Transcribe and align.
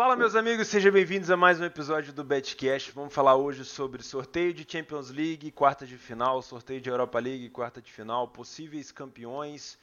Fala, 0.00 0.16
meus 0.16 0.34
amigos, 0.34 0.68
sejam 0.68 0.90
bem-vindos 0.90 1.30
a 1.30 1.36
mais 1.36 1.60
um 1.60 1.64
episódio 1.66 2.10
do 2.10 2.24
Betcast. 2.24 2.90
Vamos 2.92 3.12
falar 3.12 3.36
hoje 3.36 3.66
sobre 3.66 4.02
sorteio 4.02 4.54
de 4.54 4.66
Champions 4.66 5.10
League, 5.10 5.50
quarta 5.50 5.86
de 5.86 5.98
final, 5.98 6.40
sorteio 6.40 6.80
de 6.80 6.88
Europa 6.88 7.18
League, 7.18 7.50
quarta 7.50 7.82
de 7.82 7.92
final, 7.92 8.26
possíveis 8.26 8.90
campeões, 8.90 9.78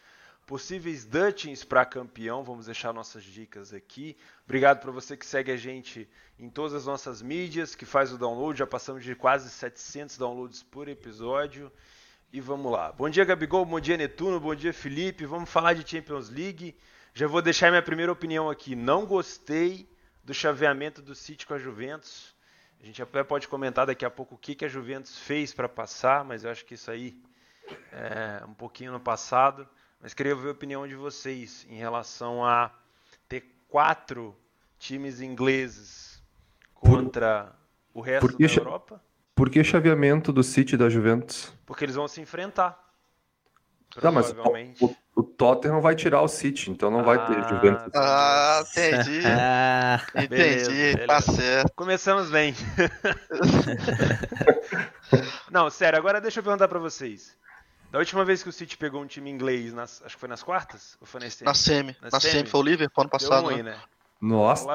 possíveis 0.48 1.06
Dutchins 1.06 1.64
para 1.64 1.86
campeão. 1.86 2.44
Vamos 2.44 2.66
deixar 2.66 2.92
nossas 2.92 3.24
dicas 3.24 3.72
aqui. 3.76 4.18
Obrigado 4.44 4.80
para 4.80 4.90
você 4.90 5.16
que 5.16 5.24
segue 5.24 5.52
a 5.52 5.56
gente 5.56 6.10
em 6.40 6.50
todas 6.50 6.74
as 6.74 6.88
nossas 6.88 7.22
mídias, 7.22 7.76
que 7.76 7.86
faz 7.86 8.12
o 8.12 8.18
download. 8.18 8.58
Já 8.58 8.66
passamos 8.66 9.04
de 9.04 9.14
quase 9.14 9.52
700 9.52 10.18
downloads 10.18 10.64
por 10.64 10.88
episódio. 10.88 11.72
E 12.34 12.42
vamos 12.42 12.72
lá. 12.72 12.92
Bom 12.92 13.08
dia, 13.08 13.24
Gabigol. 13.24 13.64
Bom 13.66 13.80
dia, 13.80 13.96
Netuno. 13.96 14.40
Bom 14.40 14.56
dia, 14.56 14.74
Felipe. 14.74 15.28
Vamos 15.28 15.48
falar 15.48 15.74
de 15.74 15.88
Champions 15.88 16.28
League. 16.32 16.76
Já 17.14 17.28
vou 17.28 17.40
deixar 17.40 17.70
minha 17.70 17.84
primeira 17.84 18.12
opinião 18.12 18.50
aqui. 18.50 18.76
Não 18.76 19.06
gostei 19.06 19.88
do 20.28 20.34
chaveamento 20.34 21.02
do 21.02 21.16
City 21.16 21.48
com 21.48 21.54
a 21.54 21.58
Juventus. 21.58 22.36
A 22.82 22.86
gente 22.86 23.02
até 23.02 23.24
pode 23.24 23.48
comentar 23.48 23.86
daqui 23.86 24.04
a 24.04 24.10
pouco 24.10 24.36
o 24.36 24.38
que, 24.38 24.56
que 24.56 24.66
a 24.66 24.68
Juventus 24.68 25.18
fez 25.18 25.54
para 25.54 25.70
passar, 25.70 26.26
mas 26.26 26.44
eu 26.44 26.52
acho 26.52 26.66
que 26.66 26.74
isso 26.74 26.92
aí 26.92 27.18
é 27.94 28.44
um 28.46 28.54
pouquinho 28.54 28.92
no 28.92 29.00
passado. 29.00 29.66
Mas 30.02 30.14
queria 30.14 30.36
ver 30.36 30.50
a 30.50 30.52
opinião 30.52 30.86
de 30.86 30.96
vocês 30.96 31.66
em 31.70 31.78
relação 31.78 32.44
a 32.44 32.78
ter 33.30 33.56
quatro 33.70 34.36
times 34.78 35.22
ingleses 35.22 36.22
contra 36.74 37.56
o 37.94 38.02
resto 38.02 38.38
da 38.38 38.54
Europa. 38.54 39.02
Por 39.34 39.50
que 39.50 39.64
chaveamento 39.64 40.34
do 40.34 40.44
City 40.44 40.76
e 40.76 40.78
da 40.78 40.90
Juventus? 40.90 41.54
Porque 41.66 41.86
eles 41.86 41.96
vão 41.96 42.08
se 42.08 42.20
enfrentar. 42.20 42.78
Tá, 44.02 44.12
mas 44.12 44.36
o, 44.82 44.94
o 45.18 45.24
Tottenham 45.24 45.82
vai 45.82 45.96
tirar 45.96 46.22
o 46.22 46.28
City, 46.28 46.70
então 46.70 46.92
não 46.92 47.00
ah, 47.00 47.04
vai 47.04 47.26
ter 47.26 47.50
Juventus. 47.50 47.92
Ah, 47.96 48.64
entendi. 48.70 49.22
Ah, 49.28 50.00
entendi, 50.16 50.30
beleza, 50.30 51.08
tá 51.08 51.22
certo. 51.22 51.74
Começamos 51.76 52.30
bem. 52.30 52.54
não, 55.50 55.72
sério, 55.72 55.98
agora 55.98 56.22
deixa 56.22 56.40
eu 56.40 56.44
perguntar 56.44 56.68
pra 56.68 56.78
vocês. 56.78 57.36
Da 57.92 57.98
última 57.98 58.24
vez 58.24 58.44
que 58.44 58.50
o 58.50 58.52
City 58.52 58.78
pegou 58.78 59.02
um 59.02 59.08
time 59.08 59.32
inglês, 59.32 59.74
nas, 59.74 60.04
acho 60.06 60.16
que 60.16 60.20
foi 60.20 60.30
nas 60.30 60.44
quartas? 60.44 60.96
Ou 61.02 61.08
foi 61.08 61.20
na 61.20 61.30
semi? 61.32 61.46
Na 61.48 61.54
semi, 61.56 61.98
na, 62.00 62.10
na 62.12 62.20
semi. 62.20 62.34
semi 62.34 62.50
foi 62.50 62.60
o 62.60 62.64
Liverpool 62.64 63.02
ano 63.02 63.10
passado. 63.10 63.46
Ruim, 63.46 63.64
né? 63.64 63.72
né? 63.72 63.80
Nossa, 64.22 64.68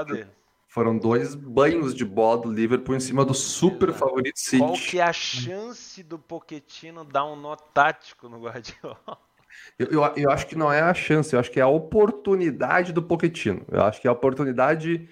foram 0.66 0.98
dois 0.98 1.36
banhos 1.36 1.94
de 1.94 2.04
bola 2.04 2.42
do 2.42 2.52
Liverpool 2.52 2.96
em 2.96 3.00
cima 3.00 3.24
do 3.24 3.34
super 3.34 3.90
Exato. 3.90 4.06
favorito 4.06 4.40
City. 4.40 4.58
Qual 4.58 4.72
que 4.72 4.98
é 4.98 5.04
a 5.04 5.12
chance 5.12 6.02
do 6.02 6.18
Pochettino 6.18 7.04
dar 7.04 7.26
um 7.26 7.36
nó 7.36 7.54
tático 7.54 8.28
no 8.28 8.40
Guardiola? 8.40 9.18
Eu, 9.78 9.86
eu, 9.86 10.12
eu, 10.16 10.30
acho 10.30 10.46
que 10.46 10.56
não 10.56 10.72
é 10.72 10.80
a 10.80 10.94
chance, 10.94 11.32
eu 11.32 11.40
acho 11.40 11.50
que 11.50 11.60
é 11.60 11.62
a 11.62 11.68
oportunidade 11.68 12.92
do 12.92 13.02
Pochettino. 13.02 13.64
Eu 13.70 13.82
acho 13.82 14.00
que 14.00 14.06
é 14.06 14.10
a 14.10 14.12
oportunidade 14.12 15.08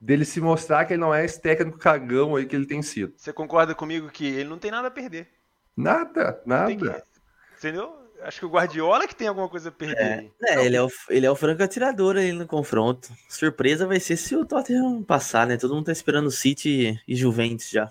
dele 0.00 0.24
se 0.24 0.40
mostrar 0.40 0.84
que 0.84 0.94
ele 0.94 1.00
não 1.00 1.14
é 1.14 1.24
esse 1.24 1.40
técnico 1.40 1.78
cagão 1.78 2.36
aí 2.36 2.46
que 2.46 2.56
ele 2.56 2.66
tem 2.66 2.82
sido. 2.82 3.12
Você 3.16 3.32
concorda 3.32 3.74
comigo 3.74 4.08
que 4.08 4.26
ele 4.26 4.48
não 4.48 4.58
tem 4.58 4.70
nada 4.70 4.88
a 4.88 4.90
perder? 4.90 5.28
Nada, 5.76 6.42
nada. 6.44 6.74
Que, 6.74 7.58
entendeu? 7.58 8.00
Acho 8.22 8.40
que 8.40 8.46
o 8.46 8.50
Guardiola 8.50 9.06
que 9.06 9.14
tem 9.14 9.28
alguma 9.28 9.48
coisa 9.48 9.70
a 9.70 9.72
perder. 9.72 10.30
É, 10.42 10.54
é 10.54 10.64
ele, 10.64 10.76
é 10.76 10.82
o, 10.82 10.90
ele 11.08 11.26
é 11.26 11.30
o 11.30 11.36
franco 11.36 11.62
atirador 11.62 12.16
aí 12.16 12.32
no 12.32 12.46
confronto. 12.46 13.10
Surpresa 13.28 13.86
vai 13.86 13.98
ser 13.98 14.16
se 14.16 14.36
o 14.36 14.44
Tottenham 14.44 15.02
passar, 15.02 15.46
né? 15.46 15.56
Todo 15.56 15.74
mundo 15.74 15.86
tá 15.86 15.92
esperando 15.92 16.26
o 16.26 16.30
City 16.30 17.00
e 17.08 17.16
Juventus 17.16 17.70
já. 17.70 17.90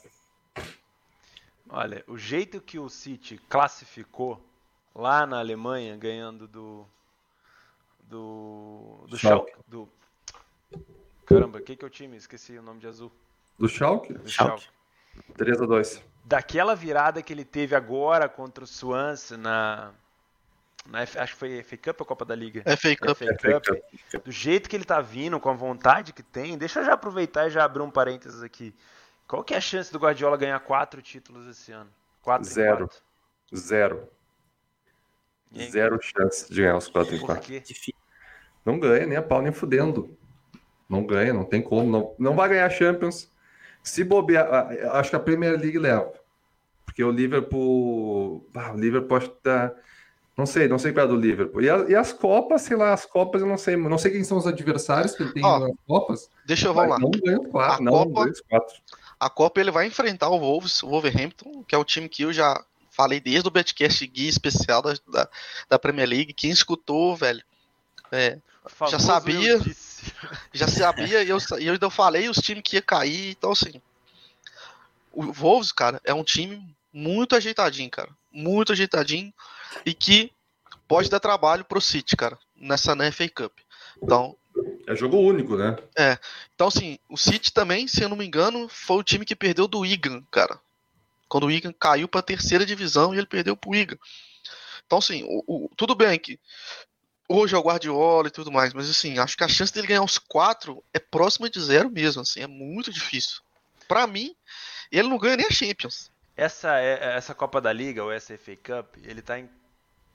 Olha, 1.68 2.04
o 2.08 2.18
jeito 2.18 2.62
que 2.62 2.80
o 2.80 2.90
City 2.90 3.40
classificou 3.50 4.44
lá 5.00 5.26
na 5.26 5.40
Alemanha, 5.40 5.96
ganhando 5.98 6.48
do. 6.48 6.86
Do. 8.02 9.06
Do 9.08 9.18
Schalke. 9.18 9.52
Schalke 9.52 9.70
do, 9.70 9.90
caramba, 11.26 11.62
quem 11.62 11.76
que 11.76 11.86
é 11.86 11.88
o 11.88 11.92
time? 11.92 12.18
Esqueci 12.18 12.58
o 12.58 12.62
nome 12.62 12.80
de 12.80 12.88
azul. 12.88 13.12
Do 13.58 13.70
Schalke? 13.70 14.14
Do 14.14 14.30
Schalke. 14.30 14.68
3 15.38 15.62
a 15.62 15.66
2 15.66 16.04
Daquela 16.26 16.76
virada 16.76 17.22
que 17.22 17.34
ele 17.34 17.44
teve 17.44 17.76
agora 17.76 18.30
contra 18.30 18.64
o 18.64 18.68
Swansea 18.68 19.38
na. 19.38 19.92
na 20.86 21.00
acho 21.02 21.34
que 21.34 21.40
foi 21.40 21.64
FA 21.64 21.78
Cup 21.78 22.02
ou 22.02 22.06
Copa 22.06 22.26
da 22.26 22.36
Liga? 22.36 22.64
FA 22.78 22.96
Cup. 22.96 23.18
FA 23.18 23.26
Cup. 23.26 23.66
FA 23.66 23.82
Cup. 24.12 24.26
Do 24.26 24.32
jeito 24.32 24.70
que 24.70 24.76
ele 24.76 24.86
tá 24.86 25.02
vindo, 25.02 25.40
com 25.40 25.50
a 25.50 25.54
vontade 25.54 26.14
que 26.14 26.24
tem, 26.24 26.58
deixa 26.58 26.82
eu 26.82 26.86
já 26.86 26.94
aproveitar 26.94 27.48
e 27.48 27.50
já 27.50 27.64
abrir 27.64 27.82
um 27.82 27.92
parênteses 27.92 28.44
aqui. 28.44 28.76
Qual 29.28 29.44
que 29.44 29.54
é 29.54 29.58
a 29.58 29.62
chance 29.62 29.92
do 29.92 30.00
Guardiola 30.00 30.38
ganhar 30.38 30.60
quatro 30.60 31.02
títulos 31.02 31.48
esse 31.48 31.72
ano? 31.72 31.90
Quatro 32.22 32.48
Zero. 32.48 32.90
Zero. 33.56 34.08
Zero 35.58 36.00
chance 36.02 36.52
de 36.52 36.62
ganhar 36.62 36.78
os 36.78 36.88
4 36.88 37.16
em 37.16 37.20
4. 37.20 37.54
Não 38.66 38.80
ganha 38.80 39.06
nem 39.06 39.18
a 39.18 39.22
pau 39.22 39.42
nem 39.42 39.52
fudendo. 39.52 40.16
Não 40.88 41.06
ganha, 41.06 41.34
não 41.34 41.44
tem 41.44 41.62
como. 41.62 41.90
Não, 41.90 42.16
não 42.20 42.36
vai 42.36 42.50
ganhar 42.50 42.70
Champions. 42.70 43.32
Se 43.84 44.04
bobear, 44.04 44.48
acho 44.94 45.10
que 45.10 45.16
a 45.16 45.20
Premier 45.20 45.60
League 45.60 45.78
leva. 45.78 46.14
Porque 46.86 47.04
o 47.04 47.12
Liverpool. 47.12 48.48
Ah, 48.56 48.74
o 48.74 48.78
Liverpool 48.78 49.18
acho 49.18 49.30
que 49.30 49.42
tá. 49.42 49.74
Não 50.36 50.46
sei, 50.46 50.68
não 50.68 50.80
sei 50.80 50.94
qual 50.94 51.06
é 51.06 51.10
do 51.10 51.16
Liverpool. 51.16 51.62
E, 51.62 51.70
a, 51.70 51.78
e, 51.90 51.96
as 51.96 52.14
Copas, 52.14 52.62
sei 52.62 52.78
lá, 52.78 52.94
as 52.94 53.06
Copas 53.06 53.42
eu 53.42 53.48
não 53.48 53.58
sei. 53.58 53.76
Não 53.76 53.98
sei 53.98 54.12
quem 54.12 54.24
são 54.24 54.38
os 54.38 54.48
adversários 54.48 55.16
que 55.16 55.24
ele 55.24 55.34
tem 55.34 55.44
nas 55.44 55.72
Copas. 55.86 56.30
Deixa 56.46 56.68
eu 56.68 56.74
falar. 56.74 57.00
Não 57.00 57.12
ganha 57.12 57.40
quatro, 57.50 57.82
a 57.82 57.84
não 57.84 57.92
Copa, 57.92 58.24
dois, 58.24 58.42
quatro. 58.42 58.76
A 59.20 59.30
Copa 59.30 59.60
ele 59.60 59.72
vai 59.72 59.86
enfrentar 59.86 60.30
o 60.30 60.40
Wolves, 60.40 60.82
o 60.82 60.88
Wolverhampton, 60.88 61.64
que 61.68 61.76
é 61.76 61.78
o 61.78 61.84
time 61.84 62.08
que 62.08 62.24
eu 62.24 62.32
já 62.32 62.64
falei 63.00 63.22
desde 63.22 63.48
o 63.48 63.52
Betcast 63.52 64.06
guia 64.08 64.28
especial 64.28 64.82
da, 64.82 64.94
da, 65.08 65.30
da, 65.70 65.80
Premier 65.80 66.10
League. 66.10 66.34
Quem 66.34 66.52
escutou, 66.52 67.16
velho, 67.16 67.42
é, 68.12 68.38
já 68.90 69.00
sabia. 69.00 69.58
Já 70.54 70.66
sabia 70.66 71.24
e 71.24 71.30
eu, 71.30 71.38
eu 71.60 71.74
ainda 71.74 71.90
falei 71.90 72.30
os 72.30 72.38
times 72.38 72.64
que 72.64 72.78
ia 72.78 72.82
cair. 72.82 73.32
Então, 73.32 73.52
assim, 73.52 73.82
o 75.12 75.34
Wolves, 75.34 75.74
cara, 75.74 76.00
é 76.06 76.14
um 76.14 76.24
time 76.24 76.74
muito 76.94 77.36
ajeitadinho, 77.36 77.90
cara. 77.90 78.10
Muito 78.32 78.72
ajeitadinho 78.72 79.34
e 79.86 79.94
que 79.94 80.32
pode 80.88 81.10
dar 81.10 81.20
trabalho 81.20 81.66
pro 81.66 81.82
City, 81.82 82.16
cara, 82.16 82.40
nessa 82.56 82.96
na 82.96 83.12
FA 83.12 83.28
Cup. 83.28 83.52
Então. 84.02 84.38
É 84.88 84.96
jogo 84.96 85.18
único, 85.18 85.58
né? 85.58 85.76
É. 85.98 86.18
Então, 86.56 86.70
assim, 86.70 86.98
o 87.10 87.18
City 87.18 87.52
também, 87.52 87.86
se 87.86 88.02
eu 88.02 88.08
não 88.08 88.16
me 88.16 88.26
engano, 88.26 88.70
foi 88.70 88.98
o 88.98 89.04
time 89.04 89.26
que 89.26 89.36
perdeu 89.36 89.68
do 89.68 89.80
Wigan, 89.80 90.24
cara 90.32 90.62
quando 91.30 91.44
o 91.44 91.48
Wigan 91.48 91.74
caiu 91.74 92.08
para 92.08 92.20
a 92.20 92.24
terceira 92.24 92.66
divisão 92.66 93.14
e 93.14 93.18
ele 93.18 93.28
perdeu 93.28 93.56
para 93.56 93.70
o 93.70 93.72
Wigan. 93.72 93.98
Então, 94.86 94.98
assim, 94.98 95.24
o, 95.24 95.44
o, 95.48 95.70
tudo 95.78 95.96
bem 95.96 96.20
que 96.20 96.40
hoje 97.28 97.56
é 97.56 97.58
o 97.58 97.62
Guardiola 97.62 98.28
e 98.28 98.32
tudo 98.32 98.52
mais, 98.52 98.74
mas 98.74 98.90
assim, 98.90 99.20
acho 99.20 99.38
que 99.38 99.44
a 99.44 99.48
chance 99.48 99.72
dele 99.72 99.88
ganhar 99.88 100.04
os 100.04 100.18
quatro 100.18 100.84
é 100.94 101.00
próxima 101.00 101.50
de 101.50 101.62
zero 101.62 101.90
mesmo, 101.90 102.24
assim, 102.24 102.42
é 102.42 102.48
muito 102.48 102.92
difícil. 102.92 103.42
Para 103.88 104.08
mim, 104.08 104.36
ele 104.92 105.08
não 105.08 105.18
ganha 105.18 105.38
nem 105.38 105.46
a 105.46 105.52
Champions. 105.52 106.12
Essa 106.36 106.80
é, 106.80 107.16
essa 107.16 107.36
Copa 107.36 107.62
da 107.62 107.72
Liga, 107.72 108.04
ou 108.04 108.12
essa 108.12 108.36
FA 108.38 108.56
Cup, 108.56 108.98
ele 109.04 109.22
tá 109.22 109.40
em 109.40 109.50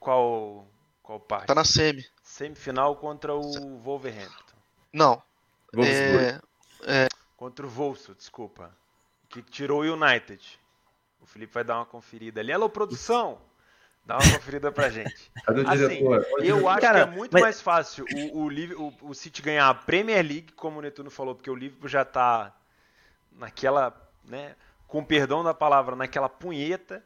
qual 0.01 0.67
qual 1.05 1.21
parte? 1.21 1.47
Tá 1.47 1.55
na 1.55 1.65
semi. 1.65 2.05
Semifinal 2.23 2.97
contra 2.97 3.35
o 3.35 3.79
Wolverhampton. 3.79 4.57
Não. 4.91 5.23
É, 5.77 6.41
é... 6.83 7.09
Contra 7.37 7.67
o 7.67 7.69
Wolfsburg, 7.69 8.19
desculpa. 8.19 8.75
Que 9.29 9.43
tirou 9.43 9.83
o 9.83 9.93
United. 9.93 10.59
O 11.25 11.27
Felipe 11.27 11.55
vai 11.55 11.65
dar 11.65 11.77
uma 11.77 11.87
conferida 11.87 12.43
ali. 12.43 12.53
Alô, 12.53 12.69
produção! 12.69 13.41
Dá 14.05 14.19
uma 14.19 14.33
conferida 14.35 14.71
pra 14.71 14.91
gente. 14.91 15.33
Assim, 15.67 16.05
eu 16.47 16.69
acho 16.69 16.81
Cara, 16.83 17.07
que 17.07 17.15
é 17.15 17.17
muito 17.17 17.33
mas... 17.33 17.43
mais 17.43 17.63
fácil 17.63 18.05
o, 18.35 18.43
o, 18.43 18.89
o, 18.89 18.95
o 19.09 19.15
City 19.15 19.41
ganhar 19.41 19.71
a 19.71 19.75
Premier 19.75 20.23
League, 20.23 20.53
como 20.53 20.79
o 20.79 20.83
Netuno 20.83 21.11
falou, 21.11 21.35
porque 21.35 21.51
o 21.51 21.55
Liverpool 21.55 21.89
já 21.89 22.05
tá 22.05 22.55
naquela, 23.33 23.97
né, 24.23 24.55
com 24.87 25.03
perdão 25.03 25.43
da 25.43 25.55
palavra, 25.55 25.97
naquela 25.97 26.29
punheta, 26.29 27.03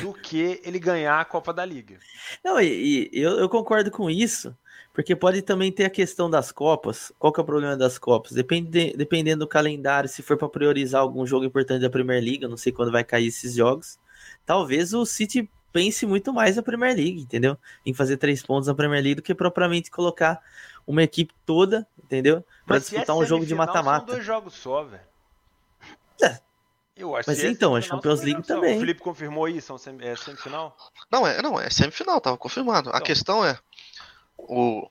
do 0.00 0.12
que 0.12 0.60
ele 0.64 0.78
ganhar 0.78 1.20
a 1.20 1.24
Copa 1.24 1.52
da 1.52 1.64
Liga. 1.64 1.98
Não, 2.44 2.60
e, 2.60 3.10
e 3.12 3.20
eu, 3.20 3.38
eu, 3.38 3.48
concordo 3.48 3.90
com 3.90 4.10
isso, 4.10 4.56
porque 4.92 5.14
pode 5.14 5.42
também 5.42 5.70
ter 5.72 5.84
a 5.84 5.90
questão 5.90 6.28
das 6.30 6.52
Copas. 6.52 7.12
Qual 7.18 7.32
que 7.32 7.40
é 7.40 7.42
o 7.42 7.46
problema 7.46 7.76
das 7.76 7.98
Copas? 7.98 8.32
Depende, 8.32 8.94
dependendo 8.96 9.44
do 9.44 9.48
calendário, 9.48 10.08
se 10.08 10.22
for 10.22 10.36
para 10.36 10.48
priorizar 10.48 11.00
algum 11.00 11.26
jogo 11.26 11.44
importante 11.44 11.82
da 11.82 11.90
Premier 11.90 12.22
League, 12.22 12.42
eu 12.42 12.48
não 12.48 12.56
sei 12.56 12.72
quando 12.72 12.92
vai 12.92 13.04
cair 13.04 13.28
esses 13.28 13.54
jogos, 13.54 13.98
talvez 14.46 14.92
o 14.94 15.04
City 15.04 15.48
pense 15.72 16.06
muito 16.06 16.32
mais 16.32 16.54
na 16.54 16.62
Premier 16.62 16.94
League, 16.94 17.20
entendeu? 17.20 17.58
Em 17.84 17.92
fazer 17.92 18.16
três 18.16 18.42
pontos 18.42 18.68
na 18.68 18.74
Premier 18.74 19.02
League 19.02 19.16
do 19.16 19.22
que 19.22 19.34
propriamente 19.34 19.90
colocar 19.90 20.40
uma 20.86 21.02
equipe 21.02 21.34
toda, 21.44 21.86
entendeu? 22.02 22.44
Para 22.64 22.78
disputar 22.78 23.16
é 23.16 23.18
um 23.18 23.24
jogo 23.24 23.44
de 23.44 23.54
mata-mata. 23.54 24.06
São 24.06 24.14
dois 24.14 24.24
jogos 24.24 24.54
só, 24.54 24.84
velho. 24.84 25.02
É. 26.22 26.38
Eu 26.96 27.16
acho 27.16 27.28
Mas 27.28 27.40
que 27.40 27.46
então, 27.46 27.74
a 27.74 27.80
Champions 27.80 28.22
League 28.22 28.42
também. 28.42 28.76
O 28.76 28.80
Felipe 28.80 29.00
confirmou 29.00 29.48
isso, 29.48 29.74
é 30.00 30.16
semifinal? 30.16 30.76
Não, 31.10 31.26
é, 31.26 31.42
não, 31.42 31.60
é 31.60 31.68
semifinal, 31.68 32.20
tava 32.20 32.38
confirmado. 32.38 32.88
Então. 32.88 32.98
A 32.98 33.02
questão 33.02 33.44
é, 33.44 33.58
o, 34.38 34.88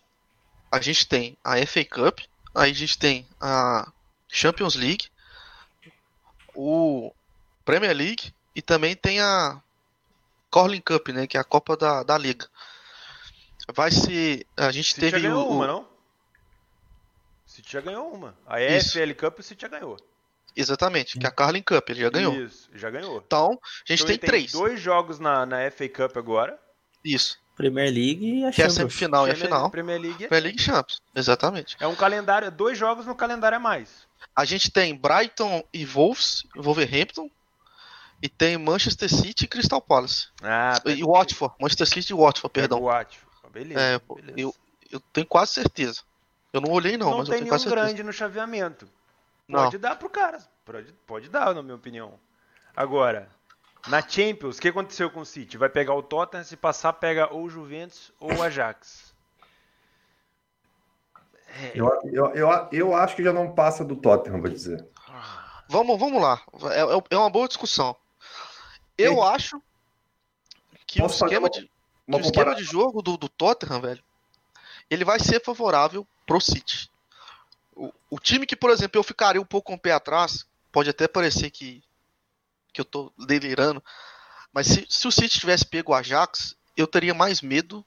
a 0.69 0.81
gente 0.81 1.07
tem 1.07 1.38
a 1.44 1.65
FA 1.65 1.85
Cup, 1.85 2.19
aí 2.53 2.71
a 2.71 2.73
gente 2.73 2.97
tem 2.97 3.25
a 3.39 3.89
Champions 4.27 4.75
League, 4.75 5.07
o 6.53 7.13
Premier 7.63 7.95
League 7.95 8.33
e 8.53 8.61
também 8.61 8.95
tem 8.95 9.21
a 9.21 9.61
Corling 10.50 10.81
Cup, 10.81 11.07
né, 11.09 11.25
que 11.25 11.38
é 11.38 11.39
a 11.39 11.45
Copa 11.45 11.77
da, 11.77 12.03
da 12.03 12.17
Liga. 12.17 12.47
Vai 13.73 13.91
ser, 13.91 14.45
a 14.57 14.71
gente 14.71 14.89
City 14.89 15.00
teve 15.00 15.19
já 15.19 15.29
ganhou 15.29 15.47
o, 15.47 15.51
uma, 15.53 15.67
não? 15.67 15.88
City 17.45 17.71
já 17.71 17.79
ganhou 17.79 18.11
uma. 18.11 18.38
A 18.45 18.61
EFL 18.61 19.13
Cup 19.17 19.39
o 19.39 19.44
City 19.44 19.61
já 19.61 19.69
ganhou. 19.69 19.97
Exatamente, 20.55 21.17
que 21.17 21.25
é 21.25 21.29
a 21.29 21.31
Carling 21.31 21.63
Cup, 21.63 21.89
ele 21.89 22.01
já 22.01 22.09
ganhou. 22.09 22.33
Isso, 22.35 22.69
já 22.73 22.89
ganhou. 22.89 23.23
Então, 23.25 23.59
a 23.61 23.91
gente 23.91 24.03
então, 24.03 24.07
tem, 24.07 24.17
tem 24.17 24.29
três. 24.29 24.51
dois 24.51 24.79
jogos 24.79 25.19
na, 25.19 25.45
na 25.45 25.71
FA 25.71 25.89
Cup 25.89 26.17
agora. 26.17 26.59
Isso. 27.03 27.41
Premier 27.55 27.91
League 27.91 28.25
e 28.25 28.45
a 28.45 28.51
que 28.51 28.55
Champions. 28.55 28.55
Que 28.55 28.61
é 28.61 28.65
a 28.65 28.69
semifinal 28.69 29.27
e 29.27 29.31
a 29.31 29.35
final. 29.35 29.69
Premier 29.69 30.00
League, 30.00 30.25
é 30.25 30.27
Premier 30.27 30.44
League 30.44 30.59
e 30.59 30.63
Champions. 30.63 31.01
Exatamente. 31.15 31.75
É 31.79 31.88
um 31.88 31.95
calendário, 31.95 32.51
dois 32.51 32.77
jogos 32.77 33.05
no 33.05 33.15
calendário 33.15 33.57
a 33.57 33.59
mais. 33.59 34.07
A 34.35 34.45
gente 34.45 34.71
tem 34.71 34.95
Brighton 34.95 35.63
e 35.73 35.85
Wolves, 35.85 36.44
Wolverhampton. 36.55 37.29
E 38.21 38.29
tem 38.29 38.57
Manchester 38.57 39.09
City 39.09 39.44
e 39.44 39.47
Crystal 39.47 39.81
Palace. 39.81 40.27
Ah, 40.41 40.79
e 40.85 41.03
Watford. 41.03 41.55
Manchester 41.59 41.88
City 41.88 42.13
e 42.13 42.15
Watford, 42.15 42.53
perdão. 42.53 42.81
Watford. 42.81 43.27
Beleza, 43.51 43.79
é, 43.79 44.00
beleza. 44.00 44.33
Eu, 44.39 44.55
eu 44.89 45.00
tenho 45.11 45.27
quase 45.27 45.51
certeza. 45.51 46.01
Eu 46.53 46.61
não 46.61 46.71
olhei 46.71 46.97
não, 46.97 47.09
não 47.11 47.17
mas 47.17 47.27
eu 47.27 47.35
tenho 47.35 47.47
quase 47.47 47.65
certeza. 47.65 47.81
Não 47.81 47.88
tem 47.88 47.94
nenhum 47.94 47.95
grande 47.97 48.03
no 48.03 48.13
chaveamento. 48.13 48.88
Pode 49.49 49.73
não. 49.73 49.81
dar 49.81 49.95
pro 49.97 50.09
cara. 50.09 50.39
Pode, 50.65 50.93
pode 51.05 51.29
dar, 51.29 51.53
na 51.53 51.61
minha 51.61 51.75
opinião. 51.75 52.19
Agora, 52.75 53.29
na 53.87 54.01
Champions, 54.01 54.57
o 54.57 54.61
que 54.61 54.69
aconteceu 54.69 55.09
com 55.09 55.21
o 55.21 55.25
City? 55.25 55.57
Vai 55.57 55.69
pegar 55.69 55.93
o 55.93 56.03
Tottenham, 56.03 56.43
se 56.43 56.55
passar, 56.55 56.93
pega 56.93 57.31
ou 57.33 57.43
o 57.43 57.49
Juventus 57.49 58.11
ou 58.19 58.33
o 58.33 58.41
Ajax. 58.41 59.13
É. 61.47 61.71
Eu, 61.75 61.87
eu, 62.05 62.25
eu, 62.33 62.67
eu 62.71 62.95
acho 62.95 63.15
que 63.15 63.23
já 63.23 63.31
não 63.31 63.53
passa 63.53 63.83
do 63.83 63.95
Tottenham, 63.95 64.41
vou 64.41 64.49
dizer. 64.49 64.87
Vamos, 65.67 65.99
vamos 65.99 66.21
lá. 66.21 66.41
É, 66.71 66.81
é, 66.81 67.03
é 67.11 67.17
uma 67.17 67.29
boa 67.29 67.47
discussão. 67.47 67.95
Eu 68.97 69.13
Ei, 69.13 69.21
acho 69.21 69.61
que 70.85 71.01
o 71.01 71.05
esquema, 71.05 71.49
de, 71.49 71.61
que 71.61 71.69
o 72.07 72.19
esquema 72.19 72.55
de 72.55 72.63
jogo 72.63 73.01
do, 73.01 73.17
do 73.17 73.29
Tottenham, 73.29 73.81
velho, 73.81 74.03
ele 74.89 75.05
vai 75.05 75.19
ser 75.19 75.43
favorável 75.43 76.07
pro 76.25 76.39
City. 76.39 76.89
O, 77.75 77.93
o 78.09 78.19
time 78.19 78.45
que, 78.45 78.55
por 78.55 78.69
exemplo, 78.69 78.99
eu 78.99 79.03
ficaria 79.03 79.41
um 79.41 79.45
pouco 79.45 79.67
com 79.67 79.73
um 79.73 79.75
o 79.75 79.79
pé 79.79 79.91
atrás, 79.91 80.45
pode 80.71 80.89
até 80.89 81.07
parecer 81.07 81.49
que, 81.49 81.83
que 82.71 82.81
eu 82.81 82.85
tô 82.85 83.11
delirando, 83.17 83.83
mas 84.51 84.67
se, 84.67 84.85
se 84.89 85.07
o 85.07 85.11
City 85.11 85.39
tivesse 85.39 85.65
pego 85.65 85.91
o 85.91 85.95
Ajax, 85.95 86.55
eu 86.77 86.87
teria 86.87 87.13
mais 87.13 87.41
medo 87.41 87.85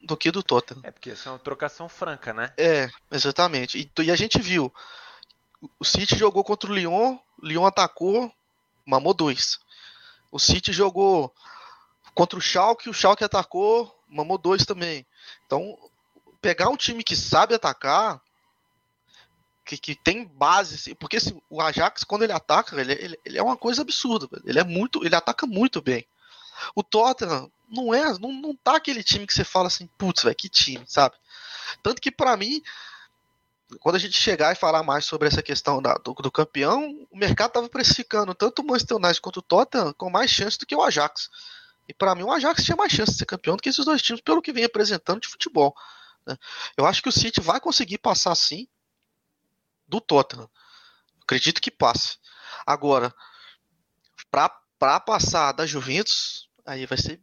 do 0.00 0.16
que 0.16 0.30
do 0.30 0.42
Tottenham. 0.42 0.82
É 0.84 0.90
porque 0.90 1.10
isso 1.10 1.28
é 1.28 1.32
uma 1.32 1.38
trocação 1.38 1.88
franca, 1.88 2.32
né? 2.32 2.52
É, 2.56 2.90
exatamente. 3.10 3.78
E, 3.78 4.02
e 4.02 4.10
a 4.10 4.16
gente 4.16 4.40
viu, 4.40 4.72
o 5.78 5.84
City 5.84 6.16
jogou 6.16 6.42
contra 6.44 6.70
o 6.70 6.74
Lyon, 6.74 7.18
o 7.40 7.46
Lyon 7.46 7.64
atacou, 7.64 8.32
mamou 8.84 9.14
dois. 9.14 9.58
O 10.30 10.38
City 10.38 10.72
jogou 10.72 11.34
contra 12.14 12.38
o 12.38 12.42
Schalke, 12.42 12.88
o 12.88 12.94
Schalke 12.94 13.24
atacou, 13.24 13.94
mamou 14.08 14.38
dois 14.38 14.64
também. 14.64 15.06
Então, 15.46 15.78
pegar 16.40 16.68
um 16.68 16.76
time 16.76 17.04
que 17.04 17.16
sabe 17.16 17.54
atacar, 17.54 18.20
que, 19.64 19.76
que 19.76 19.94
tem 19.94 20.26
base, 20.26 20.74
assim, 20.74 20.94
porque 20.94 21.16
assim, 21.16 21.40
o 21.48 21.60
Ajax, 21.60 22.04
quando 22.04 22.22
ele 22.22 22.32
ataca, 22.32 22.80
ele, 22.80 22.92
ele, 22.92 23.18
ele, 23.24 23.38
é 23.38 23.42
uma 23.42 23.56
coisa 23.56 23.82
absurda. 23.82 24.28
Ele 24.44 24.58
é 24.58 24.64
muito, 24.64 25.04
ele 25.04 25.14
ataca 25.14 25.46
muito 25.46 25.80
bem. 25.80 26.06
O 26.74 26.82
Tottenham 26.82 27.50
não 27.68 27.94
é, 27.94 28.18
não, 28.18 28.32
não 28.32 28.54
tá 28.56 28.76
aquele 28.76 29.02
time 29.02 29.26
que 29.26 29.32
você 29.32 29.44
fala 29.44 29.68
assim, 29.68 29.88
putz, 29.98 30.22
velho, 30.22 30.36
que 30.36 30.48
time, 30.48 30.84
sabe? 30.86 31.14
Tanto 31.82 32.00
que 32.00 32.10
para 32.10 32.36
mim, 32.36 32.62
quando 33.80 33.96
a 33.96 33.98
gente 33.98 34.18
chegar 34.18 34.52
e 34.52 34.58
falar 34.58 34.82
mais 34.82 35.04
sobre 35.04 35.28
essa 35.28 35.42
questão 35.42 35.80
da, 35.80 35.94
do, 35.94 36.12
do, 36.14 36.30
campeão, 36.30 37.06
o 37.10 37.16
mercado 37.16 37.48
estava 37.48 37.68
precificando 37.68 38.34
tanto 38.34 38.60
o 38.60 38.66
Manchester 38.66 38.96
United 38.96 39.20
quanto 39.20 39.38
o 39.38 39.42
Tottenham 39.42 39.92
com 39.94 40.10
mais 40.10 40.30
chance 40.30 40.58
do 40.58 40.66
que 40.66 40.74
o 40.74 40.82
Ajax. 40.82 41.30
E 41.88 41.94
para 41.94 42.14
mim 42.14 42.24
o 42.24 42.32
Ajax 42.32 42.64
tinha 42.64 42.76
mais 42.76 42.92
chance 42.92 43.12
de 43.12 43.18
ser 43.18 43.26
campeão 43.26 43.56
do 43.56 43.62
que 43.62 43.68
esses 43.68 43.84
dois 43.84 44.02
times, 44.02 44.20
pelo 44.20 44.42
que 44.42 44.52
vem 44.52 44.64
apresentando 44.64 45.20
de 45.20 45.28
futebol. 45.28 45.74
Né? 46.26 46.36
Eu 46.76 46.84
acho 46.86 47.02
que 47.02 47.08
o 47.08 47.12
City 47.12 47.40
vai 47.40 47.60
conseguir 47.60 47.98
passar 47.98 48.34
sim 48.34 48.68
do 49.92 50.00
Tottenham. 50.00 50.48
Acredito 51.22 51.60
que 51.60 51.70
passe. 51.70 52.16
Agora, 52.66 53.14
para 54.30 55.00
passar 55.00 55.52
da 55.52 55.66
Juventus, 55.66 56.48
aí 56.64 56.86
vai 56.86 56.96
ser 56.96 57.20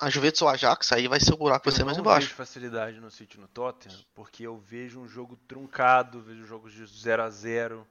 a 0.00 0.08
Juventus 0.08 0.40
ou 0.40 0.48
a 0.48 0.52
Ajax, 0.52 0.92
aí 0.92 1.08
vai 1.08 1.20
ser 1.20 1.34
o 1.34 1.36
buraco 1.36 1.68
vai 1.68 1.74
ser 1.76 1.84
mais 1.84 1.98
embaixo. 1.98 2.24
Eu 2.24 2.28
vejo 2.28 2.36
facilidade 2.36 3.00
no 3.00 3.10
City 3.10 3.38
no 3.38 3.48
Tottenham, 3.48 3.98
porque 4.14 4.44
eu 4.44 4.56
vejo 4.56 5.00
um 5.00 5.06
jogo 5.06 5.36
truncado, 5.48 6.22
vejo 6.22 6.46
jogos 6.46 6.72
de 6.72 6.86
0 6.86 7.22
a 7.22 7.28
0 7.28 7.86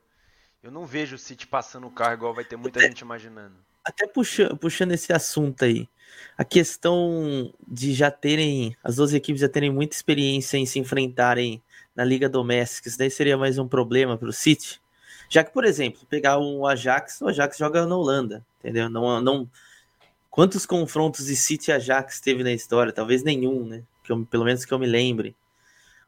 Eu 0.64 0.72
não 0.72 0.86
vejo 0.86 1.16
o 1.16 1.20
City 1.20 1.46
passando 1.46 1.86
o 1.86 1.92
carro 1.92 2.14
igual 2.14 2.34
vai 2.34 2.46
ter 2.46 2.56
muita 2.56 2.80
até, 2.80 2.88
gente 2.88 3.02
imaginando. 3.02 3.56
Até 3.84 4.08
puxando, 4.08 4.58
puxando 4.58 4.94
esse 4.94 5.14
assunto 5.14 5.64
aí, 5.64 5.88
a 6.38 6.44
questão 6.44 7.54
de 7.68 7.94
já 7.94 8.10
terem, 8.10 8.76
as 8.84 8.96
duas 8.96 9.14
equipes 9.14 9.42
já 9.42 9.50
terem 9.50 9.72
muita 9.72 9.96
experiência 9.96 10.58
em 10.58 10.66
se 10.66 10.80
enfrentarem 10.80 11.62
na 12.00 12.06
Liga 12.06 12.30
Doméstica, 12.30 12.88
isso 12.88 12.98
daí 12.98 13.12
seria 13.12 13.38
mais 13.38 13.58
um 13.58 13.68
problema 13.68 14.18
para 14.18 14.30
o 14.30 14.32
City? 14.32 14.80
Já 15.28 15.44
que, 15.44 15.52
por 15.52 15.66
exemplo, 15.66 16.00
pegar 16.10 16.40
um 16.40 16.66
Ajax, 16.66 17.22
o 17.22 17.28
Ajax 17.28 17.58
joga 17.58 17.86
na 17.86 17.98
Holanda, 17.98 18.46
entendeu? 18.58 18.90
Não, 18.90 19.20
não, 19.20 19.50
Quantos 20.30 20.66
confrontos 20.66 21.26
de 21.26 21.36
City 21.36 21.72
e 21.72 21.74
Ajax 21.74 22.22
teve 22.22 22.42
na 22.42 22.54
história? 22.54 22.94
Talvez 22.94 23.22
nenhum, 23.22 23.66
né? 23.66 23.84
Que 24.02 24.14
eu, 24.14 24.26
pelo 24.26 24.46
menos 24.46 24.64
que 24.64 24.74
eu 24.74 24.80
me 24.80 24.88
lembre. 24.88 25.36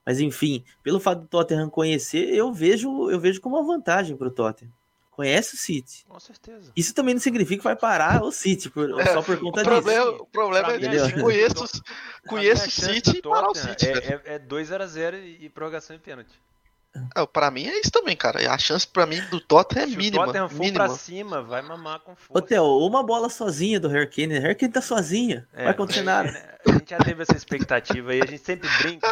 Mas 0.06 0.22
enfim, 0.22 0.64
pelo 0.82 0.98
fato 0.98 1.24
do 1.24 1.28
Tottenham 1.28 1.70
conhecer, 1.70 2.34
eu 2.34 2.54
vejo, 2.54 3.12
eu 3.12 3.20
vejo 3.20 3.42
como 3.42 3.58
uma 3.58 3.68
vantagem 3.68 4.16
para 4.16 4.30
o 4.30 4.32
Tottenham. 4.32 4.72
Conhece 5.22 5.54
o 5.54 5.58
City. 5.58 6.04
Com 6.10 6.20
certeza. 6.20 6.72
Isso 6.76 6.96
também 6.96 7.14
não 7.14 7.22
significa 7.22 7.60
que 7.60 7.64
vai 7.64 7.76
parar 7.76 8.24
o 8.24 8.32
City 8.32 8.72
por, 8.72 9.00
é, 9.00 9.06
só 9.06 9.22
por 9.22 9.40
conta 9.40 9.62
o 9.62 9.64
problema, 9.64 10.12
disso. 10.12 10.24
O 10.24 10.26
problema 10.26 10.74
é 10.74 10.80
que 10.80 11.22
conheço, 11.22 11.84
conheço 12.28 12.68
o 12.68 12.72
City 12.72 13.18
e 13.18 13.22
parar 13.22 13.52
o 13.52 13.54
City. 13.54 13.86
É, 13.86 13.92
é, 13.92 14.36
é 14.36 14.40
2x0 14.40 15.38
e 15.40 15.48
prorrogação 15.48 15.96
e 15.96 16.00
pênalti. 16.00 16.32
É, 17.16 17.24
pra 17.28 17.52
mim 17.52 17.68
é 17.68 17.80
isso 17.80 17.92
também, 17.92 18.18
cara. 18.18 18.52
A 18.52 18.58
chance 18.58 18.88
pra 18.88 19.06
mim 19.06 19.22
do 19.30 19.40
Tottenham 19.40 19.86
é 19.86 19.90
Se 19.90 19.96
mínima. 19.96 20.12
Se 20.12 20.18
o 20.18 20.26
Tottenham 20.26 20.50
for 20.50 20.60
mínima. 20.60 20.86
pra 20.86 20.96
cima, 20.96 21.42
vai 21.44 21.62
mamar 21.62 22.00
com 22.00 22.16
força. 22.16 22.32
Ô, 22.34 22.42
Theo, 22.42 22.80
uma 22.80 23.04
bola 23.04 23.30
sozinha 23.30 23.80
do 23.80 23.90
Hurricane. 23.90 24.40
O 24.40 24.42
Hurricane 24.42 24.74
tá 24.74 24.82
sozinha. 24.82 25.48
É, 25.54 25.66
vai 25.66 25.72
acontecer 25.72 26.02
nada. 26.02 26.58
A 26.68 26.72
gente 26.72 26.90
já 26.90 26.98
teve 26.98 27.22
essa 27.22 27.38
expectativa 27.38 28.12
aí. 28.12 28.22
A 28.24 28.26
gente 28.26 28.44
sempre 28.44 28.68
brinca. 28.80 29.08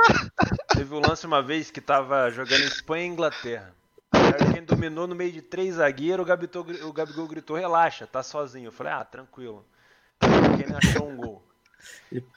teve 0.75 0.91
um 0.91 0.99
lance 0.99 1.23
uma 1.27 1.43
vez 1.43 1.69
que 1.69 1.79
tava 1.79 2.31
jogando 2.31 2.63
Espanha 2.63 3.05
e 3.05 3.07
Inglaterra. 3.07 3.78
Hurricane 4.39 4.65
dominou 4.65 5.07
no 5.07 5.15
meio 5.15 5.31
de 5.31 5.41
três 5.41 5.75
zagueiros. 5.75 6.23
O 6.23 6.27
Gabigol, 6.27 6.65
o 6.83 6.93
Gabigol 6.93 7.27
gritou: 7.27 7.57
relaxa, 7.57 8.07
tá 8.07 8.23
sozinho. 8.23 8.67
Eu 8.67 8.71
falei: 8.71 8.93
ah, 8.93 9.03
tranquilo. 9.03 9.65
O 10.21 10.25
Hurricane 10.25 10.75
achou 10.75 11.09
um 11.09 11.17
gol. 11.17 11.43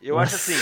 Eu 0.00 0.19
acho 0.19 0.37
assim, 0.37 0.54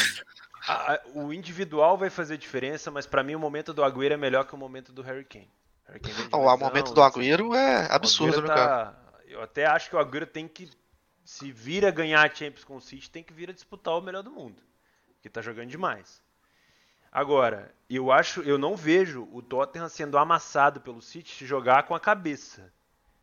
a, 0.66 0.94
a, 0.94 1.00
o 1.14 1.32
individual 1.32 1.96
vai 1.96 2.10
fazer 2.10 2.37
diferença, 2.38 2.90
mas 2.90 3.06
para 3.06 3.22
mim 3.22 3.34
o 3.34 3.38
momento 3.38 3.72
do 3.72 3.82
Agüero 3.82 4.14
é 4.14 4.16
melhor 4.16 4.44
que 4.44 4.54
o 4.54 4.58
momento 4.58 4.92
do 4.92 5.02
Harry 5.02 5.25
Kane. 5.25 5.50
Harry 5.87 6.00
Kane 6.00 6.28
o 6.32 6.56
momento 6.56 6.94
do 6.94 7.02
Agüero 7.02 7.54
é 7.54 7.87
absurdo, 7.90 8.42
né, 8.42 8.48
cara? 8.48 8.97
Eu 9.26 9.42
até 9.42 9.66
acho 9.66 9.88
que 9.88 9.97
o 9.97 9.99
Agüero 9.99 10.26
tem 10.26 10.49
que 10.49 10.70
se 11.25 11.52
vir 11.52 11.85
a 11.87 11.90
ganhar 11.90 12.28
a 12.28 12.35
Champions 12.35 12.64
com 12.64 12.76
o 12.76 12.80
City, 12.80 13.11
tem 13.11 13.23
que 13.23 13.32
vir 13.32 13.50
a 13.50 13.52
disputar 13.52 13.94
o 13.94 14.00
melhor 14.00 14.23
do 14.23 14.30
mundo, 14.30 14.62
que 15.23 15.28
tá 15.28 15.40
jogando 15.40 15.68
demais. 15.68 16.23
Agora, 17.12 17.75
eu 17.88 18.12
acho, 18.12 18.40
eu 18.43 18.57
não 18.57 18.76
vejo 18.76 19.29
o 19.33 19.43
Tottenham 19.43 19.88
sendo 19.88 20.17
amassado 20.17 20.81
pelo 20.81 21.02
City 21.02 21.35
se 21.35 21.45
jogar 21.45 21.83
com 21.85 21.95
a 21.95 22.00
cabeça, 22.00 22.73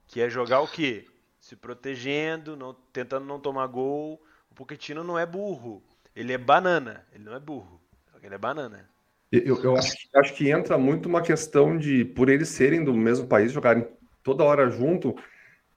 que 0.05 0.19
é 0.19 0.29
jogar 0.29 0.59
o 0.59 0.67
quê? 0.67 1.05
Se 1.39 1.55
protegendo, 1.55 2.57
não, 2.57 2.73
tentando 2.91 3.25
não 3.25 3.39
tomar 3.39 3.67
gol. 3.67 4.21
O 4.51 4.55
Pochettino 4.55 5.03
não 5.03 5.17
é 5.17 5.25
burro. 5.25 5.81
Ele 6.13 6.33
é 6.33 6.37
banana, 6.37 7.05
ele 7.13 7.23
não 7.23 7.33
é 7.33 7.39
burro. 7.39 7.79
Ele 8.21 8.35
é 8.35 8.37
banana. 8.37 8.89
Eu, 9.31 9.61
eu 9.63 9.77
acho, 9.77 9.95
acho, 10.15 10.33
que 10.33 10.49
entra 10.49 10.77
muito 10.77 11.07
uma 11.07 11.21
questão 11.21 11.77
de, 11.77 12.03
por 12.03 12.27
eles 12.27 12.49
serem 12.49 12.83
do 12.83 12.93
mesmo 12.93 13.27
país, 13.27 13.51
jogarem 13.53 13.87
toda 14.21 14.43
hora 14.43 14.69
junto, 14.69 15.15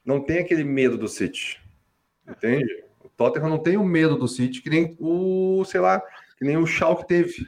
não 0.05 0.21
tem 0.21 0.39
aquele 0.39 0.65
medo 0.65 0.99
do 0.99 1.07
City. 1.07 1.61
Entende? 2.29 2.85
O 2.99 3.09
Tottenham 3.09 3.49
não 3.49 3.59
tem 3.59 3.77
o 3.77 3.85
medo 3.85 4.17
do 4.17 4.27
City, 4.27 4.63
que 4.63 4.71
nem 4.71 4.97
o, 4.99 5.65
sei 5.65 5.81
lá, 5.81 6.01
que 6.37 6.45
nem 6.45 6.57
o 6.57 6.67
Schalke 6.67 7.07
teve. 7.07 7.47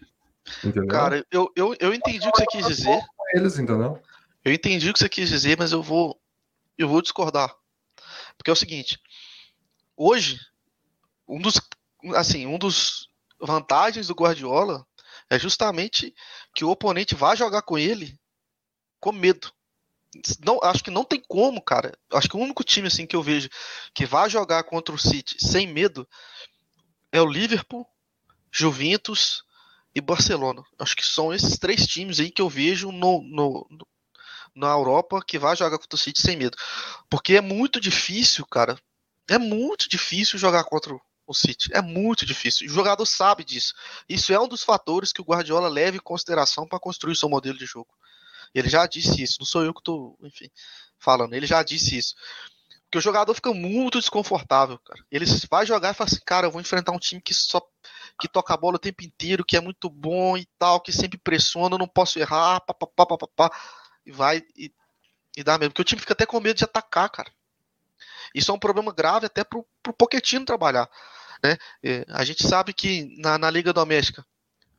Entendeu? 0.64 0.88
Cara, 0.88 1.26
eu, 1.30 1.50
eu, 1.56 1.76
eu 1.78 1.94
entendi 1.94 2.28
o 2.28 2.32
que 2.32 2.38
você 2.38 2.46
quis 2.46 2.66
dizer. 2.66 3.00
Eles, 3.34 3.58
entendeu? 3.58 4.02
Eu 4.44 4.52
entendi 4.52 4.90
o 4.90 4.92
que 4.92 4.98
você 4.98 5.08
quis 5.08 5.28
dizer, 5.28 5.56
mas 5.58 5.72
eu 5.72 5.82
vou, 5.82 6.20
eu 6.76 6.88
vou 6.88 7.00
discordar. 7.00 7.54
Porque 8.36 8.50
é 8.50 8.52
o 8.52 8.56
seguinte, 8.56 9.00
hoje, 9.96 10.38
um 11.28 11.40
dos 11.40 11.60
assim, 12.16 12.46
um 12.46 12.58
dos 12.58 13.08
vantagens 13.40 14.08
do 14.08 14.14
Guardiola 14.14 14.84
é 15.30 15.38
justamente 15.38 16.14
que 16.54 16.64
o 16.64 16.70
oponente 16.70 17.14
vai 17.14 17.36
jogar 17.36 17.62
com 17.62 17.78
ele 17.78 18.18
com 19.00 19.12
medo. 19.12 19.52
Não, 20.44 20.60
acho 20.62 20.84
que 20.84 20.90
não 20.90 21.04
tem 21.04 21.22
como, 21.26 21.62
cara. 21.62 21.96
Acho 22.12 22.28
que 22.28 22.36
o 22.36 22.40
único 22.40 22.62
time 22.62 22.88
assim 22.88 23.06
que 23.06 23.16
eu 23.16 23.22
vejo 23.22 23.48
que 23.94 24.04
vai 24.04 24.28
jogar 24.28 24.64
contra 24.64 24.94
o 24.94 24.98
City 24.98 25.36
sem 25.38 25.66
medo 25.66 26.06
é 27.10 27.20
o 27.20 27.26
Liverpool, 27.26 27.86
Juventus 28.50 29.44
e 29.94 30.00
Barcelona. 30.00 30.62
Acho 30.78 30.96
que 30.96 31.04
são 31.04 31.32
esses 31.32 31.58
três 31.58 31.86
times 31.86 32.20
aí 32.20 32.30
que 32.30 32.42
eu 32.42 32.48
vejo 32.48 32.90
no, 32.90 33.22
no, 33.22 33.66
no 33.70 33.86
na 34.54 34.68
Europa 34.68 35.22
que 35.26 35.38
vai 35.38 35.56
jogar 35.56 35.78
contra 35.78 35.96
o 35.96 35.98
City 35.98 36.20
sem 36.20 36.36
medo. 36.36 36.56
Porque 37.08 37.34
é 37.36 37.40
muito 37.40 37.80
difícil, 37.80 38.44
cara. 38.46 38.78
É 39.28 39.38
muito 39.38 39.88
difícil 39.88 40.38
jogar 40.38 40.64
contra 40.64 40.94
o 41.26 41.34
City. 41.34 41.70
É 41.72 41.80
muito 41.80 42.26
difícil. 42.26 42.66
O 42.66 42.70
jogador 42.70 43.06
sabe 43.06 43.44
disso. 43.44 43.74
Isso 44.08 44.32
é 44.32 44.38
um 44.38 44.48
dos 44.48 44.62
fatores 44.62 45.12
que 45.12 45.20
o 45.20 45.24
Guardiola 45.24 45.68
leva 45.68 45.96
em 45.96 46.00
consideração 46.00 46.66
para 46.66 46.78
construir 46.78 47.16
seu 47.16 47.28
modelo 47.28 47.58
de 47.58 47.66
jogo. 47.66 47.88
Ele 48.54 48.68
já 48.68 48.86
disse 48.86 49.22
isso, 49.22 49.38
não 49.40 49.46
sou 49.46 49.64
eu 49.64 49.72
que 49.72 49.82
tô, 49.82 50.18
enfim, 50.22 50.50
falando, 50.98 51.32
ele 51.32 51.46
já 51.46 51.62
disse 51.62 51.96
isso. 51.96 52.14
Porque 52.92 52.98
o 52.98 53.00
jogador 53.00 53.32
fica 53.32 53.54
muito 53.54 53.98
desconfortável, 53.98 54.78
cara. 54.80 55.02
Ele 55.10 55.24
vai 55.50 55.64
jogar 55.64 55.92
e 55.92 55.94
fala 55.94 56.10
assim, 56.10 56.20
cara, 56.26 56.46
eu 56.46 56.50
vou 56.50 56.60
enfrentar 56.60 56.92
um 56.92 56.98
time 56.98 57.22
que 57.22 57.32
só 57.32 57.58
que 58.20 58.28
toca 58.28 58.52
a 58.52 58.56
bola 58.56 58.76
o 58.76 58.78
tempo 58.78 59.02
inteiro, 59.02 59.46
que 59.46 59.56
é 59.56 59.62
muito 59.62 59.88
bom 59.88 60.36
e 60.36 60.46
tal, 60.58 60.78
que 60.78 60.92
sempre 60.92 61.16
pressiona, 61.16 61.78
não 61.78 61.88
posso 61.88 62.18
errar, 62.18 62.60
papapá, 62.60 63.06
papapá, 63.06 63.50
e 64.04 64.12
vai 64.12 64.42
e, 64.54 64.70
e 65.34 65.42
dá 65.42 65.56
mesmo. 65.56 65.70
Porque 65.70 65.80
o 65.80 65.84
time 65.86 66.02
fica 66.02 66.12
até 66.12 66.26
com 66.26 66.38
medo 66.38 66.58
de 66.58 66.64
atacar, 66.64 67.08
cara. 67.08 67.32
Isso 68.34 68.50
é 68.50 68.54
um 68.54 68.58
problema 68.58 68.92
grave 68.92 69.24
até 69.24 69.42
pro, 69.42 69.66
pro 69.82 69.94
Pochettino 69.94 70.44
trabalhar. 70.44 70.86
Né? 71.42 71.56
É, 71.82 72.04
a 72.10 72.26
gente 72.26 72.46
sabe 72.46 72.74
que 72.74 73.16
na, 73.18 73.38
na 73.38 73.48
Liga 73.48 73.72
Doméstica, 73.72 74.22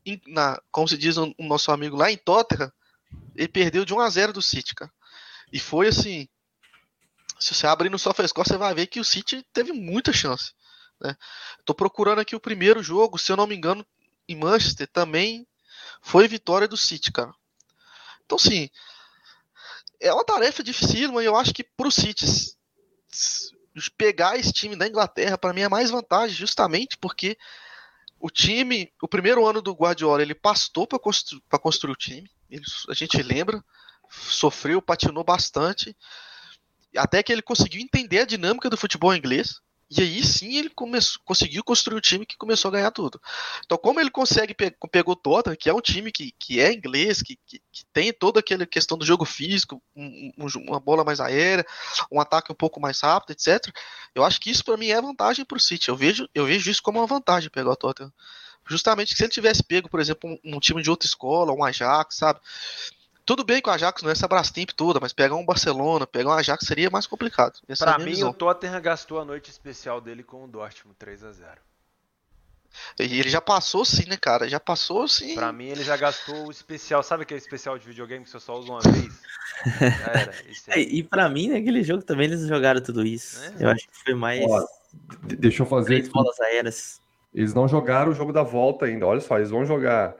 em, 0.05 0.21
na, 0.27 0.61
como 0.69 0.87
se 0.87 0.99
diz 0.99 1.17
o, 1.17 1.33
o, 1.35 1.43
nosso 1.45 1.71
amigo 1.71 1.95
lá 1.95 2.11
em 2.11 2.17
Tottenham, 2.17 2.71
ele 3.35 3.47
perdeu 3.47 3.83
de 3.83 3.91
1 3.91 3.99
a 3.99 4.09
0 4.11 4.33
do 4.33 4.41
City, 4.43 4.75
cara. 4.75 4.91
E 5.51 5.59
foi 5.59 5.87
assim. 5.87 6.27
Se 7.43 7.53
você 7.53 7.67
abrir 7.67 7.89
no 7.89 7.99
SofaScore, 7.99 8.47
você 8.47 8.57
vai 8.57 8.73
ver 8.73 8.87
que 8.87 9.01
o 9.01 9.03
City 9.03 9.45
teve 9.51 9.73
muita 9.73 10.13
chance. 10.13 10.53
Né? 11.01 11.13
Tô 11.65 11.73
procurando 11.73 12.19
aqui 12.19 12.37
o 12.37 12.39
primeiro 12.39 12.81
jogo, 12.81 13.17
se 13.17 13.33
eu 13.33 13.35
não 13.35 13.45
me 13.45 13.53
engano, 13.53 13.85
em 14.29 14.35
Manchester 14.37 14.87
também 14.87 15.45
foi 16.01 16.25
vitória 16.25 16.69
do 16.69 16.77
City, 16.77 17.11
cara. 17.11 17.33
Então, 18.25 18.39
sim, 18.39 18.69
é 19.99 20.13
uma 20.13 20.23
tarefa 20.23 20.63
difícil, 20.63 21.11
mas 21.11 21.25
eu 21.25 21.35
acho 21.35 21.53
que 21.53 21.65
pro 21.65 21.91
City 21.91 22.25
pegar 23.97 24.37
esse 24.37 24.53
time 24.53 24.77
da 24.77 24.87
Inglaterra, 24.87 25.37
para 25.37 25.51
mim 25.51 25.61
é 25.61 25.69
mais 25.69 25.91
vantagem, 25.91 26.33
justamente 26.33 26.97
porque 26.97 27.37
o 28.21 28.29
time, 28.29 28.89
o 29.01 29.07
primeiro 29.07 29.45
ano 29.45 29.61
do 29.61 29.73
Guardiola, 29.73 30.21
ele 30.21 30.33
pastou 30.33 30.87
para 30.87 30.97
constru 30.97 31.41
construir 31.61 31.91
o 31.91 31.97
time. 31.97 32.31
Ele, 32.49 32.63
a 32.87 32.93
gente 32.93 33.21
lembra, 33.21 33.61
sofreu, 34.09 34.81
patinou 34.81 35.25
bastante, 35.25 35.93
até 36.97 37.23
que 37.23 37.31
ele 37.31 37.41
conseguiu 37.41 37.81
entender 37.81 38.19
a 38.19 38.25
dinâmica 38.25 38.69
do 38.69 38.77
futebol 38.77 39.15
inglês. 39.15 39.61
E 39.95 40.01
aí 40.01 40.23
sim 40.23 40.57
ele 40.57 40.69
começou, 40.69 41.21
conseguiu 41.23 41.63
construir 41.63 41.97
um 41.97 42.01
time 42.01 42.25
que 42.25 42.35
começou 42.35 42.69
a 42.69 42.71
ganhar 42.71 42.89
tudo. 42.89 43.21
Então, 43.63 43.77
como 43.77 43.99
ele 43.99 44.09
consegue 44.09 44.53
pe 44.53 44.75
pegou 44.91 45.15
toda, 45.15 45.55
que 45.55 45.69
é 45.69 45.73
um 45.73 45.81
time 45.81 46.11
que, 46.11 46.31
que 46.39 46.59
é 46.59 46.73
inglês, 46.73 47.21
que, 47.21 47.37
que, 47.45 47.61
que 47.71 47.85
tem 47.93 48.11
toda 48.11 48.39
aquela 48.39 48.65
questão 48.65 48.97
do 48.97 49.05
jogo 49.05 49.23
físico, 49.23 49.81
um, 49.95 50.31
um, 50.37 50.47
uma 50.67 50.79
bola 50.79 51.03
mais 51.03 51.19
aérea, 51.19 51.65
um 52.11 52.19
ataque 52.19 52.51
um 52.51 52.55
pouco 52.55 52.79
mais 52.79 52.99
rápido, 53.01 53.31
etc. 53.31 53.71
Eu 54.15 54.23
acho 54.23 54.39
que 54.39 54.49
isso 54.49 54.65
para 54.65 54.77
mim 54.77 54.87
é 54.87 54.99
vantagem 54.99 55.45
para 55.45 55.57
o 55.57 55.61
City. 55.61 55.89
Eu 55.89 55.95
vejo, 55.95 56.27
eu 56.33 56.45
vejo 56.45 56.71
isso 56.71 56.81
como 56.81 56.99
uma 56.99 57.07
vantagem 57.07 57.51
pegar 57.51 57.71
o 57.71 57.75
Tottenham. 57.75 58.11
Justamente 58.67 59.11
que 59.11 59.17
se 59.17 59.23
ele 59.23 59.31
tivesse 59.31 59.61
pego, 59.61 59.89
por 59.89 59.99
exemplo, 59.99 60.27
um, 60.27 60.55
um 60.55 60.59
time 60.59 60.81
de 60.81 60.89
outra 60.89 61.05
escola, 61.05 61.51
um 61.53 61.63
Ajax, 61.63 62.15
sabe? 62.15 62.39
Tudo 63.25 63.43
bem 63.43 63.61
com 63.61 63.69
o 63.69 63.73
Ajax 63.73 64.01
não 64.01 64.09
é 64.09 64.13
essa 64.13 64.27
Brastemp 64.27 64.71
toda, 64.71 64.99
mas 64.99 65.13
pegar 65.13 65.35
um 65.35 65.45
Barcelona, 65.45 66.05
pegar 66.05 66.29
um 66.29 66.33
Ajax 66.33 66.65
seria 66.65 66.89
mais 66.89 67.07
complicado. 67.07 67.59
Para 67.79 67.93
é 67.93 67.97
mim, 67.99 68.05
visão. 68.05 68.31
o 68.31 68.33
Tottenham 68.33 68.81
gastou 68.81 69.19
a 69.19 69.25
noite 69.25 69.49
especial 69.49 70.01
dele 70.01 70.23
com 70.23 70.43
o 70.43 70.47
Dortmund 70.47 70.95
3 70.97 71.23
a 71.23 71.31
0 71.31 71.61
e 72.99 73.19
ele 73.19 73.29
já 73.29 73.39
passou 73.39 73.85
sim, 73.85 74.07
né, 74.09 74.17
cara? 74.17 74.49
Já 74.49 74.59
passou 74.59 75.07
sim. 75.07 75.35
Pra 75.35 75.51
mim, 75.51 75.65
ele 75.65 75.83
já 75.83 75.95
gastou 75.95 76.47
o 76.47 76.51
especial. 76.51 77.03
Sabe 77.03 77.23
aquele 77.23 77.39
especial 77.39 77.77
de 77.77 77.85
videogame 77.85 78.23
que 78.23 78.31
você 78.31 78.39
só 78.39 78.57
usa 78.57 78.71
uma 78.71 78.81
vez? 78.81 79.21
era. 80.11 80.33
É, 80.69 80.79
e 80.79 81.03
pra 81.03 81.29
mim, 81.29 81.49
naquele 81.49 81.83
jogo 81.83 82.03
também 82.03 82.25
eles 82.25 82.47
jogaram 82.47 82.81
tudo 82.81 83.05
isso. 83.05 83.39
É. 83.43 83.65
Eu 83.65 83.69
acho 83.69 83.87
que 83.87 84.03
foi 84.03 84.15
mais. 84.15 84.43
Ó, 84.43 84.65
deixa 85.23 85.61
eu 85.61 85.67
fazer. 85.67 85.85
Três 85.85 86.09
bolas 86.09 86.39
aéreas. 86.39 87.01
Eles 87.33 87.53
não 87.53 87.67
jogaram 87.67 88.11
o 88.11 88.15
jogo 88.15 88.33
da 88.33 88.43
volta 88.43 88.85
ainda. 88.85 89.05
Olha 89.05 89.21
só, 89.21 89.37
eles 89.37 89.49
vão 89.49 89.65
jogar 89.65 90.15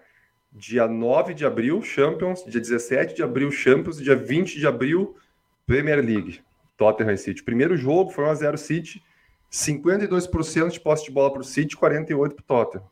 dia 0.53 0.87
9 0.87 1.33
de 1.33 1.45
abril, 1.45 1.81
Champions, 1.81 2.43
dia 2.45 2.61
17 2.61 3.15
de 3.15 3.23
abril, 3.23 3.51
Champions, 3.51 3.97
dia 3.97 4.15
20 4.15 4.59
de 4.59 4.67
abril, 4.67 5.15
Premier 5.65 6.03
League, 6.03 6.41
Tottenham 6.77 7.17
City. 7.17 7.43
Primeiro 7.43 7.75
jogo 7.75 8.11
foi 8.11 8.25
1x0 8.25 8.57
City, 8.57 9.03
52% 9.51 10.69
de 10.69 10.79
posse 10.79 11.05
de 11.05 11.11
bola 11.11 11.31
para 11.31 11.41
o 11.41 11.45
City, 11.45 11.75
48% 11.75 12.07
para 12.07 12.27
o 12.27 12.31
Tottenham. 12.43 12.87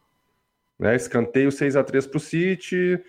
Né? 0.79 0.95
Escanteio 0.95 1.49
6x3 1.49 2.09
para 2.09 2.17
o 2.17 2.19
City. 2.19 2.99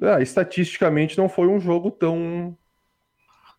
Ah, 0.00 0.20
estatisticamente 0.20 1.18
não 1.18 1.28
foi 1.28 1.48
um 1.48 1.58
jogo 1.58 1.90
tão, 1.90 2.56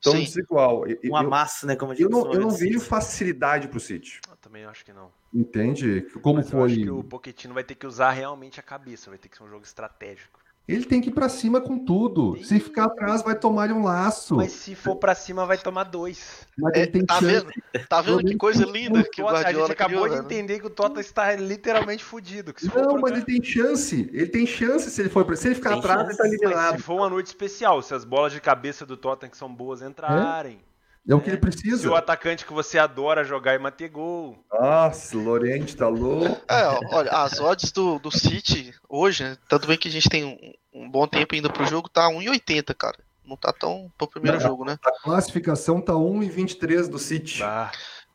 tão 0.01 0.13
desigual. 0.13 0.85
Uma 1.03 1.23
massa, 1.23 1.67
né? 1.67 1.75
Como 1.75 1.93
gente 1.93 2.03
eu 2.03 2.09
não, 2.09 2.33
eu 2.33 2.39
não 2.39 2.50
vejo 2.50 2.79
facilidade 2.79 3.67
para 3.67 3.77
o 3.77 3.81
City. 3.81 4.21
Também 4.41 4.65
acho 4.65 4.83
que 4.83 4.91
não. 4.91 5.12
Entende? 5.33 6.01
Como 6.21 6.36
Mas 6.38 6.50
foi? 6.50 6.60
Eu 6.60 6.65
acho 6.65 6.75
que 6.75 6.89
o 6.89 7.03
Pochettino 7.03 7.53
vai 7.53 7.63
ter 7.63 7.75
que 7.75 7.86
usar 7.86 8.12
realmente 8.12 8.60
a 8.60 8.63
cabeça, 8.63 9.10
vai 9.10 9.19
ter 9.19 9.29
que 9.29 9.38
ser 9.38 9.43
um 9.43 9.50
jogo 9.50 9.63
estratégico. 9.63 10.39
Ele 10.67 10.86
tem 10.86 11.01
que 11.01 11.10
ir 11.10 11.12
pra 11.12 11.27
cima 11.27 11.60
com 11.60 11.77
tudo. 11.77 12.41
Se 12.43 12.60
ficar 12.60 12.86
atrás, 12.86 13.21
vai 13.24 13.36
tomar 13.36 13.71
um 13.71 13.83
laço. 13.83 14.38
Mas 14.38 14.51
se 14.51 14.75
for 14.75 14.95
pra 14.95 15.13
cima, 15.15 15.45
vai 15.45 15.57
tomar 15.57 15.83
dois. 15.86 16.48
Mas 16.57 16.74
é, 16.75 16.86
tá, 16.86 17.19
vendo? 17.19 17.51
tá 17.89 18.01
vendo 18.01 18.24
que 18.24 18.38
coisa 18.38 18.63
linda 18.63 19.03
que 19.03 19.21
o 19.21 19.25
Guardiola 19.25 19.65
A 19.65 19.67
gente 19.67 19.71
acabou 19.71 20.03
criou, 20.03 20.10
de 20.10 20.15
né? 20.15 20.21
entender 20.21 20.60
que 20.60 20.67
o 20.67 20.69
Tota 20.69 21.01
está 21.01 21.36
literalmente 21.36 22.03
fudido. 22.03 22.53
não, 22.75 23.01
mas 23.01 23.12
ele 23.12 23.25
tem 23.25 23.43
chance. 23.43 24.10
Ele 24.13 24.27
tem 24.27 24.45
chance 24.45 24.89
se 24.89 25.01
ele 25.01 25.10
for 25.10 25.25
pra... 25.25 25.36
Se 25.36 25.48
ele 25.48 25.55
ficar 25.55 25.71
tem 25.71 25.79
atrás, 25.79 26.01
chance. 26.01 26.10
ele 26.12 26.17
tá 26.17 26.27
eliminado. 26.27 26.77
se 26.77 26.83
for 26.83 26.93
uma 26.95 27.10
noite 27.10 27.27
especial, 27.27 27.81
se 27.81 27.93
as 27.93 28.05
bolas 28.05 28.31
de 28.31 28.39
cabeça 28.39 28.86
do 28.86 28.95
Tota 28.95 29.27
que 29.27 29.36
são 29.36 29.53
boas 29.53 29.81
entrarem. 29.81 30.60
É? 30.65 30.70
É 31.08 31.15
o 31.15 31.20
que 31.20 31.29
ele 31.29 31.38
precisa. 31.38 31.77
Se 31.77 31.88
o 31.88 31.96
atacante 31.96 32.46
que 32.46 32.53
você 32.53 32.77
adora 32.77 33.24
jogar 33.24 33.55
e 33.55 33.60
manter 33.60 33.89
gol. 33.89 34.38
Nossa, 34.51 35.17
Lorente 35.17 35.75
tá 35.75 35.88
louco. 35.88 36.41
É, 36.48 36.96
olha, 36.96 37.12
as 37.12 37.39
odds 37.39 37.72
do, 37.72 37.98
do 37.98 38.12
City 38.12 38.74
hoje, 38.88 39.24
né, 39.24 39.38
tanto 39.50 39.67
bem 39.67 39.77
que 39.77 39.88
a 39.88 39.91
gente 39.91 40.10
tem 40.10 40.24
um, 40.24 40.81
um 40.84 40.89
bom 40.89 41.08
tempo 41.08 41.34
ainda 41.34 41.50
pro 41.50 41.65
jogo, 41.65 41.89
tá 41.89 42.08
1,80, 42.10 42.75
cara. 42.75 42.98
Não 43.25 43.36
tá 43.36 43.51
tão 43.51 43.91
pro 43.98 44.08
primeiro 44.08 44.38
Não, 44.39 44.46
jogo, 44.46 44.65
né? 44.65 44.77
A 44.86 44.91
classificação 45.03 45.81
tá 45.81 45.93
1,23 45.93 46.88
do 46.88 47.00
City. 47.00 47.41
Ah. 47.41 47.72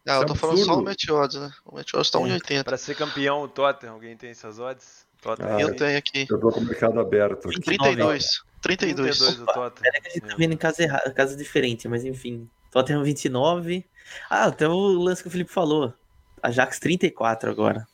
Ah, 0.08 0.18
eu 0.18 0.26
tô 0.26 0.34
é 0.34 0.36
falando 0.36 0.64
só 0.64 0.78
o 0.78 0.84
Match 0.84 1.08
Odds, 1.08 1.40
né? 1.40 1.50
O 1.64 1.74
Match 1.74 1.92
Odds 1.92 2.10
tá 2.10 2.18
1,80. 2.20 2.64
Pra 2.64 2.76
ser 2.76 2.94
campeão, 2.94 3.42
o 3.42 3.48
Tottenham, 3.48 3.94
alguém 3.94 4.16
tem 4.16 4.30
essas 4.30 4.60
odds? 4.60 5.04
Ah, 5.40 5.60
eu 5.60 5.74
tenho 5.74 5.98
aqui. 5.98 6.26
Eu 6.30 6.38
tô 6.38 6.50
com 6.50 6.60
o 6.60 6.64
mercado 6.64 7.00
aberto. 7.00 7.48
32. 7.48 8.44
32. 8.62 9.18
32 9.18 9.40
o 9.40 9.46
Tottenham. 9.46 9.70
Pera 9.70 10.00
que 10.00 10.08
a 10.08 10.10
gente 10.12 10.28
tá 10.28 10.36
vendo 10.36 10.54
em 10.54 10.56
casa, 10.56 10.82
errada, 10.82 11.10
casa 11.10 11.36
diferente, 11.36 11.88
mas 11.88 12.04
enfim. 12.04 12.48
Tottenham 12.76 13.02
29. 13.02 13.86
Ah, 14.28 14.44
até 14.44 14.68
o 14.68 14.74
lance 14.74 15.22
que 15.22 15.28
o 15.28 15.30
Felipe 15.30 15.50
falou. 15.50 15.94
Ajax 16.42 16.78
34 16.78 17.50
agora. 17.50 17.88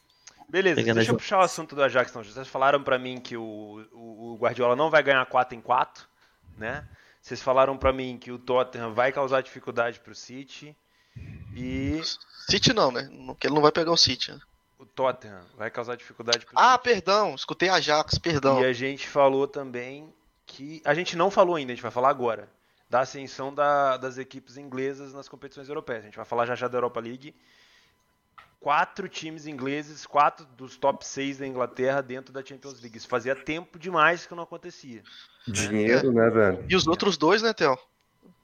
Beleza, 0.49 0.75
Pegando 0.75 0.97
deixa 0.97 1.13
eu 1.13 1.17
puxar 1.17 1.39
o 1.39 1.43
assunto 1.43 1.77
do 1.77 1.83
Ajax. 1.85 2.11
Então. 2.11 2.25
Vocês 2.25 2.49
falaram 2.49 2.83
para 2.83 2.99
mim 2.99 3.21
que 3.21 3.37
o, 3.37 3.87
o, 3.93 4.33
o, 4.33 4.37
Guardiola 4.41 4.75
não 4.75 4.91
vai 4.91 5.01
ganhar 5.01 5.25
4 5.25 5.57
em 5.57 5.61
4, 5.61 6.05
né? 6.59 6.85
Vocês 7.21 7.41
falaram 7.41 7.79
para 7.79 7.93
mim 7.93 8.19
que 8.19 8.33
o 8.33 8.39
Tottenham 8.39 8.93
vai 8.93 9.13
causar 9.13 9.41
dificuldade 9.41 10.01
pro 10.01 10.17
City. 10.17 10.77
E. 11.55 12.01
City 12.51 12.73
não, 12.73 12.91
né? 12.91 13.09
Que 13.39 13.47
ele 13.47 13.55
não 13.55 13.63
vai 13.63 13.71
pegar 13.71 13.93
o 13.93 13.97
City. 13.97 14.33
Né? 14.33 14.41
O 14.81 14.85
Tottenham 14.85 15.43
vai 15.57 15.71
causar 15.71 15.97
dificuldade 15.97 16.45
pro 16.45 16.59
Ah, 16.59 16.73
City. 16.73 16.83
perdão, 16.83 17.37
escutei 17.37 17.69
Ajax, 17.69 18.19
perdão. 18.19 18.61
E 18.61 18.65
a 18.65 18.73
gente 18.73 19.07
falou 19.07 19.47
também 19.47 20.13
que. 20.45 20.83
A 20.85 20.93
gente 20.93 21.17
não 21.17 21.31
falou 21.31 21.55
ainda, 21.55 21.71
a 21.71 21.75
gente 21.77 21.83
vai 21.83 21.93
falar 21.93 22.11
agora 22.11 22.49
da 22.93 23.01
ascensão 23.01 23.55
da, 23.55 23.97
das 23.97 24.19
equipes 24.19 24.59
inglesas 24.59 25.15
nas 25.15 25.27
competições 25.27 25.67
europeias. 25.67 26.03
A 26.03 26.05
gente 26.05 26.17
vai 26.17 26.27
falar 26.27 26.45
já 26.45 26.55
já 26.55 26.69
da 26.69 26.77
Europa 26.77 27.01
League. 27.01 27.35
Quatro 28.61 29.09
times 29.09 29.47
ingleses, 29.47 30.05
quatro 30.05 30.45
dos 30.45 30.77
top 30.77 31.03
seis 31.07 31.39
da 31.39 31.47
Inglaterra 31.47 32.03
dentro 32.03 32.35
da 32.35 32.45
Champions 32.45 32.83
League. 32.83 32.99
Isso 32.99 33.09
fazia 33.09 33.35
tempo 33.35 33.79
demais 33.79 34.27
que 34.27 34.35
não 34.35 34.43
acontecia. 34.43 35.03
Dinheiro, 35.49 36.13
né, 36.13 36.29
velho? 36.29 36.67
E 36.69 36.77
os 36.77 36.87
outros 36.87 37.17
dois, 37.17 37.41
né, 37.41 37.55
Theo? 37.55 37.79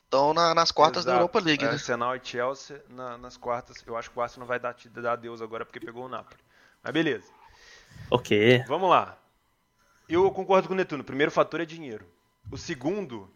Estão 0.03 0.33
na, 0.33 0.55
nas 0.55 0.73
quartas 0.73 1.05
Exato. 1.05 1.15
da 1.15 1.21
Europa 1.21 1.41
League, 1.41 1.63
né? 1.63 1.73
Arsenal 1.73 2.17
e 2.17 2.21
Chelsea 2.23 2.83
na, 2.89 3.19
nas 3.19 3.37
quartas. 3.37 3.85
Eu 3.87 3.99
acho 3.99 4.11
que 4.11 4.19
o 4.19 4.23
Arsenal 4.23 4.49
vai 4.49 4.59
dar, 4.59 4.75
dar 4.95 5.13
adeus 5.13 5.43
agora 5.43 5.67
porque 5.67 5.79
pegou 5.79 6.07
o 6.07 6.09
Napoli. 6.09 6.41
Mas 6.83 6.93
beleza. 6.95 7.31
Ok. 8.11 8.65
Vamos 8.67 8.89
lá. 8.89 9.19
Eu 10.09 10.31
concordo 10.31 10.69
com 10.69 10.73
o 10.73 10.77
Netuno. 10.77 11.03
O 11.03 11.07
primeiro 11.07 11.31
fator 11.31 11.61
é 11.61 11.67
dinheiro. 11.67 12.07
O 12.51 12.57
segundo 12.57 13.31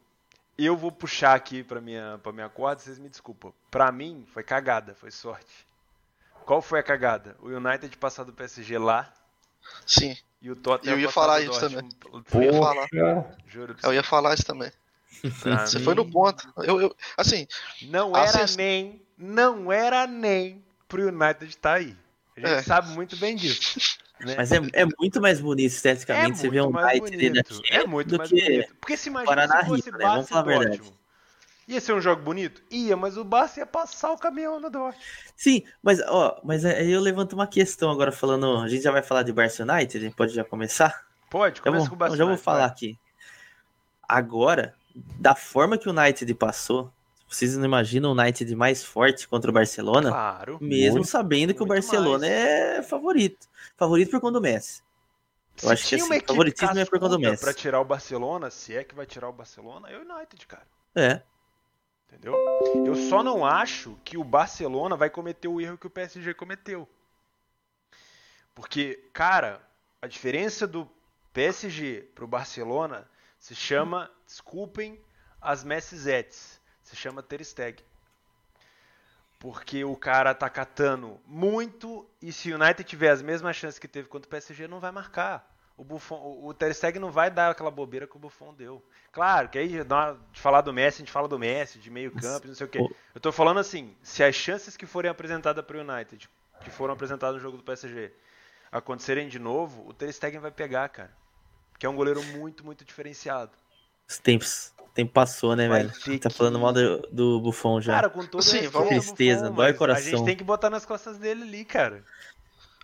eu 0.59 0.77
vou 0.77 0.93
puxar 0.93 1.35
aqui 1.35 1.63
para 1.63 1.81
minha 1.81 2.19
para 2.23 2.33
minha 2.33 2.49
corda, 2.49 2.81
vocês 2.81 2.99
me 2.99 3.09
desculpam. 3.09 3.53
Para 3.71 3.91
mim 3.91 4.27
foi 4.33 4.43
cagada, 4.43 4.95
foi 4.95 5.11
sorte. 5.11 5.67
Qual 6.45 6.61
foi 6.61 6.81
a 6.81 6.83
cagada? 6.83 7.37
O 7.41 7.49
United 7.49 7.97
passar 7.97 8.25
do 8.25 8.33
PSG 8.33 8.79
lá. 8.79 9.13
Sim. 9.87 10.17
E 10.41 10.51
o 10.51 10.57
Tottenham 10.57 10.97
Eu 10.97 11.01
ia 11.01 11.11
falar 11.11 11.41
isso 11.41 11.61
também. 11.61 11.89
Eu 12.35 12.43
ia 12.43 12.53
falar. 12.53 12.89
Juro 13.47 13.77
eu 13.83 13.95
ia 13.95 14.03
falar 14.03 14.35
isso 14.35 14.45
também. 14.45 14.73
Você 15.23 15.79
mim... 15.79 15.85
foi 15.85 15.95
no 15.95 16.11
ponto. 16.11 16.53
Eu, 16.57 16.81
eu 16.81 16.97
assim, 17.17 17.47
não 17.83 18.17
era 18.17 18.45
nem, 18.57 19.01
não 19.17 19.71
era 19.71 20.07
nem 20.07 20.65
pro 20.89 21.07
United 21.09 21.45
estar 21.47 21.71
tá 21.71 21.77
aí. 21.77 21.97
A 22.37 22.41
gente 22.41 22.51
é. 22.51 22.63
sabe 22.63 22.89
muito 22.91 23.17
bem 23.17 23.37
disso. 23.37 23.79
Né? 24.21 24.35
Mas 24.37 24.53
é, 24.53 24.61
é 24.73 24.87
muito 24.99 25.21
mais 25.21 25.41
bonito 25.41 25.73
esteticamente 25.73 26.33
é 26.33 26.35
você 26.37 26.49
vê 26.49 26.61
um 26.61 26.71
Knight 26.71 27.15
ali. 27.15 27.43
É 27.71 27.87
muito 27.87 28.17
mais 28.17 28.31
bonito. 28.31 28.75
Porque 28.81 28.97
se 28.97 29.09
imagina 29.09 29.49
se 29.49 29.67
fosse 29.67 29.91
né? 29.91 29.99
Vamos 30.01 30.29
falar 30.29 30.41
a 30.41 30.59
verdade. 30.59 30.93
Ia 31.69 31.81
ser 31.81 31.93
um 31.93 32.01
jogo 32.01 32.23
bonito? 32.23 32.63
Ia, 32.71 32.97
mas 32.97 33.17
o 33.17 33.25
Barça 33.25 33.61
ia 33.61 33.67
passar 33.67 34.13
o 34.13 34.19
caminhão 34.19 34.59
no 34.61 34.69
Dortmund. 34.69 35.05
Sim, 35.37 35.63
mas 35.83 36.01
ó, 36.01 36.41
mas 36.43 36.65
aí 36.65 36.91
eu 36.91 37.01
levanto 37.01 37.35
uma 37.35 37.47
questão 37.47 37.91
agora 37.91 38.11
falando, 38.11 38.59
a 38.59 38.69
gente 38.69 38.83
já 38.83 38.91
vai 38.91 39.03
falar 39.03 39.23
de 39.23 39.33
Barça 39.33 39.63
United, 39.63 39.97
a 39.97 40.01
gente 40.01 40.17
pode 40.17 40.35
já 40.35 40.45
começar? 40.45 41.07
Pode, 41.31 41.63
começa 41.63 41.89
com 41.89 41.95
o 41.95 41.99
Barça 41.99 42.17
Já 42.17 42.25
vou 42.25 42.37
falar 42.37 42.59
vai. 42.59 42.69
aqui. 42.69 42.99
Agora, 44.09 44.75
da 44.95 45.35
forma 45.35 45.79
que 45.79 45.89
o 45.89 45.93
United 45.93 46.35
passou, 46.35 46.93
vocês 47.35 47.57
não 47.57 47.65
imaginam 47.65 48.11
o 48.11 48.21
United 48.21 48.55
mais 48.55 48.85
forte 48.85 49.27
contra 49.27 49.51
o 49.51 49.55
Barcelona? 49.55 50.11
Claro. 50.11 50.59
Mesmo 50.61 50.97
muito, 50.97 51.09
sabendo 51.09 51.55
que 51.55 51.63
o 51.63 51.67
Barcelona 51.67 52.27
mais. 52.27 52.33
é 52.33 52.83
favorito. 52.83 53.49
Favorito 53.77 54.11
por 54.11 54.21
conta 54.21 54.35
do 54.35 54.41
Messi. 54.41 54.83
Eu 55.63 55.69
se 55.69 55.73
acho 55.73 55.89
que 55.89 55.95
assim, 55.97 56.21
favoritismo 56.27 56.79
é 56.79 56.85
por 56.85 56.99
conta 56.99 57.17
do 57.17 57.19
Messi. 57.19 57.43
Pra 57.43 57.55
tirar 57.55 57.81
o 57.81 57.85
Barcelona, 57.85 58.51
se 58.51 58.77
é 58.77 58.85
que 58.85 58.95
vai 58.95 59.07
tirar 59.07 59.29
o 59.29 59.33
Barcelona, 59.33 59.89
é 59.89 59.99
o 59.99 60.01
United, 60.01 60.47
cara. 60.47 60.67
É. 60.95 61.23
Entendeu? 62.09 62.35
Eu 62.87 62.95
só 62.95 63.23
não 63.23 63.45
acho 63.45 63.99
que 64.05 64.19
o 64.19 64.25
Barcelona 64.25 64.97
vai 64.97 65.09
cometer 65.09 65.49
o 65.49 65.61
erro 65.61 65.79
que 65.79 65.87
o 65.87 65.91
PSG 65.91 66.35
cometeu. 66.35 66.87
Porque, 68.55 69.09
cara, 69.13 69.67
a 70.01 70.07
diferença 70.07 70.67
do 70.67 70.87
PSG 71.33 72.11
pro 72.15 72.27
Barcelona 72.27 73.09
se 73.39 73.55
chama, 73.55 74.11
desculpem 74.27 75.01
as 75.41 75.65
Messizettes, 75.65 76.61
se 76.93 76.97
chama 76.97 77.23
Ter 77.23 77.43
Stegen. 77.45 77.85
Porque 79.39 79.83
o 79.85 79.97
cara 79.97 80.35
tá 80.35 80.49
catando 80.49 81.19
muito 81.27 82.07
e 82.21 82.33
se 82.33 82.53
o 82.53 82.55
United 82.55 82.85
tiver 82.85 83.11
as 83.11 83.23
mesmas 83.23 83.57
chances 83.57 83.79
que 83.79 83.89
teve 83.89 84.09
contra 84.09 84.27
o 84.27 84.31
PSG, 84.31 84.69
não 84.69 84.79
vai 84.79 84.93
marcar. 84.93 85.51
O, 85.77 85.83
Buffon, 85.83 86.39
o 86.45 86.53
Ter 86.53 86.73
Stegen 86.75 87.01
não 87.01 87.11
vai 87.11 87.31
dar 87.31 87.51
aquela 87.51 87.71
bobeira 87.71 88.07
que 88.07 88.15
o 88.15 88.21
Buffon 88.21 88.53
deu. 88.55 88.85
Claro, 89.11 89.49
que 89.49 89.59
aí 89.59 89.69
de 90.31 90.41
falar 90.41 90.61
do 90.61 90.73
Messi, 90.73 90.99
a 90.99 91.01
gente 91.01 91.11
fala 91.11 91.27
do 91.27 91.39
Messi, 91.39 91.79
de 91.79 91.91
meio 91.91 92.13
campo, 92.13 92.47
não 92.47 92.55
sei 92.55 92.67
o 92.67 92.71
quê. 92.71 92.79
Eu 93.15 93.21
tô 93.21 93.33
falando 93.33 93.59
assim, 93.59 93.97
se 94.03 94.23
as 94.23 94.35
chances 94.35 94.77
que 94.77 94.87
forem 94.87 95.11
apresentadas 95.11 95.65
para 95.65 95.79
o 95.79 95.81
United, 95.81 96.29
que 96.63 96.71
foram 96.71 96.93
apresentadas 96.95 97.37
no 97.37 97.41
jogo 97.41 97.57
do 97.57 97.63
PSG, 97.65 98.13
acontecerem 98.71 99.29
de 99.29 99.39
novo, 99.39 99.89
o 99.89 99.95
Ter 99.95 100.13
Stegen 100.13 100.41
vai 100.41 100.51
pegar, 100.51 100.89
cara. 100.91 101.11
Que 101.79 101.87
é 101.87 101.89
um 101.89 101.97
goleiro 101.97 102.23
muito, 102.23 102.65
muito 102.65 102.85
diferenciado. 102.85 103.51
Os 104.07 104.19
tempos 104.19 104.73
tempo 104.93 105.13
passou, 105.13 105.57
né, 105.57 105.69
velho? 105.69 105.91
Tá 106.21 106.29
que... 106.29 106.37
falando 106.37 106.59
mal 106.59 106.73
do, 106.73 106.99
do 107.11 107.41
Buffon 107.41 107.81
já. 107.81 107.95
Cara, 107.95 108.11
com 108.11 108.25
toda 108.27 108.43
Sim, 108.43 108.69
vamos... 108.69 108.89
tristeza, 108.89 109.43
Buffon, 109.43 109.55
dói 109.55 109.73
coração. 109.73 110.07
A 110.07 110.17
gente 110.17 110.25
tem 110.25 110.37
que 110.37 110.45
botar 110.45 110.71
nas 110.71 110.85
costas 110.85 111.19
dele 111.19 111.43
ali, 111.43 111.65
cara. 111.65 112.05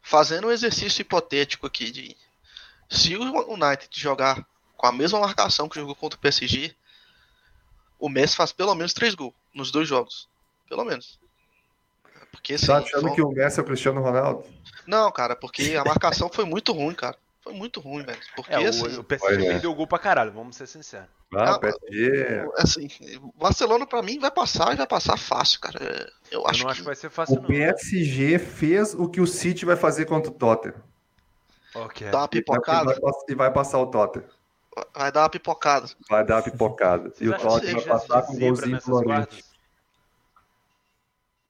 Fazendo 0.02 0.48
um 0.48 0.50
exercício 0.50 1.02
hipotético 1.02 1.66
aqui 1.66 1.90
de 1.90 2.16
se 2.88 3.16
o 3.16 3.22
United 3.22 3.88
jogar 3.92 4.46
com 4.76 4.86
a 4.86 4.92
mesma 4.92 5.20
marcação 5.20 5.68
que 5.68 5.78
jogou 5.78 5.94
contra 5.94 6.16
o 6.16 6.20
PSG, 6.20 6.74
o 7.98 8.08
Messi 8.08 8.36
faz 8.36 8.52
pelo 8.52 8.74
menos 8.74 8.92
três 8.92 9.14
gols 9.14 9.34
nos 9.52 9.70
dois 9.70 9.88
jogos. 9.88 10.28
Pelo 10.68 10.84
menos. 10.84 11.18
Porque, 12.30 12.54
assim, 12.54 12.66
tá 12.66 12.78
achando 12.78 13.12
que 13.12 13.20
o 13.20 13.30
Messi 13.30 13.58
é 13.58 13.62
o 13.62 13.66
Cristiano 13.66 14.00
Ronaldo? 14.00 14.44
Não, 14.86 15.10
cara, 15.10 15.34
porque 15.34 15.74
a 15.74 15.84
marcação 15.84 16.30
foi 16.32 16.44
muito 16.44 16.72
ruim, 16.72 16.94
cara. 16.94 17.16
Foi 17.48 17.56
muito 17.56 17.80
ruim, 17.80 18.04
velho. 18.04 18.20
Porque 18.36 18.52
é, 18.52 18.66
assim, 18.66 18.98
o, 18.98 19.00
o 19.00 19.04
PSG 19.04 19.38
perdeu 19.38 19.70
o 19.70 19.74
gol 19.74 19.86
pra 19.86 19.98
caralho, 19.98 20.30
vamos 20.30 20.54
ser 20.54 20.66
sinceros. 20.66 21.08
Ah, 21.34 21.56
o 21.56 21.60
PSG. 21.60 22.46
Assim, 22.58 22.88
Barcelona 23.36 23.86
pra 23.86 24.02
mim 24.02 24.18
vai 24.18 24.30
passar 24.30 24.74
e 24.74 24.76
vai 24.76 24.86
passar 24.86 25.16
fácil, 25.16 25.58
cara. 25.58 26.12
Eu, 26.30 26.46
acho, 26.46 26.60
Eu 26.60 26.64
não 26.64 26.66
que... 26.66 26.72
acho 26.72 26.80
que 26.80 26.86
vai 26.86 26.94
ser 26.94 27.08
fácil. 27.08 27.38
O 27.38 27.40
não. 27.40 27.46
PSG 27.46 28.38
fez 28.38 28.92
o 28.92 29.08
que 29.08 29.18
o 29.18 29.26
City 29.26 29.64
vai 29.64 29.76
fazer 29.76 30.04
contra 30.04 30.30
o 30.30 30.34
Tottenham. 30.34 30.74
Okay. 31.74 32.10
Dá 32.10 32.18
uma 32.18 32.28
pipocada. 32.28 32.92
E 32.92 33.00
vai, 33.00 33.12
e 33.30 33.34
vai 33.34 33.50
passar 33.50 33.78
o 33.78 33.86
Tottenham. 33.86 34.28
Vai 34.94 35.10
dar 35.10 35.22
uma 35.22 35.30
pipocada. 35.30 35.88
Vai 36.06 36.26
dar 36.26 36.36
uma 36.36 36.42
pipocada. 36.42 37.12
e 37.18 37.30
o 37.30 37.38
Tottenham 37.38 37.76
vai 37.76 37.84
passar 37.84 38.22
com 38.26 38.34
um 38.34 38.38
golzinho 38.38 38.78
florente. 38.82 39.42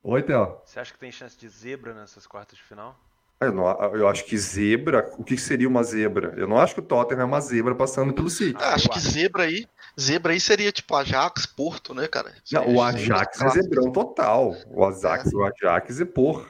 Oi, 0.04 0.22
Theo. 0.22 0.60
Você 0.64 0.78
acha 0.78 0.92
que 0.92 0.98
tem 1.00 1.10
chance 1.10 1.36
de 1.36 1.48
zebra 1.48 1.92
nessas 1.92 2.24
quartas 2.24 2.56
de 2.56 2.62
final? 2.62 2.96
Eu, 3.40 3.52
não, 3.52 3.66
eu 3.94 4.08
acho 4.08 4.24
que 4.24 4.36
zebra. 4.36 5.10
O 5.16 5.22
que 5.22 5.36
seria 5.36 5.68
uma 5.68 5.84
zebra? 5.84 6.34
Eu 6.36 6.48
não 6.48 6.58
acho 6.58 6.74
que 6.74 6.80
o 6.80 6.82
Tottenham 6.82 7.22
é 7.22 7.24
uma 7.24 7.40
zebra 7.40 7.74
passando 7.74 8.12
pelo 8.12 8.28
City. 8.28 8.56
Ah, 8.60 8.74
acho 8.74 8.88
que 8.88 8.98
zebra 8.98 9.44
aí. 9.44 9.66
Zebra 9.98 10.32
aí 10.32 10.40
seria 10.40 10.72
tipo 10.72 10.94
Ajax, 10.96 11.46
Porto, 11.46 11.94
né, 11.94 12.08
cara? 12.08 12.32
Não, 12.50 12.74
o 12.74 12.82
Ajax 12.82 13.40
é 13.40 13.48
zebrão 13.50 13.92
total. 13.92 14.56
O 14.68 14.84
Ajax, 14.84 15.32
é. 15.32 15.36
o 15.36 15.44
Ajax 15.44 16.00
é 16.00 16.04
porra. 16.04 16.46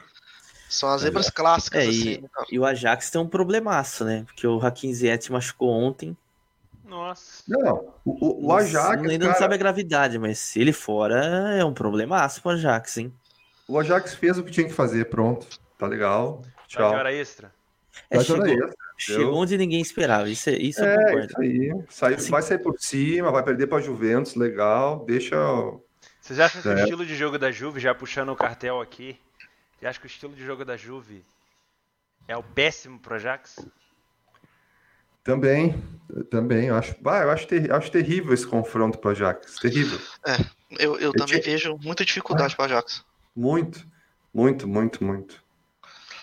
São 0.67 0.89
as 0.89 1.01
zebras 1.01 1.27
é. 1.27 1.31
clássicas, 1.31 1.83
é, 1.83 1.87
assim, 1.87 2.11
e, 2.11 2.21
né, 2.21 2.29
e, 2.51 2.59
o 2.59 2.65
Ajax 2.65 3.09
tem 3.09 3.19
um 3.19 3.27
problemaço, 3.27 4.05
né? 4.05 4.23
Porque 4.25 4.45
o 4.45 4.59
Hakim 4.59 4.93
Ziyech 4.93 5.31
machucou 5.31 5.69
ontem. 5.69 6.15
Nossa. 6.85 7.43
Não, 7.47 7.93
o, 8.05 8.47
o 8.47 8.53
Ajax. 8.53 9.01
Ainda 9.01 9.19
cara... 9.19 9.31
não 9.31 9.39
sabe 9.39 9.53
a 9.55 9.57
gravidade, 9.57 10.17
mas 10.17 10.39
se 10.39 10.59
ele 10.59 10.73
fora, 10.73 11.55
é 11.55 11.65
um 11.65 11.73
problemaço 11.73 12.41
pro 12.41 12.51
Ajax, 12.51 12.97
hein? 12.97 13.13
O 13.67 13.79
Ajax 13.79 14.15
fez 14.15 14.37
o 14.39 14.43
que 14.43 14.51
tinha 14.51 14.67
que 14.67 14.73
fazer, 14.73 15.05
pronto. 15.05 15.47
Tá 15.77 15.87
legal. 15.87 16.43
Tchau. 16.69 16.93
hora 16.93 17.11
extra. 17.11 17.51
É, 18.11 18.19
chegou, 18.19 18.45
extra, 18.45 18.75
chegou 18.97 19.35
onde 19.35 19.57
ninguém 19.57 19.81
esperava. 19.81 20.29
Isso, 20.29 20.49
é, 20.49 20.53
isso 20.53 20.83
é, 20.83 20.95
eu 20.95 20.99
concordo. 20.99 21.25
Isso 21.25 21.41
aí. 21.41 21.83
Sai, 21.89 22.13
assim. 22.13 22.31
Vai 22.31 22.41
sair 22.43 22.59
por 22.59 22.79
cima, 22.79 23.31
vai 23.31 23.43
perder 23.43 23.67
para 23.67 23.81
Juventus, 23.81 24.35
legal. 24.35 25.03
Deixa. 25.05 25.35
Vocês 26.21 26.39
acham 26.39 26.61
que 26.61 26.67
o 26.67 26.77
estilo 26.77 27.05
de 27.05 27.15
jogo 27.15 27.39
da 27.39 27.51
Juve, 27.51 27.79
já 27.79 27.93
puxando 27.95 28.29
o 28.29 28.35
cartel 28.35 28.79
aqui, 28.79 29.19
você 29.79 29.87
acha 29.87 29.99
que 29.99 30.05
o 30.05 30.07
estilo 30.07 30.35
de 30.35 30.45
jogo 30.45 30.63
da 30.63 30.77
Juve 30.77 31.25
é 32.27 32.37
o 32.37 32.43
péssimo 32.43 32.99
pro 32.99 33.15
Ajax? 33.15 33.65
Também, 35.23 35.83
também. 36.29 36.67
Eu 36.67 36.75
acho, 36.75 36.95
bah, 37.01 37.23
eu 37.23 37.31
acho, 37.31 37.47
ter, 37.47 37.71
acho 37.71 37.91
terrível 37.91 38.31
esse 38.31 38.45
confronto 38.45 38.99
para 38.99 39.11
Ajax. 39.11 39.55
Terrível. 39.55 39.99
É, 40.25 40.33
eu, 40.77 40.95
eu, 40.95 40.99
eu 40.99 41.13
também 41.13 41.41
vejo 41.41 41.77
muita 41.81 42.05
dificuldade 42.05 42.53
ah, 42.53 42.57
para 42.57 42.65
Ajax. 42.65 43.03
Muito, 43.35 43.85
muito, 44.31 44.67
muito, 44.67 45.03
muito. 45.03 45.43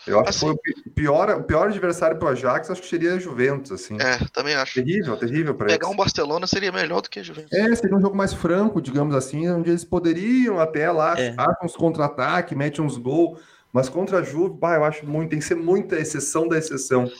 Eu 0.06 0.20
acho 0.20 0.28
assim, 0.28 0.56
que 0.62 0.72
foi 0.72 0.82
o 0.86 0.90
pior, 0.90 1.30
o 1.30 1.42
pior 1.42 1.68
adversário 1.68 2.16
para 2.16 2.28
o 2.28 2.30
Ajax, 2.30 2.70
acho 2.70 2.80
que 2.80 2.88
seria 2.88 3.14
a 3.14 3.18
Juventus, 3.18 3.72
assim. 3.72 4.00
É, 4.00 4.18
também 4.32 4.54
acho. 4.54 4.74
Terrível, 4.74 5.16
terrível 5.16 5.54
para 5.54 5.66
Pegar 5.66 5.88
um 5.88 5.96
Barcelona 5.96 6.46
seria 6.46 6.70
melhor 6.70 7.02
do 7.02 7.10
que 7.10 7.18
a 7.18 7.22
Juventus. 7.22 7.52
É, 7.52 7.74
seria 7.74 7.96
um 7.96 8.00
jogo 8.00 8.16
mais 8.16 8.32
franco, 8.32 8.80
digamos 8.80 9.14
assim, 9.14 9.48
onde 9.48 9.70
eles 9.70 9.84
poderiam 9.84 10.60
até 10.60 10.90
lá 10.90 11.18
é. 11.18 11.34
uns 11.62 11.74
contra-ataque, 11.74 12.54
mete 12.54 12.80
uns 12.80 12.96
gols, 12.96 13.40
mas 13.72 13.88
contra 13.88 14.18
a 14.18 14.22
Juve, 14.22 14.56
bah, 14.58 14.76
eu 14.76 14.84
acho 14.84 15.04
muito, 15.04 15.30
tem 15.30 15.38
que 15.40 15.44
ser 15.44 15.56
muita 15.56 15.96
exceção 15.96 16.46
da 16.46 16.56
exceção 16.56 17.10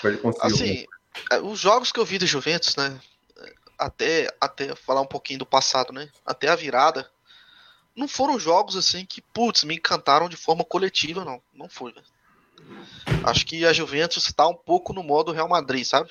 para 0.00 0.10
ele 0.10 0.18
conseguir. 0.18 0.46
Assim, 0.46 0.86
é, 1.30 1.40
os 1.40 1.58
jogos 1.58 1.90
que 1.90 1.98
eu 1.98 2.04
vi 2.04 2.18
da 2.18 2.26
Juventus, 2.26 2.76
né, 2.76 2.98
até, 3.76 4.32
até 4.40 4.74
falar 4.76 5.00
um 5.00 5.06
pouquinho 5.06 5.40
do 5.40 5.46
passado, 5.46 5.92
né, 5.92 6.08
até 6.24 6.48
a 6.48 6.56
virada, 6.56 7.10
não 7.96 8.06
foram 8.06 8.38
jogos 8.38 8.76
assim 8.76 9.04
que, 9.06 9.20
putz, 9.20 9.64
me 9.64 9.74
encantaram 9.74 10.28
de 10.28 10.36
forma 10.36 10.62
coletiva, 10.62 11.24
não. 11.24 11.40
Não 11.54 11.68
foi, 11.68 11.92
velho. 11.92 12.06
Acho 13.24 13.44
que 13.46 13.64
a 13.64 13.72
Juventus 13.72 14.26
está 14.26 14.46
um 14.46 14.54
pouco 14.54 14.92
no 14.92 15.02
modo 15.02 15.32
Real 15.32 15.48
Madrid, 15.48 15.84
sabe? 15.84 16.10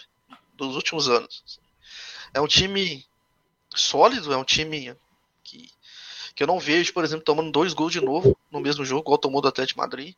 Dos 0.53 0.75
últimos 0.75 1.09
anos. 1.09 1.59
É 2.33 2.41
um 2.41 2.47
time 2.47 3.05
sólido, 3.73 4.33
é 4.33 4.37
um 4.37 4.43
time 4.43 4.95
que, 5.43 5.69
que 6.33 6.43
eu 6.43 6.47
não 6.47 6.59
vejo, 6.59 6.93
por 6.93 7.03
exemplo, 7.03 7.25
tomando 7.25 7.51
dois 7.51 7.73
gols 7.73 7.91
de 7.91 8.01
novo 8.01 8.37
no 8.51 8.59
mesmo 8.59 8.85
jogo, 8.85 9.01
igual 9.01 9.17
tomou 9.17 9.41
do 9.41 9.47
Atlético 9.47 9.79
Madrid. 9.79 10.15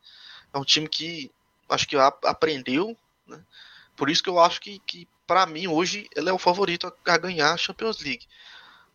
É 0.53 0.57
um 0.57 0.63
time 0.63 0.87
que 0.87 1.31
acho 1.69 1.87
que 1.87 1.95
aprendeu, 1.97 2.95
né? 3.27 3.43
Por 3.95 4.09
isso 4.09 4.23
que 4.23 4.29
eu 4.29 4.39
acho 4.39 4.61
que, 4.61 4.79
que 4.79 5.07
para 5.27 5.45
mim, 5.45 5.67
hoje, 5.67 6.09
ele 6.15 6.29
é 6.29 6.33
o 6.33 6.37
favorito 6.37 6.91
a, 7.05 7.17
ganhar 7.17 7.53
a 7.53 7.57
Champions 7.57 7.99
League. 7.99 8.25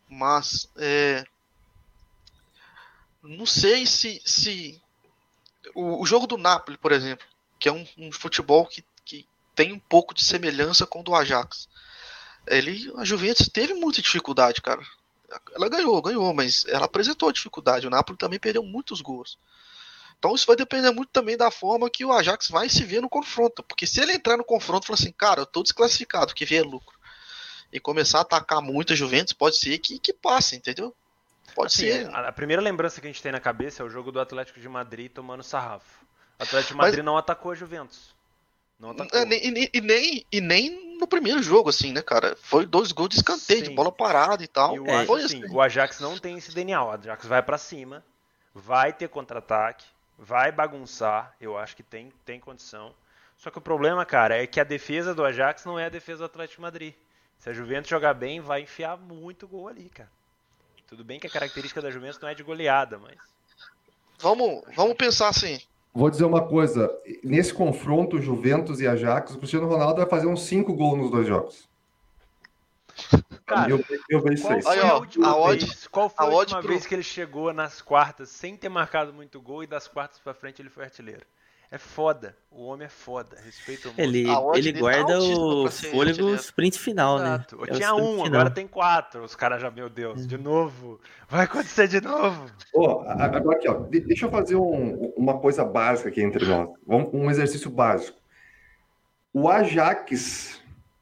Mas, 0.09 0.69
é, 0.75 1.23
não 3.21 3.45
sei 3.45 3.85
se, 3.85 4.21
se 4.25 4.81
o, 5.73 6.01
o 6.01 6.05
jogo 6.05 6.27
do 6.27 6.37
Napoli, 6.37 6.77
por 6.77 6.91
exemplo, 6.91 7.25
que 7.59 7.69
é 7.69 7.71
um, 7.71 7.85
um, 7.97 8.11
futebol 8.11 8.65
que, 8.65 8.83
que 9.05 9.27
tem 9.55 9.71
um 9.73 9.79
pouco 9.79 10.13
de 10.13 10.23
semelhança 10.23 10.85
com 10.85 11.01
o 11.01 11.03
do 11.03 11.15
Ajax. 11.15 11.67
Ele, 12.47 12.91
a 12.97 13.05
Juventus 13.05 13.47
teve 13.47 13.73
muita 13.73 14.01
dificuldade, 14.01 14.61
cara. 14.61 14.81
Ela 15.55 15.69
ganhou, 15.69 16.01
ganhou, 16.01 16.33
mas 16.33 16.65
ela 16.67 16.85
apresentou 16.85 17.31
dificuldade. 17.31 17.87
O 17.87 17.89
Napoli 17.89 18.17
também 18.17 18.39
perdeu 18.39 18.63
muitos 18.63 19.01
gols. 19.01 19.37
Então 20.19 20.35
isso 20.35 20.47
vai 20.47 20.55
depender 20.55 20.91
muito 20.91 21.09
também 21.09 21.35
da 21.35 21.51
forma 21.51 21.89
que 21.89 22.05
o 22.05 22.11
Ajax 22.11 22.49
vai 22.49 22.69
se 22.69 22.83
ver 22.83 23.01
no 23.01 23.09
confronto. 23.09 23.63
Porque 23.63 23.87
se 23.87 23.99
ele 23.99 24.13
entrar 24.13 24.37
no 24.37 24.43
confronto 24.43 24.85
e 24.85 24.87
falar 24.87 24.99
assim, 24.99 25.11
cara, 25.11 25.41
eu 25.41 25.45
tô 25.45 25.63
desclassificado, 25.63 26.33
que 26.33 26.45
vier 26.45 26.63
lucro, 26.63 26.97
e 27.71 27.79
começar 27.79 28.19
a 28.19 28.21
atacar 28.21 28.61
muito 28.61 28.93
a 28.93 28.95
Juventus, 28.95 29.33
pode 29.33 29.57
ser 29.57 29.77
que, 29.79 29.99
que 29.99 30.13
passe, 30.13 30.55
entendeu? 30.55 30.95
Pode 31.53 31.67
assim, 31.67 32.05
ser. 32.05 32.15
A, 32.15 32.31
primeira 32.31 32.61
lembrança 32.61 32.99
que 32.99 33.07
a 33.07 33.09
gente 33.09 33.21
tem 33.21 33.31
na 33.31 33.39
cabeça 33.39 33.83
é 33.83 33.85
o 33.85 33.89
jogo 33.89 34.11
do 34.11 34.19
Atlético 34.19 34.59
de 34.59 34.67
Madrid 34.67 35.11
tomando 35.11 35.43
sarrafo. 35.43 36.03
O 36.39 36.43
Atlético 36.43 36.73
de 36.73 36.77
Madrid 36.77 36.97
Mas... 36.97 37.05
não 37.05 37.17
atacou 37.17 37.51
a 37.51 37.55
Juventus. 37.55 38.13
Não 38.79 38.91
atacou. 38.91 39.19
É, 39.19 39.23
e, 39.25 39.69
e, 39.73 39.81
nem, 39.81 40.25
e 40.31 40.41
nem 40.41 40.97
no 40.97 41.07
primeiro 41.07 41.41
jogo, 41.41 41.69
assim, 41.69 41.93
né, 41.93 42.01
cara? 42.01 42.35
Foi 42.41 42.65
dois 42.65 42.91
gols 42.91 43.09
de 43.09 43.15
escanteio, 43.17 43.63
Sim. 43.63 43.69
de 43.69 43.75
bola 43.75 43.91
parada 43.91 44.43
e 44.43 44.47
tal. 44.47 44.75
E 44.75 44.79
o, 44.79 44.87
é, 44.87 45.05
foi 45.05 45.23
assim, 45.23 45.43
o 45.49 45.61
Ajax 45.61 45.99
não 45.99 46.17
tem 46.17 46.37
esse 46.37 46.53
DNA. 46.53 46.83
O 46.83 46.91
Ajax 46.91 47.25
vai 47.25 47.41
para 47.41 47.57
cima, 47.57 48.03
vai 48.53 48.91
ter 48.91 49.07
contra-ataque, 49.07 49.85
vai 50.17 50.51
bagunçar. 50.51 51.35
Eu 51.39 51.57
acho 51.57 51.75
que 51.75 51.83
tem, 51.83 52.11
tem 52.25 52.39
condição. 52.39 52.93
Só 53.37 53.49
que 53.49 53.57
o 53.57 53.61
problema, 53.61 54.05
cara, 54.05 54.41
é 54.41 54.47
que 54.47 54.59
a 54.59 54.63
defesa 54.63 55.13
do 55.13 55.23
Ajax 55.23 55.65
não 55.65 55.77
é 55.77 55.85
a 55.85 55.89
defesa 55.89 56.19
do 56.19 56.25
Atlético 56.25 56.57
de 56.57 56.61
Madrid. 56.61 56.93
Se 57.37 57.49
a 57.49 57.53
Juventus 57.53 57.89
jogar 57.89 58.13
bem, 58.13 58.39
vai 58.39 58.61
enfiar 58.61 58.97
muito 58.97 59.47
gol 59.47 59.67
ali, 59.67 59.89
cara. 59.89 60.09
Tudo 60.87 61.03
bem 61.03 61.19
que 61.19 61.27
a 61.27 61.29
característica 61.29 61.81
da 61.81 61.91
Juventus 61.91 62.19
não 62.19 62.29
é 62.29 62.35
de 62.35 62.43
goleada, 62.43 62.99
mas. 62.99 63.17
Vamos, 64.19 64.63
vamos 64.75 64.95
pensar 64.95 65.29
assim. 65.29 65.59
Vou 65.93 66.09
dizer 66.09 66.25
uma 66.25 66.47
coisa. 66.47 66.91
Nesse 67.23 67.53
confronto, 67.53 68.19
Juventus 68.19 68.79
e 68.79 68.87
Ajax, 68.87 69.35
o 69.35 69.37
Cristiano 69.37 69.67
Ronaldo 69.67 69.97
vai 69.97 70.09
fazer 70.09 70.27
uns 70.27 70.43
5 70.43 70.73
gols 70.73 70.97
nos 70.97 71.11
dois 71.11 71.27
jogos. 71.27 71.67
Cara, 73.45 73.69
eu, 73.69 73.83
eu 74.09 74.21
vejo 74.21 74.35
isso 74.35 74.69
aí. 74.69 74.79
a 74.79 74.95
última 74.95 75.27
a 75.27 75.37
odd, 75.37 75.65
vez, 75.65 75.87
qual 75.87 76.09
foi 76.09 76.25
a, 76.25 76.29
a 76.29 76.31
última 76.31 76.59
pro... 76.59 76.69
vez 76.69 76.85
que 76.85 76.93
ele 76.93 77.03
chegou 77.03 77.51
nas 77.53 77.81
quartas 77.81 78.29
sem 78.29 78.55
ter 78.55 78.69
marcado 78.69 79.13
muito 79.13 79.41
gol 79.41 79.63
e 79.63 79.67
das 79.67 79.87
quartas 79.87 80.19
para 80.19 80.33
frente 80.33 80.61
ele 80.61 80.69
foi 80.69 80.83
artilheiro? 80.83 81.25
É 81.73 81.79
foda. 81.79 82.37
O 82.51 82.65
homem 82.65 82.85
é 82.85 82.89
foda. 82.89 83.35
Respeita 83.43 83.87
o 83.87 83.91
mundo. 83.91 83.99
Ele, 83.99 84.27
ele 84.53 84.73
guarda 84.73 85.19
o 85.19 85.71
fôlego 85.71 86.35
sprint 86.35 86.77
final, 86.77 87.17
né? 87.17 87.25
Exato. 87.25 87.57
né? 87.57 87.63
É 87.67 87.73
tinha 87.73 87.95
um, 87.95 88.11
final. 88.11 88.25
agora 88.27 88.51
tem 88.51 88.67
quatro. 88.67 89.23
Os 89.23 89.35
caras 89.35 89.59
já, 89.59 89.71
meu 89.71 89.89
Deus, 89.89 90.27
de 90.27 90.37
novo. 90.37 91.01
Vai 91.27 91.45
acontecer 91.45 91.87
de 91.87 91.99
novo. 91.99 92.45
Oh, 92.75 92.99
agora 93.07 93.57
aqui, 93.57 93.67
ó. 93.67 93.73
Deixa 93.89 94.27
eu 94.27 94.29
fazer 94.29 94.55
um, 94.55 95.11
uma 95.17 95.39
coisa 95.39 95.65
básica 95.65 96.09
aqui 96.09 96.21
entre 96.21 96.45
nós. 96.45 96.69
Um 96.87 97.31
exercício 97.31 97.71
básico. 97.71 98.19
O 99.33 99.49
Ajax, 99.49 100.61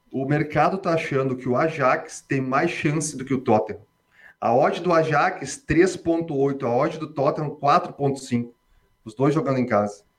o 0.09 0.25
mercado 0.25 0.77
tá 0.77 0.93
achando 0.93 1.35
que 1.35 1.49
o 1.49 1.57
Ajax 1.57 2.21
tem 2.21 2.39
mais 2.39 2.71
chance 2.71 3.17
do 3.17 3.25
que 3.25 3.33
o 3.33 3.41
Tottenham. 3.41 3.81
A 4.39 4.55
odd 4.55 4.79
do 4.79 4.93
Ajax 4.93 5.61
3.8, 5.67 6.63
a 6.63 6.73
odd 6.73 6.97
do 6.97 7.13
Tottenham 7.13 7.49
4.5. 7.49 8.53
Os 9.03 9.13
dois 9.13 9.33
jogando 9.33 9.57
em 9.57 9.65
casa. 9.65 10.09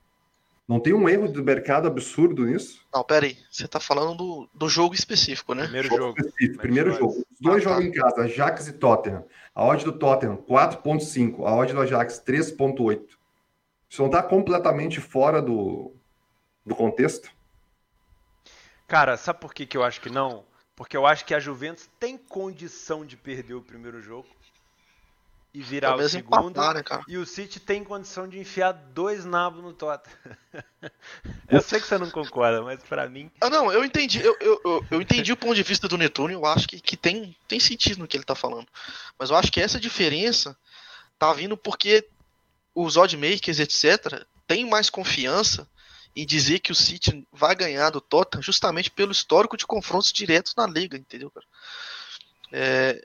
Não 0.69 0.79
tem 0.79 0.93
um 0.93 1.09
erro 1.09 1.29
do 1.29 1.43
mercado 1.43 1.89
absurdo 1.89 2.47
nisso? 2.47 2.87
Não, 2.95 3.03
pera 3.03 3.27
aí. 3.27 3.37
Você 3.51 3.67
tá 3.67 3.81
falando 3.81 4.15
do, 4.15 4.49
do 4.55 4.69
jogo 4.69 4.95
específico, 4.95 5.55
né? 5.55 5.65
Primeiro 5.65 5.89
jogo. 5.89 6.15
Específico, 6.19 6.59
primeiro 6.63 6.93
jogo. 6.93 7.13
Os 7.13 7.41
dois 7.41 7.67
ah, 7.67 7.69
jogam 7.69 7.81
tá. 7.81 7.87
em 7.87 7.93
casa, 7.93 8.23
Ajax 8.23 8.69
e 8.69 8.73
Tottenham. 8.75 9.25
A 9.55 9.65
odd 9.65 9.85
do 9.85 9.93
Tottenham, 9.93 10.37
4.5. 10.37 11.45
A 11.45 11.55
odd 11.55 11.73
do 11.73 11.81
Ajax, 11.81 12.23
3.8. 12.25 13.03
Isso 13.91 14.03
não 14.03 14.09
tá 14.09 14.23
completamente 14.23 15.01
fora 15.01 15.43
do, 15.43 15.93
do 16.65 16.75
contexto? 16.75 17.31
Cara, 18.87 19.17
sabe 19.17 19.41
por 19.41 19.53
que, 19.53 19.67
que 19.67 19.77
eu 19.77 19.83
acho 19.83 20.01
que 20.01 20.09
não? 20.09 20.45
Porque 20.77 20.97
eu 20.97 21.07
acho 21.07 21.25
que 21.25 21.35
a 21.35 21.41
Juventus 21.41 21.91
tem 21.99 22.17
condição 22.17 23.05
de 23.05 23.17
perder 23.17 23.55
o 23.55 23.63
primeiro 23.63 24.01
jogo 24.01 24.29
e 25.55 25.61
virar 25.61 25.89
Talvez 25.89 26.11
o 26.11 26.17
segundo. 26.17 26.51
Empatar, 26.51 26.75
né, 26.75 27.05
e 27.07 27.19
o 27.19 27.27
City 27.27 27.61
tem 27.61 27.85
condição 27.85 28.27
de 28.27 28.39
enfiar 28.39 28.73
dois 28.73 29.25
nabos 29.25 29.63
no 29.63 29.73
Tota. 29.73 30.09
eu 31.49 31.61
sei 31.61 31.79
que 31.79 31.87
você 31.87 31.99
não 31.99 32.11
concorda, 32.11 32.63
mas 32.63 32.83
para 32.83 33.09
mim. 33.09 33.31
Ah, 33.41 33.51
não, 33.51 33.71
eu 33.71 33.85
entendi. 33.85 34.21
Eu, 34.23 34.35
eu, 34.41 34.61
eu, 34.65 34.87
eu, 34.93 35.03
entendi 35.03 35.31
o 35.31 35.37
ponto 35.37 35.55
de 35.55 35.63
vista 35.63 35.87
do 35.87 35.99
Netuno. 35.99 36.33
Eu 36.33 36.47
acho 36.47 36.67
que, 36.67 36.81
que 36.81 36.97
tem, 36.97 37.37
tem 37.47 37.61
sentido 37.61 37.99
no 37.99 38.09
que 38.09 38.17
ele 38.17 38.25
tá 38.25 38.35
falando. 38.35 38.67
Mas 39.19 39.29
eu 39.29 39.37
acho 39.37 39.53
que 39.53 39.61
essa 39.61 39.79
diferença 39.79 40.57
tá 41.19 41.33
vindo 41.35 41.57
porque 41.57 42.09
os 42.75 42.97
oddmakers, 42.97 43.59
etc., 43.59 44.25
têm 44.47 44.69
mais 44.69 44.89
confiança 44.89 45.69
em 46.17 46.25
dizer 46.25 46.61
que 46.61 46.73
o 46.73 46.75
City 46.75 47.27
vai 47.31 47.55
ganhar 47.55 47.91
do 47.91 48.01
Tottenham 48.01 48.43
justamente 48.43 48.91
pelo 48.91 49.13
histórico 49.13 49.57
de 49.57 49.67
confrontos 49.67 50.13
diretos 50.13 50.55
na 50.55 50.67
liga, 50.67 50.97
entendeu, 50.97 51.31
cara? 51.31 51.47
É, 52.53 53.03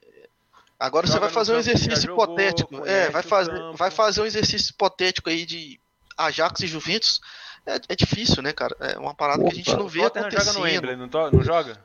Agora 0.80 1.08
Joga 1.08 1.20
você 1.20 1.26
vai 1.26 1.34
fazer 1.34 1.54
um 1.54 1.60
exercício 1.60 2.12
hipotético. 2.12 2.76
Jogou, 2.76 2.88
é, 2.88 3.10
vai 3.10 3.24
fazer, 3.24 3.72
vai 3.74 3.92
fazer 3.92 4.22
um 4.22 4.26
exercício 4.26 4.72
hipotético 4.72 5.30
aí 5.30 5.46
de 5.46 5.80
Ajax 6.18 6.62
e 6.62 6.68
Juventus. 6.68 7.20
É, 7.66 7.80
é 7.90 7.96
difícil, 7.96 8.44
né, 8.44 8.54
cara? 8.54 8.76
É 8.80 8.98
uma 8.98 9.13
parada 9.13 9.42
Opa. 9.42 9.50
que 9.50 9.56
a 9.56 9.63
gente 9.63 9.76
não 9.76 9.88
vê 9.88 10.04
acontecendo. 10.04 10.46
Joga 10.46 10.60
no 10.60 10.66
Wembley, 10.66 10.96
não, 10.96 11.10
to, 11.10 11.32
não 11.32 11.44
joga? 11.44 11.80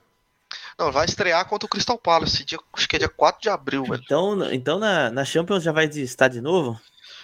Não, 0.78 0.92
vai 0.92 1.06
estrear 1.06 1.46
contra 1.46 1.66
o 1.66 1.68
Crystal 1.68 1.98
Palace, 1.98 2.44
dia, 2.44 2.58
acho 2.72 2.88
que 2.88 2.96
é 2.96 2.98
dia 2.98 3.08
4 3.08 3.40
de 3.40 3.48
abril, 3.48 3.84
velho. 3.84 4.02
Então, 4.04 4.52
então 4.52 4.78
na, 4.78 5.10
na 5.10 5.24
Champions 5.24 5.62
já 5.62 5.72
vai 5.72 5.86
estar 5.86 6.28
de 6.28 6.40
novo? 6.40 6.80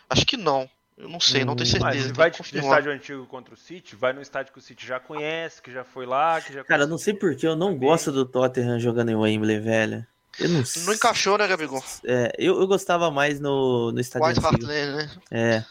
Acho 0.09 0.25
que 0.27 0.37
não. 0.37 0.69
Eu 0.97 1.09
não 1.09 1.21
sei, 1.21 1.43
hum, 1.43 1.47
não 1.47 1.57
tenho 1.57 1.69
certeza. 1.69 2.09
Mas 2.09 2.17
vai 2.17 2.31
no 2.31 2.59
estádio 2.59 2.93
antigo 2.93 3.27
contra 3.27 3.55
o 3.55 3.57
City, 3.57 3.95
vai 3.95 4.13
no 4.13 4.21
estádio 4.21 4.53
que 4.53 4.59
o 4.59 4.63
City 4.63 4.85
já 4.85 4.99
conhece, 4.99 5.63
que 5.63 5.71
já 5.71 5.85
foi 5.85 6.07
lá, 6.07 6.41
que 6.41 6.53
já 6.53 6.65
Cara, 6.65 6.87
não 6.87 6.99
sei 6.99 7.15
porque 7.15 7.47
eu 7.47 7.55
não 7.55 7.77
gosto 7.77 8.11
do 8.11 8.27
Tottenham 8.27 8.81
jogando 8.81 9.11
em 9.11 9.15
Wembley, 9.15 9.61
velho. 9.61 10.05
Eu 10.39 10.49
não, 10.49 10.63
não 10.85 10.95
encaixou, 10.95 11.37
né, 11.37 11.47
Gabigol? 11.47 11.83
É, 12.05 12.33
eu, 12.39 12.61
eu 12.61 12.67
gostava 12.67 13.11
mais 13.11 13.41
no, 13.41 13.91
no 13.93 14.01
estádio 14.01 14.43
White. 14.43 14.65
Lane, 14.65 14.97
né? 14.97 15.11
É. 15.31 15.65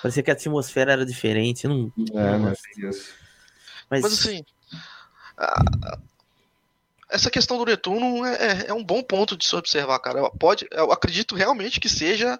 Parecia 0.00 0.22
que 0.22 0.30
a 0.30 0.34
atmosfera 0.34 0.92
era 0.92 1.04
diferente. 1.04 1.66
não, 1.66 1.92
é. 2.14 2.38
Mas... 2.38 2.58
Mas 3.90 4.04
assim. 4.04 4.44
A, 5.36 5.98
essa 7.08 7.30
questão 7.30 7.56
do 7.56 7.64
Netuno 7.64 8.24
é, 8.24 8.34
é, 8.34 8.66
é, 8.68 8.74
um 8.74 8.84
bom 8.84 9.02
ponto 9.02 9.36
de 9.36 9.46
se 9.46 9.56
observar, 9.56 9.98
cara. 9.98 10.30
Pode, 10.30 10.68
eu 10.70 10.92
acredito 10.92 11.34
realmente 11.34 11.80
que 11.80 11.88
seja 11.88 12.38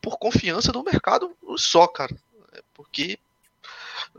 por 0.00 0.18
confiança 0.18 0.70
no 0.72 0.84
mercado 0.84 1.34
só, 1.56 1.86
cara. 1.86 2.14
É 2.52 2.62
porque 2.74 3.18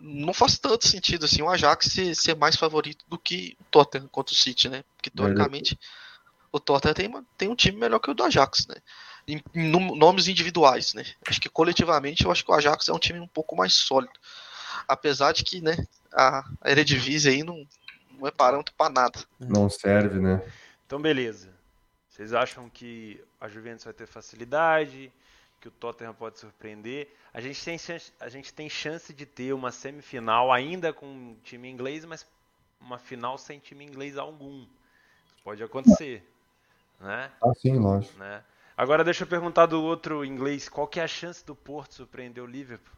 não 0.02 0.34
faz 0.34 0.58
tanto 0.58 0.88
sentido 0.88 1.26
assim 1.26 1.42
o 1.42 1.50
Ajax 1.50 1.98
ser, 2.16 2.36
mais 2.36 2.56
favorito 2.56 3.06
do 3.08 3.18
que 3.18 3.56
o 3.62 3.64
Tottenham 3.66 4.08
contra 4.08 4.34
o 4.34 4.38
City, 4.38 4.68
né? 4.68 4.84
Porque 4.98 5.10
teoricamente. 5.10 5.80
É 6.02 6.05
o 6.56 6.60
Tottenham 6.60 6.94
tem, 6.94 7.26
tem 7.38 7.50
um 7.50 7.56
time 7.56 7.78
melhor 7.78 8.00
que 8.00 8.10
o 8.10 8.14
do 8.14 8.24
Ajax, 8.24 8.66
né? 8.68 8.76
Em, 9.28 9.44
em, 9.54 9.98
nomes 9.98 10.30
individuais, 10.30 10.94
né? 10.94 11.04
Acho 11.28 11.42
que 11.42 11.50
coletivamente 11.50 12.24
eu 12.24 12.32
acho 12.32 12.46
que 12.46 12.52
o 12.52 12.54
Ajax 12.54 12.88
é 12.88 12.94
um 12.94 13.00
time 13.00 13.20
um 13.20 13.28
pouco 13.28 13.58
mais 13.58 13.74
sólido. 13.74 14.14
Apesar 14.88 15.34
de 15.34 15.44
que, 15.44 15.60
né, 15.60 15.86
a, 16.14 16.46
a 16.62 16.72
Eredivisie 16.72 17.30
aí 17.30 17.44
não, 17.44 17.68
não 18.18 18.26
é 18.26 18.32
parâmetro 18.32 18.74
para 18.78 18.90
nada. 18.90 19.20
Não 19.38 19.70
serve, 19.70 20.20
né? 20.20 20.42
Então, 20.86 21.02
beleza. 21.02 21.50
Vocês 22.08 22.34
acham 22.34 22.70
que 22.70 23.22
a 23.42 23.50
Juventus 23.50 23.84
vai 23.84 23.94
ter 23.94 24.08
facilidade, 24.08 25.12
que 25.60 25.68
o 25.68 25.72
Tottenham 25.72 26.14
pode 26.14 26.40
surpreender? 26.40 27.14
A 27.34 27.42
gente 27.42 27.62
tem, 27.66 27.78
a 28.22 28.30
gente 28.30 28.54
tem 28.54 28.70
chance 28.70 29.14
de 29.14 29.26
ter 29.26 29.52
uma 29.52 29.72
semifinal 29.74 30.54
ainda 30.54 30.94
com 30.94 31.06
um 31.06 31.36
time 31.44 31.70
inglês, 31.70 32.06
mas 32.06 32.26
uma 32.80 32.98
final 32.98 33.38
sem 33.38 33.60
time 33.60 33.84
inglês 33.84 34.18
algum. 34.18 34.66
pode 35.44 35.62
acontecer 35.62 36.24
né? 37.00 37.32
Ah, 37.42 37.54
sim, 37.56 37.78
lógico. 37.78 38.18
Né? 38.20 38.42
Agora 38.78 39.04
deixa 39.04 39.24
eu 39.24 39.28
perguntar 39.28 39.68
do 39.68 39.82
outro 39.82 40.26
inglês, 40.26 40.68
qual 40.68 40.88
que 40.88 41.00
é 41.00 41.04
a 41.04 41.08
chance 41.08 41.46
do 41.46 41.56
Porto 41.56 41.96
surpreender 41.96 42.44
o 42.44 42.48
Liverpool? 42.48 42.94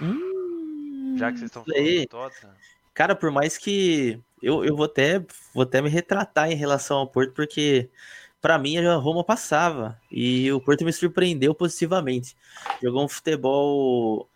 Hum, 0.00 1.14
Já 1.16 1.30
que 1.30 1.38
vocês 1.38 1.50
estão 1.50 1.64
falando 1.64 2.00
do 2.00 2.06
Tottenham. 2.08 2.54
Cara, 2.92 3.14
por 3.14 3.30
mais 3.30 3.56
que 3.56 4.20
eu, 4.42 4.64
eu 4.64 4.74
vou 4.74 4.86
até 4.86 5.24
vou 5.54 5.62
até 5.62 5.80
me 5.80 5.88
retratar 5.88 6.50
em 6.50 6.56
relação 6.56 6.98
ao 6.98 7.06
Porto, 7.06 7.32
porque 7.32 7.88
para 8.40 8.58
mim 8.58 8.76
a 8.76 8.96
Roma 8.96 9.22
passava 9.22 10.00
e 10.10 10.50
o 10.50 10.60
Porto 10.60 10.84
me 10.84 10.92
surpreendeu 10.92 11.54
positivamente. 11.54 12.36
Jogou 12.82 13.04
um 13.04 13.08
futebol, 13.08 14.28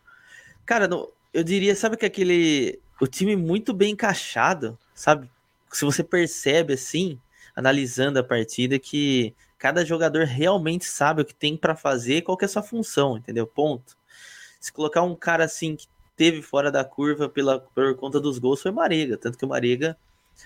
cara, 0.65 0.87
não, 0.87 1.09
eu 1.35 1.43
diria, 1.43 1.75
sabe 1.75 1.97
que 1.97 2.07
aquele 2.07 2.81
o 3.01 3.07
time 3.09 3.35
muito 3.35 3.73
bem 3.75 3.93
encaixado, 3.93 4.79
sabe? 4.95 5.29
Se 5.73 5.85
você 5.85 6.05
percebe 6.05 6.75
assim, 6.75 7.19
analisando 7.55 8.19
a 8.19 8.25
partida 8.25 8.79
que 8.79 9.35
cada 9.59 9.85
jogador 9.85 10.25
realmente 10.25 10.85
sabe 10.85 11.23
o 11.23 11.25
que 11.25 11.35
tem 11.35 11.57
para 11.57 11.77
fazer 11.77 12.17
e 12.17 12.23
qual 12.23 12.37
é 12.41 12.45
a 12.45 12.49
sua 12.49 12.63
função, 12.63 13.17
entendeu? 13.17 13.47
Ponto. 13.47 13.97
Se 14.59 14.73
colocar 14.73 15.03
um 15.03 15.15
cara 15.15 15.45
assim 15.45 15.77
que 15.77 15.87
teve 16.17 16.43
fora 16.43 16.71
da 16.71 16.85
curva 16.85 17.29
pela, 17.29 17.61
por 17.61 17.95
conta 17.97 18.21
dos 18.21 18.39
gols 18.39 18.63
foi 18.63 18.71
Marega, 18.71 19.17
tanto 19.17 19.39
que 19.39 19.45
o 19.45 19.49
Marega 19.49 19.97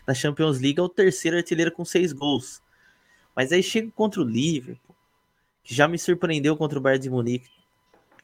na 0.06 0.14
Champions 0.14 0.60
League 0.60 0.78
é 0.78 0.82
o 0.82 0.88
terceiro 0.88 1.36
artilheiro 1.36 1.72
com 1.72 1.84
seis 1.84 2.12
gols. 2.12 2.62
Mas 3.34 3.52
aí 3.52 3.62
chega 3.62 3.90
contra 3.90 4.20
o 4.20 4.24
Liverpool, 4.24 4.96
que 5.62 5.74
já 5.74 5.86
me 5.86 5.98
surpreendeu 5.98 6.56
contra 6.56 6.78
o 6.78 6.82
Bayern 6.82 7.02
de 7.02 7.10
Munique, 7.10 7.50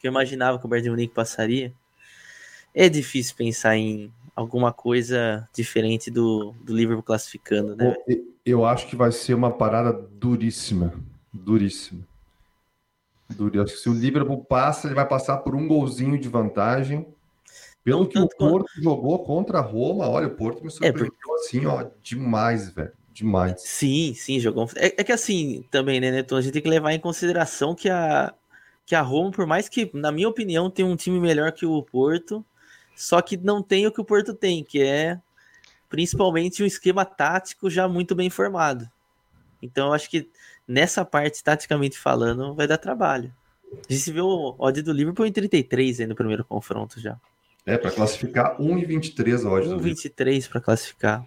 que 0.01 0.07
eu 0.07 0.11
imaginava 0.11 0.59
que 0.59 0.65
o 0.65 0.69
Bayern 0.69 0.85
de 0.85 0.91
Munique 0.91 1.15
passaria. 1.15 1.73
É 2.75 2.89
difícil 2.89 3.37
pensar 3.37 3.77
em 3.77 4.13
alguma 4.35 4.73
coisa 4.73 5.49
diferente 5.55 6.11
do, 6.11 6.55
do 6.63 6.75
Liverpool 6.75 7.03
classificando, 7.03 7.77
né? 7.77 7.95
Eu 8.45 8.65
acho 8.65 8.87
que 8.87 8.97
vai 8.97 9.13
ser 9.13 9.35
uma 9.35 9.51
parada 9.51 9.93
duríssima. 9.93 10.93
Duríssima. 11.33 12.03
Duríssima. 13.31 13.65
Acho 13.65 13.75
que 13.75 13.81
se 13.81 13.89
o 13.89 13.95
Liverpool 13.95 14.45
passa, 14.45 14.89
ele 14.89 14.95
vai 14.95 15.07
passar 15.07 15.39
por 15.39 15.55
um 15.55 15.69
golzinho 15.69 16.19
de 16.19 16.29
vantagem. 16.29 17.07
Pelo 17.85 18.07
que 18.07 18.19
o 18.19 18.29
Porto 18.29 18.67
quanto... 18.75 18.83
jogou 18.83 19.19
contra 19.25 19.59
a 19.59 19.63
Roma, 19.63 20.09
olha, 20.09 20.29
o 20.29 20.37
Porto 20.37 20.61
me 20.61 20.69
é, 20.69 20.71
surpreendeu 20.71 21.07
é 21.07 21.09
porque... 21.09 21.41
assim, 21.41 21.67
ó, 21.67 21.87
demais, 22.03 22.69
velho. 22.71 22.93
Demais. 23.13 23.61
Sim, 23.61 24.15
sim, 24.15 24.41
jogou. 24.41 24.69
É, 24.77 24.87
é 24.87 25.05
que 25.05 25.13
assim, 25.13 25.65
também, 25.71 26.01
né, 26.01 26.11
Neto? 26.11 26.35
A 26.35 26.41
gente 26.41 26.53
tem 26.53 26.63
que 26.63 26.69
levar 26.69 26.93
em 26.93 27.01
consideração 27.01 27.75
que 27.75 27.89
a, 27.91 28.33
que 28.87 28.95
a 28.95 29.03
Roma, 29.03 29.31
por 29.31 29.47
mais 29.47 29.69
que, 29.69 29.91
na 29.93 30.11
minha 30.11 30.29
opinião, 30.29 30.71
tem 30.71 30.85
um 30.85 30.97
time 30.97 31.21
melhor 31.21 31.53
que 31.53 31.67
o 31.67 31.83
Porto, 31.83 32.45
só 32.95 33.21
que 33.21 33.37
não 33.37 33.63
tem 33.63 33.87
o 33.87 33.93
que 33.93 34.01
o 34.01 34.05
Porto 34.05 34.35
tem, 34.35 34.63
que 34.63 34.83
é 34.83 35.21
principalmente 35.89 36.63
um 36.63 36.67
esquema 36.67 37.05
tático 37.05 37.69
já 37.69 37.87
muito 37.87 38.15
bem 38.15 38.31
formado. 38.31 38.89
Então 39.61 39.89
eu 39.89 39.93
acho 39.93 40.09
que 40.09 40.29
nessa 40.67 41.05
parte, 41.05 41.43
taticamente 41.43 41.99
falando, 41.99 42.55
vai 42.55 42.67
dar 42.67 42.79
trabalho. 42.79 43.33
A 43.89 43.93
gente 43.93 44.13
viu 44.13 44.27
o 44.27 44.55
odd 44.59 44.83
do 44.83 44.93
Liverpool 44.93 45.27
em 45.27 45.33
33 45.33 46.01
aí 46.01 46.07
no 46.07 46.15
primeiro 46.15 46.45
confronto 46.45 47.01
já. 47.01 47.19
É, 47.65 47.79
para 47.79 47.93
classificar 47.93 48.59
1,23 48.59 49.47
a 49.47 49.51
odd 49.51 49.69
1,23 49.69 50.49
para 50.49 50.61
classificar. 50.61 51.27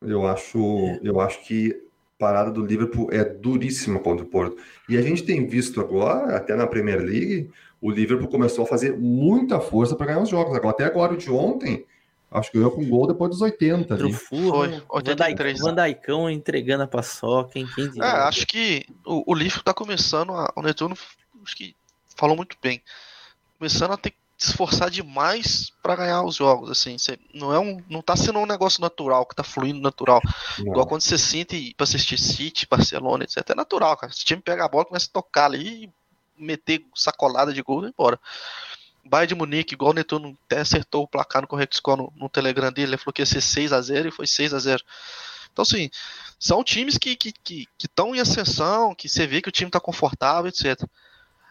Eu 0.00 0.26
acho, 0.26 0.58
eu 1.02 1.20
acho 1.20 1.42
que 1.44 1.85
parada 2.18 2.50
do 2.50 2.64
Liverpool 2.64 3.08
é 3.12 3.24
duríssima 3.24 3.98
contra 3.98 4.24
o 4.24 4.28
Porto. 4.28 4.56
E 4.88 4.96
a 4.96 5.02
gente 5.02 5.22
tem 5.22 5.46
visto 5.46 5.80
agora, 5.80 6.36
até 6.36 6.54
na 6.54 6.66
Premier 6.66 7.00
League, 7.00 7.50
o 7.80 7.90
Liverpool 7.90 8.28
começou 8.28 8.64
a 8.64 8.68
fazer 8.68 8.96
muita 8.96 9.60
força 9.60 9.94
para 9.94 10.06
ganhar 10.06 10.22
os 10.22 10.28
jogos. 10.28 10.56
Agora, 10.56 10.70
até 10.70 10.84
agora 10.84 11.14
o 11.14 11.16
de 11.16 11.30
ontem, 11.30 11.84
Acho 12.30 12.50
que 12.50 12.58
ganhou 12.58 12.72
com 12.72 12.84
gol 12.86 13.06
depois 13.06 13.30
dos 13.30 13.40
80. 13.40 13.94
Ali. 13.94 14.12
Foi, 14.12 14.82
83. 14.88 15.60
Vandaicão 15.60 16.28
entregando 16.28 16.82
a 16.82 16.86
paçoca, 16.86 17.52
quem, 17.52 17.66
quem 17.66 17.90
É, 18.02 18.04
acho 18.04 18.46
que 18.46 18.84
o, 19.04 19.32
o 19.32 19.34
Liverpool 19.34 19.62
tá 19.62 19.72
começando, 19.72 20.32
a, 20.32 20.52
o 20.56 20.62
Netuno, 20.62 20.96
acho 21.42 21.56
que 21.56 21.74
falou 22.16 22.36
muito 22.36 22.56
bem, 22.60 22.82
começando 23.58 23.92
a 23.92 23.96
ter 23.96 24.12
se 24.38 24.50
esforçar 24.50 24.90
demais 24.90 25.72
para 25.82 25.96
ganhar 25.96 26.22
os 26.22 26.36
jogos, 26.36 26.70
assim, 26.70 26.98
cê, 26.98 27.18
não 27.32 27.52
é 27.52 27.58
um, 27.58 27.82
não 27.88 28.02
tá 28.02 28.14
sendo 28.14 28.38
um 28.38 28.46
negócio 28.46 28.80
natural, 28.82 29.24
que 29.24 29.34
tá 29.34 29.42
fluindo 29.42 29.80
natural, 29.80 30.20
não. 30.58 30.66
igual 30.66 30.86
quando 30.86 31.00
você 31.00 31.16
sente 31.16 31.74
para 31.74 31.84
assistir 31.84 32.18
City, 32.18 32.66
Barcelona, 32.70 33.24
etc, 33.24 33.50
é 33.50 33.54
natural, 33.54 33.96
cara, 33.96 34.12
se 34.12 34.22
o 34.22 34.26
time 34.26 34.42
pega 34.42 34.64
a 34.64 34.68
bola, 34.68 34.84
começa 34.84 35.06
a 35.06 35.12
tocar 35.12 35.46
ali 35.46 35.84
e 35.84 35.90
meter 36.38 36.84
sacolada 36.94 37.52
de 37.52 37.62
gol 37.62 37.84
e 37.84 37.88
embora. 37.88 38.20
Bayern 39.08 39.28
de 39.28 39.34
Munique, 39.34 39.74
igual 39.74 39.92
o 39.92 39.94
Netuno 39.94 40.36
até 40.46 40.60
acertou 40.60 41.04
o 41.04 41.08
placar 41.08 41.40
no 41.40 41.48
Correct 41.48 41.76
Score 41.76 41.96
no, 41.96 42.12
no 42.16 42.28
Telegram 42.28 42.72
dele, 42.72 42.90
ele 42.90 42.98
falou 42.98 43.12
que 43.12 43.22
ia 43.22 43.26
ser 43.26 43.40
6 43.40 43.72
a 43.72 43.80
0 43.80 44.08
e 44.08 44.12
foi 44.12 44.26
6 44.26 44.52
a 44.52 44.58
0 44.58 44.82
Então, 45.52 45.62
assim, 45.62 45.88
são 46.38 46.62
times 46.62 46.98
que 46.98 47.10
estão 47.10 47.32
que, 47.42 47.66
que, 47.66 47.88
que 47.88 48.16
em 48.16 48.20
ascensão, 48.20 48.94
que 48.94 49.08
você 49.08 49.26
vê 49.26 49.40
que 49.40 49.48
o 49.48 49.52
time 49.52 49.68
está 49.68 49.80
confortável, 49.80 50.48
etc. 50.48 50.82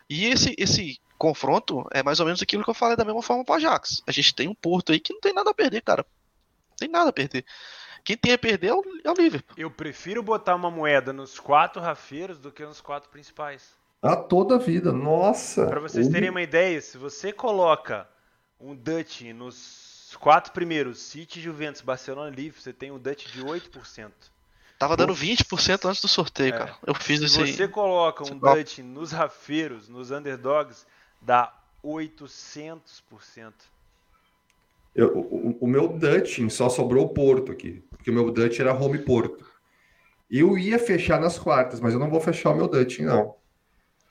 E 0.10 0.26
esse, 0.26 0.54
esse 0.58 1.00
confronto 1.18 1.88
é 1.92 2.04
mais 2.04 2.20
ou 2.20 2.26
menos 2.26 2.42
aquilo 2.42 2.64
que 2.64 2.70
eu 2.70 2.74
falei 2.74 2.96
da 2.96 3.06
mesma 3.06 3.22
forma 3.22 3.44
para 3.44 3.54
o 3.54 3.56
Ajax. 3.56 4.02
A 4.06 4.12
gente 4.12 4.34
tem 4.34 4.48
um 4.48 4.56
Porto 4.56 4.92
aí 4.92 5.00
que 5.00 5.14
não 5.14 5.20
tem 5.20 5.34
nada 5.34 5.50
a 5.50 5.54
perder, 5.54 5.82
cara. 5.82 6.06
Não 6.70 6.78
tem 6.78 6.90
nada 6.90 7.10
a 7.10 7.14
perder. 7.14 7.46
Quem 8.04 8.16
tem 8.16 8.34
a 8.34 8.38
perder 8.38 8.68
é 8.68 8.74
o, 8.74 8.84
é 9.04 9.12
o 9.12 9.16
Liverpool. 9.16 9.56
Eu 9.58 9.72
prefiro 9.72 10.22
botar 10.22 10.54
uma 10.56 10.70
moeda 10.70 11.12
nos 11.12 11.40
quatro 11.40 11.82
rafeiros 11.82 12.38
do 12.38 12.52
que 12.52 12.64
nos 12.64 12.80
quatro 12.80 13.10
principais. 13.10 13.74
A 14.02 14.16
toda 14.16 14.56
a 14.56 14.58
vida, 14.60 14.92
nossa. 14.92 15.66
Para 15.66 15.80
vocês 15.80 16.08
terem 16.10 16.30
uma 16.30 16.42
ideia, 16.42 16.80
se 16.80 16.98
você 16.98 17.34
coloca 17.34 18.08
um 18.60 18.76
Dutch 18.76 19.22
nos 19.34 20.16
quatro 20.20 20.54
primeiros, 20.54 21.00
City, 21.00 21.42
Juventus, 21.42 21.82
Barcelona, 21.82 22.30
Liverpool, 22.30 22.62
você 22.62 22.72
tem 22.72 22.92
um 22.92 23.00
Dutch 23.00 23.32
de 23.32 23.44
8%. 23.44 24.12
Tava 24.78 24.96
dando 24.96 25.16
20% 25.16 25.90
antes 25.90 26.02
do 26.02 26.08
sorteio, 26.08 26.54
é. 26.54 26.58
cara. 26.58 26.76
Eu 26.86 26.94
fiz 26.94 27.22
isso 27.22 27.42
aí. 27.42 27.48
Se 27.48 27.58
você 27.58 27.68
coloca 27.68 28.24
um 28.24 28.38
Dutch 28.38 28.80
nos 28.80 29.12
rafeiros, 29.12 29.90
nos 29.90 30.12
underdogs, 30.12 30.86
dá 31.26 31.52
800%. 31.84 33.54
Eu, 34.94 35.18
o, 35.18 35.58
o, 35.62 35.68
meu 35.68 35.90
Dutch 35.90 36.40
só 36.50 36.70
sobrou 36.70 37.06
o 37.06 37.10
Porto 37.10 37.52
aqui, 37.52 37.84
porque 37.90 38.10
o 38.10 38.14
meu 38.14 38.32
Dutch 38.32 38.60
era 38.60 38.74
home 38.74 39.00
Porto. 39.00 39.46
Eu 40.32 40.58
ia 40.58 40.80
fechar 40.80 41.20
nas 41.20 41.38
quartas, 41.38 41.80
mas 41.80 41.94
eu 41.94 42.00
não 42.00 42.10
vou 42.10 42.22
fechar 42.22 42.52
o 42.52 42.56
meu 42.56 42.68
Dutch, 42.68 43.00
não. 43.00 43.36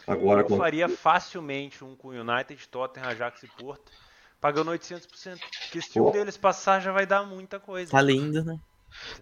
Agora, 0.06 0.42
eu 0.42 0.56
faria 0.56 0.88
facilmente 0.88 1.82
um 1.82 1.96
com 1.96 2.08
United, 2.08 2.68
Tottenham, 2.68 3.08
Ajax 3.08 3.42
e 3.42 3.48
Porto, 3.48 3.90
pagando 4.38 4.70
800%. 4.70 5.38
Porque 5.62 5.80
se 5.80 5.98
um 5.98 6.10
deles 6.10 6.36
passar, 6.36 6.80
já 6.80 6.92
vai 6.92 7.06
dar 7.06 7.24
muita 7.24 7.58
coisa. 7.58 7.90
Tá 7.90 8.02
lindo, 8.02 8.44
né? 8.44 8.58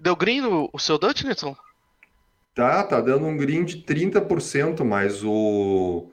Deu 0.00 0.16
green 0.16 0.40
no 0.40 0.68
o 0.72 0.78
seu 0.80 0.98
Dutch, 0.98 1.22
Nilson? 1.22 1.56
Tá, 2.54 2.82
tá 2.82 3.00
dando 3.00 3.24
um 3.24 3.36
green 3.36 3.64
de 3.64 3.78
30%, 3.78 4.84
mas 4.84 5.22
o. 5.24 6.10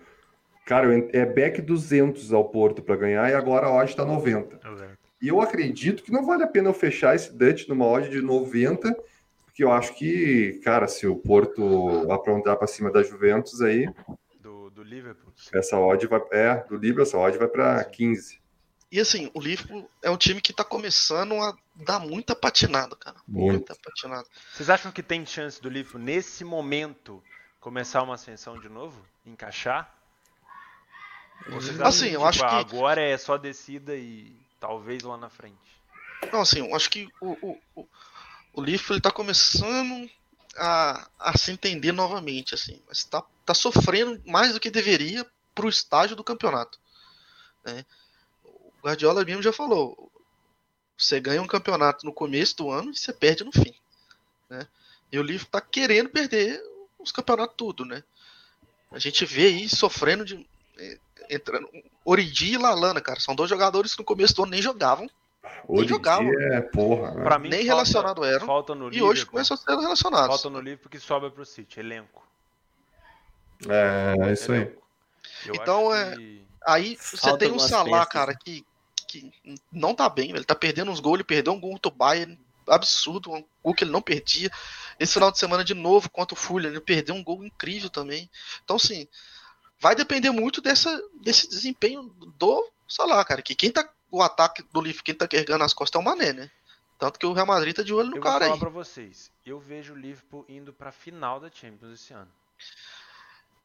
Cara, 0.70 0.88
é 1.14 1.26
back 1.26 1.64
200 1.64 2.32
ao 2.32 2.48
Porto 2.48 2.84
para 2.84 2.96
ganhar 2.96 3.28
e 3.28 3.34
agora 3.34 3.66
a 3.66 3.74
odd 3.74 3.96
tá 3.96 4.06
90. 4.06 4.60
E 5.20 5.28
eu 5.28 5.42
acredito 5.42 6.04
que 6.04 6.12
não 6.12 6.24
vale 6.24 6.44
a 6.44 6.48
pena 6.48 6.70
eu 6.70 6.76
fechar 6.76 7.16
esse 7.16 7.34
Dutch 7.34 7.68
numa 7.68 7.88
odd 7.88 8.08
de 8.08 8.22
90, 8.22 8.96
porque 9.46 9.64
eu 9.64 9.72
acho 9.72 9.96
que, 9.96 10.62
cara, 10.64 10.88
se 10.88 11.08
o 11.08 11.16
Porto 11.16 12.12
aprontar 12.12 12.56
para 12.56 12.68
cima 12.68 12.92
da 12.92 13.02
Juventus 13.02 13.64
aí, 13.64 13.92
do 14.80 14.84
Liverpool. 14.84 15.34
Essa 15.52 15.80
odd 15.80 16.06
vai, 16.06 16.22
é, 16.32 16.64
do 16.70 16.78
Liverpool, 16.78 17.02
essa 17.02 17.18
odd 17.18 17.36
vai 17.40 17.48
para 17.48 17.84
15. 17.84 18.40
E 18.92 19.00
assim, 19.00 19.32
o 19.34 19.40
Liverpool 19.40 19.90
é 20.04 20.12
um 20.12 20.18
time 20.18 20.40
que 20.40 20.54
tá 20.54 20.64
começando 20.64 21.34
a 21.34 21.58
dar 21.76 22.00
muita 22.00 22.36
patinada, 22.36 22.96
cara. 22.96 23.18
Muita 23.28 23.76
patinada. 23.76 24.28
Vocês 24.54 24.70
acham 24.70 24.92
que 24.92 25.02
tem 25.02 25.26
chance 25.26 25.60
do 25.60 25.68
Liverpool, 25.68 26.00
nesse 26.00 26.44
momento, 26.44 27.24
começar 27.60 28.04
uma 28.04 28.14
ascensão 28.14 28.60
de 28.60 28.70
novo? 28.70 29.04
Encaixar? 29.26 29.99
Assim, 31.84 32.10
eu 32.10 32.26
acho 32.26 32.40
que. 32.40 32.46
Agora 32.46 33.02
é 33.02 33.18
só 33.18 33.38
descida 33.38 33.96
e 33.96 34.36
talvez 34.60 35.04
lá 35.04 35.18
na 35.18 35.30
frente. 35.30 35.58
Não, 36.32 36.42
assim, 36.42 36.60
eu 36.60 36.76
acho 36.76 36.90
que 36.90 37.08
o, 37.22 37.32
o, 37.32 37.62
o, 37.76 37.88
o 38.54 38.62
Liverpool 38.62 38.96
ele 38.96 39.02
tá 39.02 39.12
começando 39.12 40.10
a, 40.58 41.10
a 41.18 41.38
se 41.38 41.52
entender 41.52 41.92
novamente, 41.92 42.54
assim. 42.54 42.82
Mas 42.88 43.04
tá, 43.04 43.24
tá 43.46 43.54
sofrendo 43.54 44.22
mais 44.26 44.54
do 44.54 44.60
que 44.60 44.70
deveria 44.70 45.26
pro 45.56 45.70
estágio 45.70 46.16
do 46.16 46.24
campeonato. 46.24 46.80
Né? 47.64 47.86
O 48.44 48.72
Guardiola 48.84 49.24
mesmo 49.24 49.42
já 49.42 49.54
falou. 49.54 50.12
Você 50.98 51.20
ganha 51.20 51.42
um 51.42 51.48
campeonato 51.48 52.06
no 52.06 52.14
começo 52.14 52.58
do 52.58 52.70
ano 52.70 52.92
e 52.92 52.98
você 52.98 53.14
perde 53.14 53.44
no 53.44 53.52
fim. 53.52 53.74
Né? 54.50 54.68
E 55.12 55.18
o 55.18 55.24
Liverpool 55.24 55.52
tá 55.52 55.62
querendo 55.62 56.10
perder 56.10 56.62
os 57.00 57.12
campeonatos 57.12 57.56
tudo, 57.58 57.86
né? 57.86 58.04
A 58.92 59.00
gente 59.00 59.26
vê 59.26 59.48
aí 59.48 59.70
sofrendo 59.70 60.26
de. 60.26 60.46
Entrando. 61.30 61.70
Origi 62.04 62.54
e 62.54 62.58
Lalana, 62.58 63.00
cara. 63.00 63.20
São 63.20 63.36
dois 63.36 63.50
jogadores 63.50 63.94
que 63.94 64.00
no 64.00 64.06
começo 64.06 64.36
do 64.36 64.44
ano 64.44 64.52
nem 64.52 64.62
jogavam. 64.62 65.10
Nem 65.68 65.88
jogavam. 65.88 66.32
É, 66.34 66.62
porra. 66.62 67.12
Né? 67.12 67.24
Pra 67.24 67.38
mim, 67.38 67.50
nem 67.50 67.60
falta, 67.60 67.74
relacionado 67.74 68.26
eram. 68.26 68.46
Falta 68.46 68.76
no 68.76 68.88
e 68.88 68.90
Liverpool, 68.90 69.10
hoje 69.10 69.26
começam 69.26 69.56
a 69.56 69.58
ser 69.58 69.78
relacionados. 69.78 70.28
Falta 70.28 70.50
no 70.50 70.60
livro 70.60 70.82
porque 70.82 71.00
sobra 71.00 71.30
pro 71.30 71.46
City, 71.46 71.80
elenco. 71.80 72.28
É, 73.68 74.16
é 74.30 74.34
isso 74.34 74.52
aí. 74.52 74.74
então, 75.54 75.94
é, 75.94 76.16
que... 76.16 76.46
aí 76.66 76.98
você 76.98 77.38
tem 77.38 77.52
um 77.52 77.60
Salah, 77.60 78.06
cara, 78.06 78.34
que, 78.34 78.66
que 79.08 79.32
não 79.72 79.94
tá 79.94 80.08
bem, 80.08 80.30
ele 80.30 80.46
tá 80.46 80.56
perdendo 80.56 80.92
uns 80.92 81.00
gols, 81.00 81.16
ele 81.16 81.24
perdeu 81.24 81.54
um 81.54 81.60
gol 81.60 81.74
contra 81.74 81.92
o 81.92 81.96
Bayern, 81.96 82.40
absurdo, 82.68 83.34
um 83.34 83.44
gol 83.64 83.74
que 83.74 83.84
ele 83.84 83.92
não 83.92 84.02
perdia. 84.02 84.50
Esse 85.00 85.14
final 85.14 85.32
de 85.32 85.40
semana 85.40 85.64
de 85.64 85.74
novo 85.74 86.10
contra 86.10 86.34
o 86.34 86.38
Fulham, 86.38 86.72
ele 86.72 86.80
perdeu 86.80 87.16
um 87.16 87.24
gol 87.24 87.44
incrível 87.44 87.90
também. 87.90 88.30
Então, 88.64 88.76
assim, 88.78 89.08
vai 89.80 89.96
depender 89.96 90.32
muito 90.32 90.62
dessa, 90.62 91.02
desse 91.22 91.48
desempenho 91.48 92.04
do 92.38 92.70
Salah, 92.88 93.24
cara, 93.24 93.42
que 93.42 93.56
quem 93.56 93.72
tá 93.72 93.88
o 94.12 94.22
ataque 94.22 94.64
do 94.74 94.82
Liverpool, 94.82 95.06
quem 95.06 95.16
tá 95.16 95.28
carregando 95.28 95.64
as 95.64 95.74
costas 95.74 96.00
é 96.00 96.02
o 96.02 96.06
Mané, 96.06 96.34
né? 96.34 96.52
Tanto 96.98 97.18
que 97.18 97.26
o 97.26 97.32
Real 97.32 97.46
Madrid 97.46 97.76
tá 97.76 97.84
de 97.84 97.94
olho 97.94 98.10
no 98.10 98.18
eu 98.18 98.22
cara 98.22 98.46
aí. 98.46 98.52
Eu 98.52 98.58
vou 98.58 98.60
falar 98.60 98.72
pra 98.72 98.84
vocês, 98.84 99.32
eu 99.46 99.60
vejo 99.60 99.94
o 99.94 99.96
Liverpool 99.96 100.46
indo 100.50 100.74
pra 100.74 100.92
final 100.92 101.40
da 101.40 101.50
Champions 101.50 101.94
esse 101.94 102.14
ano. 102.14 102.32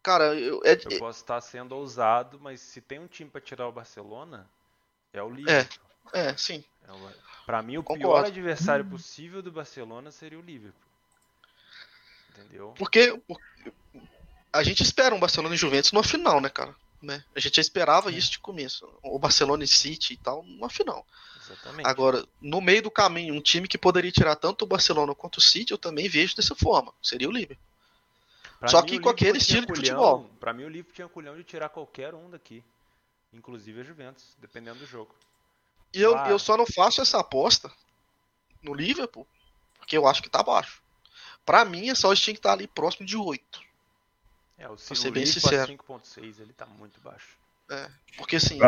Cara, 0.03 0.35
eu, 0.35 0.61
é, 0.65 0.75
eu 0.75 0.99
posso 0.99 1.21
estar 1.21 1.41
sendo 1.41 1.75
ousado, 1.75 2.39
mas 2.39 2.61
se 2.61 2.81
tem 2.81 2.99
um 2.99 3.07
time 3.07 3.31
para 3.31 3.41
tirar 3.41 3.67
o 3.67 3.73
Barcelona, 3.73 4.49
é 5.13 5.23
o 5.23 5.31
Liverpool. 5.31 5.87
É, 6.13 6.29
é 6.29 6.37
sim. 6.37 6.63
É 6.87 6.93
o... 6.93 7.11
Para 7.47 7.63
mim, 7.63 7.79
o 7.79 7.83
Concordo. 7.83 8.03
pior 8.03 8.27
adversário 8.27 8.85
possível 8.85 9.43
do 9.43 9.51
Barcelona 9.51 10.11
seria 10.11 10.39
o 10.39 10.43
Liverpool. 10.43 10.81
Entendeu? 12.31 12.75
Porque 12.77 13.19
a 14.55 14.63
gente 14.63 14.85
espera 14.85 15.15
um 15.15 15.19
Barcelona 15.19 15.55
e 15.55 15.59
Juventus 15.59 15.91
no 15.91 16.03
final, 16.03 16.41
né, 16.41 16.49
cara? 16.49 16.75
Né? 17.03 17.23
A 17.35 17.41
gente 17.41 17.57
já 17.57 17.61
esperava 17.61 18.11
isso 18.13 18.31
de 18.31 18.39
começo. 18.39 18.89
O 19.03 19.19
Barcelona 19.19 19.65
e 19.65 19.67
City 19.67 20.15
e 20.15 20.17
tal, 20.17 20.45
numa 20.45 20.71
final. 20.71 21.05
Exatamente. 21.43 21.87
Agora, 21.87 22.25
no 22.41 22.61
meio 22.61 22.83
do 22.83 22.91
caminho, 22.91 23.35
um 23.35 23.41
time 23.41 23.67
que 23.67 23.77
poderia 23.77 24.13
tirar 24.13 24.37
tanto 24.37 24.63
o 24.63 24.67
Barcelona 24.67 25.13
quanto 25.13 25.39
o 25.39 25.41
City, 25.41 25.73
eu 25.73 25.79
também 25.79 26.09
vejo 26.09 26.37
dessa 26.37 26.55
forma. 26.55 26.95
Seria 27.03 27.29
o 27.29 27.33
Liverpool. 27.33 27.67
Pra 28.61 28.69
Só 28.69 28.81
que 28.81 29.01
com 29.01 29.09
aquele 29.09 29.39
estilo 29.39 29.67
culhão, 29.67 29.83
de 29.83 29.91
futebol. 29.91 30.31
Pra 30.39 30.53
mim, 30.53 30.65
o 30.65 30.69
Liverpool 30.69 30.95
tinha 30.95 31.09
culhão 31.09 31.37
de 31.37 31.43
tirar 31.43 31.69
qualquer 31.69 32.15
um 32.15 32.31
daqui. 32.31 32.63
Inclusive 33.33 33.81
a 33.81 33.85
Juventus, 33.85 34.37
dependendo 34.39 34.79
do 34.79 34.87
jogo. 34.87 35.13
E 35.93 36.01
eu, 36.01 36.17
eu 36.17 36.39
só 36.39 36.57
não 36.57 36.65
faço 36.65 37.03
essa 37.03 37.19
aposta 37.19 37.71
no 38.63 38.73
Liverpool, 38.73 39.27
porque 39.79 39.97
eu 39.97 40.07
acho 40.07 40.23
que 40.23 40.31
tá 40.31 40.45
baixo. 40.45 40.81
Pra 41.45 41.65
mim, 41.65 41.91
é 41.91 41.95
só 41.95 42.09
o 42.09 42.15
tinha 42.15 42.35
que 42.35 42.41
tá 42.41 42.53
ali 42.53 42.69
próximo 42.69 43.05
de 43.05 43.17
8. 43.17 43.74
É, 44.59 44.69
o, 44.69 44.77
sincero. 44.77 45.15
5.6, 45.15 46.41
ele 46.41 46.53
tá 46.53 46.67
muito 46.67 47.01
baixo. 47.01 47.37
É, 47.71 47.89
porque 48.17 48.37
assim... 48.37 48.59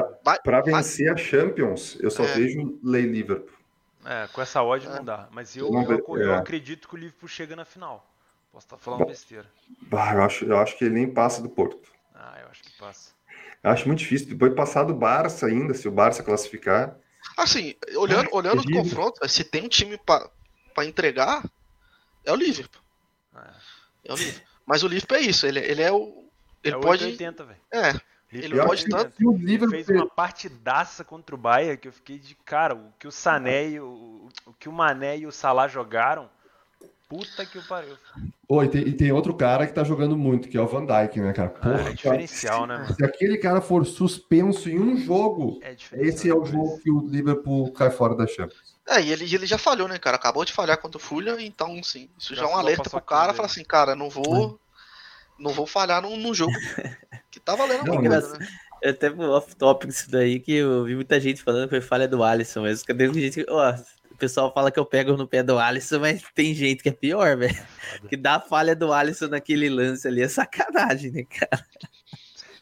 Pra, 0.43 0.61
vencer 0.61 1.07
vai... 1.07 1.15
a 1.15 1.17
Champions, 1.17 1.97
eu 2.01 2.11
só 2.11 2.25
é. 2.25 2.35
vejo 2.35 2.79
Lei 2.83 3.03
Liverpool. 3.03 3.57
É, 4.05 4.29
com 4.29 4.41
essa 4.41 4.63
odd 4.63 4.87
é. 4.87 4.89
não 4.89 5.05
dá. 5.05 5.29
Mas 5.33 5.57
eu, 5.57 5.69
eu, 5.73 6.17
eu, 6.17 6.33
é. 6.33 6.37
acredito 6.37 6.89
que 6.89 6.95
o 6.95 6.99
Liverpool 6.99 7.29
chega 7.29 7.57
na 7.57 7.65
final. 7.65 8.09
Posso 8.53 8.67
estar 8.67 8.77
tá 8.77 8.83
falando 8.83 9.01
Bom, 9.01 9.07
besteira. 9.07 9.47
Bah, 9.83 10.15
eu, 10.15 10.23
acho, 10.23 10.45
eu 10.45 10.57
acho 10.59 10.79
que 10.79 10.85
ele 10.85 10.95
nem 10.95 11.13
passa 11.13 11.43
do 11.43 11.49
Porto. 11.49 11.91
Ah, 12.15 12.39
eu 12.41 12.49
acho 12.49 12.63
que 12.63 12.73
passa. 12.79 13.11
Eu 13.63 13.71
acho 13.71 13.87
muito 13.87 13.99
difícil. 13.99 14.29
Depois 14.29 14.55
passar 14.55 14.85
do 14.85 14.95
Barça 14.95 15.47
ainda, 15.47 15.75
se 15.75 15.89
o 15.89 15.91
Barça 15.91 16.23
classificar. 16.23 16.97
Assim, 17.37 17.75
olhando, 17.97 18.29
olhando 18.33 18.61
os 18.61 18.67
confrontos, 18.67 19.31
se 19.33 19.43
tem 19.43 19.65
um 19.65 19.69
time 19.69 19.99
para 19.99 20.85
entregar, 20.87 21.45
é 22.25 22.33
o 22.33 22.37
Liverpool. 22.37 22.81
É. 23.35 23.51
é 24.05 24.13
o 24.13 24.17
Liverpool. 24.17 24.56
Mas 24.67 24.83
o 24.83 24.89
Liverpool 24.89 25.19
é 25.19 25.21
isso, 25.21 25.47
ele, 25.47 25.61
ele 25.61 25.83
é 25.83 25.93
o. 25.93 26.25
Ele 26.63 26.77
é 26.77 26.79
pode. 26.79 27.05
80, 27.05 27.45
velho. 27.45 27.61
É. 27.73 27.95
Ele 28.33 28.61
pode 28.61 28.85
tanto. 28.87 29.13
O 29.25 29.37
Liverpool 29.37 29.71
fez 29.71 29.89
uma 29.89 30.09
partidaça 30.09 31.05
contra 31.05 31.35
o 31.35 31.39
Bayern 31.39 31.79
que 31.79 31.89
eu 31.89 31.93
fiquei 31.93 32.19
de 32.19 32.35
cara. 32.35 32.75
O 32.75 32.93
que 32.99 33.07
o 33.07 33.13
Sané, 33.13 33.81
o, 33.81 34.29
o 34.45 34.53
que 34.59 34.69
o 34.69 34.73
Mané 34.73 35.19
e 35.19 35.27
o 35.27 35.33
Salah 35.33 35.69
jogaram 35.69 36.29
Puta 37.09 37.47
que 37.47 37.57
o 37.57 37.63
pariu. 37.63 37.97
Oh, 38.49 38.65
e, 38.65 38.69
tem, 38.69 38.83
e 38.83 38.93
tem 38.93 39.13
outro 39.13 39.33
cara 39.35 39.65
que 39.65 39.73
tá 39.73 39.85
jogando 39.85 40.17
muito, 40.17 40.49
que 40.49 40.57
é 40.57 40.61
o 40.61 40.67
Van 40.67 40.85
Dyke, 40.85 41.21
né, 41.21 41.33
cara? 41.33 41.51
Porra, 41.51 41.85
ah, 41.85 41.91
é 41.91 41.93
diferencial, 41.93 42.67
cara, 42.67 42.79
né, 42.79 42.83
mano? 42.83 42.95
Se 42.97 43.05
aquele 43.05 43.39
cara 43.39 43.61
for 43.61 43.87
suspenso 43.87 44.69
em 44.69 44.81
um 44.81 44.97
jogo, 44.97 45.61
é 45.63 45.77
esse 45.93 46.29
é 46.29 46.35
o 46.35 46.45
jogo 46.45 46.81
que 46.81 46.91
o 46.91 47.07
Liverpool 47.07 47.71
cai 47.73 47.91
fora 47.91 48.17
da 48.17 48.27
Champions. 48.27 48.76
É, 48.89 49.01
e 49.01 49.13
ele, 49.13 49.25
ele 49.35 49.47
já 49.47 49.59
falhou, 49.59 49.89
né, 49.89 49.99
cara? 49.99 50.17
Acabou 50.17 50.45
de 50.45 50.53
falhar 50.53 50.79
contra 50.79 50.99
o 50.99 51.01
Fulham, 51.01 51.41
então, 51.41 51.83
sim, 51.83 52.09
isso 52.17 52.35
já, 52.35 52.43
já 52.43 52.49
é 52.49 52.53
um 52.53 52.57
alerta 52.57 52.89
pro 52.89 53.01
cara, 53.01 53.35
falar 53.35 53.47
assim, 53.47 53.65
cara, 53.65 53.97
não 53.97 54.09
vou 54.09 54.59
não 55.39 55.51
vou 55.51 55.67
falhar 55.67 56.01
num, 56.01 56.17
num 56.17 56.33
jogo 56.33 56.53
que 57.31 57.39
tá 57.39 57.55
valendo 57.55 57.85
não, 57.85 57.97
coisa, 57.97 58.39
né? 58.39 58.49
É 58.83 58.91
até 58.91 59.11
off-topic 59.11 59.91
isso 59.91 60.11
daí, 60.11 60.39
que 60.39 60.53
eu 60.53 60.85
vi 60.85 60.95
muita 60.95 61.21
gente 61.21 61.43
falando 61.43 61.65
que 61.65 61.71
foi 61.71 61.81
falha 61.81 62.07
do 62.07 62.23
Alisson, 62.23 62.63
mas 62.63 62.83
cadê 62.83 63.13
gente 63.13 63.45
que... 63.45 63.51
Ó, 63.51 63.75
o 64.11 64.17
pessoal 64.17 64.53
fala 64.53 64.71
que 64.71 64.79
eu 64.79 64.87
pego 64.87 65.15
no 65.15 65.27
pé 65.27 65.43
do 65.43 65.59
Alisson, 65.59 65.99
mas 65.99 66.23
tem 66.35 66.55
gente 66.55 66.83
que 66.83 66.89
é 66.89 66.93
pior, 66.93 67.37
velho. 67.37 67.67
Que 68.09 68.17
dá 68.17 68.41
falha 68.41 68.75
do 68.75 68.93
Alisson 68.93 69.29
naquele 69.29 69.69
lance 69.69 70.09
ali 70.09 70.23
é 70.23 70.29
sacanagem, 70.29 71.11
né, 71.11 71.25
cara? 71.25 71.67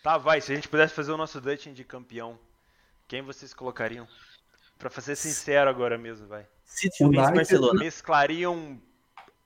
Tá, 0.03 0.19
vai. 0.19 0.41
Se 0.41 0.53
a 0.53 0.55
gente 0.57 0.69
pudesse 0.69 0.93
fazer 0.93 1.13
o 1.13 1.17
nosso 1.17 1.41
Dutch 1.41 1.69
de 1.69 1.85
campeão, 1.85 2.39
quem 3.07 3.23
vocês 3.23 3.55
colocariam? 3.55 4.09
Pra 4.85 4.91
fazer 4.91 5.17
sincero 5.17 5.71
agora 5.71 5.97
mesmo, 5.97 6.27
vai. 6.27 6.47
City, 6.63 7.05
United, 7.05 7.33
Barcelona. 7.33 7.81
Mesclariam 7.81 8.79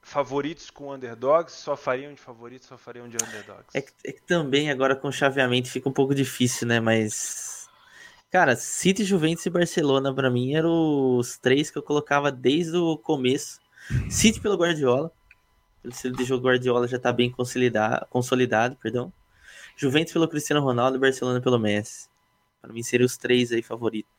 favoritos 0.03 0.69
com 0.69 0.93
underdogs? 0.93 1.55
Só 1.55 1.77
fariam 1.77 2.13
de 2.13 2.21
favoritos, 2.21 2.67
só 2.67 2.77
fariam 2.77 3.09
de 3.09 3.17
underdogs? 3.25 3.69
É 3.73 3.81
que, 3.81 3.93
é 4.05 4.11
que 4.11 4.23
também 4.23 4.69
agora 4.69 4.97
com 4.97 5.13
chaveamento 5.13 5.71
fica 5.71 5.89
um 5.89 5.93
pouco 5.93 6.13
difícil, 6.13 6.67
né? 6.67 6.81
Mas 6.81 7.69
Cara, 8.33 8.57
City, 8.57 9.05
Juventus 9.05 9.47
e 9.47 9.51
Barcelona, 9.51 10.13
para 10.13 10.29
mim, 10.29 10.57
eram 10.57 11.17
os 11.17 11.39
três 11.39 11.71
que 11.71 11.79
eu 11.79 11.85
colocava 11.85 12.33
desde 12.33 12.77
o 12.77 12.99
começo. 12.99 13.61
City 14.11 14.41
pelo 14.41 14.57
Guardiola. 14.57 15.13
Pelo 15.81 15.95
estilo 15.95 16.17
de 16.17 16.25
jogo 16.25 16.49
Guardiola 16.49 16.89
já 16.89 16.99
tá 16.99 17.13
bem 17.13 17.31
consolidado, 17.31 18.05
consolidado 18.11 18.75
perdão. 18.75 19.13
Juventus 19.77 20.13
pelo 20.13 20.27
Cristiano 20.27 20.61
Ronaldo 20.61 20.97
e 20.97 21.01
Barcelona 21.01 21.41
pelo 21.41 21.61
Messi. 21.61 22.09
Para 22.61 22.73
mim 22.73 22.83
seriam 22.83 23.07
os 23.07 23.17
três 23.17 23.53
aí 23.53 23.63
favoritos. 23.63 24.18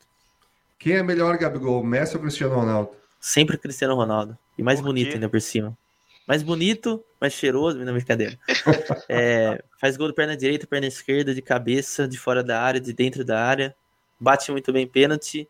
Quem 0.80 0.94
é 0.94 1.02
melhor, 1.04 1.38
Gabigol, 1.38 1.84
Messi 1.84 2.16
ou 2.16 2.22
Cristiano 2.22 2.56
Ronaldo? 2.56 2.90
Sempre 3.20 3.56
Cristiano 3.56 3.94
Ronaldo. 3.94 4.36
E 4.58 4.62
mais 4.64 4.80
bonito 4.80 5.14
ainda 5.14 5.28
por 5.28 5.40
cima. 5.40 5.78
Mais 6.26 6.42
bonito, 6.42 7.04
mais 7.20 7.32
cheiroso, 7.32 7.78
não 7.78 7.92
brincadeira. 7.92 8.36
é, 9.08 9.62
faz 9.80 9.96
gol 9.96 10.08
de 10.08 10.14
perna 10.14 10.36
direita, 10.36 10.66
perna 10.66 10.88
esquerda, 10.88 11.32
de 11.32 11.40
cabeça, 11.40 12.08
de 12.08 12.18
fora 12.18 12.42
da 12.42 12.60
área, 12.60 12.80
de 12.80 12.92
dentro 12.92 13.24
da 13.24 13.40
área 13.40 13.76
bate 14.20 14.52
muito 14.52 14.70
bem 14.72 14.86
pênalti 14.86 15.48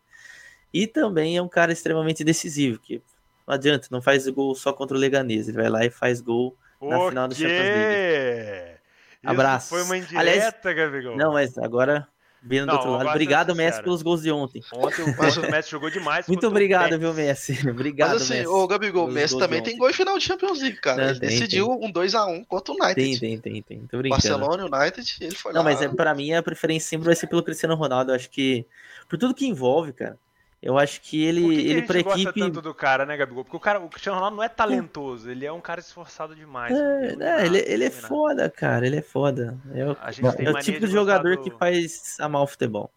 e 0.73 0.87
também 0.87 1.35
é 1.35 1.41
um 1.41 1.49
cara 1.49 1.73
extremamente 1.73 2.23
decisivo, 2.23 2.79
que 2.79 3.01
não 3.45 3.53
adianta, 3.53 3.89
não 3.91 4.01
faz 4.01 4.25
gol 4.29 4.55
só 4.55 4.71
contra 4.71 4.95
o 4.95 4.99
Leganês, 4.99 5.49
ele 5.49 5.57
vai 5.57 5.69
lá 5.69 5.85
e 5.85 5.89
faz 5.89 6.21
gol 6.21 6.55
na 6.81 7.09
final 7.09 7.27
do 7.27 7.35
Champions 7.35 7.59
League. 7.59 8.77
Abraço. 9.23 9.65
Isso 9.65 9.75
foi 9.75 9.83
uma 9.83 9.97
indireta, 9.97 10.19
Aliás, 10.19 10.55
Gabigol. 10.63 11.17
Não, 11.17 11.33
mas 11.33 11.57
agora 11.57 12.07
Vindo 12.43 12.65
do 12.65 12.73
outro 12.73 12.91
lado. 12.91 13.07
Obrigado, 13.09 13.55
Messi, 13.55 13.83
pelos 13.83 14.01
gols 14.01 14.23
de 14.23 14.31
ontem. 14.31 14.63
Ontem 14.73 15.03
o 15.03 15.05
Messi 15.51 15.69
jogou 15.69 15.91
demais. 15.91 16.25
Muito 16.27 16.47
obrigado, 16.47 16.97
viu, 16.97 17.13
Messi? 17.13 17.69
Obrigado, 17.69 18.13
Mas 18.13 18.23
assim, 18.23 18.33
Messi. 18.33 18.47
ô 18.47 18.67
Gabigol, 18.67 19.07
o 19.07 19.11
Messi 19.11 19.37
também 19.37 19.61
tem 19.61 19.77
gol 19.77 19.89
em 19.89 19.93
final 19.93 20.17
de 20.17 20.23
Champions 20.23 20.59
League, 20.59 20.77
cara. 20.77 21.03
Não, 21.03 21.09
ele 21.11 21.19
tem, 21.19 21.29
decidiu 21.29 21.67
tem. 21.67 21.87
um 21.87 21.93
2x1 21.93 22.45
contra 22.47 22.73
o 22.73 22.77
United. 22.83 23.19
Tem, 23.19 23.39
tem, 23.39 23.39
tem, 23.39 23.61
tem. 23.61 23.87
Tô 23.87 24.09
Barcelona, 24.09 24.65
United, 24.65 25.17
ele 25.21 25.35
foi 25.35 25.53
Não, 25.53 25.59
lá. 25.61 25.65
mas 25.65 25.81
é, 25.83 25.87
pra 25.87 26.15
mim 26.15 26.33
a 26.33 26.41
preferência 26.41 26.89
sempre 26.89 27.05
vai 27.05 27.15
ser 27.15 27.27
pelo 27.27 27.43
Cristiano 27.43 27.75
Ronaldo. 27.75 28.11
Eu 28.11 28.15
acho 28.15 28.29
que, 28.29 28.65
por 29.07 29.19
tudo 29.19 29.35
que 29.35 29.45
envolve, 29.45 29.93
cara, 29.93 30.17
eu 30.61 30.77
acho 30.77 31.01
que 31.01 31.23
ele, 31.23 31.41
Por 31.41 31.49
que 31.49 31.55
que 31.55 31.69
ele 31.69 31.81
pra 31.81 31.99
equipe. 31.99 32.23
gosta 32.23 32.33
tanto 32.33 32.61
do 32.61 32.73
cara, 32.73 33.03
né, 33.03 33.17
Gabigol? 33.17 33.43
Porque 33.43 33.57
o, 33.57 33.59
cara, 33.59 33.79
o 33.79 33.89
Cristiano 33.89 34.17
Ronaldo 34.17 34.37
não 34.37 34.43
é 34.43 34.49
talentoso, 34.49 35.29
ele 35.29 35.43
é 35.43 35.51
um 35.51 35.59
cara 35.59 35.79
esforçado 35.79 36.35
demais. 36.35 36.71
É, 36.77 37.15
é 37.19 37.45
ele, 37.47 37.63
ele 37.65 37.85
é 37.85 37.89
foda, 37.89 38.47
cara, 38.47 38.85
ele 38.85 38.97
é 38.97 39.01
foda. 39.01 39.57
É 39.73 39.83
o, 39.85 39.97
é 40.45 40.51
o 40.51 40.59
tipo 40.59 40.85
de 40.85 40.87
jogador 40.87 41.37
do... 41.37 41.41
que 41.41 41.49
faz 41.49 42.15
amar 42.19 42.43
o 42.43 42.47
futebol. 42.47 42.91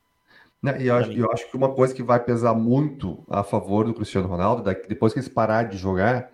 E 0.78 0.86
eu, 0.86 1.00
eu, 1.12 1.32
acho 1.32 1.50
que 1.50 1.56
uma 1.56 1.74
coisa 1.74 1.94
que 1.94 2.02
vai 2.02 2.18
pesar 2.18 2.54
muito 2.54 3.24
a 3.28 3.42
favor 3.42 3.84
do 3.84 3.94
Cristiano 3.94 4.28
Ronaldo, 4.28 4.62
depois 4.88 5.12
que 5.12 5.18
eles 5.18 5.28
parar 5.28 5.64
de 5.64 5.76
jogar, 5.76 6.30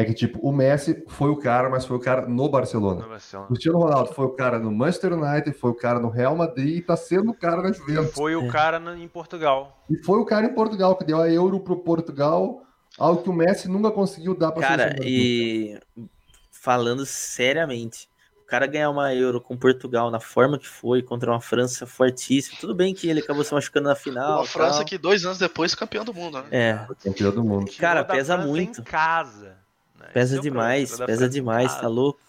é 0.00 0.04
que, 0.04 0.14
tipo, 0.14 0.38
o 0.40 0.52
Messi 0.52 1.04
foi 1.08 1.30
o 1.30 1.36
cara, 1.36 1.68
mas 1.68 1.84
foi 1.84 1.96
o 1.96 2.00
cara 2.00 2.26
no 2.26 2.48
Barcelona. 2.48 3.02
No 3.02 3.08
Barcelona. 3.08 3.46
O 3.46 3.52
Cristiano 3.52 3.78
Ronaldo 3.78 4.14
foi 4.14 4.24
o 4.24 4.30
cara 4.30 4.58
no 4.58 4.72
Manchester 4.72 5.12
United, 5.12 5.52
foi 5.52 5.70
o 5.70 5.74
cara 5.74 6.00
no 6.00 6.08
Real 6.08 6.34
Madrid 6.34 6.78
e 6.78 6.80
tá 6.80 6.96
sendo 6.96 7.32
o 7.32 7.34
cara 7.34 7.62
na 7.62 7.70
Juventus. 7.70 8.14
Foi 8.14 8.34
o 8.34 8.48
cara 8.48 8.80
em 8.96 9.08
Portugal. 9.08 9.84
E 9.90 9.96
foi 9.98 10.18
o 10.18 10.24
cara 10.24 10.46
em 10.46 10.54
Portugal, 10.54 10.96
que 10.96 11.04
deu 11.04 11.20
a 11.20 11.30
Euro 11.30 11.60
pro 11.60 11.76
Portugal, 11.76 12.62
algo 12.98 13.22
que 13.22 13.28
o 13.28 13.32
Messi 13.32 13.68
nunca 13.68 13.90
conseguiu 13.90 14.34
dar 14.34 14.52
pra 14.52 14.66
Cara, 14.66 14.96
e 15.02 15.78
falando 16.50 17.04
seriamente, 17.04 18.08
cara 18.50 18.66
ganhar 18.66 18.90
uma 18.90 19.14
Euro 19.14 19.40
com 19.40 19.56
Portugal 19.56 20.10
na 20.10 20.18
forma 20.18 20.58
que 20.58 20.66
foi, 20.66 21.02
contra 21.02 21.30
uma 21.30 21.40
França 21.40 21.86
fortíssima. 21.86 22.58
Tudo 22.60 22.74
bem 22.74 22.92
que 22.92 23.08
ele 23.08 23.20
acabou 23.20 23.44
se 23.44 23.54
machucando 23.54 23.88
na 23.88 23.94
final. 23.94 24.38
Uma 24.38 24.46
França 24.46 24.78
tal. 24.78 24.84
que 24.84 24.98
dois 24.98 25.24
anos 25.24 25.38
depois 25.38 25.72
campeão 25.74 26.04
do 26.04 26.12
mundo, 26.12 26.42
né? 26.42 26.48
É. 26.50 26.86
Campeão 27.04 27.30
do 27.30 27.44
mundo. 27.44 27.70
Cara, 27.78 28.04
pesa 28.04 28.36
muito. 28.36 28.80
Em 28.80 28.84
casa. 28.84 29.56
Né? 30.00 30.08
Pesa 30.08 30.38
é 30.38 30.40
demais, 30.40 30.98
pesa 30.98 31.28
demais, 31.28 31.74
tá 31.78 31.86
louco. 31.86 32.20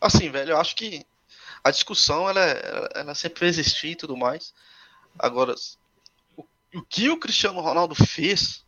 Assim, 0.00 0.30
velho, 0.30 0.52
eu 0.52 0.58
acho 0.58 0.76
que 0.76 1.04
a 1.64 1.70
discussão 1.70 2.28
ela, 2.28 2.40
ela 2.94 3.14
sempre 3.14 3.40
vai 3.40 3.48
existir 3.48 3.88
e 3.88 3.96
tudo 3.96 4.16
mais. 4.16 4.54
Agora, 5.18 5.54
o, 6.36 6.44
o 6.74 6.82
que 6.82 7.10
o 7.10 7.18
Cristiano 7.18 7.60
Ronaldo 7.60 7.94
fez, 7.94 8.64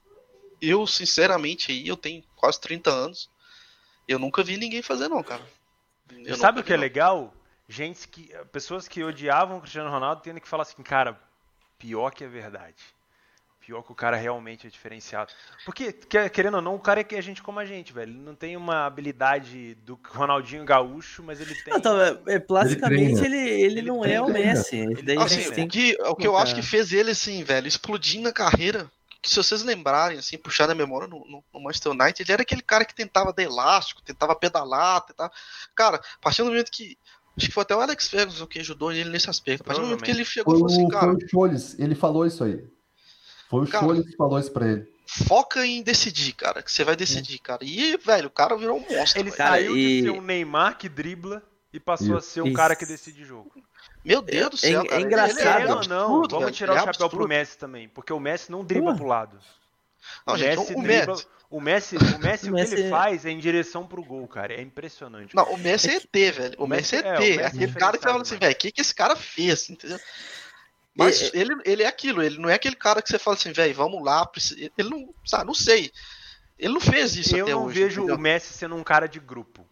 eu 0.60 0.86
sinceramente 0.86 1.70
aí, 1.70 1.86
eu 1.86 1.96
tenho 1.96 2.22
quase 2.36 2.60
30 2.60 2.90
anos, 2.90 3.30
eu 4.06 4.18
nunca 4.18 4.42
vi 4.42 4.56
ninguém 4.56 4.82
fazer 4.82 5.08
não, 5.08 5.22
cara. 5.22 5.42
Eu 6.10 6.36
Sabe 6.36 6.60
o 6.60 6.64
que 6.64 6.72
é 6.72 6.76
legal? 6.76 7.32
Gente 7.68 8.06
que. 8.08 8.28
Pessoas 8.52 8.86
que 8.86 9.02
odiavam 9.02 9.56
o 9.56 9.60
Cristiano 9.60 9.90
Ronaldo 9.90 10.20
tendo 10.22 10.40
que 10.40 10.48
falar 10.48 10.64
assim, 10.64 10.82
cara, 10.82 11.18
pior 11.78 12.10
que 12.10 12.24
é 12.24 12.28
verdade. 12.28 12.76
Pior 13.64 13.82
que 13.82 13.92
o 13.92 13.94
cara 13.94 14.16
realmente 14.16 14.66
é 14.66 14.70
diferenciado. 14.70 15.32
Porque, 15.64 15.90
querendo 16.30 16.56
ou 16.56 16.60
não, 16.60 16.74
o 16.74 16.78
cara 16.78 17.00
é 17.00 17.04
que 17.04 17.16
a 17.16 17.20
gente 17.22 17.42
como 17.42 17.58
a 17.58 17.64
gente, 17.64 17.94
velho. 17.94 18.12
Ele 18.12 18.20
não 18.20 18.34
tem 18.34 18.56
uma 18.58 18.84
habilidade 18.84 19.74
do 19.76 19.98
Ronaldinho 20.06 20.66
Gaúcho, 20.66 21.22
mas 21.22 21.40
ele 21.40 21.54
tem. 21.54 21.72
Não, 21.72 21.78
então, 21.78 22.00
é, 22.00 22.18
é, 22.26 22.38
plasticamente 22.38 23.24
ele, 23.24 23.38
ele, 23.38 23.78
ele, 23.78 23.82
não 23.82 24.04
é 24.04 24.20
o 24.20 24.28
Messi. 24.28 24.76
Ele, 24.76 25.18
assim, 25.18 25.62
o 25.62 25.68
que, 25.68 25.96
o 26.02 26.14
que 26.14 26.26
eu 26.26 26.36
acho 26.36 26.54
que 26.54 26.60
fez 26.60 26.92
ele, 26.92 27.12
assim, 27.12 27.42
velho, 27.42 27.66
explodir 27.66 28.20
na 28.20 28.32
carreira 28.32 28.90
que 29.24 29.30
se 29.30 29.36
vocês 29.36 29.62
lembrarem, 29.62 30.18
assim, 30.18 30.36
puxar 30.36 30.68
na 30.68 30.74
memória 30.74 31.08
no, 31.08 31.20
no, 31.20 31.42
no, 31.52 31.60
Manchester 31.60 31.92
United, 31.92 32.22
ele 32.22 32.32
era 32.32 32.42
aquele 32.42 32.60
cara 32.60 32.84
que 32.84 32.94
tentava 32.94 33.32
dar 33.32 33.42
elástico, 33.42 34.02
tentava 34.02 34.36
pedalar, 34.36 35.00
tentava... 35.00 35.32
Cara, 35.74 35.96
a 35.96 36.20
partir 36.20 36.42
do 36.42 36.50
momento 36.50 36.70
que. 36.70 36.98
Acho 37.36 37.46
que 37.48 37.52
foi 37.52 37.62
até 37.62 37.74
o 37.74 37.80
Alex 37.80 38.06
Ferguson 38.06 38.46
que 38.46 38.60
ajudou 38.60 38.92
ele 38.92 39.08
nesse 39.08 39.28
aspecto. 39.28 39.62
A 39.62 39.64
partir 39.64 39.80
do 39.80 39.86
momento 39.86 40.04
que 40.04 40.10
ele 40.10 40.24
chegou 40.24 40.54
e 40.54 40.58
falou 40.58 40.72
assim, 40.72 40.88
cara. 40.88 41.06
Foi 41.06 41.14
o 41.16 41.28
Scholes, 41.28 41.76
ele 41.78 41.94
falou 41.94 42.26
isso 42.26 42.44
aí. 42.44 42.62
Foi 43.48 43.64
o 43.64 43.68
cara, 43.68 43.84
Scholes 43.84 44.06
que 44.06 44.16
falou 44.16 44.38
isso 44.38 44.52
pra 44.52 44.66
ele. 44.66 44.94
Foca 45.06 45.66
em 45.66 45.82
decidir, 45.82 46.32
cara, 46.32 46.62
que 46.62 46.72
você 46.72 46.82
vai 46.82 46.96
decidir, 46.96 47.38
cara. 47.38 47.62
E, 47.62 47.96
velho, 47.98 48.28
o 48.28 48.30
cara 48.30 48.56
virou 48.56 48.78
um 48.78 48.80
monstro. 48.80 49.20
Ele 49.20 49.30
saiu 49.30 49.76
e... 49.76 50.00
de 50.00 50.02
ser 50.02 50.10
um 50.10 50.22
Neymar 50.22 50.78
que 50.78 50.88
dribla 50.88 51.42
e 51.72 51.78
passou 51.78 52.06
isso. 52.06 52.16
a 52.16 52.20
ser 52.20 52.40
o 52.40 52.46
um 52.46 52.52
cara 52.52 52.74
que 52.74 52.86
decide 52.86 53.24
jogo. 53.24 53.52
Meu 54.04 54.22
Deus 54.22 54.50
do 54.50 54.56
céu, 54.56 54.82
é, 54.82 54.86
cara. 54.86 55.00
É 55.00 55.04
engraçado. 55.04 55.60
Ele 55.60 55.68
é, 55.68 55.72
absurdo, 55.72 55.88
não, 55.88 56.08
vamos 56.08 56.30
cara. 56.30 56.52
tirar 56.52 56.72
o 56.72 56.76
chapéu 56.76 56.90
absurdo. 56.90 57.16
pro 57.16 57.28
Messi 57.28 57.58
também, 57.58 57.88
porque 57.88 58.12
o 58.12 58.20
Messi 58.20 58.50
não 58.50 58.64
dribla 58.64 58.92
Pô. 58.92 58.98
pro 58.98 59.06
lado. 59.06 59.38
Não, 60.26 60.34
o, 60.34 60.38
gente, 60.38 60.58
Messi 60.58 60.72
o, 60.72 60.82
dribla, 60.82 61.14
Messi. 61.14 61.26
o 61.50 61.60
Messi, 61.60 61.96
o 61.96 62.18
Messi, 62.18 62.46
o, 62.48 62.50
o 62.50 62.54
Messi... 62.54 62.74
que 62.74 62.80
ele 62.82 62.90
faz 62.90 63.26
é 63.26 63.30
em 63.30 63.38
direção 63.38 63.86
pro 63.86 64.04
gol, 64.04 64.26
cara. 64.28 64.54
É 64.54 64.60
impressionante. 64.60 65.34
Não, 65.34 65.44
o 65.52 65.58
Messi 65.58 65.90
é 65.90 65.96
ET, 65.96 66.34
velho. 66.34 66.54
O, 66.58 66.66
Messi 66.66 66.96
é 66.96 66.98
ET. 66.98 67.20
É, 67.20 67.42
é 67.42 67.46
aquele 67.46 67.72
cara 67.72 67.98
que 67.98 68.04
fala 68.04 68.22
assim, 68.22 68.36
velho, 68.36 68.52
o 68.52 68.56
que, 68.56 68.72
que 68.72 68.80
esse 68.80 68.94
cara 68.94 69.16
fez, 69.16 69.70
entendeu? 69.70 69.98
Mas 70.94 71.22
é, 71.22 71.30
ele, 71.34 71.56
ele 71.64 71.82
é 71.82 71.86
aquilo, 71.86 72.22
ele 72.22 72.38
não 72.38 72.48
é 72.48 72.54
aquele 72.54 72.76
cara 72.76 73.02
que 73.02 73.08
você 73.08 73.18
fala 73.18 73.36
assim, 73.36 73.52
velho, 73.52 73.74
vamos 73.74 74.02
lá. 74.02 74.30
Ele 74.78 74.88
não, 74.88 75.12
sabe, 75.24 75.44
não 75.44 75.54
sei. 75.54 75.90
Ele 76.58 76.74
não 76.74 76.80
fez 76.80 77.16
isso 77.16 77.36
eu 77.36 77.44
até 77.44 77.52
não 77.52 77.64
hoje. 77.64 77.80
Eu 77.80 77.86
vejo 77.86 78.00
entendeu? 78.02 78.16
o 78.16 78.20
Messi 78.20 78.52
sendo 78.52 78.76
um 78.76 78.84
cara 78.84 79.08
de 79.08 79.18
grupo. 79.18 79.66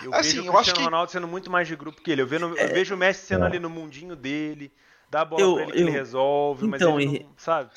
Eu 0.00 0.14
assim, 0.14 0.36
vejo 0.36 0.50
o 0.50 0.52
Cristiano 0.52 0.78
que... 0.78 0.84
Ronaldo 0.84 1.10
sendo 1.10 1.26
muito 1.26 1.50
mais 1.50 1.66
de 1.66 1.74
grupo 1.74 2.00
que 2.00 2.10
ele. 2.10 2.22
Eu 2.22 2.26
vejo, 2.26 2.46
eu 2.46 2.56
é, 2.56 2.68
vejo 2.68 2.94
o 2.94 2.98
Messi 2.98 3.26
sendo 3.26 3.44
é. 3.44 3.46
ali 3.48 3.58
no 3.58 3.68
mundinho 3.68 4.14
dele, 4.14 4.72
dá 5.10 5.22
a 5.22 5.24
bola 5.24 5.42
eu, 5.42 5.54
pra 5.54 5.62
ele 5.64 5.72
que 5.72 5.78
eu... 5.78 5.82
ele 5.82 5.90
resolve, 5.90 6.66
então, 6.66 6.92
mas 6.92 7.02
ele 7.02 7.24
não, 7.24 7.34
sabe? 7.36 7.70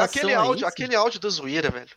Aquele 0.00 0.34
áudio, 0.34 0.66
aquele 0.66 0.96
áudio 0.96 1.20
da 1.20 1.28
zoeira, 1.28 1.70
velho. 1.70 1.96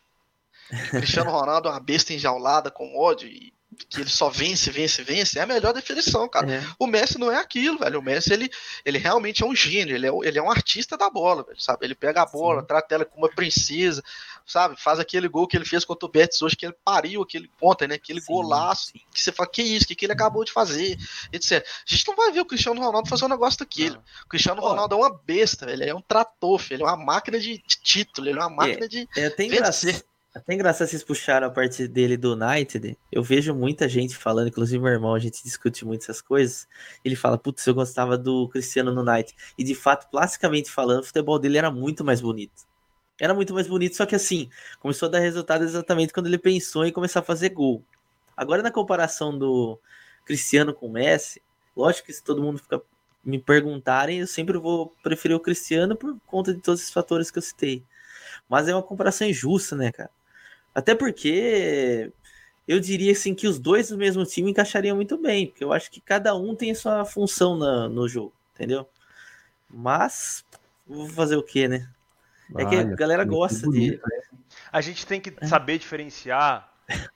Cristiano 0.90 1.30
Ronaldo 1.30 1.68
é 1.68 1.72
uma 1.72 1.80
besta 1.80 2.12
enjaulada 2.12 2.70
com 2.70 2.96
ódio 2.96 3.28
e 3.28 3.52
que 3.88 4.00
ele 4.00 4.10
só 4.10 4.28
vence, 4.28 4.70
vence, 4.70 5.02
vence, 5.02 5.38
é 5.38 5.42
a 5.42 5.46
melhor 5.46 5.72
definição, 5.72 6.28
cara. 6.28 6.52
É. 6.52 6.62
O 6.78 6.86
Messi 6.86 7.18
não 7.18 7.30
é 7.30 7.36
aquilo, 7.36 7.78
velho. 7.78 7.98
O 7.98 8.02
Messi, 8.02 8.32
ele, 8.32 8.50
ele 8.84 8.98
realmente 8.98 9.42
é 9.42 9.46
um 9.46 9.54
gênio, 9.54 9.94
ele 9.94 10.06
é, 10.06 10.10
ele 10.24 10.38
é 10.38 10.42
um 10.42 10.50
artista 10.50 10.96
da 10.96 11.08
bola, 11.08 11.42
velho, 11.42 11.60
sabe? 11.60 11.86
Ele 11.86 11.94
pega 11.94 12.22
a 12.22 12.26
bola, 12.26 12.60
Sim. 12.60 12.66
trata 12.66 12.94
ela 12.94 13.04
como 13.04 13.24
uma 13.24 13.32
princesa, 13.32 14.02
sabe? 14.46 14.80
Faz 14.80 14.98
aquele 14.98 15.28
gol 15.28 15.46
que 15.46 15.56
ele 15.56 15.64
fez 15.64 15.84
contra 15.84 16.06
o 16.06 16.10
Betis 16.10 16.42
hoje, 16.42 16.56
que 16.56 16.66
ele 16.66 16.76
pariu 16.84 17.22
aquele 17.22 17.48
ponta, 17.58 17.86
né? 17.86 17.94
Aquele 17.94 18.20
Sim. 18.20 18.32
golaço, 18.32 18.92
que 18.92 19.20
você 19.20 19.32
fala, 19.32 19.48
que 19.48 19.62
isso, 19.62 19.86
que, 19.86 19.94
que 19.94 20.04
ele 20.04 20.12
acabou 20.12 20.44
de 20.44 20.52
fazer, 20.52 20.98
etc. 21.32 21.64
A 21.66 21.94
gente 21.94 22.08
não 22.08 22.16
vai 22.16 22.32
ver 22.32 22.40
o 22.40 22.46
Cristiano 22.46 22.80
Ronaldo 22.80 23.08
fazer 23.08 23.24
um 23.24 23.28
negócio 23.28 23.58
daquele. 23.58 23.94
Não. 23.94 24.02
O 24.24 24.28
Cristiano 24.28 24.60
Ronaldo 24.60 24.94
é 24.94 24.98
uma 24.98 25.20
besta, 25.24 25.66
velho. 25.66 25.82
Ele 25.82 25.90
é 25.90 25.94
um 25.94 26.02
trator, 26.02 26.58
filho. 26.58 26.76
Ele 26.76 26.82
é 26.82 26.86
uma 26.86 26.96
máquina 26.96 27.38
de, 27.38 27.58
de 27.58 27.76
título, 27.82 28.28
ele 28.28 28.38
é 28.38 28.42
uma 28.42 28.50
máquina 28.50 28.84
é, 28.84 28.88
de 28.88 29.08
é 29.16 29.26
até 29.26 29.48
vencer. 29.48 30.04
Até 30.34 30.54
engraçado 30.54 30.88
vocês 30.88 31.04
puxaram 31.04 31.46
a 31.46 31.50
parte 31.50 31.86
dele 31.86 32.16
do 32.16 32.32
United. 32.32 32.96
Eu 33.10 33.22
vejo 33.22 33.54
muita 33.54 33.86
gente 33.86 34.16
falando, 34.16 34.48
inclusive 34.48 34.82
meu 34.82 34.90
irmão, 34.90 35.14
a 35.14 35.18
gente 35.18 35.44
discute 35.44 35.84
muito 35.84 36.02
essas 36.02 36.22
coisas. 36.22 36.66
Ele 37.04 37.14
fala, 37.14 37.36
putz, 37.36 37.66
eu 37.66 37.74
gostava 37.74 38.16
do 38.16 38.48
Cristiano 38.48 38.90
no 38.94 39.02
United. 39.02 39.34
E 39.58 39.62
de 39.62 39.74
fato, 39.74 40.08
plasticamente 40.10 40.70
falando, 40.70 41.00
o 41.00 41.04
futebol 41.04 41.38
dele 41.38 41.58
era 41.58 41.70
muito 41.70 42.02
mais 42.02 42.22
bonito. 42.22 42.66
Era 43.20 43.34
muito 43.34 43.52
mais 43.52 43.68
bonito, 43.68 43.94
só 43.94 44.06
que 44.06 44.14
assim, 44.14 44.48
começou 44.80 45.06
a 45.06 45.12
dar 45.12 45.18
resultado 45.18 45.64
exatamente 45.64 46.14
quando 46.14 46.28
ele 46.28 46.38
pensou 46.38 46.86
em 46.86 46.92
começar 46.92 47.20
a 47.20 47.22
fazer 47.22 47.50
gol. 47.50 47.84
Agora, 48.34 48.62
na 48.62 48.70
comparação 48.70 49.38
do 49.38 49.78
Cristiano 50.24 50.72
com 50.72 50.86
o 50.86 50.92
Messi, 50.92 51.42
lógico 51.76 52.06
que 52.06 52.12
se 52.14 52.24
todo 52.24 52.42
mundo 52.42 52.58
fica 52.58 52.80
me 53.22 53.38
perguntarem, 53.38 54.20
eu 54.20 54.26
sempre 54.26 54.56
vou 54.56 54.94
preferir 55.02 55.36
o 55.36 55.40
Cristiano 55.40 55.94
por 55.94 56.18
conta 56.26 56.54
de 56.54 56.60
todos 56.60 56.80
esses 56.80 56.92
fatores 56.92 57.30
que 57.30 57.38
eu 57.38 57.42
citei. 57.42 57.84
Mas 58.48 58.66
é 58.66 58.74
uma 58.74 58.82
comparação 58.82 59.26
injusta, 59.26 59.76
né, 59.76 59.92
cara? 59.92 60.10
Até 60.74 60.94
porque 60.94 62.12
eu 62.66 62.80
diria 62.80 63.12
assim 63.12 63.34
que 63.34 63.46
os 63.46 63.58
dois 63.58 63.88
do 63.88 63.98
mesmo 63.98 64.24
time 64.24 64.50
encaixariam 64.50 64.96
muito 64.96 65.18
bem, 65.18 65.48
porque 65.48 65.64
eu 65.64 65.72
acho 65.72 65.90
que 65.90 66.00
cada 66.00 66.34
um 66.34 66.54
tem 66.54 66.74
sua 66.74 67.04
função 67.04 67.56
na, 67.56 67.88
no 67.88 68.08
jogo, 68.08 68.32
entendeu? 68.54 68.88
Mas 69.68 70.44
vou 70.86 71.08
fazer 71.08 71.36
o 71.36 71.42
que, 71.42 71.66
né? 71.68 71.88
É 72.56 72.66
que 72.66 72.76
a 72.76 72.84
galera 72.84 73.24
gosta 73.24 73.68
de. 73.68 74.00
A 74.70 74.80
gente 74.80 75.06
tem 75.06 75.20
que 75.20 75.34
é. 75.40 75.46
saber 75.46 75.78
diferenciar 75.78 76.70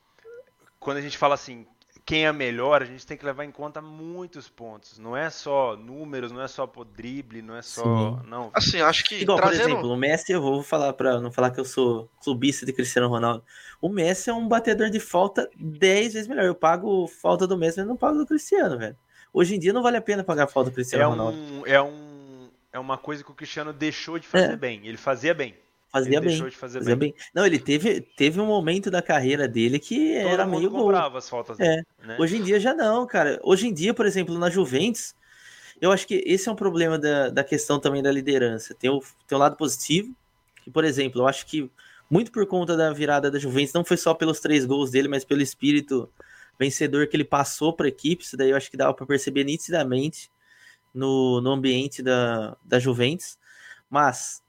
quando 0.80 0.96
a 0.96 1.02
gente 1.02 1.18
fala 1.18 1.34
assim, 1.34 1.66
quem 2.06 2.24
é 2.24 2.32
melhor, 2.32 2.82
a 2.82 2.84
gente 2.84 3.04
tem 3.04 3.16
que 3.16 3.26
levar 3.26 3.44
em 3.44 3.50
conta 3.50 3.82
muitos 3.82 4.48
pontos. 4.48 4.96
Não 4.96 5.16
é 5.16 5.28
só 5.28 5.76
números, 5.76 6.30
não 6.30 6.40
é 6.40 6.46
só 6.46 6.64
por 6.64 6.84
drible, 6.84 7.42
não 7.42 7.56
é 7.56 7.62
só. 7.62 7.82
Sim. 7.82 8.28
Não. 8.28 8.48
Assim, 8.54 8.80
acho 8.80 9.02
que. 9.02 9.16
Igual, 9.16 9.38
trazendo... 9.38 9.62
por 9.62 9.70
exemplo, 9.70 9.90
o 9.90 9.96
Messi, 9.96 10.30
eu 10.30 10.40
vou 10.40 10.62
falar 10.62 10.92
para 10.92 11.20
não 11.20 11.32
falar 11.32 11.50
que 11.50 11.58
eu 11.58 11.64
sou 11.64 12.08
clubista 12.22 12.64
de 12.64 12.72
Cristiano 12.72 13.08
Ronaldo. 13.08 13.42
O 13.80 13.88
Messi 13.88 14.30
é 14.30 14.32
um 14.32 14.46
batedor 14.46 14.88
de 14.88 15.00
falta 15.00 15.50
10 15.58 16.12
vezes 16.12 16.28
melhor. 16.28 16.44
Eu 16.44 16.54
pago 16.54 17.08
falta 17.08 17.44
do 17.44 17.58
Messi, 17.58 17.78
mas 17.78 17.88
não 17.88 17.96
pago 17.96 18.18
do 18.18 18.26
Cristiano, 18.26 18.78
velho. 18.78 18.96
Hoje 19.32 19.56
em 19.56 19.58
dia 19.58 19.72
não 19.72 19.82
vale 19.82 19.96
a 19.96 20.02
pena 20.02 20.22
pagar 20.22 20.46
falta 20.46 20.70
do 20.70 20.74
Cristiano 20.74 21.02
é 21.02 21.06
Ronaldo. 21.08 21.36
Um, 21.36 21.66
é, 21.66 21.82
um, 21.82 22.48
é 22.72 22.78
uma 22.78 22.96
coisa 22.96 23.24
que 23.24 23.32
o 23.32 23.34
Cristiano 23.34 23.72
deixou 23.72 24.16
de 24.16 24.28
fazer 24.28 24.52
é. 24.52 24.56
bem. 24.56 24.86
Ele 24.86 24.96
fazia 24.96 25.34
bem. 25.34 25.56
Fazia 25.90 26.20
bem. 26.20 26.36
De 26.36 26.50
fazer 26.50 26.78
fazia 26.78 26.96
bem. 26.96 27.12
bem. 27.12 27.14
Não, 27.34 27.46
ele 27.46 27.58
teve, 27.58 28.00
teve 28.00 28.40
um 28.40 28.46
momento 28.46 28.90
da 28.90 29.00
carreira 29.00 29.48
dele 29.48 29.78
que 29.78 30.20
Todo 30.20 30.28
era 30.28 30.46
meio 30.46 30.70
gol. 30.70 30.94
as 30.94 31.28
faltas 31.28 31.58
é. 31.58 31.76
dele, 31.76 31.86
né? 32.04 32.16
Hoje 32.18 32.36
em 32.36 32.42
dia 32.42 32.60
já 32.60 32.74
não, 32.74 33.06
cara. 33.06 33.40
Hoje 33.42 33.66
em 33.68 33.72
dia, 33.72 33.94
por 33.94 34.04
exemplo, 34.04 34.36
na 34.38 34.50
Juventus, 34.50 35.14
eu 35.80 35.92
acho 35.92 36.06
que 36.06 36.22
esse 36.26 36.48
é 36.48 36.52
um 36.52 36.56
problema 36.56 36.98
da, 36.98 37.30
da 37.30 37.44
questão 37.44 37.78
também 37.78 38.02
da 38.02 38.10
liderança. 38.10 38.74
Tem 38.74 38.90
o, 38.90 39.00
tem 39.26 39.36
o 39.36 39.38
lado 39.38 39.56
positivo, 39.56 40.14
que, 40.62 40.70
por 40.70 40.84
exemplo, 40.84 41.22
eu 41.22 41.26
acho 41.28 41.46
que 41.46 41.70
muito 42.10 42.30
por 42.30 42.46
conta 42.46 42.76
da 42.76 42.92
virada 42.92 43.30
da 43.30 43.38
Juventus, 43.38 43.72
não 43.72 43.84
foi 43.84 43.96
só 43.96 44.14
pelos 44.14 44.40
três 44.40 44.64
gols 44.64 44.90
dele, 44.90 45.08
mas 45.08 45.24
pelo 45.24 45.42
espírito 45.42 46.08
vencedor 46.58 47.06
que 47.06 47.16
ele 47.16 47.24
passou 47.24 47.72
para 47.72 47.86
a 47.86 47.88
equipe. 47.88 48.24
Isso 48.24 48.36
daí 48.36 48.50
eu 48.50 48.56
acho 48.56 48.70
que 48.70 48.76
dava 48.76 48.94
para 48.94 49.06
perceber 49.06 49.44
nitidamente 49.44 50.30
no, 50.94 51.40
no 51.40 51.50
ambiente 51.50 52.02
da, 52.02 52.56
da 52.64 52.78
Juventus. 52.78 53.38
Mas 53.90 54.42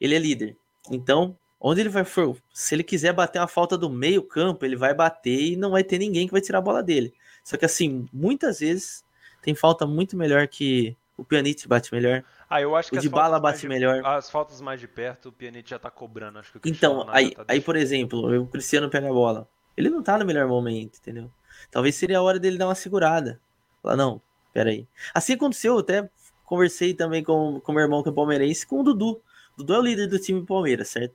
ele 0.00 0.14
é 0.14 0.18
líder. 0.18 0.56
Então, 0.90 1.36
onde 1.60 1.80
ele 1.80 1.88
vai 1.88 2.04
for, 2.04 2.36
se 2.52 2.74
ele 2.74 2.82
quiser 2.82 3.12
bater 3.12 3.38
uma 3.38 3.48
falta 3.48 3.76
do 3.76 3.88
meio 3.88 4.22
campo, 4.22 4.64
ele 4.64 4.76
vai 4.76 4.94
bater 4.94 5.52
e 5.52 5.56
não 5.56 5.70
vai 5.70 5.82
ter 5.82 5.98
ninguém 5.98 6.26
que 6.26 6.32
vai 6.32 6.40
tirar 6.40 6.58
a 6.58 6.62
bola 6.62 6.82
dele. 6.82 7.14
Só 7.42 7.56
que 7.56 7.64
assim, 7.64 8.08
muitas 8.12 8.60
vezes 8.60 9.04
tem 9.42 9.54
falta 9.54 9.86
muito 9.86 10.16
melhor 10.16 10.46
que 10.48 10.96
o 11.16 11.24
Pjanic 11.24 11.68
bate 11.68 11.92
melhor. 11.92 12.24
Ah, 12.48 12.60
eu 12.60 12.74
acho 12.74 12.90
que 12.90 12.98
o 12.98 13.00
de 13.00 13.08
bala 13.08 13.38
bate 13.38 13.60
de, 13.60 13.68
melhor. 13.68 14.04
As 14.04 14.30
faltas 14.30 14.60
mais 14.60 14.80
de 14.80 14.88
perto, 14.88 15.28
o 15.28 15.32
Pjanic 15.32 15.68
já 15.68 15.78
tá 15.78 15.90
cobrando. 15.90 16.38
Acho 16.38 16.58
que 16.58 16.68
então, 16.68 17.06
aí, 17.08 17.32
tá 17.32 17.44
aí 17.48 17.60
por 17.60 17.76
exemplo, 17.76 18.42
o 18.42 18.46
Cristiano 18.46 18.88
pega 18.90 19.08
a 19.08 19.12
bola. 19.12 19.48
Ele 19.76 19.90
não 19.90 20.02
tá 20.02 20.18
no 20.18 20.24
melhor 20.24 20.46
momento, 20.46 20.98
entendeu? 20.98 21.30
Talvez 21.70 21.94
seria 21.94 22.18
a 22.18 22.22
hora 22.22 22.38
dele 22.38 22.58
dar 22.58 22.68
uma 22.68 22.74
segurada. 22.74 23.40
Falar, 23.82 23.96
não, 23.96 24.20
peraí. 24.52 24.86
Assim 25.12 25.34
aconteceu, 25.34 25.78
até 25.78 26.08
conversei 26.44 26.94
também 26.94 27.22
com 27.22 27.60
o 27.64 27.72
meu 27.72 27.82
irmão 27.82 28.02
que 28.02 28.08
é 28.08 28.12
palmeirense, 28.12 28.66
com 28.66 28.80
o 28.80 28.82
Dudu. 28.82 29.20
Dudu 29.56 29.74
é 29.74 29.78
o 29.78 29.82
líder 29.82 30.08
do 30.08 30.18
time 30.18 30.44
Palmeiras, 30.44 30.88
certo? 30.88 31.14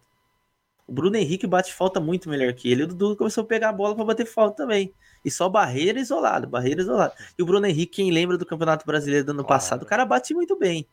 O 0.88 0.92
Bruno 0.92 1.18
Henrique 1.18 1.46
bate 1.46 1.74
falta 1.74 2.00
muito 2.00 2.30
melhor 2.30 2.52
que 2.54 2.72
ele. 2.72 2.82
E 2.82 2.84
o 2.86 2.88
Dudu 2.88 3.16
começou 3.16 3.44
a 3.44 3.48
pegar 3.48 3.70
a 3.70 3.74
bola 3.74 3.96
para 3.96 4.06
bater 4.06 4.26
falta 4.26 4.58
também. 4.58 4.94
E 5.24 5.30
só 5.30 5.48
barreira 5.48 6.00
isolada, 6.00 6.48
barreira 6.48 6.82
isolada. 6.82 7.14
E 7.38 7.44
o 7.44 7.46
Bruno 7.46 7.66
Henrique, 7.66 7.98
quem 7.98 8.12
lembra 8.12 8.38
do 8.38 8.46
Campeonato 8.46 8.86
Brasileiro 8.86 9.26
do 9.26 9.32
ano 9.32 9.44
claro. 9.44 9.62
passado, 9.62 9.84
o 9.84 9.86
cara 9.86 10.06
bate 10.06 10.34
muito 10.34 10.58
bem. 10.58 10.88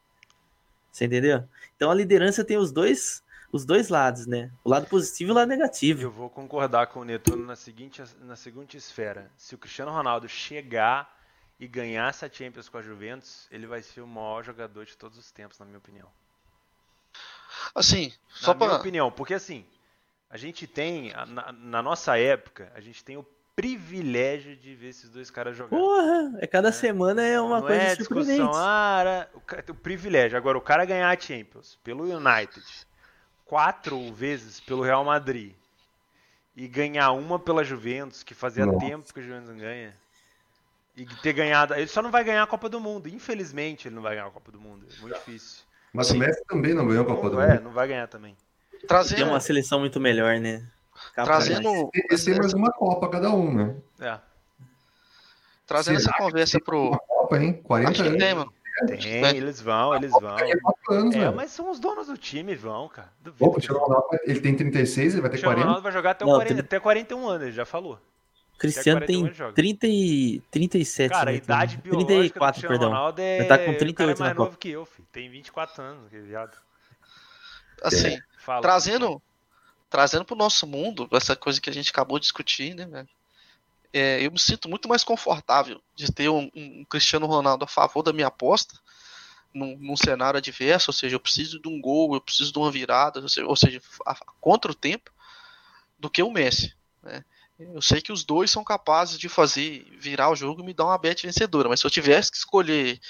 Você 0.90 1.06
entendeu? 1.06 1.44
Então 1.76 1.90
a 1.90 1.94
liderança 1.94 2.44
tem 2.44 2.56
os 2.56 2.72
dois 2.72 3.22
os 3.52 3.64
dois 3.64 3.88
lados, 3.88 4.26
né? 4.26 4.50
O 4.64 4.68
lado 4.68 4.86
positivo 4.86 5.30
e 5.30 5.32
o 5.32 5.34
lado 5.34 5.48
negativo. 5.48 6.02
Eu 6.02 6.10
vou 6.10 6.28
concordar 6.28 6.88
com 6.88 7.00
o 7.00 7.04
Netuno 7.04 7.46
na 7.46 7.56
seguinte, 7.56 8.02
na 8.20 8.36
seguinte 8.36 8.76
esfera. 8.76 9.30
Se 9.36 9.54
o 9.54 9.58
Cristiano 9.58 9.92
Ronaldo 9.92 10.28
chegar 10.28 11.16
e 11.58 11.66
ganhar 11.66 12.08
essa 12.08 12.30
Champions 12.30 12.68
com 12.68 12.78
a 12.78 12.82
Juventus, 12.82 13.46
ele 13.50 13.66
vai 13.66 13.82
ser 13.82 14.02
o 14.02 14.06
maior 14.06 14.44
jogador 14.44 14.84
de 14.84 14.96
todos 14.96 15.16
os 15.16 15.30
tempos, 15.30 15.58
na 15.58 15.64
minha 15.64 15.78
opinião. 15.78 16.08
Assim, 17.74 18.12
só 18.28 18.54
para 18.54 18.66
minha 18.68 18.78
opinião, 18.78 19.10
porque 19.10 19.34
assim, 19.34 19.64
a 20.30 20.36
gente 20.36 20.66
tem 20.66 21.12
na, 21.28 21.52
na, 21.52 21.82
nossa 21.82 22.18
época, 22.18 22.70
a 22.74 22.80
gente 22.80 23.04
tem 23.04 23.16
o 23.16 23.26
privilégio 23.54 24.54
de 24.56 24.74
ver 24.74 24.88
esses 24.88 25.08
dois 25.10 25.30
caras 25.30 25.56
jogar. 25.56 25.76
Porra, 25.76 26.36
é 26.38 26.46
cada 26.46 26.68
é. 26.68 26.72
semana 26.72 27.22
é 27.22 27.40
uma 27.40 27.60
Não 27.60 27.66
coisa 27.66 27.82
é 27.82 27.96
discussão, 27.96 28.50
ah, 28.54 28.98
era, 29.00 29.30
o, 29.34 29.72
o, 29.72 29.74
privilégio. 29.74 30.36
Agora 30.36 30.58
o 30.58 30.60
cara 30.60 30.84
ganhar 30.84 31.10
a 31.10 31.20
Champions 31.20 31.78
pelo 31.82 32.04
United, 32.04 32.66
quatro 33.44 34.12
vezes 34.12 34.60
pelo 34.60 34.82
Real 34.82 35.04
Madrid 35.04 35.54
e 36.56 36.66
ganhar 36.66 37.12
uma 37.12 37.38
pela 37.38 37.62
Juventus, 37.62 38.22
que 38.22 38.34
fazia 38.34 38.64
Nossa. 38.64 38.78
tempo 38.78 39.12
que 39.12 39.20
a 39.20 39.22
Juventus 39.22 39.50
não 39.50 39.58
ganha. 39.58 39.94
E 40.96 41.04
ter 41.04 41.34
ganhado, 41.34 41.74
ele 41.74 41.86
só 41.86 42.00
não 42.00 42.10
vai 42.10 42.24
ganhar 42.24 42.42
a 42.42 42.46
Copa 42.46 42.70
do 42.70 42.80
Mundo. 42.80 43.06
Infelizmente, 43.06 43.86
ele 43.86 43.94
não 43.94 44.02
vai 44.02 44.14
ganhar 44.14 44.28
a 44.28 44.30
Copa 44.30 44.50
do 44.50 44.58
Mundo. 44.58 44.86
É 44.96 45.00
muito 45.02 45.14
difícil. 45.14 45.65
Mas 45.92 46.08
Sim. 46.08 46.16
o 46.16 46.18
Messi 46.18 46.42
também 46.46 46.74
não 46.74 46.86
ganhou 46.86 47.02
a 47.02 47.06
Copa 47.06 47.30
do 47.30 47.40
é, 47.40 47.46
Mundo. 47.46 47.58
É, 47.58 47.60
não 47.60 47.70
vai 47.70 47.88
ganhar 47.88 48.06
também. 48.06 48.36
Trazendo... 48.86 49.18
Tem 49.18 49.26
uma 49.26 49.40
seleção 49.40 49.80
muito 49.80 49.98
melhor, 49.98 50.38
né? 50.38 50.66
Trazendo. 51.14 51.90
Eles 51.94 52.24
têm 52.24 52.36
mais 52.36 52.52
uma 52.52 52.72
Copa 52.72 53.08
cada 53.08 53.30
um, 53.30 53.52
né? 53.52 53.76
É. 54.00 54.18
Trazendo 55.66 56.00
Será 56.00 56.12
essa 56.12 56.24
conversa 56.24 56.60
pro. 56.60 56.88
Uma 56.88 56.98
Copa, 56.98 57.38
hein? 57.38 57.60
40 57.62 57.90
Acho 57.90 58.02
anos. 58.02 58.18
Tem, 58.18 58.34
mano. 58.34 58.52
Tem, 58.86 59.36
eles 59.36 59.60
vão, 59.60 59.94
eles 59.94 60.10
vão. 60.12 60.36
Anos, 60.90 61.16
é, 61.16 61.30
mas 61.30 61.50
são 61.50 61.70
os 61.70 61.80
donos 61.80 62.08
do 62.08 62.16
time, 62.16 62.54
vão, 62.54 62.88
cara. 62.88 63.08
Duvido. 63.20 63.72
Ronaldo, 63.72 64.06
ele 64.24 64.40
tem 64.40 64.54
36, 64.54 65.14
ele 65.14 65.22
vai 65.22 65.30
ter 65.30 65.40
40. 65.40 65.58
O 65.58 65.62
Ronaldo 65.62 65.82
vai 65.82 65.92
jogar 65.92 66.10
até, 66.10 66.24
não, 66.24 66.34
40, 66.34 66.60
até 66.60 66.78
41 66.78 67.28
anos, 67.28 67.42
ele 67.42 67.52
já 67.52 67.64
falou. 67.64 67.98
Cristiano 68.58 69.04
tem 69.04 69.30
30 69.54 69.86
e 69.86 70.40
37. 70.50 71.10
Cara, 71.10 71.26
né? 71.26 71.32
a 71.32 71.34
idade 71.34 71.76
biológica 71.78 72.06
34, 72.06 72.62
do 72.62 72.68
perdão. 72.68 72.88
Ronaldo 72.88 73.20
é... 73.20 73.38
Ele 73.38 73.48
tá 73.48 73.58
com 73.58 73.74
38 73.74 73.94
cara 73.96 74.10
é 74.10 74.14
mais 74.18 74.36
novo 74.36 74.50
Copa. 74.50 74.60
que 74.60 74.70
eu, 74.70 74.86
filho. 74.86 75.08
Tem 75.12 75.30
24 75.30 75.82
anos, 75.82 76.08
que 76.08 76.18
viado. 76.20 76.56
Assim, 77.82 78.14
é. 78.14 78.20
Fala, 78.38 78.62
trazendo 78.62 79.20
trazendo 79.88 80.24
pro 80.24 80.36
nosso 80.36 80.66
mundo, 80.66 81.08
essa 81.12 81.36
coisa 81.36 81.60
que 81.60 81.70
a 81.70 81.72
gente 81.72 81.90
acabou 81.90 82.18
de 82.18 82.24
discutir, 82.24 82.74
né, 82.74 82.86
velho? 82.86 83.08
É, 83.92 84.20
eu 84.26 84.30
me 84.30 84.38
sinto 84.38 84.68
muito 84.68 84.88
mais 84.88 85.04
confortável 85.04 85.80
de 85.94 86.12
ter 86.12 86.28
um, 86.28 86.50
um, 86.54 86.84
Cristiano 86.84 87.26
Ronaldo 87.26 87.64
a 87.64 87.68
favor 87.68 88.02
da 88.02 88.12
minha 88.12 88.26
aposta 88.26 88.78
num, 89.54 89.76
num, 89.78 89.96
cenário 89.96 90.36
adverso, 90.36 90.90
ou 90.90 90.92
seja, 90.92 91.16
eu 91.16 91.20
preciso 91.20 91.58
de 91.60 91.68
um 91.68 91.80
gol, 91.80 92.14
eu 92.14 92.20
preciso 92.20 92.52
de 92.52 92.58
uma 92.58 92.70
virada, 92.70 93.20
ou 93.20 93.28
seja, 93.28 93.46
ou 93.46 93.56
seja 93.56 93.80
a, 94.04 94.14
contra 94.38 94.70
o 94.70 94.74
tempo, 94.74 95.10
do 95.98 96.10
que 96.10 96.22
o 96.22 96.30
Messi. 96.30 96.74
Né? 97.02 97.24
Eu 97.58 97.80
sei 97.80 98.02
que 98.02 98.12
os 98.12 98.22
dois 98.22 98.50
são 98.50 98.62
capazes 98.62 99.18
de 99.18 99.28
fazer 99.28 99.86
virar 99.98 100.30
o 100.30 100.36
jogo 100.36 100.60
e 100.60 100.64
me 100.64 100.74
dar 100.74 100.84
uma 100.84 100.98
bet 100.98 101.26
vencedora, 101.26 101.68
mas 101.68 101.80
se 101.80 101.86
eu 101.86 101.90
tivesse 101.90 102.30
que 102.30 102.36
escolher 102.36 103.00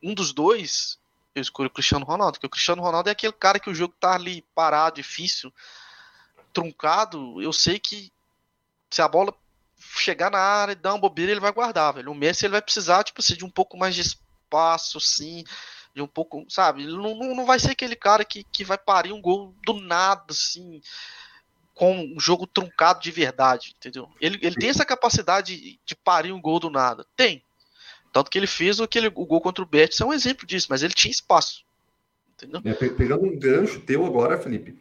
um 0.00 0.14
dos 0.14 0.32
dois, 0.32 0.98
eu 1.34 1.42
escolho 1.42 1.66
o 1.66 1.72
Cristiano 1.72 2.04
Ronaldo, 2.04 2.34
porque 2.34 2.46
o 2.46 2.50
Cristiano 2.50 2.82
Ronaldo 2.82 3.08
é 3.08 3.12
aquele 3.12 3.32
cara 3.32 3.58
que 3.58 3.68
o 3.68 3.74
jogo 3.74 3.94
tá 3.98 4.14
ali 4.14 4.42
parado, 4.54 4.96
difícil, 4.96 5.52
truncado, 6.52 7.42
eu 7.42 7.52
sei 7.52 7.80
que 7.80 8.12
se 8.90 9.02
a 9.02 9.08
bola 9.08 9.34
chegar 9.76 10.30
na 10.30 10.38
área 10.38 10.72
e 10.72 10.76
dar 10.76 10.92
uma 10.92 11.00
bobeira, 11.00 11.32
ele 11.32 11.40
vai 11.40 11.52
guardar, 11.52 11.94
velho. 11.94 12.12
O 12.12 12.14
Messi 12.14 12.46
ele 12.46 12.52
vai 12.52 12.62
precisar, 12.62 13.02
tipo 13.02 13.20
assim, 13.20 13.34
de 13.34 13.44
um 13.44 13.50
pouco 13.50 13.76
mais 13.76 13.94
de 13.94 14.02
espaço, 14.02 14.98
assim, 14.98 15.42
de 15.92 16.00
um 16.00 16.06
pouco, 16.06 16.46
sabe? 16.48 16.84
Ele 16.84 16.96
não, 16.96 17.34
não 17.34 17.44
vai 17.44 17.58
ser 17.58 17.72
aquele 17.72 17.96
cara 17.96 18.24
que, 18.24 18.44
que 18.44 18.64
vai 18.64 18.78
parir 18.78 19.12
um 19.12 19.20
gol 19.20 19.52
do 19.66 19.74
nada, 19.80 20.26
assim 20.30 20.80
com 21.74 21.96
um 21.96 22.20
jogo 22.20 22.46
truncado 22.46 23.00
de 23.00 23.10
verdade, 23.10 23.74
entendeu? 23.76 24.08
Ele, 24.20 24.38
ele 24.40 24.54
tem 24.54 24.68
essa 24.68 24.84
capacidade 24.84 25.78
de, 25.84 25.96
parir 25.96 26.32
um 26.32 26.40
gol 26.40 26.60
do 26.60 26.70
nada. 26.70 27.04
Tem. 27.16 27.42
Tanto 28.12 28.30
que 28.30 28.38
ele 28.38 28.46
fez 28.46 28.80
aquele, 28.80 29.08
o 29.08 29.26
gol 29.26 29.40
contra 29.40 29.62
o 29.62 29.66
Betis 29.66 30.00
é 30.00 30.04
um 30.04 30.12
exemplo 30.12 30.46
disso, 30.46 30.68
mas 30.70 30.82
ele 30.82 30.94
tinha 30.94 31.10
espaço. 31.10 31.64
Entendeu? 32.34 32.60
É, 32.64 32.72
pegando 32.72 33.24
um 33.24 33.38
gancho 33.38 33.80
teu 33.80 34.06
agora, 34.06 34.38
Felipe, 34.38 34.78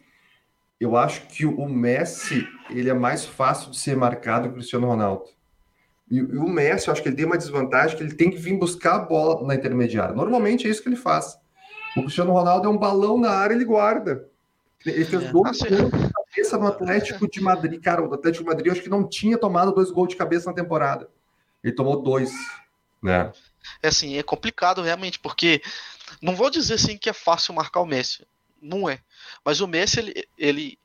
eu 0.79 0.95
acho 0.95 1.25
que 1.27 1.45
o 1.45 1.67
Messi 1.67 2.47
ele 2.69 2.89
é 2.89 2.93
mais 2.93 3.25
fácil 3.25 3.71
de 3.71 3.79
ser 3.79 3.95
marcado 3.95 4.47
que 4.47 4.53
o 4.53 4.57
Cristiano 4.57 4.87
Ronaldo. 4.87 5.25
E, 6.11 6.17
e, 6.17 6.21
o 6.21 6.47
Messi, 6.47 6.87
eu 6.87 6.91
acho 6.91 7.01
que 7.01 7.09
ele 7.09 7.15
tem 7.15 7.25
uma 7.25 7.37
desvantagem 7.37 7.97
que 7.97 8.03
ele 8.03 8.13
tem 8.13 8.29
que 8.29 8.37
vir 8.37 8.57
buscar 8.57 8.95
a 8.95 8.99
bola 8.99 9.47
na 9.47 9.55
intermediária. 9.55 10.13
Normalmente 10.13 10.67
é 10.67 10.69
isso 10.69 10.83
que 10.83 10.89
ele 10.89 10.95
faz. 10.95 11.35
O 11.97 12.01
Cristiano 12.01 12.33
Ronaldo 12.33 12.67
é 12.67 12.69
um 12.69 12.77
balão 12.77 13.17
na 13.17 13.31
área, 13.31 13.55
ele 13.55 13.65
guarda. 13.65 14.27
Ele 14.85 15.05
fez 15.05 15.23
é. 15.23 15.31
dois 15.31 15.57
cabeça 16.33 16.57
no 16.57 16.67
Atlético 16.67 17.29
de 17.29 17.39
Madrid. 17.39 17.81
Cara, 17.81 18.01
o 18.01 18.13
Atlético 18.13 18.43
de 18.43 18.49
Madrid 18.49 18.67
eu 18.67 18.73
acho 18.73 18.81
que 18.81 18.89
não 18.89 19.07
tinha 19.07 19.37
tomado 19.37 19.71
dois 19.71 19.91
gols 19.91 20.09
de 20.09 20.15
cabeça 20.15 20.49
na 20.49 20.55
temporada. 20.55 21.09
Ele 21.63 21.73
tomou 21.73 22.01
dois, 22.01 22.31
né? 23.01 23.31
É 23.81 23.87
assim, 23.87 24.17
é 24.17 24.23
complicado 24.23 24.81
realmente, 24.81 25.19
porque 25.19 25.61
não 26.21 26.35
vou 26.35 26.49
dizer 26.49 26.73
assim 26.73 26.97
que 26.97 27.09
é 27.09 27.13
fácil 27.13 27.53
marcar 27.53 27.81
o 27.81 27.85
Messi. 27.85 28.25
Não 28.61 28.89
é. 28.89 28.99
Mas 29.45 29.61
o 29.61 29.67
Messi, 29.67 29.99
ele, 29.99 30.27
ele, 30.37 30.79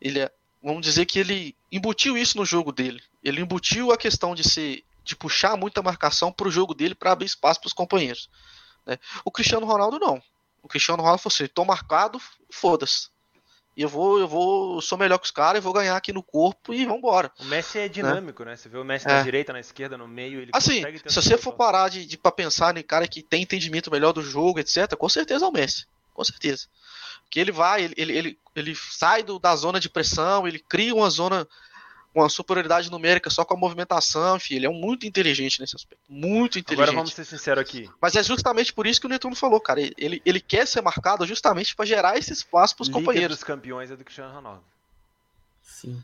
ele 0.00 0.20
é, 0.20 0.30
vamos 0.62 0.82
dizer 0.82 1.06
que 1.06 1.18
ele 1.18 1.56
embutiu 1.72 2.16
isso 2.16 2.36
no 2.36 2.44
jogo 2.44 2.70
dele. 2.70 3.02
Ele 3.22 3.40
embutiu 3.40 3.92
a 3.92 3.96
questão 3.96 4.34
de 4.34 4.48
ser 4.48 4.84
de 5.02 5.14
puxar 5.14 5.56
muita 5.56 5.82
marcação 5.82 6.32
para 6.32 6.48
o 6.48 6.50
jogo 6.50 6.72
dele 6.72 6.94
para 6.94 7.12
abrir 7.12 7.26
espaço 7.26 7.60
para 7.60 7.66
os 7.66 7.74
companheiros. 7.74 8.30
Né? 8.86 8.98
O 9.22 9.30
Cristiano 9.30 9.66
Ronaldo 9.66 9.98
não. 9.98 10.22
O 10.62 10.68
Cristiano 10.68 11.02
Ronaldo 11.02 11.20
falou 11.20 11.34
assim: 11.34 11.46
tô 11.46 11.64
marcado, 11.64 12.18
foda-se. 12.50 13.08
E 13.76 13.82
eu 13.82 13.88
vou, 13.88 14.18
eu 14.20 14.28
vou, 14.28 14.80
sou 14.80 14.96
melhor 14.96 15.18
que 15.18 15.24
os 15.24 15.32
caras, 15.32 15.56
eu 15.56 15.62
vou 15.62 15.72
ganhar 15.72 15.96
aqui 15.96 16.12
no 16.12 16.22
corpo 16.22 16.72
e 16.72 16.84
vambora. 16.84 17.32
O 17.40 17.44
Messi 17.44 17.78
é 17.78 17.88
dinâmico, 17.88 18.44
né? 18.44 18.52
né? 18.52 18.56
Você 18.56 18.68
vê 18.68 18.78
o 18.78 18.84
Messi 18.84 19.08
é. 19.08 19.12
na 19.12 19.22
direita, 19.22 19.52
na 19.52 19.58
esquerda, 19.58 19.98
no 19.98 20.06
meio, 20.06 20.40
ele 20.40 20.50
Assim, 20.54 20.82
se 21.06 21.22
você 21.22 21.36
for 21.36 21.54
parar 21.54 21.88
de, 21.88 22.06
de 22.06 22.16
pra 22.16 22.30
pensar 22.30 22.76
em 22.76 22.82
cara 22.82 23.08
que 23.08 23.22
tem 23.22 23.42
entendimento 23.42 23.90
melhor 23.90 24.12
do 24.12 24.22
jogo, 24.22 24.60
etc., 24.60 24.94
com 24.96 25.08
certeza 25.08 25.44
é 25.44 25.48
o 25.48 25.52
Messi. 25.52 25.86
Com 26.12 26.22
certeza. 26.22 26.68
Porque 27.24 27.40
ele 27.40 27.50
vai, 27.50 27.82
ele, 27.82 27.94
ele, 27.96 28.16
ele, 28.16 28.38
ele 28.54 28.74
sai 28.76 29.24
do, 29.24 29.40
da 29.40 29.56
zona 29.56 29.80
de 29.80 29.88
pressão, 29.88 30.46
ele 30.46 30.60
cria 30.60 30.94
uma 30.94 31.10
zona 31.10 31.48
uma 32.20 32.28
superioridade 32.28 32.90
numérica 32.90 33.28
só 33.28 33.44
com 33.44 33.54
a 33.54 33.56
movimentação, 33.56 34.36
enfim, 34.36 34.54
ele 34.54 34.66
é 34.66 34.70
muito 34.70 35.06
inteligente 35.06 35.60
nesse 35.60 35.74
aspecto. 35.74 36.02
Muito 36.08 36.58
inteligente. 36.58 36.82
Agora 36.82 36.96
vamos 36.96 37.12
ser 37.12 37.24
sinceros 37.24 37.60
aqui. 37.60 37.90
Mas 38.00 38.14
é 38.14 38.22
justamente 38.22 38.72
por 38.72 38.86
isso 38.86 39.00
que 39.00 39.06
o 39.06 39.10
Netuno 39.10 39.34
falou, 39.34 39.60
cara. 39.60 39.80
Ele, 39.80 40.22
ele 40.24 40.40
quer 40.40 40.66
ser 40.66 40.80
marcado 40.80 41.26
justamente 41.26 41.74
para 41.74 41.84
gerar 41.84 42.16
esse 42.16 42.32
espaço 42.32 42.76
para 42.76 42.82
os 42.84 42.88
companheiros. 42.88 43.38
dos 43.38 43.44
campeões 43.44 43.90
é 43.90 43.96
do 43.96 44.04
Cristiano 44.04 44.32
Ronaldo. 44.32 44.62
Sim. 45.62 46.02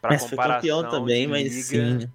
Pra 0.00 0.10
mas 0.10 0.28
foi 0.28 0.36
campeão 0.36 0.88
também, 0.88 1.26
mas 1.26 1.70
liga, 1.70 2.00
sim. 2.00 2.12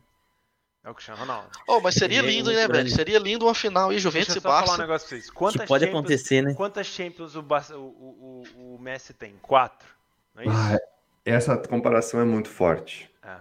É 0.83 0.89
o 0.89 0.93
Cristiano 0.93 1.19
Ronaldo. 1.19 1.49
Oh, 1.67 1.81
mas 1.81 1.95
seria 1.95 2.19
ele 2.19 2.27
é 2.27 2.31
lindo, 2.31 2.51
é 2.51 2.55
né, 2.55 2.67
velho? 2.67 2.89
Seria 2.89 3.19
lindo 3.19 3.45
uma 3.45 3.53
final 3.53 3.89
aí, 3.89 3.99
Juventus 3.99 4.35
Deixa 4.35 4.39
e 4.39 4.41
Barça. 4.41 4.65
falar 4.65 4.77
um 4.77 4.81
negócio 4.81 5.07
pra 5.07 5.17
vocês. 5.17 5.29
Quantas 5.29 5.61
que 5.61 5.67
pode 5.67 5.85
acontecer, 5.85 6.41
né? 6.41 6.53
Quantas 6.53 6.87
Champions 6.87 7.35
o, 7.35 7.41
Barça, 7.41 7.77
o, 7.77 8.43
o, 8.57 8.75
o 8.75 8.79
Messi 8.79 9.13
tem? 9.13 9.35
Quatro. 9.41 9.87
Não 10.33 10.43
é 10.43 10.45
isso? 10.45 10.55
Ah, 10.55 10.96
essa 11.31 11.57
comparação 11.57 12.19
é 12.19 12.25
muito 12.25 12.49
forte. 12.49 13.09
É. 13.23 13.37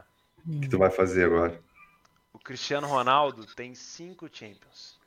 O 0.46 0.60
que 0.60 0.68
tu 0.68 0.78
vai 0.78 0.90
fazer 0.90 1.26
agora? 1.26 1.60
O 2.32 2.38
Cristiano 2.38 2.86
Ronaldo 2.86 3.46
tem 3.54 3.74
cinco 3.74 4.28
Champions. 4.30 4.98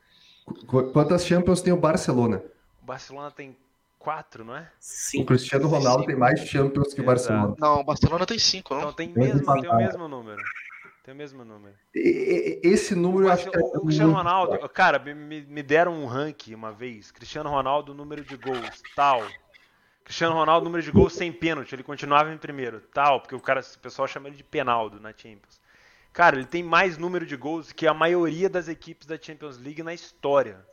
Qu 0.66 0.90
quantas 0.92 1.24
Champions 1.24 1.60
tem 1.62 1.72
o 1.72 1.76
Barcelona? 1.76 2.42
O 2.82 2.86
Barcelona 2.86 3.30
tem 3.30 3.56
quatro, 3.98 4.44
não 4.44 4.56
é? 4.56 4.70
Cinco. 4.80 5.22
O 5.22 5.26
Cristiano 5.26 5.68
Ronaldo 5.68 6.00
cinco. 6.00 6.06
tem 6.10 6.16
mais 6.16 6.40
Champions 6.40 6.94
que 6.94 7.00
o 7.00 7.04
Barcelona. 7.04 7.54
Não, 7.58 7.80
o 7.80 7.84
Barcelona 7.84 8.26
tem 8.26 8.38
cinco, 8.38 8.74
não? 8.74 8.80
Então 8.80 8.92
tem, 8.94 9.12
mesmo, 9.14 9.60
tem 9.60 9.70
o 9.70 9.76
mesmo 9.76 10.08
número. 10.08 10.42
Tem 11.04 11.14
o 11.14 11.16
mesmo 11.16 11.44
número. 11.44 11.74
Esse 11.94 12.94
número 12.94 13.26
eu 13.26 13.32
acho 13.32 13.50
que 13.50 13.56
é 13.56 13.60
O 13.60 13.80
Cristiano 13.82 14.12
Ronaldo, 14.12 14.58
forte. 14.58 14.74
cara, 14.74 14.98
me, 14.98 15.42
me 15.42 15.62
deram 15.62 15.94
um 15.94 16.06
ranking 16.06 16.54
uma 16.54 16.72
vez. 16.72 17.10
Cristiano 17.10 17.48
Ronaldo, 17.50 17.94
número 17.94 18.24
de 18.24 18.36
gols, 18.36 18.82
tal. 18.94 19.22
Cristiano 20.04 20.34
Ronaldo, 20.34 20.64
número 20.64 20.82
de 20.82 20.90
gols 20.90 21.12
sem 21.12 21.32
pênalti, 21.32 21.74
ele 21.74 21.82
continuava 21.82 22.32
em 22.32 22.38
primeiro, 22.38 22.80
tal, 22.92 23.20
porque 23.20 23.34
o 23.34 23.40
cara, 23.40 23.60
o 23.60 23.78
pessoal 23.78 24.08
chama 24.08 24.28
ele 24.28 24.36
de 24.36 24.44
Penaldo 24.44 24.98
na 25.00 25.10
Champions. 25.10 25.60
Cara, 26.12 26.36
ele 26.36 26.46
tem 26.46 26.62
mais 26.62 26.98
número 26.98 27.24
de 27.24 27.36
gols 27.36 27.70
que 27.70 27.86
a 27.86 27.94
maioria 27.94 28.48
das 28.48 28.68
equipes 28.68 29.06
da 29.06 29.16
Champions 29.20 29.58
League 29.58 29.82
na 29.82 29.94
história. 29.94 30.66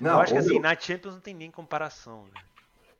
Não, 0.00 0.12
eu 0.12 0.18
acho 0.18 0.32
que 0.32 0.38
assim, 0.38 0.58
na 0.58 0.78
Champions 0.78 1.14
não 1.14 1.20
tem 1.20 1.34
nem 1.34 1.50
comparação. 1.50 2.24
Né? 2.24 2.40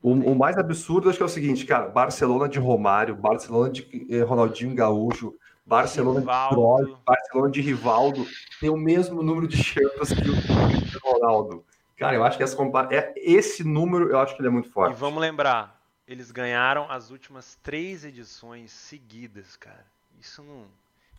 O, 0.02 0.12
o, 0.12 0.34
mais 0.34 0.56
absurdo 0.56 1.08
acho 1.08 1.18
que 1.18 1.22
é 1.22 1.26
o 1.26 1.28
seguinte, 1.28 1.66
cara, 1.66 1.88
Barcelona 1.88 2.48
de 2.48 2.58
Romário, 2.58 3.14
Barcelona 3.14 3.70
de 3.70 4.06
eh, 4.10 4.22
Ronaldinho 4.22 4.74
Gaúcho, 4.74 5.34
Barcelona 5.64 6.20
Rivaldo. 6.20 6.56
de 6.56 6.84
Cruyff, 6.84 7.02
Barcelona 7.06 7.50
de 7.50 7.60
Rivaldo, 7.60 8.26
tem 8.60 8.70
o 8.70 8.76
mesmo 8.76 9.22
número 9.22 9.46
de 9.46 9.62
Champions 9.62 10.12
que 10.12 10.28
o 10.28 11.12
Ronaldo. 11.12 11.64
Cara, 12.02 12.16
eu 12.16 12.24
acho 12.24 12.36
que 12.36 12.42
essa 12.42 12.56
compara... 12.56 12.94
é, 12.94 13.12
esse 13.16 13.64
número 13.64 14.10
eu 14.10 14.18
acho 14.18 14.34
que 14.34 14.40
ele 14.40 14.48
é 14.48 14.50
muito 14.50 14.70
forte. 14.70 14.94
E 14.94 14.98
vamos 14.98 15.20
lembrar, 15.20 15.80
eles 16.06 16.30
ganharam 16.30 16.90
as 16.90 17.10
últimas 17.10 17.58
três 17.62 18.04
edições 18.04 18.70
seguidas, 18.72 19.56
cara. 19.56 19.84
Isso 20.20 20.42
não, 20.42 20.66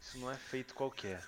isso 0.01 0.17
não 0.19 0.31
é 0.31 0.35
feito 0.35 0.73
qualquer. 0.73 1.21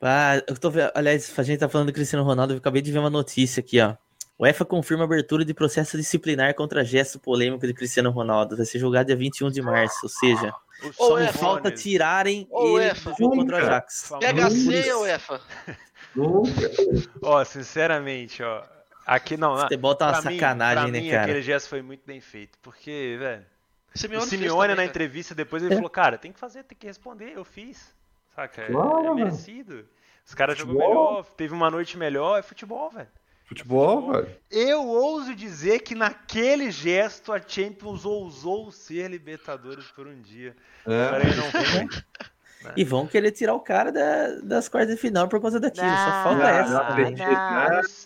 Ah, 0.00 0.42
eu 0.46 0.56
tô 0.56 0.70
vendo, 0.70 0.92
aliás, 0.94 1.32
a 1.36 1.42
gente 1.42 1.58
tá 1.58 1.68
falando 1.68 1.88
do 1.88 1.92
Cristiano 1.92 2.24
Ronaldo, 2.24 2.54
eu 2.54 2.58
acabei 2.58 2.80
de 2.80 2.92
ver 2.92 2.98
uma 2.98 3.10
notícia 3.10 3.60
aqui, 3.60 3.80
ó. 3.80 3.96
O 4.38 4.46
EFA 4.46 4.64
confirma 4.64 5.02
a 5.02 5.06
abertura 5.06 5.44
de 5.44 5.52
processo 5.52 5.96
disciplinar 5.96 6.54
contra 6.54 6.84
gesto 6.84 7.18
polêmico 7.18 7.66
de 7.66 7.74
Cristiano 7.74 8.10
Ronaldo. 8.10 8.56
Vai 8.56 8.64
ser 8.64 8.78
julgado 8.78 9.08
dia 9.08 9.16
21 9.16 9.50
de 9.50 9.60
março, 9.60 9.98
ou 10.04 10.08
seja, 10.08 10.54
só 10.92 11.18
me 11.18 11.26
falta 11.32 11.72
tirarem 11.72 12.46
o 12.48 12.78
ele 12.78 12.90
EFA. 12.90 13.10
do 13.10 13.16
jogo 13.16 13.36
contra 13.36 13.56
o 13.56 13.58
Ajax. 13.58 14.12
Pega 14.20 14.46
a 14.46 14.50
senha, 14.50 14.96
UEFA. 14.98 15.40
Ó, 17.22 17.44
sinceramente, 17.44 18.42
ó, 18.42 18.64
Aqui 19.08 19.38
não. 19.38 19.56
Futebol 19.56 19.94
tá 19.94 20.08
uma 20.08 20.20
sacanagem, 20.20 20.84
mim, 20.84 20.90
né, 20.90 21.00
mim, 21.00 21.10
cara? 21.10 21.22
Aquele 21.22 21.40
gesto 21.40 21.70
foi 21.70 21.80
muito 21.80 22.02
bem 22.04 22.20
feito. 22.20 22.58
Porque, 22.60 23.16
velho. 23.18 23.46
Simeone 23.94 24.26
o 24.26 24.28
Simeone, 24.28 24.74
na 24.74 24.84
entrevista, 24.84 25.34
depois 25.34 25.62
ele 25.62 25.72
é. 25.72 25.76
falou: 25.76 25.88
Cara, 25.88 26.18
tem 26.18 26.30
que 26.30 26.38
fazer, 26.38 26.62
tem 26.64 26.76
que 26.76 26.86
responder. 26.86 27.32
Eu 27.34 27.42
fiz. 27.42 27.96
Saca? 28.36 28.66
Claro, 28.66 29.06
é, 29.06 29.06
é 29.06 29.14
merecido. 29.14 29.88
Os 30.26 30.34
caras 30.34 30.58
jogou 30.58 30.74
melhor, 30.74 31.24
teve 31.24 31.54
uma 31.54 31.70
noite 31.70 31.96
melhor. 31.96 32.38
É 32.38 32.42
futebol, 32.42 32.90
velho. 32.90 33.08
Futebol, 33.46 34.12
velho. 34.12 34.36
Eu 34.50 34.86
ouso 34.86 35.34
dizer 35.34 35.80
que 35.80 35.94
naquele 35.94 36.70
gesto 36.70 37.32
a 37.32 37.40
Champions 37.40 38.04
ousou 38.04 38.70
ser 38.70 39.10
Libertadores 39.10 39.86
por 39.86 40.06
um 40.06 40.20
dia. 40.20 40.54
É. 40.86 41.08
Porém, 41.08 41.34
não 41.34 41.50
foi. 41.50 42.02
Né? 42.62 42.72
E 42.76 42.84
vão 42.84 43.06
querer 43.06 43.30
tirar 43.30 43.54
o 43.54 43.60
cara 43.60 43.92
da, 43.92 44.40
das 44.42 44.68
quartas 44.68 44.94
de 44.94 45.00
final 45.00 45.28
por 45.28 45.40
conta 45.40 45.60
daquilo. 45.60 45.86
Não, 45.86 45.96
Só 45.96 46.22
falta 46.24 46.38
não, 46.38 46.48
essa. 46.48 46.72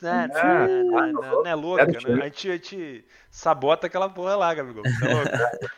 Não, 0.03 0.29
não, 0.85 1.13
não, 1.13 1.43
não, 1.43 1.47
é 1.47 1.55
louca, 1.55 1.87
né? 1.87 1.93
A 1.97 2.25
gente, 2.27 2.51
a 2.51 2.53
gente 2.53 3.05
sabota 3.31 3.87
aquela 3.87 4.11
porra 4.11 4.37
lá, 4.37 4.53
Gabigol. 4.53 4.83
Tá 4.83 4.91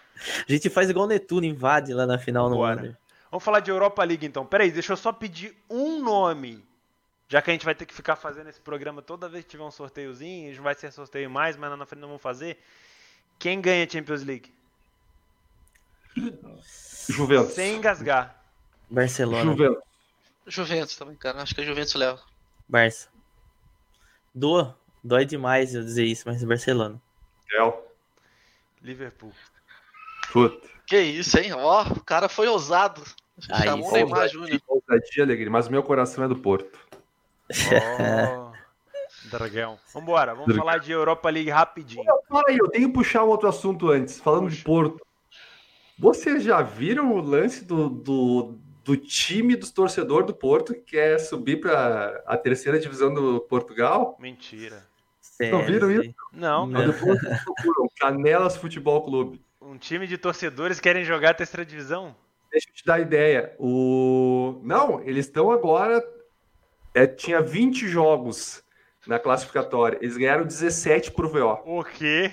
a 0.48 0.52
gente 0.52 0.68
faz 0.68 0.90
igual 0.90 1.04
o 1.06 1.08
Netuno, 1.08 1.46
invade 1.46 1.94
lá 1.94 2.04
na 2.06 2.18
final 2.18 2.50
no 2.50 2.58
Wander. 2.58 2.96
Vamos 3.30 3.44
falar 3.44 3.60
de 3.60 3.70
Europa 3.70 4.02
League 4.02 4.26
então. 4.26 4.44
Peraí, 4.44 4.70
deixa 4.70 4.92
eu 4.92 4.96
só 4.96 5.12
pedir 5.12 5.56
um 5.70 6.02
nome. 6.02 6.64
Já 7.28 7.40
que 7.40 7.50
a 7.50 7.52
gente 7.52 7.64
vai 7.64 7.74
ter 7.74 7.86
que 7.86 7.94
ficar 7.94 8.16
fazendo 8.16 8.48
esse 8.48 8.60
programa 8.60 9.02
toda 9.02 9.28
vez 9.28 9.44
que 9.44 9.50
tiver 9.50 9.64
um 9.64 9.70
sorteiozinho, 9.70 10.48
a 10.48 10.52
gente 10.52 10.62
vai 10.62 10.74
ser 10.74 10.92
sorteio 10.92 11.30
mais, 11.30 11.56
mas 11.56 11.76
na 11.76 11.86
frente 11.86 12.00
não 12.00 12.08
vamos 12.08 12.22
fazer. 12.22 12.58
Quem 13.38 13.60
ganha 13.60 13.84
a 13.84 13.88
Champions 13.88 14.22
League? 14.22 14.52
Juventus. 17.08 17.54
Sem 17.54 17.76
engasgar. 17.76 18.43
Barcelona. 18.94 19.44
Juventus. 19.44 19.82
Juventus 20.46 20.96
também, 20.96 21.16
cara. 21.16 21.42
Acho 21.42 21.54
que 21.54 21.60
a 21.60 21.64
Juventus 21.64 21.94
leva. 21.94 22.20
Barça. 22.68 23.08
Doa. 24.34 24.76
Dói 25.02 25.26
demais 25.26 25.74
eu 25.74 25.82
dizer 25.82 26.04
isso, 26.04 26.22
mas 26.26 26.42
Barcelona. 26.44 27.00
Real. 27.50 27.86
Liverpool. 28.80 29.32
Puta. 30.32 30.68
Que 30.86 30.98
isso, 30.98 31.38
hein? 31.38 31.52
Ó, 31.52 31.82
o 31.82 32.04
cara 32.04 32.28
foi 32.28 32.46
ousado. 32.48 33.02
Aí, 33.50 33.64
Chamou 33.64 33.88
o 33.88 33.92
Neymar 33.92 34.28
Júnior. 34.28 34.60
Ousadia, 34.66 35.24
alegria, 35.24 35.50
mas 35.50 35.68
meu 35.68 35.82
coração 35.82 36.24
é 36.24 36.28
do 36.28 36.36
Porto. 36.36 36.78
Oh, 37.50 38.52
dragão. 39.28 39.78
Vambora, 39.92 40.32
vamos 40.32 40.46
Dragão. 40.46 40.64
falar 40.64 40.78
de 40.78 40.92
Europa 40.92 41.28
League 41.30 41.50
rapidinho. 41.50 42.04
Fala 42.28 42.44
aí, 42.48 42.58
eu 42.58 42.68
tenho 42.68 42.88
que 42.88 42.94
puxar 42.94 43.24
um 43.24 43.28
outro 43.28 43.48
assunto 43.48 43.90
antes. 43.90 44.20
Falando 44.20 44.44
Puxa. 44.44 44.56
de 44.56 44.62
Porto. 44.62 45.06
Vocês 45.98 46.42
já 46.42 46.60
viram 46.62 47.12
o 47.12 47.20
lance 47.20 47.64
do, 47.64 47.88
do, 47.88 48.58
do 48.84 48.96
time 48.96 49.56
dos 49.56 49.70
torcedores 49.70 50.26
do 50.26 50.34
Porto 50.34 50.74
que 50.74 50.80
quer 50.80 51.18
subir 51.18 51.58
para 51.58 52.22
a 52.26 52.36
terceira 52.36 52.78
divisão 52.78 53.12
do 53.12 53.40
Portugal? 53.40 54.16
Mentira. 54.20 54.86
Sério? 55.18 55.58
Não 55.58 55.64
viram 55.64 55.90
isso? 55.90 56.14
Não, 56.30 56.66
não. 56.66 56.86
Depois 56.92 57.18
procuram 57.42 57.88
Canelas 57.98 58.56
Futebol 58.56 59.02
Clube. 59.02 59.40
Um 59.60 59.78
time 59.78 60.06
de 60.06 60.18
torcedores 60.18 60.78
querem 60.78 61.02
jogar 61.02 61.30
a 61.30 61.34
terceira 61.34 61.64
divisão? 61.64 62.14
Deixa 62.52 62.68
eu 62.68 62.74
te 62.74 62.84
dar 62.84 63.00
ideia. 63.00 63.56
O... 63.58 64.60
Não, 64.62 65.00
eles 65.00 65.26
estão 65.26 65.50
agora. 65.50 66.04
É, 66.92 67.06
tinha 67.06 67.40
20 67.40 67.88
jogos 67.88 68.62
na 69.06 69.18
classificatória. 69.18 69.98
Eles 70.00 70.16
ganharam 70.16 70.44
17 70.44 71.10
pro 71.10 71.28
VO. 71.28 71.58
O 71.64 71.82
quê? 71.82 72.32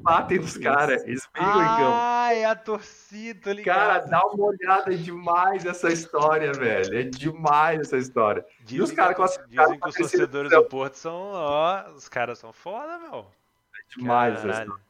Batem 0.00 0.38
nos 0.38 0.56
caras, 0.56 1.02
eles 1.04 1.28
brigam 1.32 1.52
ah, 1.52 1.62
em 1.62 1.76
campo. 1.76 1.92
Ah, 1.94 2.34
é 2.34 2.44
a 2.44 2.54
torcida, 2.54 3.52
ligado. 3.52 3.76
Cara, 3.76 3.98
dá 4.06 4.26
uma 4.26 4.46
olhada, 4.46 4.92
é 4.92 4.96
demais 4.96 5.64
essa 5.64 5.90
história, 5.90 6.52
velho. 6.52 6.98
É 6.98 7.02
demais 7.02 7.80
essa 7.80 7.96
história. 7.96 8.44
Dizem, 8.60 8.78
e 8.78 8.82
os 8.82 8.92
caras 8.92 9.38
Dizem 9.48 9.80
que 9.80 9.88
os 9.88 9.94
torcedores 9.94 10.50
do 10.50 10.64
Porto 10.64 10.94
são, 10.94 11.32
ó, 11.32 11.90
os 11.90 12.08
caras 12.08 12.38
são 12.38 12.52
foda, 12.52 12.98
meu. 12.98 13.26
É 13.74 13.98
demais 13.98 14.34
Caralho. 14.34 14.50
essa 14.50 14.62
história. 14.62 14.84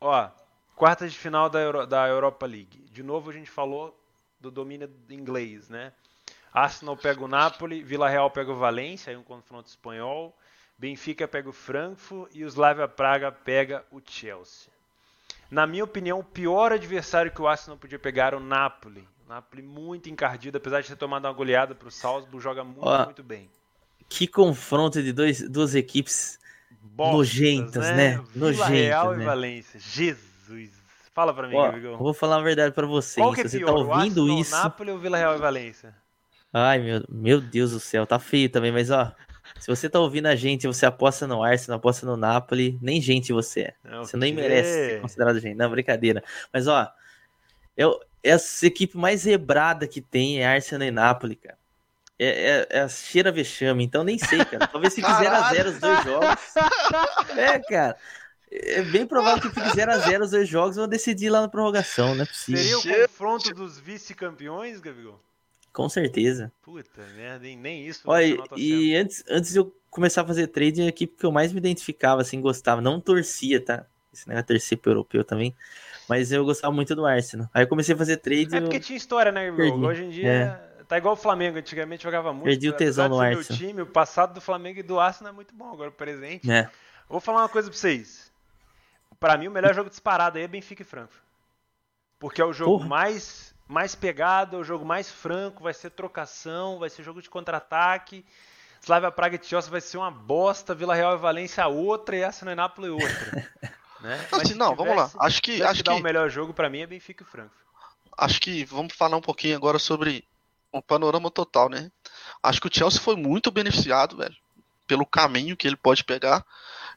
Ó, 0.00 0.28
quartas 0.74 1.12
de 1.12 1.18
final 1.18 1.48
da, 1.48 1.60
Euro, 1.60 1.86
da 1.86 2.06
Europa 2.06 2.46
League. 2.46 2.84
De 2.90 3.02
novo 3.02 3.30
a 3.30 3.32
gente 3.32 3.50
falou 3.50 3.98
do 4.40 4.50
domínio 4.50 4.90
inglês, 5.10 5.68
né? 5.68 5.92
Arsenal 6.52 6.96
pega 6.96 7.22
o 7.22 7.28
Napoli, 7.28 7.82
Vila 7.82 8.08
Real 8.08 8.30
pega 8.30 8.50
o 8.50 8.56
Valência, 8.56 9.10
aí 9.10 9.16
um 9.16 9.22
confronto 9.22 9.68
espanhol. 9.68 10.34
Benfica 10.78 11.26
pega 11.26 11.48
o 11.48 11.52
Frankfurt 11.52 12.30
e 12.34 12.44
o 12.44 12.48
Slavia 12.48 12.86
Praga 12.86 13.32
pega 13.32 13.84
o 13.90 14.00
Chelsea. 14.04 14.70
Na 15.50 15.66
minha 15.66 15.84
opinião, 15.84 16.18
o 16.18 16.24
pior 16.24 16.72
adversário 16.72 17.30
que 17.30 17.40
o 17.40 17.46
Arsenal 17.46 17.78
podia 17.78 17.98
pegar 17.98 18.26
era 18.26 18.36
o 18.36 18.40
Napoli. 18.40 19.06
O 19.24 19.28
Napoli 19.28 19.62
muito 19.62 20.08
encardido, 20.08 20.58
apesar 20.58 20.82
de 20.82 20.88
ter 20.88 20.96
tomado 20.96 21.24
uma 21.24 21.32
goleada 21.32 21.74
para 21.74 21.88
o 21.88 21.90
Salzburg, 21.90 22.42
joga 22.42 22.62
muito, 22.62 22.80
Ó, 22.82 23.04
muito 23.04 23.22
bem. 23.22 23.48
Que 24.08 24.26
confronto 24.26 25.02
de 25.02 25.12
dois, 25.12 25.48
duas 25.48 25.74
equipes 25.74 26.38
Bostas, 26.82 27.16
nojentas, 27.16 27.84
né? 27.86 27.96
né? 27.96 28.24
Vila 28.32 28.46
nojentas, 28.46 28.68
Real 28.68 29.14
né? 29.14 29.22
e 29.22 29.26
Valência. 29.26 29.80
Jesus. 29.80 30.70
Fala 31.14 31.32
para 31.32 31.48
mim, 31.48 31.56
Ó, 31.56 31.96
Vou 31.96 32.12
falar 32.12 32.36
a 32.36 32.42
verdade 32.42 32.74
para 32.74 32.86
você. 32.86 33.20
Qual 33.20 33.32
que 33.32 33.40
é 33.40 33.48
você 33.48 33.58
tá 33.58 33.64
pior, 33.64 33.74
tá 33.74 33.94
ouvindo 33.94 34.20
Arsenal, 34.20 34.40
isso? 34.40 34.50
Napoli 34.50 34.90
ou 34.90 34.98
Vila 34.98 35.16
Real 35.16 35.34
e 35.34 35.38
Valência? 35.38 35.94
Ai, 36.52 36.78
meu, 36.78 37.04
meu 37.08 37.40
Deus 37.40 37.72
do 37.72 37.80
céu, 37.80 38.06
tá 38.06 38.18
feio 38.18 38.48
também, 38.48 38.70
mas 38.70 38.90
ó, 38.90 39.12
se 39.58 39.66
você 39.66 39.88
tá 39.88 39.98
ouvindo 39.98 40.26
a 40.26 40.36
gente, 40.36 40.66
você 40.66 40.86
aposta 40.86 41.26
no 41.26 41.42
Arsenal, 41.42 41.78
aposta 41.78 42.06
no 42.06 42.16
Napoli, 42.16 42.78
nem 42.80 43.00
gente 43.00 43.32
você 43.32 43.60
é. 43.60 43.74
Não, 43.84 44.04
você 44.04 44.16
nem 44.16 44.32
merece 44.32 44.72
ser 44.72 45.00
considerado 45.00 45.40
gente. 45.40 45.56
Não, 45.56 45.70
brincadeira. 45.70 46.22
Mas 46.52 46.66
ó, 46.66 46.90
eu, 47.76 48.00
essa 48.22 48.66
equipe 48.66 48.96
mais 48.96 49.24
rebrada 49.24 49.86
que 49.86 50.00
tem 50.00 50.40
é 50.40 50.46
Arsenal 50.46 50.88
e 50.88 50.90
Napoli, 50.90 51.36
cara. 51.36 51.58
É, 52.18 52.66
é, 52.70 52.78
é 52.78 52.80
a 52.80 52.88
cheira 52.88 53.30
vexame, 53.30 53.84
então 53.84 54.02
nem 54.02 54.18
sei, 54.18 54.44
cara. 54.44 54.66
Talvez 54.66 54.94
se 54.94 55.02
fizer 55.02 55.28
a 55.28 55.52
zero 55.52 55.70
os 55.70 55.78
dois 55.78 56.04
jogos. 56.04 56.28
É, 57.36 57.58
cara. 57.58 57.96
É 58.50 58.80
bem 58.82 59.06
provável 59.06 59.42
que 59.42 59.48
fique 59.48 59.76
0x0 59.76 60.22
os 60.22 60.30
dois 60.30 60.48
jogos 60.48 60.76
vão 60.76 60.88
decidir 60.88 61.28
lá 61.28 61.40
na 61.40 61.48
prorrogação, 61.48 62.14
não 62.14 62.22
é 62.22 62.26
possível. 62.26 62.80
Seria 62.80 63.02
o 63.02 63.02
confronto 63.02 63.52
dos 63.52 63.78
vice-campeões, 63.78 64.80
Gabigol? 64.80 65.20
Com 65.76 65.90
certeza. 65.90 66.50
Puta 66.62 67.02
merda, 67.14 67.46
hein? 67.46 67.58
nem 67.58 67.86
isso. 67.86 68.00
Olha, 68.06 68.42
e 68.56 68.96
antes, 68.96 69.22
antes 69.28 69.52
de 69.52 69.58
eu 69.58 69.70
começar 69.90 70.22
a 70.22 70.26
fazer 70.26 70.46
trade, 70.46 70.80
a 70.80 70.86
equipe 70.86 71.18
que 71.18 71.26
eu 71.26 71.30
mais 71.30 71.52
me 71.52 71.58
identificava, 71.58 72.22
assim, 72.22 72.40
gostava, 72.40 72.80
não 72.80 72.98
torcia, 72.98 73.62
tá? 73.62 73.84
Esse 74.10 74.26
negócio 74.26 74.46
torcer 74.46 74.78
pro 74.78 74.92
europeu 74.92 75.22
também. 75.22 75.54
Mas 76.08 76.32
eu 76.32 76.46
gostava 76.46 76.72
muito 76.72 76.94
do 76.94 77.04
Arsenal. 77.04 77.50
Aí 77.52 77.64
eu 77.64 77.68
comecei 77.68 77.94
a 77.94 77.98
fazer 77.98 78.16
trade. 78.16 78.56
É 78.56 78.60
porque 78.62 78.80
tinha 78.80 78.96
história, 78.96 79.30
né, 79.30 79.44
irmão? 79.44 79.82
Hoje 79.82 80.04
em 80.04 80.08
dia. 80.08 80.26
É. 80.80 80.84
Tá 80.84 80.96
igual 80.96 81.12
o 81.12 81.16
Flamengo, 81.16 81.58
antigamente 81.58 82.04
jogava 82.04 82.32
muito. 82.32 82.46
Perdi 82.46 82.70
o 82.70 82.72
tesão 82.72 83.10
no 83.10 83.20
Arsenal. 83.20 83.58
time, 83.58 83.82
o 83.82 83.86
passado 83.86 84.32
do 84.32 84.40
Flamengo 84.40 84.80
e 84.80 84.82
do 84.82 84.98
Arsenal 84.98 85.30
é 85.30 85.36
muito 85.36 85.54
bom, 85.54 85.74
agora 85.74 85.90
o 85.90 85.92
presente. 85.92 86.50
É. 86.50 86.70
Vou 87.06 87.20
falar 87.20 87.42
uma 87.42 87.50
coisa 87.50 87.68
pra 87.68 87.78
vocês. 87.78 88.32
Para 89.20 89.36
mim, 89.36 89.48
o 89.48 89.50
melhor 89.50 89.74
jogo 89.74 89.90
disparado 89.90 90.38
aí 90.38 90.44
é 90.44 90.48
Benfica 90.48 90.80
e 90.80 90.86
Frankfurt. 90.86 91.22
Porque 92.18 92.40
é 92.40 92.44
o 92.46 92.52
jogo 92.54 92.82
mais 92.82 93.45
mais 93.68 93.94
pegado, 93.94 94.56
é 94.56 94.58
o 94.58 94.64
jogo 94.64 94.84
mais 94.84 95.10
franco, 95.10 95.62
vai 95.62 95.74
ser 95.74 95.90
trocação, 95.90 96.78
vai 96.78 96.88
ser 96.88 97.02
jogo 97.02 97.20
de 97.20 97.28
contra-ataque. 97.28 98.24
Slavia 98.80 99.10
Praga 99.10 99.36
e 99.36 99.44
Chelsea 99.44 99.70
vai 99.70 99.80
ser 99.80 99.98
uma 99.98 100.10
bosta, 100.10 100.74
Vila 100.74 100.94
Real 100.94 101.14
e 101.14 101.18
Valência 101.18 101.66
outra 101.66 102.16
e 102.16 102.22
Arsenal 102.22 102.52
e 102.52 102.56
Nápoles 102.56 102.90
outra. 102.90 103.52
né? 104.00 104.26
Assim, 104.30 104.54
não, 104.54 104.76
vamos 104.76 104.96
lá. 104.96 105.10
Acho 105.18 105.42
que 105.42 105.62
acho 105.62 105.82
que, 105.82 105.90
o 105.90 106.00
melhor 106.00 106.30
jogo 106.30 106.54
para 106.54 106.70
mim 106.70 106.80
é 106.80 106.86
Benfica 106.86 107.24
e 107.24 107.26
Frankfurt. 107.26 107.66
Acho 108.16 108.40
que 108.40 108.64
vamos 108.64 108.94
falar 108.94 109.16
um 109.16 109.22
pouquinho 109.22 109.56
agora 109.56 109.78
sobre 109.78 110.24
o 110.72 110.80
panorama 110.80 111.30
total, 111.30 111.68
né? 111.68 111.90
Acho 112.42 112.60
que 112.60 112.68
o 112.68 112.70
Chelsea 112.72 113.00
foi 113.00 113.16
muito 113.16 113.50
beneficiado, 113.50 114.16
velho, 114.16 114.36
pelo 114.86 115.04
caminho 115.04 115.56
que 115.56 115.66
ele 115.66 115.76
pode 115.76 116.04
pegar. 116.04 116.44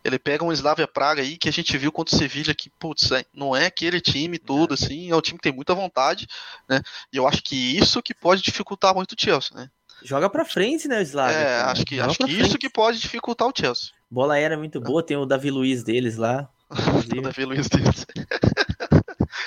Ele 0.04 0.18
pega 0.18 0.43
um 0.43 0.52
Slavia 0.52 0.88
Praga 0.88 1.22
aí 1.22 1.38
que 1.38 1.50
a 1.50 1.52
gente 1.52 1.78
viu 1.78 1.91
contra 1.91 2.16
o 2.16 2.18
Sevilha 2.18 2.56
que, 2.56 2.70
putz, 2.80 3.12
é, 3.12 3.26
não 3.34 3.56
é 3.56 3.66
aquele 3.66 4.00
time 4.00 4.38
todo 4.38 4.74
assim, 4.74 5.12
é 5.12 5.16
um 5.16 5.22
time 5.22 5.38
que 5.38 5.43
tem 5.43 5.54
muita 5.54 5.76
vontade, 5.76 6.28
né? 6.68 6.82
E 7.12 7.18
eu 7.18 7.28
acho 7.28 7.43
que 7.43 7.78
isso 7.78 8.02
que 8.02 8.14
pode 8.14 8.41
dificultar 8.41 8.95
muito 8.95 9.14
o 9.14 9.16
Chelsea, 9.18 9.56
né? 9.56 9.70
Joga 10.02 10.30
pra 10.30 10.45
frente, 10.45 10.88
né, 10.88 11.00
o 11.00 11.02
Slavia? 11.02 11.36
É, 11.36 11.60
cara. 11.60 11.72
acho 11.72 11.86
que, 11.86 12.00
acho 12.00 12.18
que 12.18 12.32
isso 12.32 12.58
que 12.58 12.70
pode 12.70 13.00
dificultar 13.00 13.47
o 13.47 13.54
Chelsea. 13.56 13.89
Bola 14.10 14.36
aérea 14.36 14.58
muito 14.58 14.80
boa, 14.80 15.04
tem 15.04 15.18
o 15.18 15.26
Davi 15.26 15.52
Luiz 15.52 15.84
deles 15.84 16.16
lá. 16.16 16.50
o 16.70 17.22
Davi 17.22 17.45
Luiz 17.45 17.68
deles. 17.68 18.06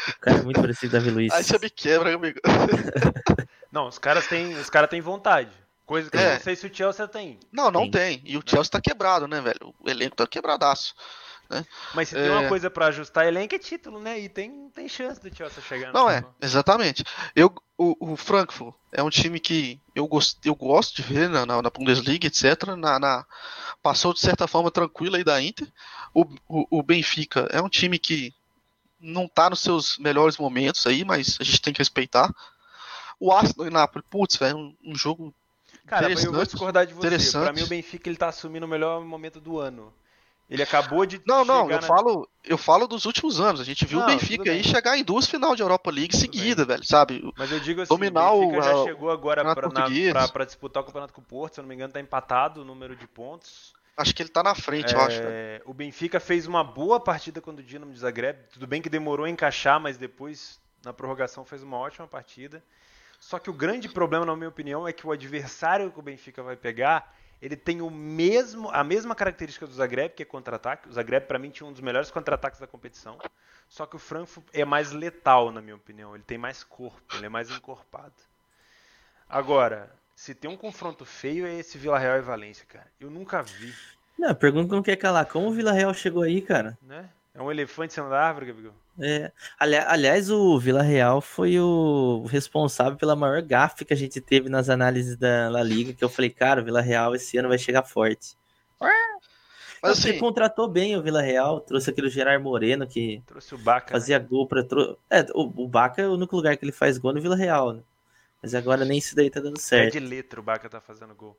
o 0.08 0.20
cara 0.20 0.38
é 0.38 0.42
muito 0.42 0.60
parecido 0.60 0.90
com 0.90 0.96
o 0.96 1.00
Davi 1.00 1.10
Luiz. 1.14 1.32
Aí 1.32 1.42
você 1.42 1.58
me 1.58 1.70
quebra, 1.70 2.14
amigo. 2.14 2.38
não, 3.72 3.88
os 3.88 3.98
caras 3.98 4.26
têm, 4.26 4.54
os 4.54 4.68
cara 4.68 4.86
têm 4.86 5.00
vontade. 5.00 5.50
Coisa 5.92 6.10
que 6.10 6.16
é. 6.16 6.26
eu 6.26 6.34
não 6.36 6.40
sei 6.40 6.56
se 6.56 6.66
o 6.66 6.74
Chelsea 6.74 7.06
tem. 7.06 7.38
Não, 7.52 7.70
não 7.70 7.82
tem. 7.82 8.18
tem. 8.18 8.22
E 8.24 8.38
o 8.38 8.42
Chelsea 8.46 8.70
tá 8.70 8.80
quebrado, 8.80 9.28
né, 9.28 9.42
velho? 9.42 9.74
O 9.78 9.90
elenco 9.90 10.16
tá 10.16 10.26
quebradaço. 10.26 10.94
Né? 11.50 11.66
Mas 11.92 12.08
se 12.08 12.16
é... 12.16 12.22
tem 12.22 12.30
uma 12.30 12.48
coisa 12.48 12.70
para 12.70 12.86
ajustar 12.86 13.26
elenco 13.26 13.54
é 13.54 13.58
título, 13.58 14.00
né? 14.00 14.18
E 14.18 14.26
tem, 14.26 14.70
tem 14.70 14.88
chance 14.88 15.20
do 15.20 15.36
Chelsea 15.36 15.62
chegar. 15.62 15.92
Não 15.92 16.08
é, 16.08 16.24
exatamente. 16.40 17.04
Eu, 17.36 17.54
o, 17.76 18.12
o 18.12 18.16
Frankfurt 18.16 18.74
é 18.90 19.02
um 19.02 19.10
time 19.10 19.38
que 19.38 19.78
eu, 19.94 20.06
gost, 20.08 20.38
eu 20.46 20.54
gosto 20.54 20.96
de 20.96 21.02
ver 21.02 21.28
na, 21.28 21.44
na 21.44 21.68
Bundesliga, 21.68 22.26
etc. 22.26 22.68
Na, 22.74 22.98
na, 22.98 23.26
passou 23.82 24.14
de 24.14 24.20
certa 24.20 24.46
forma 24.46 24.70
tranquila 24.70 25.18
aí 25.18 25.24
da 25.24 25.42
Inter. 25.42 25.70
O, 26.14 26.22
o, 26.48 26.78
o 26.78 26.82
Benfica 26.82 27.48
é 27.50 27.60
um 27.60 27.68
time 27.68 27.98
que 27.98 28.32
não 28.98 29.28
tá 29.28 29.50
nos 29.50 29.60
seus 29.60 29.98
melhores 29.98 30.38
momentos 30.38 30.86
aí, 30.86 31.04
mas 31.04 31.36
a 31.38 31.44
gente 31.44 31.60
tem 31.60 31.74
que 31.74 31.80
respeitar. 31.80 32.34
O 33.20 33.30
Arsenal 33.30 33.66
e 33.66 33.70
Napoli, 33.70 34.02
putz, 34.08 34.36
velho, 34.36 34.56
um, 34.56 34.74
um 34.82 34.94
jogo 34.96 35.34
Cara, 35.86 36.10
eu 36.10 36.32
vou 36.32 36.44
discordar 36.44 36.86
de 36.86 36.94
você. 36.94 37.38
Pra 37.38 37.52
mim, 37.52 37.62
o 37.62 37.66
Benfica 37.66 38.08
ele 38.08 38.16
tá 38.16 38.28
assumindo 38.28 38.66
o 38.66 38.68
melhor 38.68 39.04
momento 39.04 39.40
do 39.40 39.58
ano. 39.58 39.92
Ele 40.52 40.62
acabou 40.62 41.06
de. 41.06 41.20
Não, 41.26 41.44
não, 41.44 41.70
eu 41.70 41.80
na... 41.80 41.82
falo, 41.82 42.28
eu 42.44 42.58
falo 42.58 42.86
dos 42.86 43.06
últimos 43.06 43.40
anos. 43.40 43.60
A 43.60 43.64
gente 43.64 43.86
viu 43.86 43.98
não, 43.98 44.06
o 44.06 44.10
Benfica 44.10 44.50
aí 44.50 44.62
chegar 44.62 44.98
em 44.98 45.02
duas 45.02 45.26
final 45.26 45.56
de 45.56 45.62
Europa 45.62 45.90
League 45.90 46.14
seguida, 46.14 46.64
velho, 46.64 46.84
sabe? 46.84 47.22
Mas 47.36 47.50
eu 47.50 47.58
digo 47.58 47.80
assim, 47.80 47.88
Dominar 47.88 48.32
o 48.32 48.40
Benfica 48.40 48.62
já 48.62 48.84
chegou 48.84 49.10
agora 49.10 49.42
pra, 49.42 49.70
pra, 49.70 50.28
pra, 50.28 50.44
disputar 50.44 50.82
o 50.82 50.86
campeonato 50.86 51.14
com 51.14 51.22
o 51.22 51.24
Porto, 51.24 51.54
se 51.54 51.60
eu 51.60 51.62
não 51.62 51.68
me 51.68 51.74
engano, 51.74 51.92
tá 51.92 52.00
empatado 52.00 52.60
o 52.60 52.64
número 52.64 52.94
de 52.94 53.06
pontos. 53.06 53.72
Acho 53.96 54.14
que 54.14 54.22
ele 54.22 54.28
tá 54.28 54.42
na 54.42 54.54
frente, 54.54 54.94
é, 54.94 54.96
eu 54.96 55.00
acho. 55.00 55.22
Né? 55.22 55.60
O 55.64 55.72
Benfica 55.72 56.20
fez 56.20 56.46
uma 56.46 56.62
boa 56.62 57.00
partida 57.00 57.40
quando 57.40 57.60
o 57.60 57.62
Dinamo 57.62 57.92
de 57.92 57.98
Zagreb. 57.98 58.38
Tudo 58.52 58.66
bem 58.66 58.82
que 58.82 58.90
demorou 58.90 59.24
a 59.24 59.30
encaixar, 59.30 59.80
mas 59.80 59.96
depois, 59.96 60.60
na 60.84 60.92
prorrogação, 60.92 61.46
fez 61.46 61.62
uma 61.62 61.78
ótima 61.78 62.06
partida. 62.06 62.62
Só 63.22 63.38
que 63.38 63.48
o 63.48 63.52
grande 63.52 63.88
problema, 63.88 64.26
na 64.26 64.34
minha 64.34 64.48
opinião, 64.48 64.86
é 64.86 64.92
que 64.92 65.06
o 65.06 65.12
adversário 65.12 65.92
que 65.92 65.98
o 65.98 66.02
Benfica 66.02 66.42
vai 66.42 66.56
pegar, 66.56 67.14
ele 67.40 67.54
tem 67.54 67.80
o 67.80 67.88
mesmo, 67.88 68.68
a 68.70 68.82
mesma 68.82 69.14
característica 69.14 69.64
do 69.64 69.72
Zagreb, 69.72 70.12
que 70.12 70.24
é 70.24 70.26
contra-ataque. 70.26 70.88
O 70.88 70.92
Zagreb, 70.92 71.28
para 71.28 71.38
mim, 71.38 71.48
tinha 71.48 71.64
um 71.64 71.70
dos 71.70 71.80
melhores 71.80 72.10
contra-ataques 72.10 72.58
da 72.58 72.66
competição. 72.66 73.20
Só 73.68 73.86
que 73.86 73.94
o 73.94 73.98
Frankfurt 74.00 74.44
é 74.52 74.64
mais 74.64 74.90
letal, 74.90 75.52
na 75.52 75.62
minha 75.62 75.76
opinião. 75.76 76.16
Ele 76.16 76.24
tem 76.24 76.36
mais 76.36 76.64
corpo, 76.64 77.00
ele 77.14 77.26
é 77.26 77.28
mais 77.28 77.48
encorpado. 77.48 78.12
Agora, 79.28 79.94
se 80.16 80.34
tem 80.34 80.50
um 80.50 80.56
confronto 80.56 81.04
feio, 81.04 81.46
é 81.46 81.54
esse 81.54 81.78
Vila 81.78 82.00
Real 82.00 82.18
e 82.18 82.22
Valência, 82.22 82.66
cara. 82.66 82.90
Eu 82.98 83.08
nunca 83.08 83.40
vi. 83.40 83.72
Não, 84.18 84.34
pergunta 84.34 84.68
como 84.68 84.82
quer 84.82 84.96
calar. 84.96 85.26
Como 85.26 85.46
o 85.46 85.52
Vila 85.52 85.70
Real 85.70 85.94
chegou 85.94 86.24
aí, 86.24 86.42
cara? 86.42 86.76
Né? 86.82 87.08
É 87.34 87.40
um 87.40 87.50
elefante 87.50 87.94
sendo 87.94 88.10
da 88.10 88.20
árvore, 88.20 88.46
Gabriel? 88.46 88.74
É. 89.00 89.32
Ali, 89.58 89.76
aliás, 89.76 90.30
o 90.30 90.58
Vila 90.58 90.82
Real 90.82 91.20
foi 91.20 91.58
o 91.58 92.26
responsável 92.26 92.98
pela 92.98 93.16
maior 93.16 93.40
gafe 93.40 93.84
que 93.84 93.94
a 93.94 93.96
gente 93.96 94.20
teve 94.20 94.50
nas 94.50 94.68
análises 94.68 95.16
da 95.16 95.48
La 95.48 95.62
Liga, 95.62 95.94
que 95.94 96.04
eu 96.04 96.10
falei, 96.10 96.28
cara, 96.28 96.60
o 96.60 96.64
Vila 96.64 96.82
Real 96.82 97.14
esse 97.14 97.38
ano 97.38 97.48
vai 97.48 97.58
chegar 97.58 97.82
forte. 97.84 98.36
Mas 99.82 99.98
Você 99.98 100.10
assim, 100.10 100.18
contratou 100.20 100.68
bem 100.68 100.96
o 100.96 101.02
Vila 101.02 101.20
Real, 101.20 101.60
trouxe 101.60 101.90
aquele 101.90 102.08
Gerard 102.08 102.40
Moreno 102.42 102.86
que 102.86 103.20
trouxe 103.26 103.52
o 103.52 103.58
Baca, 103.58 103.92
fazia 103.92 104.16
né? 104.16 104.24
gol 104.24 104.46
para 104.46 104.62
tro... 104.62 104.96
é, 105.10 105.22
o, 105.34 105.64
o 105.64 105.66
Baca 105.66 106.00
é 106.00 106.06
o 106.06 106.14
único 106.14 106.36
lugar 106.36 106.56
que 106.56 106.64
ele 106.64 106.70
faz 106.70 106.98
gol 106.98 107.12
no 107.12 107.20
Vila 107.20 107.34
Real, 107.34 107.72
né? 107.72 107.82
Mas 108.40 108.54
agora 108.54 108.84
nem 108.84 108.98
isso 108.98 109.16
daí 109.16 109.28
tá 109.28 109.40
dando 109.40 109.58
certo. 109.58 109.96
É 109.96 110.00
de 110.00 110.06
letra 110.06 110.38
o 110.38 110.42
Baca 110.42 110.68
tá 110.68 110.80
fazendo 110.80 111.14
gol. 111.16 111.36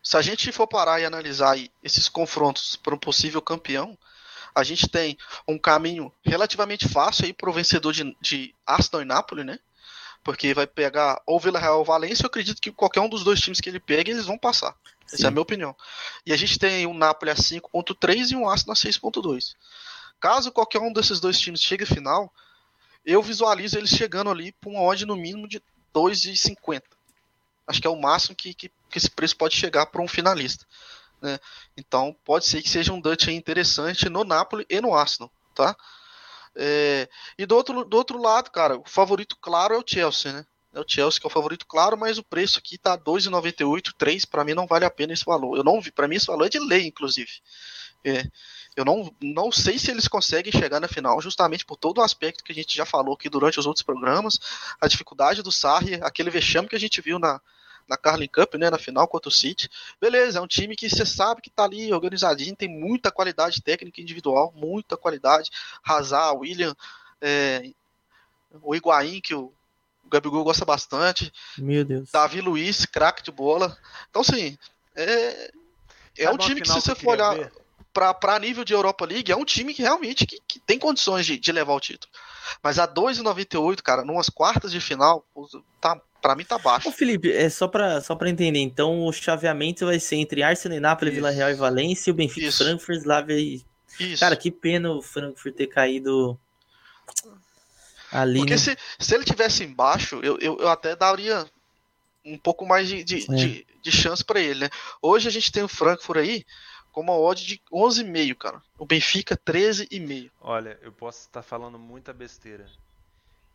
Se 0.00 0.16
a 0.16 0.22
gente 0.22 0.52
for 0.52 0.68
parar 0.68 1.00
e 1.00 1.04
analisar 1.04 1.56
esses 1.82 2.08
confrontos 2.08 2.76
para 2.76 2.94
um 2.94 2.98
possível 2.98 3.42
campeão, 3.42 3.98
a 4.56 4.64
gente 4.64 4.88
tem 4.88 5.18
um 5.46 5.58
caminho 5.58 6.10
relativamente 6.24 6.88
fácil 6.88 7.26
aí 7.26 7.32
para 7.34 7.50
o 7.50 7.52
vencedor 7.52 7.92
de, 7.92 8.16
de 8.22 8.54
Arsenal 8.66 9.02
e 9.02 9.04
Napoli, 9.04 9.44
né? 9.44 9.58
Porque 10.24 10.54
vai 10.54 10.66
pegar 10.66 11.20
ou 11.26 11.38
Vila 11.38 11.58
Real 11.58 11.78
ou 11.78 11.84
Valência, 11.84 12.24
eu 12.24 12.28
acredito 12.28 12.60
que 12.60 12.72
qualquer 12.72 13.00
um 13.00 13.08
dos 13.08 13.22
dois 13.22 13.38
times 13.38 13.60
que 13.60 13.68
ele 13.68 13.78
pega, 13.78 14.10
eles 14.10 14.24
vão 14.24 14.38
passar. 14.38 14.74
Sim. 15.06 15.16
Essa 15.16 15.26
é 15.26 15.28
a 15.28 15.30
minha 15.30 15.42
opinião. 15.42 15.76
E 16.24 16.32
a 16.32 16.36
gente 16.38 16.58
tem 16.58 16.86
um 16.86 16.94
Napoli 16.94 17.30
a 17.30 17.34
5.3 17.34 18.30
e 18.30 18.36
um 18.36 18.48
Arsenal 18.48 18.72
a 18.72 18.76
6.2. 18.76 19.54
Caso 20.18 20.50
qualquer 20.50 20.80
um 20.80 20.90
desses 20.90 21.20
dois 21.20 21.38
times 21.38 21.60
chegue 21.60 21.84
à 21.84 21.86
final, 21.86 22.32
eu 23.04 23.22
visualizo 23.22 23.76
eles 23.76 23.90
chegando 23.90 24.30
ali 24.30 24.52
para 24.52 24.70
uma 24.70 24.80
odd 24.80 25.04
no 25.04 25.16
mínimo 25.16 25.46
de 25.46 25.60
2,50. 25.94 26.82
Acho 27.66 27.80
que 27.80 27.86
é 27.86 27.90
o 27.90 28.00
máximo 28.00 28.34
que, 28.34 28.54
que, 28.54 28.72
que 28.88 28.98
esse 28.98 29.10
preço 29.10 29.36
pode 29.36 29.54
chegar 29.54 29.84
para 29.84 30.00
um 30.00 30.08
finalista. 30.08 30.64
Né? 31.26 31.40
Então 31.76 32.16
pode 32.24 32.46
ser 32.46 32.62
que 32.62 32.68
seja 32.68 32.92
um 32.92 33.00
Dutch 33.00 33.26
interessante 33.26 34.08
no 34.08 34.22
Napoli 34.22 34.64
e 34.70 34.80
no 34.80 34.94
Arsenal, 34.94 35.28
tá? 35.56 35.76
É, 36.54 37.08
e 37.36 37.44
do 37.44 37.56
outro, 37.56 37.84
do 37.84 37.96
outro 37.96 38.22
lado, 38.22 38.48
cara, 38.52 38.78
o 38.78 38.84
favorito 38.86 39.36
claro 39.40 39.74
é 39.74 39.76
o 39.76 39.84
Chelsea, 39.84 40.32
né? 40.32 40.46
É 40.72 40.78
o 40.78 40.84
Chelsea 40.86 41.20
que 41.20 41.26
é 41.26 41.28
o 41.28 41.32
favorito 41.32 41.66
claro, 41.66 41.96
mas 41.98 42.16
o 42.16 42.22
preço 42.22 42.60
aqui 42.60 42.78
tá 42.78 42.96
2,98, 42.96 43.92
3, 43.98 44.24
para 44.24 44.44
mim 44.44 44.54
não 44.54 44.68
vale 44.68 44.84
a 44.84 44.90
pena 44.90 45.12
esse 45.12 45.24
valor. 45.24 45.56
Eu 45.56 45.64
não 45.64 45.80
vi, 45.80 45.90
para 45.90 46.06
mim 46.06 46.14
esse 46.14 46.28
valor 46.28 46.46
é 46.46 46.48
de 46.48 46.60
lei, 46.60 46.86
inclusive. 46.86 47.32
É, 48.04 48.24
eu 48.76 48.84
não, 48.84 49.12
não 49.20 49.50
sei 49.50 49.80
se 49.80 49.90
eles 49.90 50.06
conseguem 50.06 50.52
chegar 50.52 50.78
na 50.78 50.86
final, 50.86 51.20
justamente 51.20 51.64
por 51.64 51.76
todo 51.76 51.98
o 51.98 52.02
aspecto 52.02 52.44
que 52.44 52.52
a 52.52 52.54
gente 52.54 52.76
já 52.76 52.86
falou 52.86 53.14
aqui 53.14 53.28
durante 53.28 53.58
os 53.58 53.66
outros 53.66 53.82
programas, 53.82 54.38
a 54.80 54.86
dificuldade 54.86 55.42
do 55.42 55.50
Sarri, 55.50 55.96
aquele 56.02 56.30
vexame 56.30 56.68
que 56.68 56.76
a 56.76 56.80
gente 56.80 57.00
viu 57.00 57.18
na, 57.18 57.40
na 57.88 57.96
Carling 57.96 58.28
Cup, 58.28 58.54
né, 58.54 58.70
na 58.70 58.78
final 58.78 59.06
contra 59.06 59.28
o 59.28 59.32
City. 59.32 59.68
Beleza, 60.00 60.38
é 60.38 60.42
um 60.42 60.46
time 60.46 60.74
que 60.74 60.88
você 60.88 61.06
sabe 61.06 61.40
que 61.40 61.50
tá 61.50 61.64
ali 61.64 61.92
organizadinho, 61.92 62.56
tem 62.56 62.68
muita 62.68 63.10
qualidade 63.10 63.62
técnica 63.62 64.00
individual, 64.00 64.52
muita 64.56 64.96
qualidade. 64.96 65.50
Hazard, 65.84 66.38
William, 66.38 66.74
é, 67.20 67.70
o 68.62 68.74
Higuaín, 68.74 69.20
que 69.20 69.34
o, 69.34 69.52
Gabigol 70.08 70.44
gosta 70.44 70.64
bastante. 70.64 71.32
Meu 71.58 71.84
Deus. 71.84 72.10
Davi 72.10 72.40
Luiz, 72.40 72.86
craque 72.86 73.22
de 73.22 73.30
bola. 73.30 73.76
Então, 74.08 74.22
assim, 74.22 74.56
é, 74.94 75.50
é 76.18 76.30
um 76.30 76.38
time 76.38 76.60
que, 76.60 76.68
se 76.68 76.74
você 76.74 76.94
for 76.94 77.12
olhar 77.12 77.50
para 77.92 78.38
nível 78.38 78.64
de 78.64 78.72
Europa 78.72 79.04
League, 79.04 79.32
é 79.32 79.36
um 79.36 79.44
time 79.44 79.74
que 79.74 79.82
realmente 79.82 80.26
que, 80.26 80.40
que 80.46 80.60
tem 80.60 80.78
condições 80.78 81.26
de, 81.26 81.38
de, 81.38 81.52
levar 81.52 81.74
o 81.74 81.80
título. 81.80 82.12
Mas 82.62 82.78
a 82.78 82.86
2,98, 82.86 83.82
cara, 83.82 84.04
numas 84.04 84.28
quartas 84.28 84.70
de 84.70 84.80
final, 84.80 85.24
tá, 85.80 86.00
para 86.20 86.34
mim 86.34 86.44
tá 86.44 86.58
baixo. 86.58 86.88
Ô, 86.88 86.92
Felipe, 86.92 87.30
é 87.30 87.48
só 87.48 87.68
para 87.68 88.00
só 88.00 88.14
pra 88.14 88.28
entender, 88.28 88.60
então 88.60 89.06
o 89.06 89.12
chaveamento 89.12 89.86
vai 89.86 89.98
ser 90.00 90.16
entre 90.16 90.42
Arsenal 90.42 90.78
e 90.78 90.80
Nápoles, 90.80 91.14
Vila 91.14 91.30
Real 91.30 91.50
e 91.50 91.54
Valência, 91.54 92.10
e 92.10 92.12
o 92.12 92.14
Benfica 92.14 92.46
Isso. 92.46 92.64
Frankfurt, 92.64 92.98
Slavia 92.98 93.38
e... 93.38 93.64
Isso. 93.98 94.20
Cara, 94.20 94.36
que 94.36 94.50
pena 94.50 94.90
o 94.90 95.00
Frankfurt 95.00 95.54
ter 95.54 95.68
caído 95.68 96.38
ali. 98.12 98.38
Porque 98.40 98.58
se, 98.58 98.76
se 98.98 99.14
ele 99.14 99.24
tivesse 99.24 99.64
embaixo, 99.64 100.20
eu, 100.22 100.38
eu, 100.38 100.58
eu 100.58 100.68
até 100.68 100.94
daria 100.94 101.46
um 102.24 102.36
pouco 102.36 102.66
mais 102.66 102.88
de, 102.88 103.04
de, 103.04 103.24
é. 103.30 103.34
de, 103.34 103.66
de 103.82 103.92
chance 103.92 104.24
para 104.24 104.40
ele, 104.40 104.60
né? 104.60 104.70
Hoje 105.00 105.28
a 105.28 105.30
gente 105.30 105.52
tem 105.52 105.62
o 105.62 105.68
Frankfurt 105.68 106.18
aí 106.18 106.44
com 106.96 107.02
uma 107.02 107.12
odd 107.12 107.44
de 107.44 107.60
11,5, 107.70 108.34
cara. 108.36 108.62
O 108.78 108.86
Benfica 108.86 109.36
13,5. 109.36 110.30
Olha, 110.40 110.78
eu 110.80 110.90
posso 110.90 111.20
estar 111.20 111.42
falando 111.42 111.78
muita 111.78 112.10
besteira, 112.10 112.64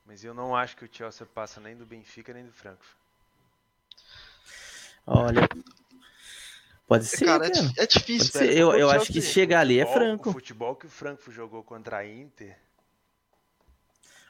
mas 0.05 0.23
eu 0.23 0.31
não 0.31 0.55
acho 0.55 0.77
que 0.77 0.85
o 0.85 0.89
Chelsea 0.91 1.25
passa 1.25 1.59
nem 1.59 1.75
do 1.75 1.83
Benfica 1.83 2.31
nem 2.35 2.45
do 2.45 2.51
Frankfurt. 2.51 2.95
Olha, 5.07 5.49
pode 6.87 7.05
ser, 7.05 7.25
cara. 7.25 7.49
cara. 7.49 7.71
É, 7.77 7.83
é, 7.83 7.87
difícil, 7.87 8.39
velho. 8.39 8.53
Eu, 8.53 8.73
eu 8.73 8.91
acho 8.91 9.11
que 9.11 9.19
chegar 9.19 9.61
ali 9.61 9.79
é 9.79 9.87
franco. 9.87 10.29
O 10.29 10.33
futebol 10.33 10.75
que 10.75 10.85
o 10.85 10.89
Frankfurt 10.89 11.35
jogou 11.35 11.63
contra 11.63 11.97
a 11.97 12.07
Inter 12.07 12.55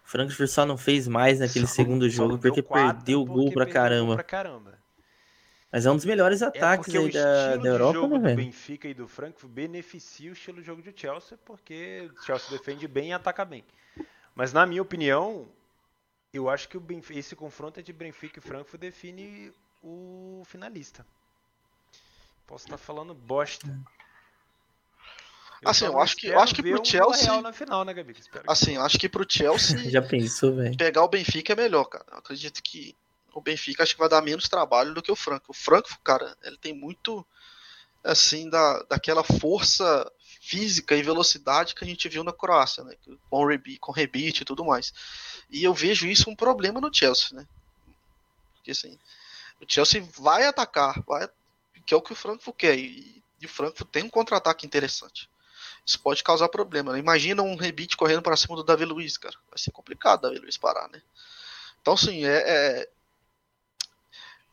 o 0.05 0.09
Frankfurt 0.11 0.49
só 0.49 0.65
não 0.65 0.77
fez 0.77 1.05
mais 1.05 1.39
naquele 1.39 1.67
só, 1.67 1.73
segundo 1.73 2.09
jogo 2.09 2.37
porque 2.37 2.61
perdeu 2.61 3.21
o 3.21 3.25
gol 3.25 3.51
pra 3.51 3.65
caramba. 3.65 4.15
pra 4.15 4.23
caramba. 4.23 4.80
Mas 5.71 5.85
é 5.85 5.91
um 5.91 5.95
dos 5.95 6.05
melhores 6.05 6.41
é 6.41 6.45
ataques 6.45 6.93
é 6.93 6.97
aí 6.97 7.11
da, 7.11 7.55
da 7.55 7.69
Europa, 7.69 7.93
jogo 7.93 8.17
né, 8.17 8.23
velho? 8.23 8.35
do 8.35 8.43
Benfica 8.43 8.87
e 8.89 8.93
do 8.93 9.07
Frankfurt 9.07 9.51
beneficia 9.51 10.29
o 10.29 10.33
estilo 10.33 10.59
de 10.59 10.67
jogo 10.67 10.81
do 10.81 10.91
Chelsea, 10.93 11.37
porque 11.45 12.11
o 12.13 12.23
Chelsea 12.23 12.49
defende 12.49 12.87
bem 12.87 13.09
e 13.09 13.13
ataca 13.13 13.45
bem. 13.45 13.63
Mas 14.35 14.51
na 14.51 14.65
minha 14.65 14.81
opinião, 14.81 15.47
eu 16.33 16.49
acho 16.49 16.67
que 16.67 16.75
o 16.75 16.79
Benfica, 16.79 17.17
esse 17.17 17.35
confronto 17.35 17.79
entre 17.79 17.93
Benfica 17.93 18.39
e 18.39 18.41
Frankfurt 18.41 18.81
define 18.81 19.53
o 19.81 20.43
finalista. 20.45 21.05
Posso 22.45 22.65
estar 22.65 22.77
falando 22.77 23.13
bosta. 23.13 23.67
Eu 25.61 25.69
assim, 25.69 25.85
eu 25.85 25.99
acho 25.99 26.17
que 26.17 26.27
eu 26.27 26.39
acho 26.39 26.55
que 26.55 26.63
pro 26.63 26.81
um 26.81 26.83
Chelsea 26.83 27.41
na 27.41 27.53
final, 27.53 27.85
né, 27.85 27.93
Gabi? 27.93 28.15
Assim, 28.47 28.75
eu 28.75 28.81
acho 28.81 28.97
que 28.97 29.07
pro 29.07 29.25
Chelsea 29.29 29.89
Já 29.89 30.01
pensou, 30.01 30.55
velho? 30.55 30.75
Pegar 30.75 31.03
o 31.03 31.07
Benfica 31.07 31.53
é 31.53 31.55
melhor, 31.55 31.85
cara. 31.85 32.05
Eu 32.11 32.17
acredito 32.17 32.61
que 32.61 32.95
o 33.33 33.41
Benfica 33.41 33.83
acho 33.83 33.93
que 33.93 33.99
vai 33.99 34.09
dar 34.09 34.21
menos 34.21 34.49
trabalho 34.49 34.93
do 34.93 35.01
que 35.01 35.11
o 35.11 35.15
Franco. 35.15 35.51
O 35.51 35.53
Franco, 35.53 35.89
cara, 36.03 36.37
ele 36.43 36.57
tem 36.57 36.73
muito 36.73 37.25
assim 38.03 38.49
da, 38.49 38.81
daquela 38.83 39.23
força 39.23 40.11
física 40.41 40.95
e 40.95 41.03
velocidade 41.03 41.75
que 41.75 41.83
a 41.83 41.87
gente 41.87 42.09
viu 42.09 42.23
na 42.23 42.33
Croácia, 42.33 42.83
né? 42.83 42.95
Com 43.29 43.45
rebite, 43.45 43.79
com 43.79 43.91
rebite 43.91 44.41
e 44.41 44.45
tudo 44.45 44.65
mais. 44.65 44.93
E 45.49 45.63
eu 45.63 45.73
vejo 45.73 46.07
isso 46.07 46.29
um 46.29 46.35
problema 46.35 46.81
no 46.81 46.93
Chelsea, 46.93 47.37
né? 47.37 47.47
Porque 48.55 48.71
assim, 48.71 48.97
o 49.61 49.65
Chelsea 49.67 50.03
vai 50.17 50.45
atacar, 50.45 51.01
vai, 51.03 51.29
que 51.85 51.93
é 51.93 51.97
o 51.97 52.01
que 52.01 52.13
o 52.13 52.15
Frankfurt 52.15 52.57
quer. 52.57 52.77
E, 52.77 53.23
e 53.39 53.45
o 53.45 53.49
Frankfurt 53.49 53.89
tem 53.89 54.03
um 54.03 54.09
contra-ataque 54.09 54.65
interessante. 54.65 55.29
Isso 55.85 55.99
pode 55.99 56.23
causar 56.23 56.49
problema. 56.49 56.93
Né? 56.93 56.99
Imagina 56.99 57.41
um 57.41 57.55
rebite 57.55 57.97
correndo 57.97 58.21
para 58.21 58.37
cima 58.37 58.55
do 58.55 58.63
Davi 58.63 58.85
Luiz, 58.85 59.17
cara. 59.17 59.35
Vai 59.49 59.57
ser 59.57 59.71
complicado 59.71 60.19
o 60.19 60.21
Davi 60.23 60.39
Luiz 60.39 60.57
parar, 60.57 60.87
né? 60.89 61.01
Então, 61.81 61.93
assim, 61.93 62.25
é, 62.25 62.37
é, 62.37 62.89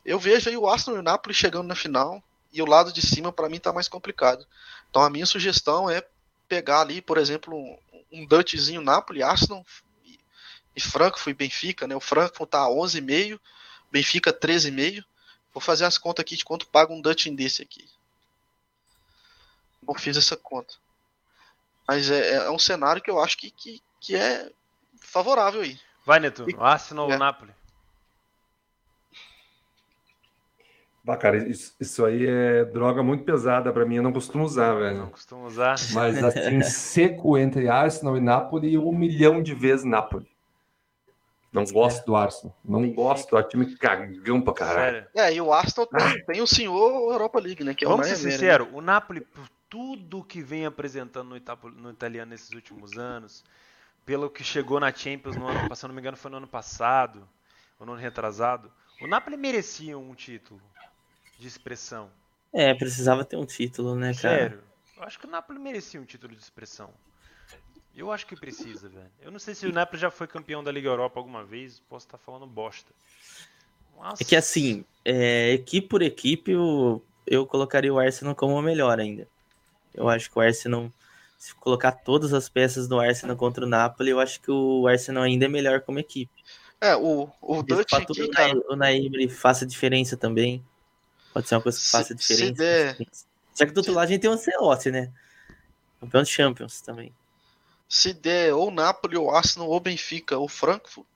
eu 0.05 0.19
vejo 0.19 0.49
aí 0.49 0.57
o 0.57 0.67
Arsenal 0.67 0.97
e 0.97 0.99
o 0.99 1.03
Napoli 1.03 1.33
chegando 1.33 1.67
na 1.67 1.75
final 1.75 2.23
e 2.51 2.61
o 2.61 2.65
lado 2.65 2.91
de 2.91 3.01
cima 3.01 3.31
para 3.31 3.49
mim 3.49 3.59
tá 3.59 3.71
mais 3.71 3.87
complicado. 3.87 4.45
Então 4.89 5.01
a 5.01 5.09
minha 5.09 5.25
sugestão 5.25 5.89
é 5.89 6.03
pegar 6.47 6.81
ali, 6.81 7.01
por 7.01 7.17
exemplo, 7.17 7.55
um, 7.55 7.77
um 8.11 8.25
Dutchzinho 8.25 8.81
Napoli, 8.81 9.21
Arsenal 9.21 9.65
e, 10.03 10.19
e 10.75 10.81
Frankfurt 10.81 11.27
e 11.27 11.33
Benfica, 11.33 11.87
né? 11.87 11.95
O 11.95 11.99
Frankfurt 11.99 12.49
tá 12.49 12.65
11,5, 12.67 13.39
Benfica 13.91 14.33
13,5. 14.33 15.03
Vou 15.53 15.61
fazer 15.61 15.85
as 15.85 15.97
contas 15.97 16.23
aqui 16.23 16.35
de 16.35 16.45
quanto 16.45 16.67
paga 16.67 16.93
um 16.93 17.01
Dutch 17.01 17.27
desse 17.27 17.61
aqui. 17.61 17.87
Não 19.81 19.95
fiz 19.95 20.17
essa 20.17 20.37
conta. 20.37 20.75
Mas 21.87 22.09
é, 22.11 22.35
é, 22.35 22.51
um 22.51 22.59
cenário 22.59 23.01
que 23.01 23.09
eu 23.09 23.19
acho 23.19 23.37
que, 23.37 23.49
que, 23.49 23.81
que 23.99 24.15
é 24.15 24.51
favorável 24.99 25.61
aí. 25.61 25.79
Vai, 26.05 26.19
Neto. 26.19 26.45
Arsenal 26.59 27.07
ou 27.07 27.13
é. 27.13 27.17
Napoli? 27.17 27.51
Ah, 31.07 31.17
cara, 31.17 31.37
isso, 31.49 31.73
isso, 31.79 32.05
aí 32.05 32.27
é 32.27 32.65
droga 32.65 33.01
muito 33.01 33.23
pesada 33.23 33.73
para 33.73 33.85
mim, 33.85 33.95
eu 33.95 34.03
não 34.03 34.13
costumo 34.13 34.43
usar, 34.43 34.75
velho. 34.75 34.99
Não 34.99 35.09
costumo 35.09 35.45
usar. 35.45 35.75
Mas 35.93 36.23
assim, 36.23 36.61
seco 36.63 37.37
entre 37.37 37.67
Arsenal 37.67 38.15
e 38.15 38.21
Napoli, 38.21 38.77
um 38.77 38.91
milhão 38.91 39.41
de 39.41 39.55
vezes 39.55 39.85
Napoli. 39.85 40.29
Não 41.51 41.63
gosto 41.65 42.05
do 42.05 42.15
Arsenal. 42.15 42.55
Não 42.63 42.81
Bem 42.81 42.93
gosto, 42.93 43.35
é 43.35 43.43
time 43.43 43.75
cagão 43.75 44.39
pra 44.39 44.53
caralho. 44.53 45.07
É, 45.15 45.33
e 45.33 45.41
o 45.41 45.51
Arsenal 45.51 45.87
tem, 45.87 46.25
tem, 46.25 46.41
o 46.41 46.47
senhor 46.47 47.11
Europa 47.11 47.39
League, 47.39 47.63
né? 47.63 47.73
Que 47.73 47.85
é 47.85 47.87
Vamos 47.87 48.05
ser 48.05 48.15
sinceros, 48.15 48.67
né? 48.67 48.73
o 48.75 48.81
Napoli, 48.81 49.21
por 49.21 49.49
tudo 49.67 50.23
que 50.23 50.41
vem 50.41 50.65
apresentando 50.65 51.29
no, 51.29 51.37
Itapo, 51.37 51.69
no 51.69 51.89
italiano 51.89 52.29
nesses 52.29 52.51
últimos 52.51 52.97
anos, 52.97 53.43
pelo 54.05 54.29
que 54.29 54.43
chegou 54.43 54.79
na 54.79 54.93
Champions 54.93 55.35
no 55.35 55.47
ano 55.47 55.67
passado, 55.67 55.89
não 55.89 55.95
me 55.95 56.01
engano, 56.01 56.17
foi 56.17 56.29
no 56.29 56.37
ano 56.37 56.47
passado, 56.47 57.27
ou 57.79 57.85
no 57.85 57.93
ano 57.93 58.01
retrasado, 58.01 58.71
o 59.01 59.07
Napoli 59.07 59.37
merecia 59.37 59.97
um 59.97 60.13
título 60.13 60.61
de 61.39 61.47
expressão. 61.47 62.11
É, 62.53 62.73
precisava 62.73 63.23
ter 63.23 63.37
um 63.37 63.45
título, 63.45 63.95
né, 63.95 64.13
cara? 64.13 64.37
Sério. 64.37 64.63
Eu 64.97 65.03
acho 65.03 65.17
que 65.17 65.25
o 65.25 65.29
Napoli 65.29 65.57
merecia 65.57 65.99
um 65.99 66.05
título 66.05 66.35
de 66.35 66.41
expressão. 66.41 66.89
Eu 67.95 68.11
acho 68.11 68.27
que 68.27 68.35
precisa, 68.35 68.89
velho. 68.89 69.09
Eu 69.21 69.31
não 69.31 69.39
sei 69.39 69.55
se 69.55 69.65
o 69.65 69.73
Napoli 69.73 70.01
já 70.01 70.11
foi 70.11 70.27
campeão 70.27 70.63
da 70.63 70.71
Liga 70.71 70.89
Europa 70.89 71.19
alguma 71.19 71.43
vez, 71.43 71.81
posso 71.89 72.05
estar 72.05 72.17
falando 72.17 72.45
bosta. 72.45 72.91
Nossa. 73.97 74.21
É 74.21 74.25
que 74.25 74.35
assim, 74.35 74.85
é, 75.03 75.51
equipe 75.53 75.87
por 75.87 76.01
equipe, 76.01 76.51
eu, 76.51 77.03
eu 77.25 77.45
colocaria 77.45 77.93
o 77.93 77.99
Arsenal 77.99 78.35
como 78.35 78.55
o 78.55 78.61
melhor 78.61 78.99
ainda. 78.99 79.27
Eu 79.93 80.07
acho 80.07 80.29
que 80.29 80.37
o 80.37 80.41
Arsenal, 80.41 80.91
se 81.37 81.53
colocar 81.55 81.91
todas 81.91 82.33
as 82.33 82.47
peças 82.47 82.87
do 82.87 82.99
Arsenal 82.99 83.35
contra 83.35 83.65
o 83.65 83.69
Napoli, 83.69 84.11
eu 84.11 84.19
acho 84.19 84.39
que 84.41 84.51
o 84.51 84.87
Arsenal 84.87 85.23
ainda 85.23 85.45
é 85.45 85.49
melhor 85.49 85.81
como 85.81 85.99
equipe. 85.99 86.31
É, 86.79 86.95
o, 86.95 87.29
o 87.41 87.61
Dutch 87.61 87.91
aqui, 87.93 88.29
cara... 88.29 88.57
O 88.69 88.75
Naimri 88.75 89.27
faça 89.27 89.65
diferença 89.65 90.15
também. 90.15 90.63
Pode 91.33 91.47
ser 91.47 91.55
uma 91.55 91.61
coisa 91.61 91.79
que 91.79 91.85
faça 91.85 92.15
diferença. 92.15 92.45
Se 92.45 92.51
der... 92.53 92.97
Já 93.55 93.65
que 93.65 93.71
do 93.71 93.79
outro 93.79 93.93
lado 93.93 94.05
a 94.05 94.07
gente 94.07 94.21
tem 94.21 94.29
o 94.29 94.33
Ancelotti, 94.33 94.89
né? 94.89 95.11
Campeão 95.99 96.23
de 96.23 96.29
Champions 96.29 96.81
também. 96.81 97.13
Se 97.87 98.13
der 98.13 98.53
ou 98.53 98.71
Napoli, 98.71 99.17
ou 99.17 99.31
Arsenal, 99.31 99.67
ou 99.67 99.79
Benfica, 99.79 100.37
ou 100.37 100.47
Frankfurt, 100.47 101.07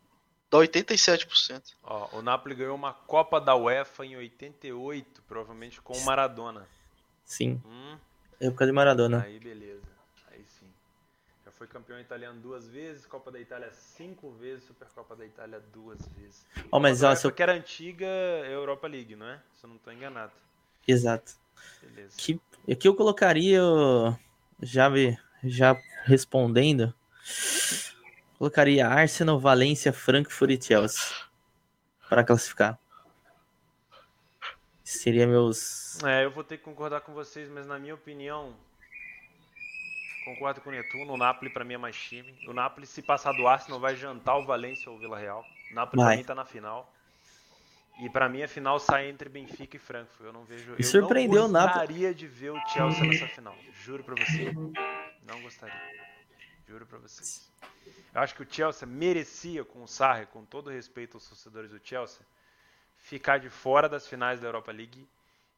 dá 0.51 0.57
87%. 0.57 1.73
Ó, 1.83 2.17
o 2.17 2.21
Napoli 2.21 2.55
ganhou 2.55 2.75
uma 2.75 2.93
Copa 2.93 3.39
da 3.39 3.55
UEFA 3.55 4.05
em 4.05 4.17
88, 4.17 5.23
provavelmente 5.27 5.81
com 5.81 5.93
o 5.93 6.01
Maradona. 6.03 6.67
Sim. 7.23 7.61
Hum. 7.65 7.97
Época 8.39 8.65
de 8.65 8.71
Maradona. 8.71 9.23
Aí 9.23 9.39
beleza. 9.39 9.92
Foi 11.63 11.67
campeão 11.69 11.97
italiano 11.97 12.41
duas 12.41 12.67
vezes, 12.67 13.05
Copa 13.05 13.31
da 13.31 13.39
Itália 13.39 13.71
cinco 13.71 14.31
vezes, 14.31 14.65
Supercopa 14.65 15.15
da 15.15 15.25
Itália 15.25 15.61
duas 15.71 16.05
vezes. 16.09 16.45
Oh, 16.69 16.77
mas 16.77 17.03
ó, 17.03 17.15
se 17.15 17.25
eu... 17.25 17.31
que 17.31 17.41
era 17.41 17.53
antiga 17.53 18.05
Europa 18.05 18.85
League, 18.85 19.15
não 19.15 19.25
é? 19.25 19.41
Se 19.53 19.65
eu 19.65 19.69
não 19.69 19.77
estou 19.77 19.93
enganado. 19.93 20.33
Exato. 20.85 21.31
Beleza. 21.81 22.17
Que, 22.17 22.37
aqui 22.69 22.85
eu 22.85 22.93
colocaria, 22.93 23.61
já, 24.61 24.89
já 25.41 25.81
respondendo, 26.03 26.93
colocaria 28.37 28.85
Arsenal, 28.85 29.39
Valência, 29.39 29.93
Frankfurt 29.93 30.51
e 30.51 30.61
Chelsea 30.61 31.15
para 32.09 32.25
classificar. 32.25 32.77
Seria 34.83 35.25
meus. 35.25 36.03
É, 36.03 36.25
eu 36.25 36.31
vou 36.31 36.43
ter 36.43 36.57
que 36.57 36.63
concordar 36.65 36.99
com 36.99 37.13
vocês, 37.13 37.49
mas 37.49 37.65
na 37.65 37.79
minha 37.79 37.95
opinião, 37.95 38.53
concordo 40.23 40.61
com 40.61 40.69
o 40.69 40.73
Netuno. 40.73 41.13
O 41.13 41.17
Napoli 41.17 41.51
para 41.51 41.63
mim 41.63 41.73
é 41.73 41.77
mais 41.77 41.95
time. 41.95 42.33
O 42.47 42.53
Napoli, 42.53 42.85
se 42.85 43.01
passar 43.01 43.33
do 43.33 43.47
Arsenal, 43.47 43.79
vai 43.79 43.95
jantar 43.95 44.37
o 44.37 44.45
Valência 44.45 44.89
ou 44.89 44.97
o 44.97 44.99
Vila 44.99 45.17
Real. 45.17 45.45
O 45.71 45.75
Napoli 45.75 46.01
para 46.01 46.17
mim 46.17 46.23
tá 46.23 46.35
na 46.35 46.45
final. 46.45 46.91
E 47.99 48.09
para 48.09 48.27
mim 48.27 48.41
a 48.41 48.47
final 48.47 48.79
sai 48.79 49.07
entre 49.07 49.29
Benfica 49.29 49.77
e 49.77 49.79
Frankfurt. 49.79 50.25
Eu 50.25 50.33
não 50.33 50.43
vejo. 50.43 50.75
E 50.79 50.83
surpreendeu 50.83 51.43
eu 51.43 51.47
não 51.47 51.61
gostaria 51.61 52.13
de 52.13 52.27
ver 52.27 52.51
o 52.51 52.59
Chelsea 52.67 53.05
nessa 53.05 53.27
final. 53.27 53.55
Juro 53.83 54.03
para 54.03 54.15
você. 54.15 54.51
Não 55.25 55.41
gostaria. 55.41 55.81
Juro 56.67 56.85
para 56.85 56.97
vocês. 56.97 57.51
Eu 58.13 58.21
acho 58.21 58.35
que 58.35 58.43
o 58.43 58.47
Chelsea 58.49 58.87
merecia 58.87 59.63
com 59.63 59.83
o 59.83 59.87
Sarri, 59.87 60.25
com 60.27 60.43
todo 60.45 60.69
respeito 60.69 61.17
aos 61.17 61.27
torcedores 61.27 61.71
do 61.71 61.79
Chelsea, 61.83 62.25
ficar 62.97 63.37
de 63.37 63.49
fora 63.49 63.89
das 63.89 64.07
finais 64.07 64.39
da 64.39 64.47
Europa 64.47 64.71
League 64.71 65.07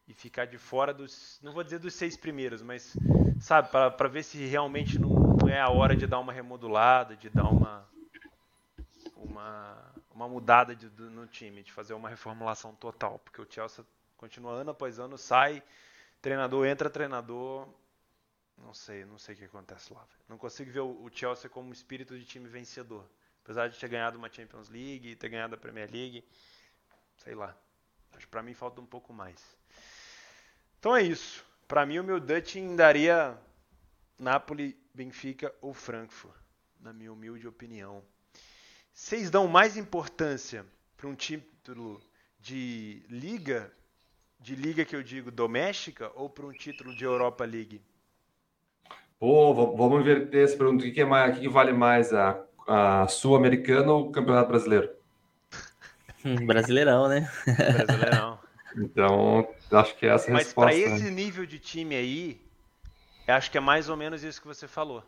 e 0.07 0.13
ficar 0.13 0.45
de 0.45 0.57
fora 0.57 0.93
dos, 0.93 1.39
não 1.41 1.51
vou 1.51 1.63
dizer 1.63 1.79
dos 1.79 1.93
seis 1.93 2.15
primeiros, 2.15 2.61
mas 2.61 2.95
sabe, 3.39 3.69
para 3.69 4.07
ver 4.07 4.23
se 4.23 4.37
realmente 4.45 4.99
não, 4.99 5.09
não, 5.09 5.49
é 5.49 5.59
a 5.59 5.69
hora 5.69 5.95
de 5.95 6.05
dar 6.05 6.19
uma 6.19 6.31
remodulada, 6.31 7.15
de 7.15 7.29
dar 7.29 7.49
uma 7.49 7.87
uma, 9.15 9.93
uma 10.13 10.27
mudada 10.27 10.75
de, 10.75 10.87
no 11.01 11.27
time, 11.27 11.63
de 11.63 11.71
fazer 11.71 11.93
uma 11.93 12.09
reformulação 12.09 12.73
total, 12.75 13.19
porque 13.19 13.41
o 13.41 13.47
Chelsea 13.49 13.85
continua 14.15 14.53
ano 14.53 14.71
após 14.71 14.99
ano, 14.99 15.17
sai, 15.17 15.61
treinador 16.21 16.65
entra, 16.65 16.89
treinador, 16.89 17.67
não 18.57 18.73
sei, 18.73 19.03
não 19.05 19.17
sei 19.17 19.35
o 19.35 19.37
que 19.37 19.45
acontece 19.45 19.93
lá. 19.93 20.07
Não 20.29 20.37
consigo 20.37 20.71
ver 20.71 20.79
o, 20.79 21.03
o 21.03 21.09
Chelsea 21.11 21.49
como 21.49 21.73
espírito 21.73 22.17
de 22.17 22.25
time 22.25 22.47
vencedor, 22.47 23.05
apesar 23.43 23.67
de 23.67 23.77
ter 23.77 23.89
ganhado 23.89 24.17
uma 24.17 24.31
Champions 24.31 24.69
League, 24.69 25.15
ter 25.17 25.29
ganhado 25.29 25.55
a 25.55 25.57
Premier 25.57 25.89
League, 25.91 26.23
sei 27.17 27.35
lá. 27.35 27.55
Acho 28.13 28.25
que 28.25 28.31
para 28.31 28.41
mim 28.41 28.53
falta 28.53 28.79
um 28.79 28.85
pouco 28.85 29.11
mais. 29.11 29.57
Então 30.85 30.95
é 30.95 31.01
isso. 31.01 31.43
Para 31.67 31.83
mim, 31.83 31.97
o 31.97 32.03
meu 32.03 32.19
Dutch 32.19 32.57
daria 32.75 33.35
Napoli, 34.19 34.77
Benfica 34.93 35.51
ou 35.59 35.73
Frankfurt, 35.73 36.35
na 36.79 36.93
minha 36.93 37.11
humilde 37.11 37.47
opinião. 37.47 38.03
Vocês 38.93 39.31
dão 39.31 39.47
mais 39.47 39.77
importância 39.77 40.63
para 40.95 41.07
um 41.07 41.15
título 41.15 41.99
de 42.39 43.03
liga, 43.09 43.71
de 44.39 44.53
liga 44.53 44.85
que 44.85 44.95
eu 44.95 45.01
digo 45.01 45.31
doméstica, 45.31 46.11
ou 46.13 46.29
para 46.29 46.45
um 46.45 46.51
título 46.51 46.95
de 46.95 47.03
Europa 47.03 47.43
League? 47.45 47.81
Pô, 49.17 49.55
vamos 49.55 50.01
inverter 50.01 50.43
essa 50.43 50.55
pergunta. 50.55 50.85
O 50.85 50.93
que, 50.93 51.01
é 51.01 51.05
mais, 51.05 51.35
o 51.35 51.41
que 51.41 51.49
vale 51.49 51.73
mais, 51.73 52.13
a, 52.13 52.39
a 52.67 53.07
Sul-Americana 53.07 53.91
ou 53.91 54.09
o 54.09 54.11
Campeonato 54.11 54.49
Brasileiro? 54.49 54.91
Brasileirão, 56.45 57.07
né? 57.07 57.27
Brasileirão. 57.73 58.39
Então, 58.77 59.47
acho 59.71 59.95
que 59.95 60.05
é 60.05 60.09
essa 60.09 60.29
a 60.29 60.33
Mas 60.33 60.47
resposta. 60.47 60.71
Mas 60.71 60.83
para 60.83 60.95
esse 60.95 61.03
né? 61.05 61.09
nível 61.11 61.45
de 61.45 61.59
time 61.59 61.95
aí, 61.95 62.41
acho 63.27 63.49
que 63.49 63.57
é 63.57 63.61
mais 63.61 63.89
ou 63.89 63.97
menos 63.97 64.23
isso 64.23 64.41
que 64.41 64.47
você 64.47 64.67
falou. 64.67 65.03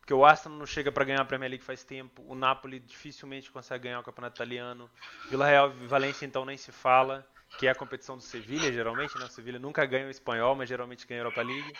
Porque 0.00 0.14
o 0.14 0.24
Arsenal 0.24 0.56
não 0.56 0.66
chega 0.66 0.92
para 0.92 1.04
ganhar 1.04 1.20
a 1.20 1.24
Premier 1.24 1.50
League 1.50 1.64
faz 1.64 1.82
tempo, 1.82 2.22
o 2.28 2.34
Napoli 2.36 2.78
dificilmente 2.78 3.50
consegue 3.50 3.84
ganhar 3.84 3.98
o 3.98 4.04
Campeonato 4.04 4.36
Italiano, 4.36 4.88
Vila 5.28 5.46
Real 5.46 5.72
e 5.82 5.86
Valência 5.88 6.24
então 6.24 6.44
nem 6.44 6.56
se 6.56 6.70
fala, 6.70 7.26
que 7.58 7.66
é 7.66 7.70
a 7.70 7.74
competição 7.74 8.16
do 8.16 8.22
Sevilha 8.22 8.72
geralmente, 8.72 9.18
né? 9.18 9.24
O 9.24 9.28
Sevilha 9.28 9.58
nunca 9.58 9.84
ganha 9.84 10.06
o 10.06 10.10
espanhol, 10.10 10.54
mas 10.54 10.68
geralmente 10.68 11.04
ganha 11.06 11.20
a 11.20 11.24
Europa 11.24 11.42
League. 11.42 11.72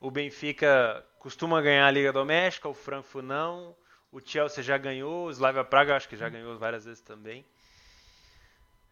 O 0.00 0.10
Benfica 0.10 1.02
costuma 1.18 1.62
ganhar 1.62 1.86
a 1.86 1.90
Liga 1.90 2.12
Doméstica, 2.12 2.68
o 2.68 2.74
Frankfurt 2.74 3.24
não. 3.24 3.74
O 4.12 4.20
Chelsea 4.20 4.62
já 4.62 4.76
ganhou, 4.76 5.26
o 5.26 5.30
Slavia 5.30 5.64
Praga 5.64 5.96
acho 5.96 6.08
que 6.08 6.16
já 6.16 6.28
ganhou 6.28 6.58
várias 6.58 6.84
vezes 6.84 7.00
também. 7.00 7.44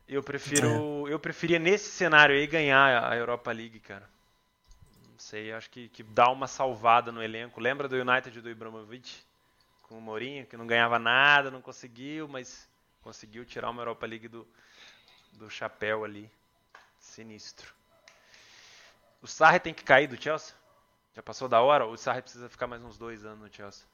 Eu 0.09 0.23
prefiro, 0.23 1.09
é. 1.09 1.13
eu 1.13 1.19
preferia 1.19 1.59
nesse 1.59 1.91
cenário 1.91 2.35
aí 2.35 2.47
ganhar 2.47 3.11
a 3.11 3.17
Europa 3.17 3.51
League, 3.51 3.81
cara. 3.81 4.09
Não 5.11 5.19
sei, 5.19 5.53
acho 5.53 5.71
que, 5.71 5.89
que 5.89 6.03
dá 6.03 6.31
uma 6.31 6.47
salvada 6.47 7.11
no 7.11 7.23
elenco. 7.23 7.61
Lembra 7.61 7.89
do 7.89 7.97
United 7.97 8.41
do 8.41 8.51
Ibrahimovic? 8.51 9.23
Com 9.83 9.99
o 9.99 10.01
Mourinho, 10.01 10.47
que 10.47 10.57
não 10.57 10.67
ganhava 10.67 10.99
nada, 10.99 11.51
não 11.51 11.63
conseguiu, 11.63 12.29
mas 12.29 12.69
conseguiu 13.03 13.45
tirar 13.45 13.71
uma 13.71 13.83
Europa 13.83 14.07
League 14.07 14.29
do, 14.29 14.47
do 15.33 15.49
chapéu 15.51 16.05
ali. 16.05 16.31
Sinistro. 16.99 17.73
O 19.23 19.27
Sarri 19.27 19.61
tem 19.61 19.75
que 19.75 19.85
cair 19.85 20.07
do 20.07 20.21
Chelsea? 20.21 20.55
Já 21.15 21.23
passou 21.23 21.49
da 21.49 21.61
hora? 21.61 21.85
Ou 21.87 21.93
o 21.93 21.99
Sarri 21.99 22.23
precisa 22.23 22.49
ficar 22.49 22.67
mais 22.67 22.83
uns 22.83 22.99
dois 22.99 23.25
anos 23.25 23.41
no 23.41 23.55
Chelsea? 23.55 23.87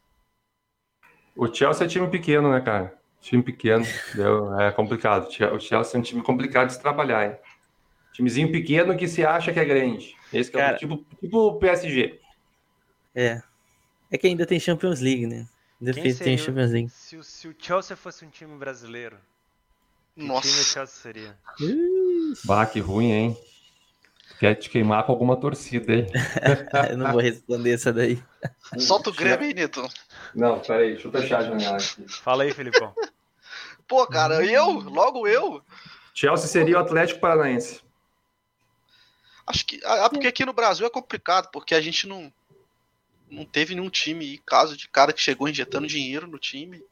O 1.36 1.52
Chelsea 1.52 1.86
é 1.86 1.88
time 1.88 2.08
pequeno, 2.08 2.50
né, 2.50 2.60
cara? 2.60 2.99
Time 3.20 3.42
pequeno, 3.42 3.84
entendeu? 4.08 4.58
é 4.60 4.72
complicado. 4.72 5.28
O 5.28 5.60
Chelsea 5.60 5.96
é 5.96 5.98
um 5.98 6.02
time 6.02 6.22
complicado 6.22 6.68
de 6.68 6.74
se 6.74 6.80
trabalhar, 6.80 7.30
hein? 7.30 7.36
Timezinho 8.12 8.50
pequeno 8.50 8.96
que 8.96 9.06
se 9.06 9.24
acha 9.24 9.52
que 9.52 9.60
é 9.60 9.64
grande. 9.64 10.16
Esse 10.32 10.50
Cara, 10.50 10.72
é 10.72 10.76
o 10.76 10.78
tipo, 10.78 11.04
tipo 11.20 11.38
o 11.38 11.58
PSG. 11.58 12.18
É. 13.14 13.42
É 14.10 14.18
que 14.18 14.26
ainda 14.26 14.46
tem 14.46 14.58
Champions 14.58 15.00
League, 15.00 15.26
né? 15.26 15.46
Ainda 15.80 15.94
Quem 15.94 16.14
tem 16.14 16.36
Champions 16.36 16.70
League. 16.70 16.88
Se 16.88 17.16
o, 17.16 17.22
se 17.22 17.48
o 17.48 17.54
Chelsea 17.56 17.96
fosse 17.96 18.24
um 18.24 18.28
time 18.28 18.56
brasileiro, 18.56 19.16
Nossa. 20.16 20.42
que 20.42 20.48
time 20.48 20.62
o 20.62 20.64
Chelsea 20.64 21.02
seria? 21.02 21.38
Bah, 22.44 22.66
que 22.66 22.80
ruim, 22.80 23.12
hein? 23.12 23.38
Quer 24.38 24.54
te 24.54 24.70
queimar 24.70 25.04
com 25.04 25.12
alguma 25.12 25.36
torcida, 25.36 25.92
hein? 25.92 26.06
Eu 26.90 26.96
não 26.96 27.12
vou 27.12 27.20
responder 27.20 27.74
essa 27.74 27.92
daí. 27.92 28.22
Solta 28.78 29.10
o 29.10 29.12
Grêmio 29.12 29.46
aí, 29.46 29.52
Nito. 29.52 29.86
Não, 30.34 30.58
peraí, 30.60 30.92
deixa 30.92 31.08
eu 31.08 31.12
fechar 31.12 31.40
a 31.40 31.42
janela 31.42 31.76
aqui. 31.76 32.08
Fala 32.08 32.44
aí, 32.44 32.52
Felipão. 32.52 32.94
Pô, 33.86 34.06
cara, 34.06 34.44
eu? 34.46 34.70
Logo 34.70 35.26
eu? 35.26 35.62
Chelsea 36.14 36.46
seria 36.46 36.76
o 36.76 36.80
Atlético 36.80 37.20
Paranaense. 37.20 37.82
Acho 39.46 39.66
que. 39.66 39.80
Ah, 39.84 40.08
porque 40.08 40.28
aqui 40.28 40.44
no 40.44 40.52
Brasil 40.52 40.86
é 40.86 40.90
complicado, 40.90 41.48
porque 41.50 41.74
a 41.74 41.80
gente 41.80 42.06
não. 42.06 42.32
Não 43.28 43.44
teve 43.44 43.74
nenhum 43.74 43.90
time 43.90 44.38
caso 44.44 44.76
de 44.76 44.88
cara 44.88 45.12
que 45.12 45.20
chegou 45.20 45.48
injetando 45.48 45.86
dinheiro 45.86 46.26
no 46.26 46.38
time 46.38 46.82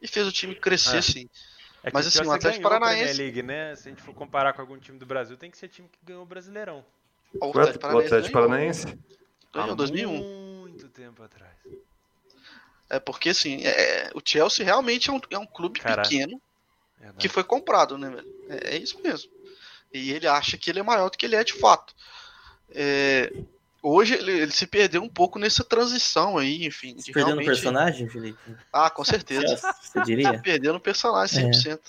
e 0.00 0.08
fez 0.08 0.26
o 0.26 0.32
time 0.32 0.54
crescer, 0.54 0.96
é. 0.96 0.98
assim. 0.98 1.28
É 1.82 1.90
Mas 1.92 2.06
assim, 2.06 2.24
o 2.24 2.30
Atlético 2.30 2.62
Paranaense. 2.62 3.18
League, 3.20 3.42
né? 3.42 3.74
Se 3.74 3.88
a 3.88 3.90
gente 3.90 4.02
for 4.02 4.14
comparar 4.14 4.52
com 4.52 4.60
algum 4.60 4.78
time 4.78 4.98
do 4.98 5.06
Brasil, 5.06 5.36
tem 5.36 5.50
que 5.50 5.58
ser 5.58 5.68
time 5.68 5.88
que 5.88 5.98
ganhou 6.04 6.22
o 6.22 6.26
Brasileirão. 6.26 6.84
O 7.40 7.48
Atlético 7.50 7.78
Paranaense. 7.80 8.04
O 8.04 8.06
Atlético 8.06 8.32
Paranaense? 8.32 8.98
Ganhou 9.52 9.74
2001. 9.74 10.60
Muito 10.60 10.88
tempo 10.88 11.22
atrás. 11.22 11.52
É 12.88 13.00
porque, 13.00 13.30
assim, 13.30 13.64
é, 13.64 14.10
o 14.14 14.20
Chelsea 14.24 14.64
realmente 14.64 15.10
é 15.10 15.12
um, 15.12 15.20
é 15.30 15.38
um 15.38 15.46
clube 15.46 15.80
Caraca. 15.80 16.08
pequeno 16.08 16.40
Verdade. 16.98 17.18
que 17.18 17.28
foi 17.28 17.42
comprado, 17.42 17.98
né, 17.98 18.10
velho? 18.10 18.34
É, 18.48 18.74
é, 18.74 18.78
isso 18.78 19.00
mesmo. 19.02 19.30
E 19.92 20.12
ele 20.12 20.26
acha 20.26 20.56
que 20.56 20.70
ele 20.70 20.78
é 20.78 20.82
maior 20.82 21.10
do 21.10 21.18
que 21.18 21.26
ele 21.26 21.36
é 21.36 21.42
de 21.42 21.54
fato. 21.54 21.94
É, 23.82 23.86
hoje 23.88 24.14
ele, 24.14 24.32
ele, 24.32 24.52
se 24.52 24.66
perdeu 24.66 25.02
um 25.02 25.08
pouco 25.08 25.38
nessa 25.38 25.64
transição 25.64 26.38
aí, 26.38 26.64
enfim. 26.66 26.98
Se 26.98 27.12
perdeu 27.12 27.34
realmente... 27.34 27.46
no 27.46 27.52
personagem, 27.52 28.08
Felipe? 28.08 28.38
Ah, 28.72 28.90
com 28.90 29.04
certeza. 29.04 29.56
Você 29.80 30.02
diria? 30.02 30.30
Se 30.30 30.42
perdeu 30.42 30.72
no 30.72 30.80
personagem, 30.80 31.50
100%. 31.50 31.80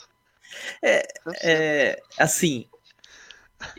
É, 0.81 1.07
é, 1.41 2.03
assim, 2.17 2.67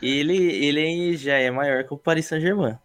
ele, 0.03 0.37
ele 0.37 1.17
já 1.17 1.35
é 1.35 1.51
maior 1.51 1.85
que 1.85 1.95
o 1.95 1.99
Paris 1.99 2.27
Saint-Germain. 2.27 2.79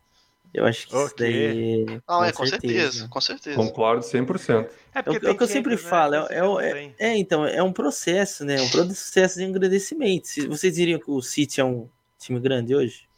Eu 0.54 0.66
acho 0.66 0.88
que 0.88 0.96
okay. 0.96 1.06
isso 1.06 1.16
daí. 1.18 1.86
Não, 1.86 2.02
com 2.18 2.24
é, 2.24 2.32
com 2.32 2.46
certeza. 2.46 2.74
certeza, 2.74 3.08
com 3.08 3.22
certeza. 3.22 3.56
Concordo 3.56 4.04
100%. 4.04 4.70
É, 4.96 5.02
porque 5.02 5.26
é 5.26 5.30
o 5.30 5.38
que 5.38 5.44
eu 5.44 5.48
sempre 5.48 5.72
né? 5.72 5.78
falo, 5.78 6.16
é, 6.16 6.40
é, 6.62 6.94
é, 6.98 7.18
então, 7.18 7.46
é 7.46 7.62
um 7.62 7.72
processo, 7.72 8.44
né? 8.44 8.60
Um 8.60 8.70
processo 8.70 9.38
de 9.38 9.46
engrandecimento. 9.46 10.28
Vocês 10.48 10.74
diriam 10.74 11.00
que 11.00 11.12
o 11.12 11.22
City 11.22 11.62
é 11.62 11.64
um 11.64 11.88
time 12.18 12.40
grande 12.40 12.74
hoje? 12.74 13.09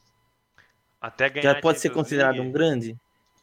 Até 1.02 1.30
ganhar 1.30 1.56
Já 1.56 1.62
pode 1.62 1.80
ser 1.80 1.89
considerado 1.89 2.36
League. 2.36 2.47
um 2.47 2.52
grande? 2.52 2.97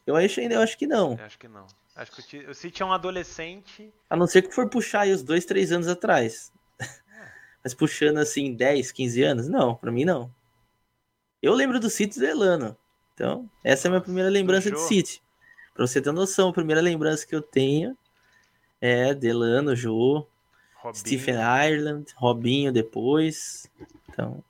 Eu 0.07 0.15
acho, 0.15 0.39
eu 0.39 0.61
acho 0.61 0.77
que 0.77 0.87
não. 0.87 1.17
Eu 1.19 1.25
acho 1.25 1.37
que 1.37 1.47
não. 1.47 1.67
Acho 1.95 2.11
que 2.13 2.37
o 2.47 2.55
City 2.55 2.81
é 2.81 2.85
um 2.85 2.93
adolescente. 2.93 3.93
A 4.09 4.15
não 4.15 4.25
ser 4.25 4.43
que 4.43 4.55
for 4.55 4.69
puxar 4.69 5.01
aí 5.01 5.11
os 5.11 5.21
dois, 5.21 5.43
três 5.43 5.71
anos 5.71 5.89
atrás. 5.89 6.53
É. 6.79 6.85
Mas 7.61 7.73
puxando 7.73 8.17
assim 8.19 8.53
10, 8.53 8.93
15 8.93 9.21
anos? 9.23 9.49
Não, 9.49 9.75
pra 9.75 9.91
mim 9.91 10.05
não. 10.05 10.33
Eu 11.43 11.53
lembro 11.53 11.79
do 11.79 11.89
City 11.89 12.17
Delano. 12.17 12.77
Então, 13.13 13.49
essa 13.63 13.87
é 13.87 13.89
a 13.89 13.91
minha 13.91 14.01
primeira 14.01 14.29
lembrança 14.29 14.71
de 14.71 14.79
City. 14.79 15.21
Pra 15.73 15.85
você 15.85 16.01
ter 16.01 16.13
noção, 16.13 16.49
a 16.49 16.53
primeira 16.53 16.81
lembrança 16.81 17.27
que 17.27 17.35
eu 17.35 17.41
tenho 17.41 17.97
é 18.79 19.13
Delano, 19.13 19.75
Jô, 19.75 20.25
Stephen 20.93 21.35
Ireland, 21.35 22.13
Robinho 22.15 22.71
depois. 22.71 23.69
Então, 24.07 24.41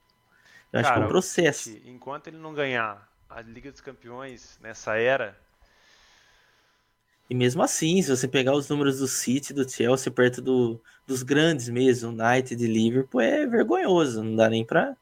eu 0.71 0.79
acho 0.79 0.89
Cara, 0.89 0.99
que 0.99 1.03
é 1.03 1.05
um 1.05 1.09
processo. 1.09 1.69
Enquanto 1.85 2.27
ele 2.27 2.37
não 2.37 2.53
ganhar 2.53 3.09
a 3.29 3.41
Liga 3.41 3.71
dos 3.71 3.81
Campeões 3.81 4.57
nessa 4.61 4.95
era. 4.97 5.37
E 7.29 7.35
mesmo 7.35 7.61
assim, 7.61 8.01
se 8.01 8.09
você 8.09 8.27
pegar 8.27 8.53
os 8.53 8.67
números 8.67 8.99
do 8.99 9.07
City, 9.07 9.53
do 9.53 9.69
Chelsea, 9.69 10.11
perto 10.11 10.41
do, 10.41 10.81
dos 11.05 11.21
grandes 11.21 11.69
mesmo, 11.69 12.09
United 12.09 12.63
e 12.63 12.67
Liverpool, 12.67 13.21
é 13.21 13.45
vergonhoso. 13.45 14.23
Não 14.23 14.35
dá 14.35 14.49
nem 14.49 14.65
pra. 14.65 14.95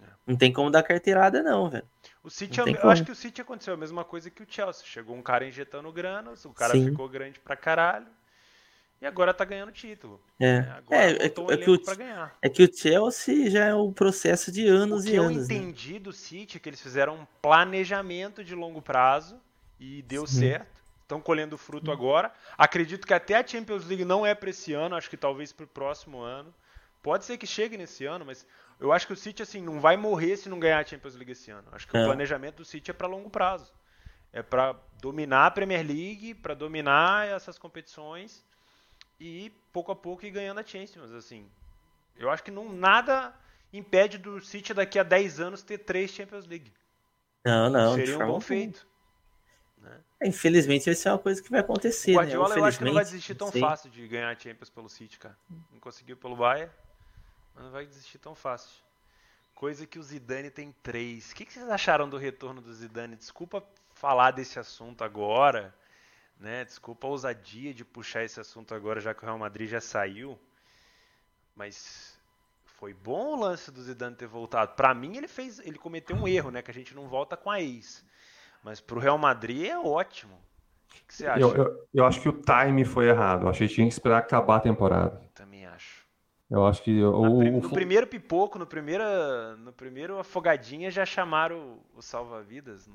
É. 0.00 0.06
Não 0.26 0.36
tem 0.36 0.52
como 0.52 0.70
dar 0.70 0.84
carteirada, 0.84 1.42
não, 1.42 1.68
velho. 1.68 1.86
O 2.22 2.30
City, 2.30 2.60
eu, 2.60 2.66
eu 2.66 2.88
acho 2.88 3.04
que 3.04 3.10
o 3.10 3.16
City 3.16 3.40
aconteceu 3.40 3.74
a 3.74 3.76
mesma 3.76 4.04
coisa 4.04 4.30
que 4.30 4.42
o 4.42 4.46
Chelsea. 4.48 4.86
Chegou 4.86 5.16
um 5.16 5.22
cara 5.22 5.46
injetando 5.46 5.92
grana, 5.92 6.32
o 6.44 6.54
cara 6.54 6.72
Sim. 6.72 6.86
ficou 6.86 7.08
grande 7.08 7.40
pra 7.40 7.56
caralho. 7.56 8.06
E 9.04 9.06
agora 9.06 9.34
tá 9.34 9.44
ganhando 9.44 9.70
título. 9.70 10.18
É, 10.40 10.60
agora 10.60 10.96
é, 10.96 11.26
é, 11.26 11.34
um 11.38 11.50
é, 11.50 11.56
que 11.58 11.70
o, 11.70 11.78
é 12.40 12.48
que 12.48 12.62
o 12.62 12.74
Chelsea 12.74 13.50
já 13.50 13.66
é 13.66 13.74
um 13.74 13.92
processo 13.92 14.50
de 14.50 14.66
anos 14.66 15.04
e 15.04 15.14
anos. 15.14 15.44
O 15.44 15.46
que 15.46 15.52
eu 15.52 15.58
né? 15.58 15.62
entendi 15.62 15.92
né? 15.92 15.98
do 15.98 16.10
City 16.10 16.56
é 16.56 16.60
que 16.60 16.70
eles 16.70 16.80
fizeram 16.80 17.16
um 17.16 17.26
planejamento 17.42 18.42
de 18.42 18.54
longo 18.54 18.80
prazo 18.80 19.38
e 19.78 20.00
deu 20.00 20.26
Sim. 20.26 20.40
certo. 20.40 20.68
Estão 21.02 21.20
colhendo 21.20 21.58
fruto 21.58 21.84
Sim. 21.84 21.92
agora. 21.92 22.32
Acredito 22.56 23.06
que 23.06 23.12
até 23.12 23.34
a 23.34 23.46
Champions 23.46 23.84
League 23.84 24.06
não 24.06 24.24
é 24.24 24.34
para 24.34 24.48
esse 24.48 24.72
ano, 24.72 24.96
acho 24.96 25.10
que 25.10 25.18
talvez 25.18 25.52
para 25.52 25.64
o 25.64 25.68
próximo 25.68 26.20
ano. 26.20 26.54
Pode 27.02 27.26
ser 27.26 27.36
que 27.36 27.46
chegue 27.46 27.76
nesse 27.76 28.06
ano, 28.06 28.24
mas 28.24 28.46
eu 28.80 28.90
acho 28.90 29.06
que 29.06 29.12
o 29.12 29.16
City 29.16 29.42
assim 29.42 29.60
não 29.60 29.80
vai 29.80 29.98
morrer 29.98 30.38
se 30.38 30.48
não 30.48 30.58
ganhar 30.58 30.78
a 30.78 30.86
Champions 30.86 31.14
League 31.14 31.32
esse 31.32 31.50
ano. 31.50 31.68
Acho 31.72 31.86
que 31.86 31.94
é. 31.94 32.00
o 32.00 32.06
planejamento 32.06 32.56
do 32.56 32.64
City 32.64 32.90
é 32.90 32.94
para 32.94 33.06
longo 33.06 33.28
prazo. 33.28 33.70
É 34.32 34.42
para 34.42 34.74
dominar 35.02 35.48
a 35.48 35.50
Premier 35.50 35.86
League, 35.86 36.32
para 36.32 36.54
dominar 36.54 37.28
essas 37.28 37.58
competições 37.58 38.42
e 39.18 39.50
pouco 39.72 39.92
a 39.92 39.96
pouco 39.96 40.24
ir 40.24 40.30
ganhando 40.30 40.60
a 40.60 40.64
Champions, 40.64 41.12
assim. 41.12 41.48
Eu 42.16 42.30
acho 42.30 42.42
que 42.42 42.50
não, 42.50 42.72
nada 42.72 43.34
impede 43.72 44.18
do 44.18 44.40
City 44.40 44.72
daqui 44.72 44.98
a 44.98 45.02
10 45.02 45.40
anos 45.40 45.62
ter 45.62 45.78
três 45.78 46.10
Champions 46.10 46.46
League. 46.46 46.72
Não, 47.44 47.68
não. 47.68 47.94
Seria 47.94 48.18
um 48.18 48.26
bom 48.26 48.40
feito. 48.40 48.86
Né? 49.78 50.00
Infelizmente, 50.22 50.88
isso 50.88 51.08
é 51.08 51.12
uma 51.12 51.18
coisa 51.18 51.42
que 51.42 51.50
vai 51.50 51.60
acontecer. 51.60 52.12
O 52.12 52.14
né? 52.14 52.20
Guardiola 52.20 52.54
né? 52.54 52.60
eu 52.60 52.64
acho 52.64 52.78
que 52.78 52.84
não 52.84 52.94
vai 52.94 53.04
desistir 53.04 53.34
tão 53.34 53.52
fácil 53.52 53.90
de 53.90 54.06
ganhar 54.08 54.30
a 54.30 54.38
Champions 54.38 54.70
pelo 54.70 54.88
City, 54.88 55.18
cara. 55.18 55.36
Não 55.70 55.78
conseguiu 55.78 56.16
pelo 56.16 56.36
Bayern, 56.36 56.72
mas 57.54 57.64
não 57.64 57.70
vai 57.70 57.84
desistir 57.84 58.18
tão 58.18 58.34
fácil. 58.34 58.82
Coisa 59.54 59.86
que 59.86 59.98
o 59.98 60.02
Zidane 60.02 60.50
tem 60.50 60.74
três. 60.82 61.30
O 61.30 61.34
que 61.34 61.52
vocês 61.52 61.68
acharam 61.68 62.08
do 62.08 62.16
retorno 62.16 62.60
do 62.60 62.72
Zidane? 62.72 63.16
Desculpa 63.16 63.64
falar 63.92 64.32
desse 64.32 64.58
assunto 64.58 65.04
agora, 65.04 65.74
né? 66.38 66.64
Desculpa 66.64 67.06
a 67.06 67.10
ousadia 67.10 67.72
de 67.72 67.84
puxar 67.84 68.24
esse 68.24 68.40
assunto 68.40 68.74
agora, 68.74 69.00
já 69.00 69.14
que 69.14 69.22
o 69.22 69.26
Real 69.26 69.38
Madrid 69.38 69.68
já 69.68 69.80
saiu. 69.80 70.38
Mas 71.54 72.18
foi 72.64 72.92
bom 72.92 73.36
o 73.36 73.40
lance 73.40 73.70
do 73.70 73.82
Zidane 73.82 74.16
ter 74.16 74.26
voltado. 74.26 74.74
Para 74.74 74.94
mim 74.94 75.16
ele 75.16 75.28
fez, 75.28 75.58
ele 75.60 75.78
cometeu 75.78 76.16
um 76.16 76.26
erro, 76.28 76.50
né? 76.50 76.62
Que 76.62 76.70
a 76.70 76.74
gente 76.74 76.94
não 76.94 77.08
volta 77.08 77.36
com 77.36 77.50
a 77.50 77.60
ex. 77.60 78.04
Mas 78.62 78.80
pro 78.80 79.00
Real 79.00 79.18
Madrid 79.18 79.66
é 79.66 79.78
ótimo. 79.78 80.34
O 80.34 81.06
que 81.06 81.14
você 81.14 81.26
acha? 81.26 81.40
Eu, 81.40 81.54
eu, 81.54 81.88
eu 81.92 82.06
acho 82.06 82.20
que 82.20 82.28
o 82.28 82.32
time 82.32 82.84
foi 82.84 83.08
errado. 83.08 83.42
Eu 83.42 83.48
acho 83.48 83.58
que 83.58 83.68
tinha 83.68 83.86
que 83.86 83.92
esperar 83.92 84.18
acabar 84.18 84.56
a 84.56 84.60
temporada. 84.60 85.20
Também 85.34 85.66
acho. 85.66 86.04
Eu 86.50 86.66
acho 86.66 86.82
que 86.82 87.02
o, 87.02 87.42
no, 87.42 87.60
no 87.62 87.70
primeiro 87.70 88.06
pipoco, 88.06 88.58
no 88.58 88.66
primeiro, 88.66 89.04
no 89.58 89.72
primeiro 89.72 90.18
afogadinha 90.18 90.90
já 90.90 91.04
chamaram 91.04 91.80
o, 91.96 92.02
salva-vidas. 92.02 92.88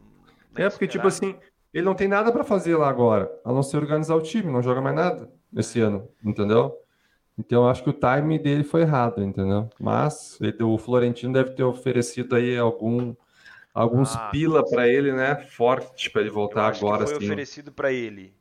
É 0.55 0.69
porque 0.69 0.87
tipo 0.87 1.07
assim, 1.07 1.37
ele 1.73 1.85
não 1.85 1.95
tem 1.95 2.07
nada 2.07 2.31
para 2.31 2.43
fazer 2.43 2.75
lá 2.75 2.89
agora, 2.89 3.31
a 3.43 3.51
não 3.51 3.63
ser 3.63 3.77
organizar 3.77 4.15
o 4.15 4.21
time, 4.21 4.51
não 4.51 4.61
joga 4.61 4.81
mais 4.81 4.95
nada 4.95 5.29
esse 5.55 5.79
ano, 5.79 6.07
entendeu? 6.23 6.75
Então 7.37 7.63
eu 7.63 7.69
acho 7.69 7.83
que 7.83 7.89
o 7.89 7.93
time 7.93 8.37
dele 8.37 8.63
foi 8.63 8.81
errado, 8.81 9.23
entendeu? 9.23 9.69
Mas 9.79 10.37
ele, 10.41 10.61
o 10.63 10.77
Florentino 10.77 11.33
deve 11.33 11.51
ter 11.51 11.63
oferecido 11.63 12.35
aí 12.35 12.57
algum 12.57 13.15
alguns 13.73 14.15
ah, 14.15 14.29
pila 14.29 14.67
para 14.67 14.87
ele, 14.87 15.13
né? 15.13 15.35
Forte 15.35 16.09
para 16.09 16.21
ele 16.21 16.29
voltar 16.29 16.67
agora. 16.67 17.07
foi 17.07 17.15
oferecido 17.15 17.71
para 17.71 17.93
ele 17.93 18.33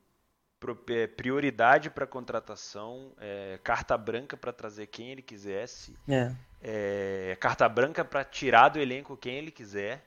é, 0.89 1.07
prioridade 1.07 1.89
para 1.89 2.07
contratação, 2.07 3.12
é, 3.20 3.61
carta 3.62 3.97
branca 3.97 4.37
para 4.37 4.53
trazer 4.53 4.89
quem 4.89 5.11
ele 5.11 5.22
quisesse, 5.22 5.95
é. 6.09 6.33
É, 6.61 7.37
carta 7.39 7.68
branca 7.68 8.05
para 8.05 8.24
tirar 8.24 8.68
do 8.68 8.81
elenco 8.81 9.16
quem 9.16 9.37
ele 9.37 9.53
quiser. 9.53 10.05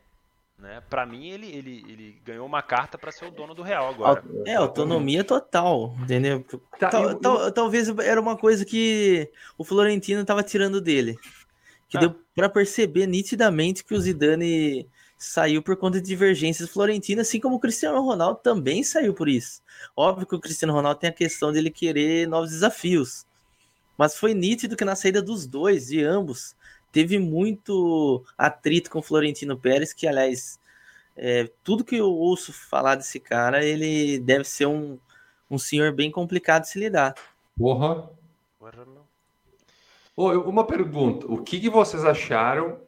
Né? 0.61 0.79
Para 0.87 1.07
mim, 1.07 1.27
ele, 1.27 1.47
ele, 1.47 1.83
ele 1.89 2.21
ganhou 2.23 2.45
uma 2.45 2.61
carta 2.61 2.95
para 2.95 3.11
ser 3.11 3.25
o 3.25 3.31
dono 3.31 3.55
do 3.55 3.63
Real 3.63 3.89
agora. 3.89 4.23
É, 4.45 4.53
autonomia 4.53 5.23
total, 5.23 5.95
entendeu? 5.99 6.45
Tá, 6.79 6.89
tal, 6.89 7.03
eu, 7.03 7.19
tal, 7.19 7.51
talvez 7.51 7.89
era 7.97 8.21
uma 8.21 8.37
coisa 8.37 8.63
que 8.63 9.27
o 9.57 9.63
Florentino 9.63 10.21
estava 10.21 10.43
tirando 10.43 10.79
dele. 10.79 11.17
Que 11.89 11.97
ah. 11.97 12.01
deu 12.01 12.15
para 12.35 12.47
perceber 12.47 13.07
nitidamente 13.07 13.83
que 13.83 13.95
o 13.95 13.99
Zidane 13.99 14.87
saiu 15.17 15.63
por 15.63 15.75
conta 15.77 15.99
de 15.99 16.05
divergências 16.05 16.69
florentinas, 16.69 17.27
assim 17.27 17.39
como 17.39 17.55
o 17.55 17.59
Cristiano 17.59 17.99
Ronaldo 17.99 18.39
também 18.43 18.83
saiu 18.83 19.15
por 19.15 19.27
isso. 19.27 19.63
Óbvio 19.95 20.27
que 20.27 20.35
o 20.35 20.39
Cristiano 20.39 20.73
Ronaldo 20.73 20.99
tem 20.99 21.09
a 21.09 21.13
questão 21.13 21.51
dele 21.51 21.71
querer 21.71 22.27
novos 22.27 22.51
desafios, 22.51 23.25
mas 23.97 24.15
foi 24.15 24.35
nítido 24.35 24.75
que 24.75 24.85
na 24.85 24.95
saída 24.95 25.23
dos 25.23 25.47
dois, 25.47 25.87
de 25.87 26.03
ambos, 26.03 26.55
teve 26.91 27.17
muito 27.17 28.23
atrito 28.37 28.89
com 28.89 28.99
o 28.99 29.03
Florentino 29.03 29.57
Pérez, 29.57 29.93
que, 29.93 30.07
aliás, 30.07 30.59
é, 31.15 31.49
tudo 31.63 31.83
que 31.83 31.95
eu 31.95 32.11
ouço 32.11 32.51
falar 32.53 32.95
desse 32.95 33.19
cara, 33.19 33.63
ele 33.63 34.19
deve 34.19 34.43
ser 34.43 34.65
um, 34.65 34.97
um 35.49 35.57
senhor 35.57 35.91
bem 35.91 36.11
complicado 36.11 36.63
de 36.63 36.69
se 36.69 36.79
lidar. 36.79 37.15
Porra! 37.57 38.09
Oh, 40.15 40.29
uma 40.41 40.67
pergunta: 40.67 41.25
o 41.25 41.41
que, 41.41 41.59
que 41.59 41.69
vocês 41.69 42.05
acharam 42.05 42.79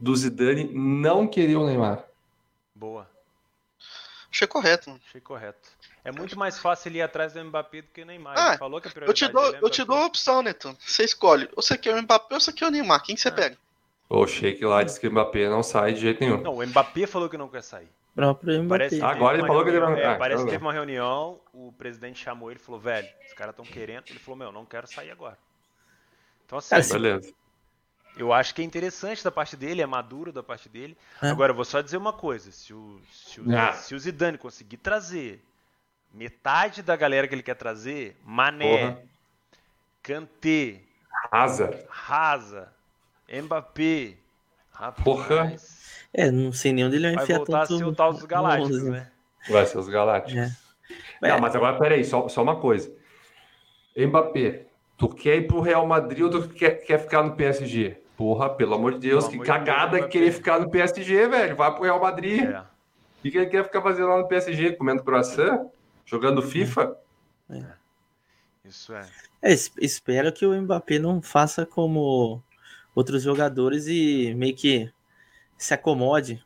do 0.00 0.14
Zidane 0.14 0.72
não 0.72 1.26
querer 1.26 1.56
o 1.56 1.66
Neymar. 1.66 2.04
Boa. 2.74 3.10
Achei 4.30 4.46
correto. 4.46 4.90
Mano. 4.90 5.02
Achei 5.04 5.20
correto. 5.20 5.70
É 6.04 6.12
muito 6.12 6.38
mais 6.38 6.58
fácil 6.58 6.88
ele 6.88 6.98
ir 6.98 7.02
atrás 7.02 7.32
do 7.32 7.44
Mbappé 7.44 7.82
do 7.82 7.88
que 7.88 8.02
o 8.02 8.06
Neymar. 8.06 8.34
Ah, 8.36 8.58
falou 8.58 8.80
que 8.80 8.88
a 8.88 9.04
eu 9.04 9.12
te 9.12 9.28
dou, 9.28 9.54
é 9.54 9.58
eu 9.60 9.70
te 9.70 9.84
dou 9.84 9.96
a 9.96 10.06
opção, 10.06 10.42
Neto. 10.42 10.76
Você 10.80 11.04
escolhe. 11.04 11.48
Ou 11.56 11.62
você 11.62 11.76
quer 11.76 11.94
o 11.94 12.02
Mbappé 12.02 12.34
ou 12.34 12.40
você 12.40 12.52
quer 12.52 12.66
o 12.66 12.70
Neymar. 12.70 13.02
Quem 13.02 13.14
que 13.14 13.20
você 13.20 13.28
ah. 13.28 13.32
pega? 13.32 13.58
O 14.08 14.26
Sheik 14.26 14.64
lá 14.64 14.82
disse 14.82 14.98
que 14.98 15.06
o 15.06 15.10
Mbappé 15.10 15.48
não 15.50 15.62
sai 15.62 15.92
de 15.92 16.00
jeito 16.00 16.20
nenhum. 16.20 16.40
Não, 16.40 16.54
o 16.54 16.66
Mbappé 16.66 17.06
falou 17.06 17.28
que 17.28 17.36
não 17.36 17.48
quer 17.48 17.62
sair. 17.62 17.88
Próprio 18.14 18.64
Mbappé. 18.64 19.00
Agora 19.02 19.38
ele 19.38 19.46
falou 19.46 19.62
que 19.64 19.70
ele 19.70 19.80
vai. 19.80 20.02
É, 20.02 20.16
parece 20.16 20.44
que 20.44 20.50
teve 20.50 20.64
uma 20.64 20.72
reunião, 20.72 21.38
o 21.52 21.72
presidente 21.72 22.22
chamou 22.22 22.50
ele 22.50 22.58
e 22.58 22.62
falou: 22.62 22.80
velho, 22.80 23.08
os 23.26 23.34
caras 23.34 23.52
estão 23.52 23.64
querendo. 23.64 24.04
Ele 24.08 24.18
falou: 24.18 24.38
meu, 24.38 24.50
não 24.50 24.64
quero 24.64 24.86
sair 24.86 25.10
agora. 25.10 25.38
Então 26.46 26.58
assim. 26.58 26.92
Beleza. 26.92 27.32
Eu 28.16 28.32
acho 28.32 28.52
que 28.52 28.62
é 28.62 28.64
interessante 28.64 29.22
da 29.22 29.30
parte 29.30 29.56
dele, 29.56 29.80
é 29.80 29.86
maduro 29.86 30.32
da 30.32 30.42
parte 30.42 30.68
dele. 30.68 30.98
É. 31.22 31.28
Agora, 31.28 31.52
eu 31.52 31.54
vou 31.54 31.64
só 31.64 31.80
dizer 31.80 31.96
uma 31.96 32.12
coisa: 32.12 32.50
se 32.50 32.74
o, 32.74 33.00
se, 33.12 33.40
o, 33.40 33.56
ah. 33.56 33.72
se 33.74 33.94
o 33.94 33.98
Zidane 33.98 34.36
conseguir 34.36 34.78
trazer 34.78 35.44
metade 36.12 36.82
da 36.82 36.96
galera 36.96 37.26
que 37.28 37.34
ele 37.34 37.42
quer 37.42 37.54
trazer, 37.54 38.16
Mané, 38.24 38.78
Porra. 38.78 39.02
Kanté, 40.02 40.80
Raza, 41.32 41.86
Raza, 41.88 42.72
Mbappé, 43.30 44.14
rapaz, 44.72 45.04
Porra. 45.04 45.56
É, 46.12 46.30
não 46.30 46.52
sei 46.52 46.72
nem 46.72 46.84
onde 46.84 46.96
ele 46.96 47.06
vai, 47.06 47.14
vai 47.14 47.24
enfiar 47.24 47.36
voltar 47.38 47.60
tanto... 47.60 47.74
a 47.74 47.78
ser 47.78 47.84
o 47.84 47.94
tal 47.94 48.12
dos 48.12 48.24
Galácticos, 48.24 48.82
né? 48.84 49.10
Vai 49.50 49.66
ser 49.66 49.78
os 49.78 49.88
Galácticos. 49.88 50.42
É. 50.42 50.56
Não, 51.20 51.28
é. 51.28 51.40
mas 51.40 51.54
agora, 51.54 51.78
peraí, 51.78 52.04
só, 52.04 52.28
só 52.28 52.42
uma 52.42 52.56
coisa. 52.56 52.90
Mbappé, 53.96 54.66
tu 54.96 55.08
quer 55.08 55.36
ir 55.36 55.46
pro 55.46 55.60
Real 55.60 55.86
Madrid 55.86 56.22
ou 56.22 56.30
tu 56.30 56.48
quer, 56.48 56.84
quer 56.84 56.98
ficar 56.98 57.22
no 57.22 57.34
PSG? 57.34 57.98
Porra, 58.16 58.50
pelo 58.50 58.74
amor 58.74 58.94
de 58.94 59.08
Deus, 59.08 59.28
pelo 59.28 59.42
que 59.42 59.46
cagada 59.46 59.96
de 59.96 60.00
Deus, 60.00 60.12
querer 60.12 60.32
ficar 60.32 60.58
no 60.58 60.70
PSG, 60.70 61.28
velho. 61.28 61.56
Vai 61.56 61.72
pro 61.72 61.84
Real 61.84 62.00
Madrid. 62.00 62.44
É. 62.44 62.60
O 62.60 63.22
que 63.22 63.36
ele 63.36 63.46
quer 63.46 63.64
ficar 63.64 63.82
fazendo 63.82 64.08
lá 64.08 64.18
no 64.18 64.28
PSG? 64.28 64.72
Comendo 64.72 65.02
croissant? 65.02 65.68
Jogando 66.08 66.40
FIFA? 66.40 66.96
É. 67.50 67.64
Isso 68.64 68.94
é. 68.94 69.06
é. 69.42 69.52
Espero 69.52 70.32
que 70.32 70.46
o 70.46 70.62
Mbappé 70.62 70.98
não 70.98 71.20
faça 71.20 71.66
como 71.66 72.42
outros 72.94 73.22
jogadores 73.22 73.86
e 73.86 74.34
meio 74.34 74.56
que 74.56 74.90
se 75.56 75.74
acomode 75.74 76.42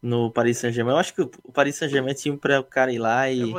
no 0.00 0.30
Paris 0.30 0.58
Saint-Germain. 0.58 0.94
Eu 0.94 0.98
acho 0.98 1.12
que 1.12 1.22
o 1.22 1.52
Paris 1.52 1.74
Saint-Germain 1.76 2.14
tinha 2.14 2.36
para 2.36 2.60
o 2.60 2.64
cara 2.64 2.92
ir 2.92 3.00
lá 3.00 3.28
e 3.28 3.52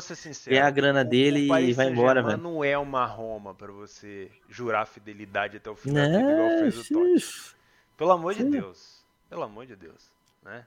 ganhar 0.47 0.67
a 0.67 0.71
grana 0.71 1.03
dele 1.03 1.41
e 1.41 1.73
vai 1.73 1.89
embora, 1.89 2.23
velho. 2.23 2.37
não 2.37 2.63
é 2.63 2.77
uma 2.77 3.05
Roma 3.05 3.53
para 3.53 3.71
você 3.73 4.31
jurar 4.49 4.87
fidelidade 4.87 5.57
até 5.57 5.69
o 5.69 5.75
da 5.75 5.81
vida, 5.81 6.31
igual 6.31 6.49
fez 6.59 6.77
o 6.77 6.93
Totti. 6.93 7.55
Pelo 7.97 8.11
amor 8.11 8.33
de 8.33 8.43
Deus. 8.45 9.03
Pelo 9.29 9.43
amor 9.43 9.65
de 9.65 9.75
Deus, 9.75 10.09
né? 10.43 10.65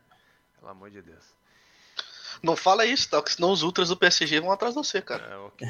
Pelo 0.59 0.71
amor 0.71 0.91
de 0.91 1.01
Deus. 1.01 1.35
Não 2.43 2.57
fala 2.57 2.85
isso, 2.85 3.09
tá? 3.11 3.19
Porque 3.19 3.35
senão 3.35 3.51
os 3.51 3.63
ultras 3.63 3.89
do 3.89 3.97
PSG 3.97 4.41
vão 4.41 4.53
atrás 4.53 4.75
de 4.75 4.81
você, 4.81 5.01
cara. 5.01 5.23
É, 5.25 5.37
ok. 5.37 5.69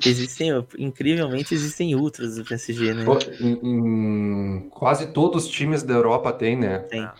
existem, 0.04 0.50
incrivelmente, 0.78 1.54
existem 1.54 1.94
ultras 1.94 2.36
do 2.36 2.44
PSG, 2.44 2.94
né? 2.94 3.04
Em, 3.40 3.52
em, 3.62 4.68
quase 4.70 5.08
todos 5.08 5.44
os 5.44 5.50
times 5.50 5.82
da 5.82 5.94
Europa 5.94 6.32
tem, 6.32 6.56
né? 6.56 6.80
Tem. 6.80 7.02
Ah. 7.02 7.14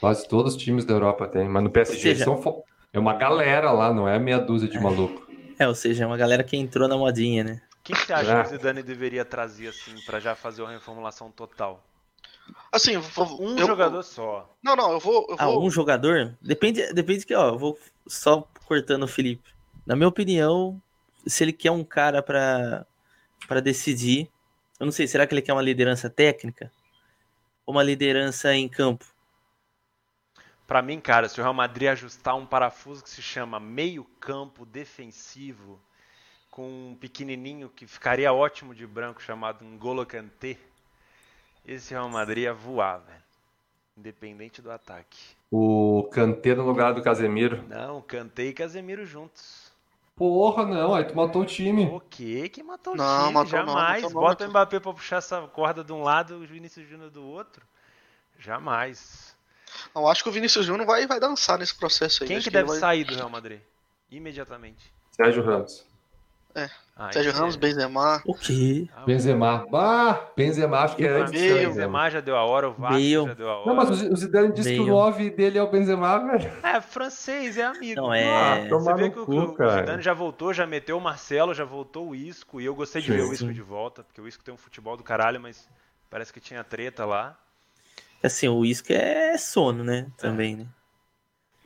Quase 0.00 0.28
todos 0.28 0.54
os 0.54 0.62
times 0.62 0.84
da 0.84 0.92
Europa 0.92 1.26
têm, 1.26 1.48
mas 1.48 1.62
no 1.62 1.70
PSG 1.70 2.00
seja, 2.00 2.24
são 2.24 2.64
é 2.92 2.98
uma 2.98 3.14
galera 3.14 3.72
lá, 3.72 3.92
não 3.92 4.08
é 4.08 4.18
meia 4.18 4.38
dúzia 4.38 4.68
de 4.68 4.76
é. 4.76 4.80
maluco. 4.80 5.26
É, 5.58 5.66
ou 5.66 5.74
seja, 5.74 6.04
é 6.04 6.06
uma 6.06 6.16
galera 6.16 6.44
que 6.44 6.56
entrou 6.56 6.86
na 6.86 6.96
modinha, 6.96 7.42
né? 7.42 7.60
Quem 7.82 7.94
você 7.94 8.12
acha 8.12 8.32
é. 8.32 8.42
que 8.42 8.46
o 8.46 8.50
Zidane 8.50 8.82
deveria 8.82 9.24
trazer 9.24 9.68
assim 9.68 9.94
para 10.06 10.20
já 10.20 10.34
fazer 10.34 10.62
uma 10.62 10.70
reformulação 10.70 11.30
total? 11.30 11.84
Assim, 12.72 12.96
um 12.96 13.58
eu, 13.58 13.66
jogador 13.66 14.02
só. 14.02 14.52
Não, 14.62 14.74
não, 14.74 14.92
eu 14.92 15.00
vou, 15.00 15.26
eu 15.30 15.36
ah, 15.38 15.58
um 15.58 15.70
jogador? 15.70 16.36
Depende, 16.40 16.92
depende 16.92 17.24
que, 17.24 17.34
ó, 17.34 17.48
eu 17.50 17.58
vou 17.58 17.78
só 18.06 18.48
cortando 18.66 19.04
o 19.04 19.08
Felipe. 19.08 19.54
Na 19.86 19.94
minha 19.94 20.08
opinião, 20.08 20.80
se 21.26 21.44
ele 21.44 21.52
quer 21.52 21.70
um 21.70 21.84
cara 21.84 22.22
para 22.22 22.86
para 23.46 23.60
decidir, 23.60 24.30
eu 24.80 24.86
não 24.86 24.92
sei, 24.92 25.06
será 25.06 25.26
que 25.26 25.34
ele 25.34 25.42
quer 25.42 25.52
uma 25.52 25.62
liderança 25.62 26.08
técnica 26.08 26.72
ou 27.66 27.74
uma 27.74 27.82
liderança 27.82 28.54
em 28.54 28.68
campo? 28.68 29.04
Para 30.66 30.80
mim, 30.80 30.98
cara, 30.98 31.28
se 31.28 31.38
o 31.38 31.42
Real 31.42 31.52
Madrid 31.52 31.88
ajustar 31.88 32.34
um 32.36 32.46
parafuso 32.46 33.04
que 33.04 33.10
se 33.10 33.20
chama 33.20 33.60
meio-campo 33.60 34.64
defensivo, 34.64 35.78
com 36.50 36.90
um 36.90 36.96
pequenininho 36.96 37.68
que 37.68 37.86
ficaria 37.86 38.32
ótimo 38.32 38.74
de 38.74 38.86
branco 38.86 39.22
chamado 39.22 39.64
N'Golo 39.64 40.06
Kanté, 40.06 40.56
esse 41.64 41.92
Real 41.92 42.08
Madrid 42.08 42.44
ia 42.44 42.54
voar, 42.54 42.98
velho. 42.98 43.22
Independente 43.96 44.60
do 44.60 44.70
ataque. 44.70 45.18
O 45.50 46.08
Kanté 46.10 46.54
no 46.54 46.64
lugar 46.64 46.92
do 46.92 47.02
Casemiro. 47.02 47.64
Não, 47.68 48.02
Kanté 48.02 48.44
e 48.46 48.52
Casemiro 48.52 49.06
juntos. 49.06 49.72
Porra, 50.16 50.64
não, 50.64 50.94
aí 50.94 51.04
tu 51.04 51.16
matou 51.16 51.42
o 51.42 51.46
time. 51.46 51.86
O 51.86 52.00
que 52.00 52.48
que 52.48 52.62
matou 52.62 52.94
não, 52.94 53.04
o 53.04 53.22
time? 53.22 53.32
Matou, 53.34 53.50
Jamais. 53.50 54.02
Não, 54.02 54.10
matou, 54.10 54.22
Bota 54.22 54.46
o 54.46 54.48
Mbappé 54.48 54.80
pra 54.80 54.92
puxar 54.92 55.16
essa 55.16 55.40
corda 55.48 55.82
de 55.82 55.92
um 55.92 56.02
lado 56.02 56.34
e 56.34 56.44
o 56.44 56.46
Vinícius 56.46 56.88
Júnior 56.88 57.10
do 57.10 57.24
outro. 57.24 57.66
Jamais. 58.38 59.36
Eu 59.94 60.06
acho 60.06 60.22
que 60.22 60.28
o 60.28 60.32
Vinícius 60.32 60.66
Júnior 60.66 60.86
vai, 60.86 61.06
vai 61.06 61.18
dançar 61.18 61.58
nesse 61.58 61.74
processo 61.74 62.22
aí. 62.22 62.28
Quem 62.28 62.40
que 62.40 62.50
deve 62.50 62.68
vai... 62.68 62.78
sair 62.78 63.04
do 63.04 63.14
Real 63.14 63.28
Madrid? 63.28 63.60
Imediatamente. 64.10 64.92
Sérgio 65.10 65.42
Ramos. 65.42 65.84
É. 66.54 66.70
Ah, 66.96 67.10
Sérgio 67.12 67.32
Ramos, 67.32 67.56
é... 67.56 67.58
Benzema. 67.58 68.22
O 68.24 68.34
quê? 68.34 68.88
Ah, 68.94 69.04
Benzema. 69.04 69.66
Bah, 69.68 70.30
Benzema 70.36 70.78
acho 70.78 70.94
que 70.94 71.04
é 71.04 71.08
antes. 71.08 71.32
Benzema 71.32 72.08
já 72.08 72.20
deu 72.20 72.36
a 72.36 72.44
hora, 72.44 72.68
o 72.68 72.72
Vasco 72.72 73.26
já 73.26 73.34
deu 73.34 73.50
a 73.50 73.58
hora. 73.58 73.66
Não, 73.66 73.74
mas 73.74 73.90
o 73.90 74.16
Zidane 74.16 74.52
disse 74.52 74.68
Meio. 74.68 74.84
que 74.84 74.90
o 74.90 74.94
9 74.94 75.30
dele 75.30 75.58
é 75.58 75.62
o 75.62 75.68
Benzema, 75.68 76.18
velho. 76.18 76.52
É, 76.62 76.80
francês, 76.80 77.58
é 77.58 77.64
amigo. 77.64 78.00
Não, 78.00 78.14
é... 78.14 78.62
Ah, 78.62 78.68
Você 78.68 78.94
vê 78.94 79.10
que 79.10 79.24
cu, 79.24 79.32
o, 79.32 79.52
o 79.52 79.70
Zidane 79.70 80.02
já 80.02 80.14
voltou, 80.14 80.54
já 80.54 80.66
meteu 80.66 80.96
o 80.96 81.00
Marcelo, 81.00 81.52
já 81.52 81.64
voltou 81.64 82.10
o 82.10 82.14
Isco, 82.14 82.60
e 82.60 82.64
eu 82.64 82.74
gostei 82.76 83.02
de 83.02 83.08
sim, 83.08 83.16
ver 83.16 83.24
o 83.24 83.32
Isco 83.32 83.52
de 83.52 83.62
volta, 83.62 84.04
porque 84.04 84.20
o 84.20 84.28
Isco 84.28 84.44
tem 84.44 84.54
um 84.54 84.58
futebol 84.58 84.96
do 84.96 85.02
caralho, 85.02 85.40
mas 85.40 85.68
parece 86.08 86.32
que 86.32 86.38
tinha 86.38 86.62
treta 86.62 87.04
lá. 87.04 87.36
Assim, 88.22 88.48
o 88.48 88.64
Isco 88.64 88.92
é 88.92 89.36
sono, 89.36 89.82
né? 89.82 90.06
Também, 90.16 90.54
é. 90.54 90.56
né? 90.58 90.66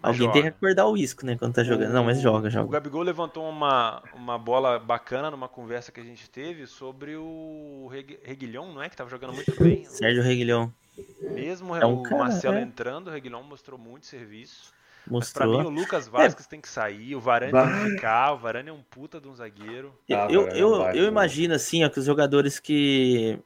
Alguém 0.00 0.20
joga. 0.20 0.32
tem 0.32 0.42
que 0.42 0.48
acordar 0.48 0.86
o 0.86 0.96
isco, 0.96 1.26
né, 1.26 1.36
quando 1.36 1.54
tá 1.54 1.64
jogando. 1.64 1.92
Não, 1.92 2.04
mas 2.04 2.20
joga, 2.20 2.48
joga. 2.48 2.66
O 2.66 2.70
Gabigol 2.70 3.02
levantou 3.02 3.48
uma, 3.48 4.02
uma 4.14 4.38
bola 4.38 4.78
bacana 4.78 5.30
numa 5.30 5.48
conversa 5.48 5.90
que 5.90 6.00
a 6.00 6.04
gente 6.04 6.30
teve 6.30 6.66
sobre 6.66 7.16
o 7.16 7.90
Reguilhão, 8.22 8.72
não 8.72 8.82
é? 8.82 8.88
Que 8.88 8.96
tava 8.96 9.10
jogando 9.10 9.32
muito 9.32 9.52
bem. 9.60 9.84
Sérgio 9.84 10.22
Reguilhão. 10.22 10.72
Mesmo 11.20 11.74
é 11.74 11.84
um 11.84 12.00
o 12.00 12.02
cara, 12.02 12.24
Marcelo 12.24 12.56
é. 12.56 12.62
entrando, 12.62 13.08
o 13.08 13.10
Reguilhão 13.10 13.42
mostrou 13.42 13.78
muito 13.78 14.06
serviço. 14.06 14.72
Mostrou. 15.06 15.48
Mas 15.48 15.56
pra 15.56 15.70
mim, 15.70 15.76
o 15.76 15.80
Lucas 15.80 16.06
Vasquez 16.06 16.46
é. 16.46 16.50
tem 16.50 16.60
que 16.60 16.68
sair, 16.68 17.16
o 17.16 17.20
Varane 17.20 17.52
tem 17.52 17.84
que 17.84 17.90
ficar, 17.90 18.32
o 18.34 18.38
Varane 18.38 18.68
é 18.68 18.72
um 18.72 18.82
puta 18.82 19.20
de 19.20 19.26
um 19.26 19.34
zagueiro. 19.34 19.92
Ah, 20.10 20.28
eu, 20.30 20.48
eu, 20.48 20.74
eu, 20.74 20.82
eu 20.90 21.04
imagino, 21.06 21.54
assim, 21.54 21.84
ó, 21.84 21.88
que 21.88 21.98
os 21.98 22.04
jogadores 22.04 22.60
que, 22.60 23.38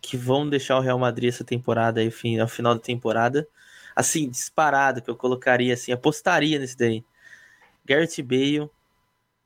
que 0.00 0.16
vão 0.16 0.48
deixar 0.48 0.76
o 0.76 0.80
Real 0.80 0.98
Madrid 0.98 1.30
essa 1.30 1.42
temporada, 1.42 2.00
aí, 2.00 2.12
ao 2.38 2.48
final 2.48 2.74
da 2.74 2.80
temporada, 2.80 3.48
assim, 3.94 4.28
disparado, 4.28 5.00
que 5.02 5.10
eu 5.10 5.16
colocaria 5.16 5.74
assim, 5.74 5.92
apostaria 5.92 6.58
nesse 6.58 6.76
daí. 6.76 7.04
Garrett 7.84 8.22
Bale, 8.22 8.70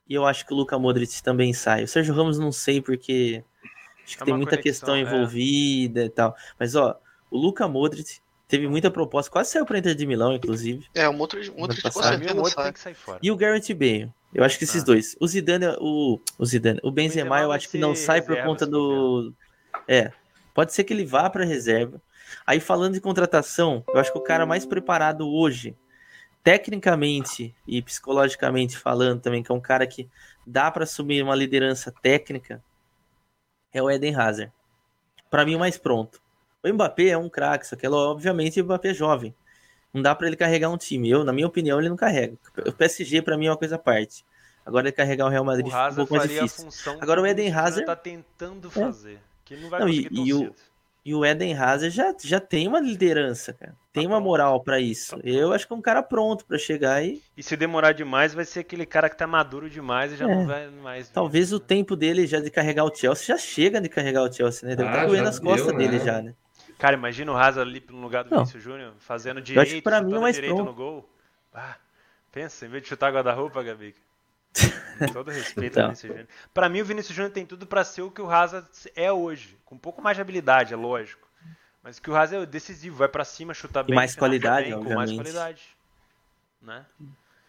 e 0.09 0.15
eu 0.15 0.25
acho 0.25 0.47
que 0.47 0.53
o 0.55 0.57
Luca 0.57 0.79
Modric 0.79 1.23
também 1.23 1.53
sai. 1.53 1.85
O 1.85 1.89
Sérgio 1.89 2.15
Ramos 2.15 2.39
não 2.39 2.51
sei, 2.51 2.81
porque 2.81 3.45
acho 4.05 4.17
que 4.17 4.23
é 4.23 4.27
tem 4.27 4.35
muita 4.35 4.57
questão 4.57 4.95
é. 4.95 5.01
envolvida 5.01 6.03
é. 6.03 6.07
e 6.07 6.11
tal. 6.11 6.35
Mas, 6.59 6.75
ó, 6.75 6.99
o 7.31 7.37
Luca 7.37 7.69
Modric 7.69 8.21
teve 8.47 8.67
muita 8.67 8.91
proposta, 8.91 9.31
quase 9.31 9.51
saiu 9.51 9.67
para 9.67 9.79
Inter 9.79 9.95
de 9.95 10.07
Milão, 10.07 10.33
inclusive. 10.33 10.87
É, 10.95 11.07
o 11.07 11.13
Modric, 11.13 11.51
o 11.51 11.59
Modric 11.59 11.83
com 11.83 12.03
certeza 12.03 12.45
sai. 12.51 12.65
Tem 12.65 12.73
que 12.73 12.81
sair 12.81 12.95
fora. 12.95 13.19
E 13.23 13.31
o 13.31 13.37
Garrett 13.37 13.75
Bale. 13.75 14.11
Eu 14.35 14.45
acho 14.45 14.59
que 14.59 14.65
esses 14.65 14.83
ah. 14.83 14.87
dois. 14.87 15.17
O 15.21 15.27
Zidane, 15.27 15.67
o, 15.79 16.19
o 16.39 16.47
Zidane, 16.47 16.81
o 16.83 16.91
Benzema, 16.91 17.37
Benzema 17.37 17.41
eu 17.41 17.53
acho 17.53 17.69
que 17.69 17.79
não 17.79 17.95
sai 17.95 18.23
por 18.23 18.37
conta 18.43 18.67
do... 18.67 19.33
É, 19.87 20.11
pode 20.55 20.73
ser 20.73 20.85
que 20.85 20.93
ele 20.93 21.05
vá 21.05 21.29
para 21.29 21.45
reserva. 21.45 22.01
Aí 22.47 22.61
falando 22.61 22.95
de 22.95 23.01
contratação, 23.01 23.85
eu 23.89 23.99
acho 23.99 24.13
que 24.13 24.19
o 24.19 24.23
cara 24.23 24.47
mais 24.47 24.65
preparado 24.67 25.29
hoje, 25.29 25.77
tecnicamente 26.43 27.55
e 27.67 27.83
psicologicamente 27.83 28.79
falando 28.79 29.21
também, 29.21 29.43
que 29.43 29.51
é 29.51 29.55
um 29.55 29.61
cara 29.61 29.87
que 29.87 30.09
dá 30.47 30.71
para 30.71 30.85
assumir 30.85 31.23
uma 31.23 31.35
liderança 31.35 31.93
técnica, 32.03 32.63
é 33.73 33.83
o 33.83 33.91
Eden 33.91 34.15
Hazard. 34.15 34.53
Para 35.31 35.45
mim, 35.45 35.55
o 35.55 35.59
mais 35.59 35.77
pronto. 35.77 36.21
O 36.65 36.73
Mbappé 36.73 37.09
é 37.09 37.19
um 37.19 37.29
craque, 37.29 37.67
só 37.67 37.77
que 37.77 37.87
obviamente 37.87 38.61
o 38.61 38.65
Mbappé 38.65 38.91
é 38.91 38.95
jovem. 38.95 39.35
Não 39.93 40.03
dá 40.03 40.15
para 40.15 40.27
ele 40.27 40.37
carregar 40.37 40.71
um 40.71 40.77
time. 40.77 41.09
Eu, 41.09 41.25
na 41.25 41.33
minha 41.33 41.47
opinião, 41.47 41.79
ele 41.79 41.89
não 41.89 41.97
carrega. 41.97 42.37
O 42.67 42.73
PSG 42.73 43.23
para 43.23 43.39
mim 43.39 43.47
é 43.47 43.51
uma 43.51 43.57
coisa 43.57 43.77
à 43.77 43.79
parte. 43.79 44.25
Agora 44.65 44.87
ele 44.87 44.93
carregar 44.93 45.27
o 45.27 45.31
Real 45.31 45.45
Madrid 45.45 45.67
o 45.67 45.93
um 45.93 45.95
pouco 45.95 46.17
mais 46.17 46.31
difícil. 46.31 46.69
Agora 47.01 47.23
o 47.23 47.27
Eden 47.27 47.51
Hazard 47.51 47.87
tá 47.87 47.97
tentando 47.97 48.69
é. 48.69 48.71
fazer, 48.71 49.15
é. 49.15 49.19
que 49.45 49.57
não 49.57 49.71
vai 49.71 49.81
não, 49.81 49.87
conseguir 49.87 50.09
e, 50.13 50.29
e 50.29 50.35
o, 50.35 50.55
e 51.09 51.15
o 51.15 51.25
Eden 51.25 51.55
Hazard 51.55 51.89
já, 51.89 52.15
já 52.23 52.39
tem 52.39 52.69
uma 52.69 52.79
liderança, 52.79 53.55
cara. 53.55 53.75
Tem 53.95 54.03
tá 54.03 54.11
uma 54.11 54.21
moral 54.21 54.63
para 54.63 54.79
isso. 54.79 55.17
Tá 55.17 55.23
eu 55.25 55.55
acho 55.55 55.67
que 55.67 55.73
é 55.73 55.77
um 55.77 55.81
cara 55.81 56.03
pronto 56.03 56.45
para 56.45 56.59
chegar 56.59 57.03
e. 57.03 57.23
E 57.35 57.43
se 57.43 57.57
demorar 57.57 57.93
demais, 57.93 58.35
vai 58.35 58.45
ser 58.45 58.61
aquele 58.61 58.85
cara 58.85 59.09
que 59.09 59.17
tá 59.17 59.27
maduro 59.27 59.71
demais 59.71 60.13
e 60.13 60.17
já 60.17 60.29
é. 60.29 60.35
não 60.35 60.47
vai 60.47 60.69
mais. 60.69 61.09
Talvez 61.09 61.51
o 61.51 61.59
tempo 61.59 61.97
dele 61.97 62.27
já 62.27 62.41
de 62.41 62.51
carregar 62.51 62.85
o 62.85 62.95
Chelsea 62.95 63.25
já 63.25 63.39
chega 63.39 63.81
de 63.81 63.89
carregar 63.89 64.23
o 64.23 64.31
Chelsea, 64.31 64.69
né? 64.69 64.77
Deve 64.77 64.91
estar 64.91 65.01
ah, 65.01 65.05
tá 65.05 65.09
doendo 65.09 65.29
as 65.31 65.39
costas 65.39 65.75
dele 65.75 65.99
né? 65.99 66.05
já, 66.05 66.21
né? 66.21 66.35
Cara, 66.79 66.95
imagina 66.95 67.33
o 67.33 67.37
Hazard 67.39 67.71
ali 67.71 67.83
no 67.89 68.03
lugar 68.03 68.25
do 68.25 68.31
Vinícius 68.31 68.63
Júnior, 68.63 68.93
fazendo 68.99 69.41
direito, 69.41 69.83
para 69.83 70.03
mim 70.03 70.15
é 70.15 70.19
mais 70.19 70.35
direito 70.35 70.57
pronto. 70.57 70.69
no 70.69 70.75
gol. 70.75 71.11
Ah, 71.55 71.77
pensa, 72.31 72.67
em 72.67 72.69
vez 72.69 72.83
de 72.83 72.91
chutar 72.91 73.11
guarda-roupa, 73.11 73.63
Gabi. 73.63 73.95
Todo 75.13 75.31
respeito 75.31 75.73
então. 75.73 75.85
ao 75.85 75.89
Vinícius 75.89 76.11
Júnior. 76.11 76.29
Pra 76.53 76.69
mim, 76.69 76.81
o 76.81 76.85
Vinícius 76.85 77.15
Júnior 77.15 77.33
tem 77.33 77.47
tudo 77.47 77.67
para 77.67 77.85
ser 77.85 78.03
o 78.03 78.11
que 78.11 78.21
o 78.21 78.31
Hazard 78.31 78.69
é 78.95 79.13
hoje. 79.13 79.57
Com 79.65 79.75
um 79.75 79.79
pouco 79.79 80.03
mais 80.03 80.17
de 80.17 80.21
habilidade, 80.21 80.73
é 80.73 80.77
lógico. 80.77 81.29
Mas 81.83 81.99
que 81.99 82.11
o 82.11 82.17
Haas 82.17 82.33
é 82.33 82.45
decisivo, 82.45 82.97
vai 82.97 83.09
para 83.09 83.25
cima, 83.25 83.55
chutar 83.55 83.83
bem. 83.83 83.95
E 83.95 83.97
mais 83.97 84.15
qualidade, 84.15 84.71
bem, 84.71 84.85
com 84.85 84.95
mais 84.95 85.11
qualidade. 85.11 85.63
Né? 86.61 86.85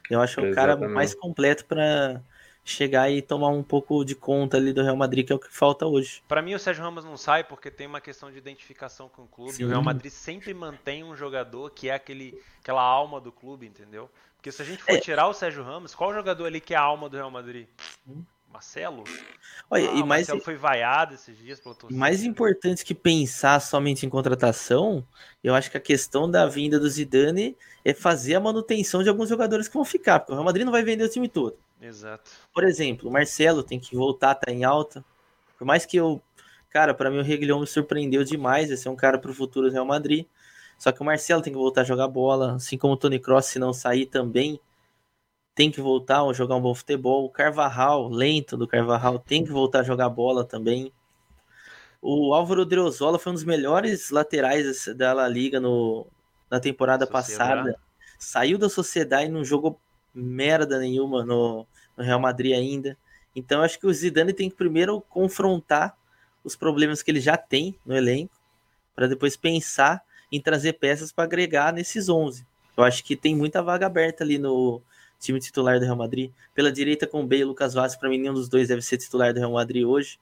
Eu 0.10 0.22
acho 0.22 0.40
o 0.40 0.54
cara 0.54 0.78
mais 0.78 1.14
completo 1.14 1.66
para 1.66 2.22
chegar 2.64 3.10
e 3.10 3.22
tomar 3.22 3.50
um 3.50 3.64
pouco 3.64 4.06
de 4.06 4.16
conta 4.16 4.58
ali 4.58 4.72
do 4.72 4.84
Real 4.84 4.96
Madrid, 4.96 5.26
que 5.26 5.34
é 5.34 5.36
o 5.36 5.40
que 5.40 5.52
falta 5.52 5.86
hoje. 5.86 6.22
Para 6.28 6.42
mim, 6.42 6.54
o 6.54 6.60
Sérgio 6.60 6.84
Ramos 6.84 7.04
não 7.04 7.18
sai 7.18 7.44
porque 7.44 7.72
tem 7.72 7.88
uma 7.88 8.00
questão 8.00 8.32
de 8.32 8.38
identificação 8.38 9.10
com 9.10 9.24
o 9.24 9.28
clube. 9.28 9.54
Sim. 9.54 9.66
O 9.66 9.68
Real 9.68 9.82
Madrid 9.82 10.12
sempre 10.12 10.54
mantém 10.54 11.04
um 11.04 11.16
jogador 11.16 11.72
que 11.72 11.90
é 11.90 11.94
aquele, 11.94 12.40
aquela 12.62 12.82
alma 12.82 13.20
do 13.20 13.32
clube, 13.32 13.66
entendeu? 13.66 14.10
Porque 14.40 14.54
se 14.54 14.62
a 14.62 14.66
gente 14.66 14.82
for 14.82 14.96
é. 14.96 15.02
tirar 15.02 15.28
o 15.28 15.34
Sérgio 15.34 15.64
Ramos, 15.64 15.94
qual 15.94 16.14
jogador 16.14 16.46
ali 16.46 16.62
que 16.62 16.74
é 16.74 16.78
a 16.78 16.82
alma 16.82 17.10
do 17.10 17.18
Real 17.18 17.30
Madrid? 17.30 17.68
Hum. 18.08 18.24
Marcelo? 18.50 19.04
Olha, 19.70 19.92
ah, 19.92 19.94
e 19.94 20.00
mais, 20.00 20.28
Marcelo 20.28 20.42
foi 20.42 20.56
vaiado 20.56 21.14
esses 21.14 21.38
dias 21.38 21.60
pela 21.60 21.76
torcida. 21.76 22.00
Mais 22.00 22.24
importante 22.24 22.86
que 22.86 22.96
pensar 22.96 23.60
somente 23.60 24.06
em 24.06 24.10
contratação, 24.10 25.06
eu 25.44 25.54
acho 25.54 25.70
que 25.70 25.78
a 25.78 25.82
questão 25.82 26.32
da 26.32 26.48
vinda 26.48 26.80
do 26.80 26.90
Zidane 26.90 27.56
é 27.84 27.94
fazer 27.94 28.36
a 28.36 28.40
manutenção 28.40 29.04
de 29.04 29.10
alguns 29.10 29.28
jogadores 29.28 29.68
que 29.68 29.74
vão 29.74 29.86
ficar, 29.86 30.20
porque 30.20 30.32
o 30.32 30.36
Real 30.36 30.46
Madrid 30.46 30.66
não 30.66 30.72
vai 30.72 30.84
vender 30.84 31.04
o 31.04 31.10
time 31.10 31.28
todo. 31.28 31.58
Exato. 31.82 32.32
Por 32.54 32.64
exemplo, 32.64 33.10
o 33.10 33.12
Marcelo 33.12 33.62
tem 33.62 33.80
que 33.80 33.94
voltar, 33.94 34.36
tá 34.36 34.52
em 34.52 34.64
alta. 34.64 35.04
Por 35.58 35.66
mais 35.66 35.86
que 35.86 35.98
eu, 35.98 36.22
cara, 36.70 36.94
para 36.94 37.12
mim 37.12 37.20
o 37.20 37.24
Reguilhão 37.24 37.60
me 37.60 37.68
surpreendeu 37.68 38.24
demais, 38.24 38.72
esse 38.72 38.88
é 38.88 38.92
um 38.92 38.96
cara 38.96 39.20
pro 39.20 39.34
futuro 39.34 39.68
do 39.68 39.74
Real 39.74 39.86
Madrid. 39.86 40.26
Só 40.80 40.92
que 40.92 41.02
o 41.02 41.06
Marcelo 41.06 41.44
tem 41.44 41.54
que 41.54 41.60
voltar 41.60 41.82
a 41.82 41.84
jogar 41.84 42.08
bola, 42.08 42.56
assim 42.56 42.78
como 42.78 42.94
o 42.94 42.98
Tony 42.98 43.20
Cross, 43.20 43.46
se 43.46 43.60
não 43.60 43.74
sair 43.74 44.08
também 44.08 44.60
tem 45.60 45.70
que 45.70 45.82
voltar 45.82 46.22
a 46.22 46.32
jogar 46.32 46.56
um 46.56 46.62
bom 46.62 46.74
futebol. 46.74 47.26
O 47.26 47.30
Carvajal, 47.30 48.08
lento 48.08 48.56
do 48.56 48.66
Carvajal, 48.66 49.20
tem 49.20 49.44
que 49.44 49.52
voltar 49.52 49.82
a 49.82 49.84
jogar 49.84 50.08
bola 50.08 50.46
também. 50.46 50.90
O 52.02 52.34
Álvaro 52.34 52.66
Driozola 52.66 53.20
foi 53.20 53.34
um 53.34 53.36
dos 53.36 53.44
melhores 53.44 54.10
laterais 54.10 54.86
da 54.96 55.12
La 55.12 55.28
Liga 55.28 55.60
no, 55.60 56.08
na 56.50 56.62
temporada 56.62 57.06
passada. 57.06 57.78
Saiu 58.18 58.58
da 58.58 58.70
sociedade 58.70 59.26
e 59.26 59.34
não 59.34 59.44
jogou 59.44 59.78
merda 60.14 60.80
nenhuma 60.80 61.26
no, 61.26 61.68
no 61.98 62.04
Real 62.06 62.22
Madrid 62.22 62.54
ainda. 62.54 62.98
Então 63.36 63.62
acho 63.62 63.78
que 63.78 63.86
o 63.86 63.94
Zidane 63.94 64.32
tem 64.32 64.50
que 64.50 64.56
primeiro 64.56 65.02
confrontar 65.10 65.94
os 66.42 66.56
problemas 66.56 67.04
que 67.04 67.12
ele 67.12 67.20
já 67.20 67.36
tem 67.36 67.78
no 67.86 67.94
elenco, 67.94 68.34
para 68.96 69.10
depois 69.10 69.36
pensar 69.36 70.02
em 70.32 70.42
trazer 70.42 70.74
peças 70.74 71.12
para 71.12 71.24
agregar 71.24 71.74
nesses 71.74 72.10
11. 72.10 72.46
Eu 72.78 72.84
acho 72.84 73.04
que 73.04 73.16
tem 73.16 73.36
muita 73.36 73.62
vaga 73.62 73.86
aberta 73.86 74.24
ali 74.24 74.38
no, 74.38 74.82
time 75.20 75.40
titular 75.40 75.80
do 75.80 75.86
Real 75.86 75.98
Madrid. 75.98 76.32
Pela 76.56 76.72
direita 76.72 77.06
com 77.06 77.22
o 77.22 77.28
Bale 77.28 77.42
e 77.42 77.46
Lucas 77.46 77.74
Vaz, 77.74 77.96
para 77.96 78.10
mim 78.10 78.18
nenhum 78.18 78.34
dos 78.34 78.48
dois 78.48 78.70
deve 78.70 78.82
ser 78.82 78.98
titular 78.98 79.34
do 79.34 79.40
Real 79.40 79.52
Madrid 79.52 79.86
hoje. 79.86 80.20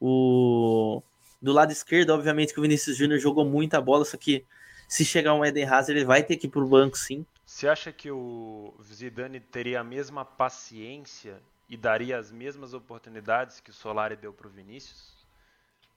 O 0.00 1.02
do 1.42 1.52
lado 1.52 1.72
esquerdo, 1.72 2.10
obviamente 2.10 2.52
que 2.52 2.60
o 2.60 2.62
Vinícius 2.62 2.96
Júnior 2.96 3.18
jogou 3.18 3.44
muita 3.44 3.80
bola, 3.80 4.04
só 4.04 4.16
que 4.16 4.44
se 4.86 5.04
chegar 5.04 5.34
um 5.34 5.44
Eden 5.44 5.64
Hazard, 5.64 5.92
ele 5.92 6.04
vai 6.04 6.22
ter 6.22 6.36
que 6.36 6.46
ir 6.46 6.50
pro 6.50 6.66
banco 6.66 6.98
sim. 6.98 7.24
Você 7.46 7.66
acha 7.66 7.90
que 7.90 8.10
o 8.10 8.74
Zidane 8.82 9.40
teria 9.40 9.80
a 9.80 9.84
mesma 9.84 10.24
paciência 10.24 11.40
e 11.68 11.76
daria 11.76 12.18
as 12.18 12.30
mesmas 12.30 12.74
oportunidades 12.74 13.58
que 13.60 13.70
o 13.70 13.72
Solari 13.72 14.16
deu 14.16 14.32
pro 14.32 14.50
Vinícius? 14.50 15.19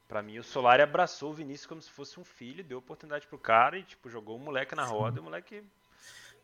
Para 0.06 0.22
mim, 0.22 0.38
o 0.38 0.44
Solari 0.44 0.82
abraçou 0.82 1.30
o 1.30 1.34
Vinícius 1.34 1.66
como 1.66 1.80
se 1.80 1.90
fosse 1.90 2.20
um 2.20 2.24
filho, 2.24 2.62
deu 2.62 2.78
oportunidade 2.78 3.26
pro 3.26 3.38
cara 3.38 3.78
e 3.78 3.82
tipo 3.82 4.08
jogou 4.10 4.36
o 4.36 4.40
moleque 4.40 4.74
na 4.74 4.84
roda, 4.84 5.12
sim. 5.12 5.18
e 5.18 5.20
o 5.20 5.24
moleque 5.24 5.64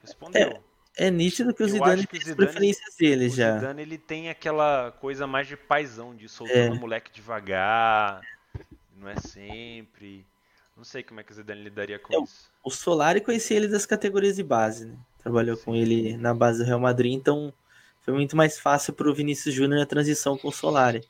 respondeu. 0.01 0.63
É, 0.97 1.07
é 1.07 1.11
nítido 1.11 1.55
que 1.55 1.63
o 1.63 1.69
Zidane 1.69 2.07
tem 2.07 2.21
as 2.21 2.35
preferências 2.35 2.97
dele 2.97 3.29
já. 3.29 3.57
O 3.57 3.61
Zidane 3.61 3.83
ele 3.83 3.99
tem 3.99 4.31
aquela 4.31 4.93
coisa 4.93 5.27
mais 5.27 5.47
de 5.47 5.57
paizão, 5.57 6.17
de 6.17 6.29
soltando 6.29 6.59
é. 6.59 6.71
o 6.71 6.81
moleque 6.81 7.13
devagar, 7.13 8.23
não 8.97 9.09
é 9.09 9.17
sempre. 9.17 10.27
Não 10.77 10.85
sei 10.85 11.03
como 11.03 11.21
é 11.21 11.23
que 11.23 11.31
o 11.31 11.35
Zidane 11.35 11.63
lidaria 11.63 11.99
com 11.99 12.15
é, 12.15 12.23
isso. 12.23 12.51
O 12.65 12.71
Solari 12.71 13.21
conhecia 13.21 13.57
ele 13.57 13.69
das 13.69 13.85
categorias 13.85 14.37
de 14.37 14.43
base, 14.43 14.87
né? 14.87 14.97
Trabalhou 15.19 15.55
Sim. 15.57 15.65
com 15.65 15.75
ele 15.75 16.17
na 16.17 16.33
base 16.33 16.61
do 16.61 16.65
Real 16.65 16.81
Madrid, 16.81 17.13
então 17.13 17.53
foi 18.01 18.15
muito 18.15 18.35
mais 18.35 18.59
fácil 18.59 18.95
para 18.95 19.09
o 19.09 19.15
Vinícius 19.15 19.55
Júnior 19.55 19.83
a 19.83 19.87
transição 19.87 20.39
com 20.39 20.49
o 20.49 20.53
Solari. 20.53 21.07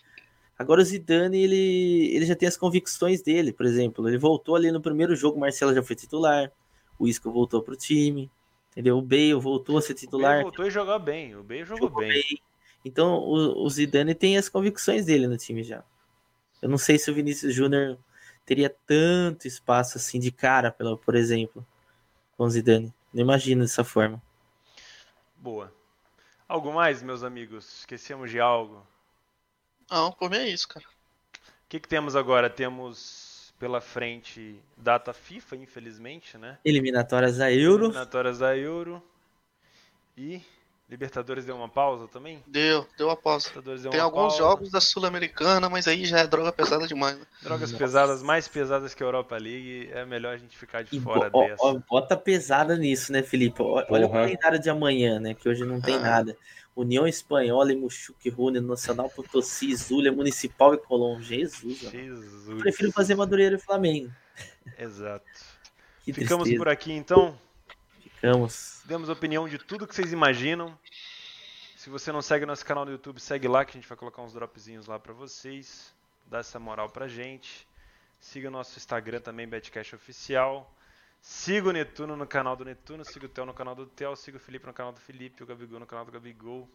Agora 0.61 0.83
o 0.83 0.85
Zidane, 0.85 1.43
ele, 1.43 2.15
ele 2.15 2.27
já 2.27 2.37
tem 2.37 2.47
as 2.47 2.57
convicções 2.57 3.23
dele, 3.23 3.51
por 3.51 3.65
exemplo, 3.65 4.07
ele 4.07 4.19
voltou 4.19 4.55
ali 4.55 4.71
no 4.71 4.81
primeiro 4.81 5.17
jogo, 5.17 5.39
o 5.39 5.41
Marcelo 5.41 5.75
já 5.75 5.83
foi 5.83 5.97
titular, 5.97 6.53
o 6.99 7.09
Isco 7.09 7.33
voltou 7.33 7.63
para 7.63 7.73
o 7.73 7.77
time, 7.77 8.31
Entendeu? 8.71 8.99
O 8.99 9.03
Bale 9.03 9.35
voltou 9.35 9.79
a 9.79 9.83
ser 9.83 9.95
titular. 9.95 10.41
O 10.41 10.43
voltou 10.43 10.67
e 10.67 10.71
jogou 10.71 10.99
bem. 10.99 11.35
O 11.35 11.43
Bale 11.43 11.65
jogou, 11.65 11.89
jogou 11.89 12.01
bem. 12.03 12.13
bem. 12.13 12.43
Então 12.85 13.19
o, 13.19 13.65
o, 13.65 13.69
Zidane 13.69 14.15
tem 14.15 14.39
as 14.39 14.49
convicções 14.49 15.05
dele 15.05 15.27
no 15.27 15.37
time 15.37 15.63
já. 15.63 15.83
Eu 16.63 16.69
não 16.69 16.79
sei 16.79 16.99
se 16.99 17.11
o 17.11 17.15
Vinícius 17.15 17.55
Júnior 17.55 17.99
teria 18.47 18.75
tanto 18.87 19.47
espaço 19.47 19.99
assim 19.99 20.19
de 20.19 20.31
cara, 20.31 20.71
pelo, 20.71 20.97
por 20.97 21.15
exemplo, 21.15 21.67
com 22.37 22.45
o 22.45 22.51
Zidane. 22.51 22.95
Não 23.13 23.23
imagino 23.23 23.63
dessa 23.63 23.83
forma. 23.83 24.23
Boa. 25.37 25.73
Algo 26.47 26.73
mais, 26.73 27.03
meus 27.03 27.23
amigos? 27.23 27.81
Esquecemos 27.81 28.31
de 28.31 28.39
algo? 28.39 28.87
Não, 29.91 30.13
por 30.13 30.31
mim 30.31 30.37
é 30.37 30.49
isso, 30.49 30.69
cara. 30.69 30.87
O 30.87 31.69
que, 31.69 31.81
que 31.81 31.89
temos 31.89 32.15
agora? 32.15 32.49
Temos 32.49 33.53
pela 33.59 33.81
frente 33.81 34.59
data 34.77 35.13
FIFA, 35.13 35.57
infelizmente, 35.57 36.39
né? 36.39 36.59
Eliminatórias 36.65 37.37
da 37.37 37.53
Euro. 37.53 37.87
Eliminatórias 37.87 38.39
da 38.39 38.57
Euro. 38.57 39.03
E 40.17 40.41
Libertadores 40.91 41.45
deu 41.45 41.55
uma 41.55 41.69
pausa 41.69 42.09
também? 42.09 42.43
Deu, 42.49 42.85
deu 42.99 43.07
uma 43.07 43.17
pausa. 43.17 43.49
Deu 43.63 43.91
Tem 43.91 44.01
uma 44.01 44.03
alguns 44.03 44.21
pausa. 44.21 44.39
jogos 44.39 44.71
da 44.73 44.81
Sul-Americana, 44.81 45.71
mas 45.71 45.87
aí 45.87 46.05
já 46.05 46.19
é 46.19 46.27
droga 46.27 46.51
pesada 46.51 46.85
demais. 46.85 47.17
Né? 47.17 47.25
Drogas 47.45 47.71
Nossa. 47.71 47.85
pesadas, 47.85 48.23
mais 48.25 48.49
pesadas 48.49 48.93
que 48.93 49.01
a 49.01 49.07
Europa 49.07 49.37
League, 49.37 49.89
é 49.93 50.05
melhor 50.05 50.35
a 50.35 50.37
gente 50.37 50.59
ficar 50.59 50.83
de 50.83 50.97
e 50.97 51.01
fora 51.01 51.31
bo 51.31 51.47
dessa. 51.47 51.63
Ó, 51.63 51.79
bota 51.89 52.17
pesada 52.17 52.77
nisso, 52.77 53.13
né, 53.13 53.23
Felipe? 53.23 53.63
Olha 53.63 53.87
uhum. 53.89 54.05
o 54.07 54.11
calendário 54.11 54.59
de 54.59 54.69
amanhã, 54.69 55.21
né, 55.21 55.33
que 55.33 55.49
hoje 55.49 55.65
não 55.65 55.81
tem 55.81 55.95
ah. 55.95 56.01
nada. 56.01 56.37
União 56.75 57.07
Espanhola, 57.07 57.73
Muxuque, 57.77 58.29
Rune, 58.29 58.59
Nacional 58.59 59.09
Potosí, 59.09 59.77
Zulia, 59.77 60.11
Municipal 60.11 60.75
e 60.75 60.79
Colón. 60.79 61.21
Jesus, 61.21 61.79
Jesus. 61.79 62.61
Prefiro 62.61 62.91
fazer 62.91 63.15
Madureira 63.15 63.55
e 63.55 63.61
Flamengo. 63.61 64.11
Exato. 64.77 65.25
Ficamos 66.05 66.45
tristeza. 66.45 66.57
por 66.57 66.69
aqui 66.69 66.93
então. 66.93 67.39
Ficamos. 68.21 68.83
Demos 68.85 69.09
opinião 69.09 69.49
de 69.49 69.57
tudo 69.57 69.87
que 69.87 69.95
vocês 69.95 70.13
imaginam. 70.13 70.79
Se 71.75 71.89
você 71.89 72.13
não 72.13 72.21
segue 72.21 72.45
nosso 72.45 72.63
canal 72.67 72.85
no 72.85 72.91
YouTube, 72.91 73.19
segue 73.19 73.49
lá 73.49 73.65
que 73.65 73.71
a 73.71 73.81
gente 73.81 73.89
vai 73.89 73.97
colocar 73.97 74.21
uns 74.21 74.35
dropzinhos 74.35 74.87
lá 74.87 74.99
para 74.99 75.15
vocês. 75.15 75.91
Dá 76.27 76.41
essa 76.41 76.59
moral 76.59 76.91
pra 76.91 77.09
gente. 77.09 77.67
Siga 78.21 78.51
nosso 78.51 78.77
Instagram 78.77 79.21
também, 79.21 79.49
Betcash 79.49 79.95
Oficial. 79.95 80.71
Siga 81.23 81.71
o 81.71 81.73
Netuno 81.73 82.15
no 82.15 82.27
canal 82.27 82.55
do 82.55 82.63
Netuno, 82.63 83.07
siga 83.07 83.25
o 83.25 83.29
Theo 83.31 83.47
no 83.47 83.55
canal 83.55 83.75
do 83.75 83.87
Theo, 83.87 84.15
siga 84.15 84.37
o 84.37 84.41
Felipe 84.41 84.67
no 84.67 84.75
canal 84.75 84.93
do 84.93 85.01
Felipe, 85.01 85.43
o 85.43 85.47
Gabigol 85.47 85.81
no 85.81 85.87
canal 85.87 86.05
do 86.05 86.13
Gabigol. 86.13 86.69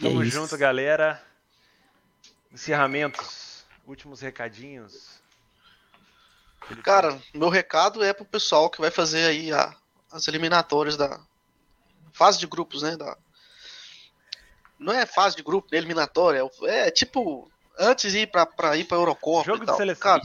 Tamo 0.00 0.22
é 0.22 0.24
junto, 0.24 0.56
galera. 0.56 1.22
Encerramentos, 2.50 3.66
últimos 3.86 4.22
recadinhos. 4.22 5.20
Felipe. 6.66 6.84
Cara, 6.84 7.20
meu 7.34 7.50
recado 7.50 8.02
é 8.02 8.14
pro 8.14 8.24
pessoal 8.24 8.70
que 8.70 8.80
vai 8.80 8.90
fazer 8.90 9.26
aí 9.26 9.52
a, 9.52 9.76
as 10.10 10.26
eliminatórias 10.28 10.96
da 10.96 11.20
fase 12.12 12.38
de 12.38 12.46
grupos, 12.46 12.82
né? 12.82 12.96
Da, 12.96 13.16
não 14.78 14.92
é 14.92 15.06
fase 15.06 15.36
de 15.36 15.42
grupo, 15.42 15.68
é 15.72 15.78
eliminatória, 15.78 16.42
é, 16.62 16.88
é 16.88 16.90
tipo 16.90 17.50
antes 17.78 18.12
de 18.12 18.20
ir 18.20 18.26
pra, 18.30 18.44
pra 18.44 18.76
ir 18.76 18.84
pra 18.84 18.96
Eurocopa 18.96 19.44
Jogo 19.44 19.62
e 19.62 19.66
tal. 19.66 19.74
De 19.74 19.78
seleção. 19.78 20.02
Cara, 20.02 20.22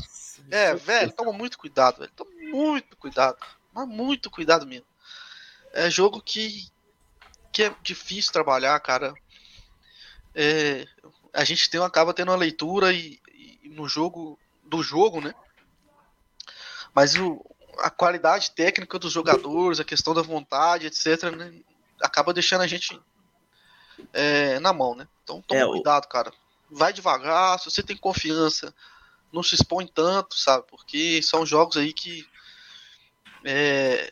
é, 0.50 0.74
velho, 0.76 1.12
toma 1.12 1.32
muito 1.32 1.58
cuidado, 1.58 2.00
velho. 2.00 2.12
Toma 2.16 2.32
muito 2.42 2.98
cuidado. 2.98 3.38
Mas 3.72 3.88
muito 3.88 4.30
cuidado 4.30 4.66
mesmo. 4.66 4.86
É 5.72 5.90
jogo 5.90 6.22
que, 6.22 6.68
que 7.52 7.64
é 7.64 7.76
difícil 7.82 8.32
trabalhar, 8.32 8.80
cara. 8.80 9.14
É, 10.36 10.86
a 11.34 11.44
gente 11.44 11.70
tem, 11.70 11.82
acaba 11.82 12.14
tendo 12.14 12.30
uma 12.30 12.38
leitura 12.38 12.94
e, 12.94 13.20
e, 13.34 13.70
no 13.70 13.88
jogo 13.88 14.40
do 14.64 14.84
jogo, 14.84 15.22
né? 15.22 15.34
Mas 16.94 17.16
o, 17.16 17.44
a 17.80 17.90
qualidade 17.90 18.52
técnica 18.52 19.00
dos 19.00 19.12
jogadores, 19.12 19.80
a 19.80 19.86
questão 19.86 20.14
da 20.14 20.22
vontade, 20.22 20.88
etc., 20.88 21.24
né, 21.36 21.54
acaba 22.02 22.34
deixando 22.34 22.62
a 22.62 22.68
gente 22.68 23.00
é, 24.12 24.60
na 24.60 24.74
mão, 24.74 24.96
né? 24.96 25.08
Então 25.24 25.42
toma 25.42 25.62
é, 25.62 25.66
cuidado, 25.66 26.08
cara. 26.08 26.32
Vai 26.70 26.92
devagar, 26.92 27.60
se 27.60 27.70
você 27.70 27.84
tem 27.84 27.96
confiança, 27.96 28.74
não 29.32 29.44
se 29.44 29.56
expõe 29.56 29.88
tanto, 29.88 30.36
sabe? 30.36 30.66
Porque 30.68 31.22
são 31.22 31.46
jogos 31.46 31.78
aí 31.78 31.94
que, 31.94 32.28
é, 33.44 34.12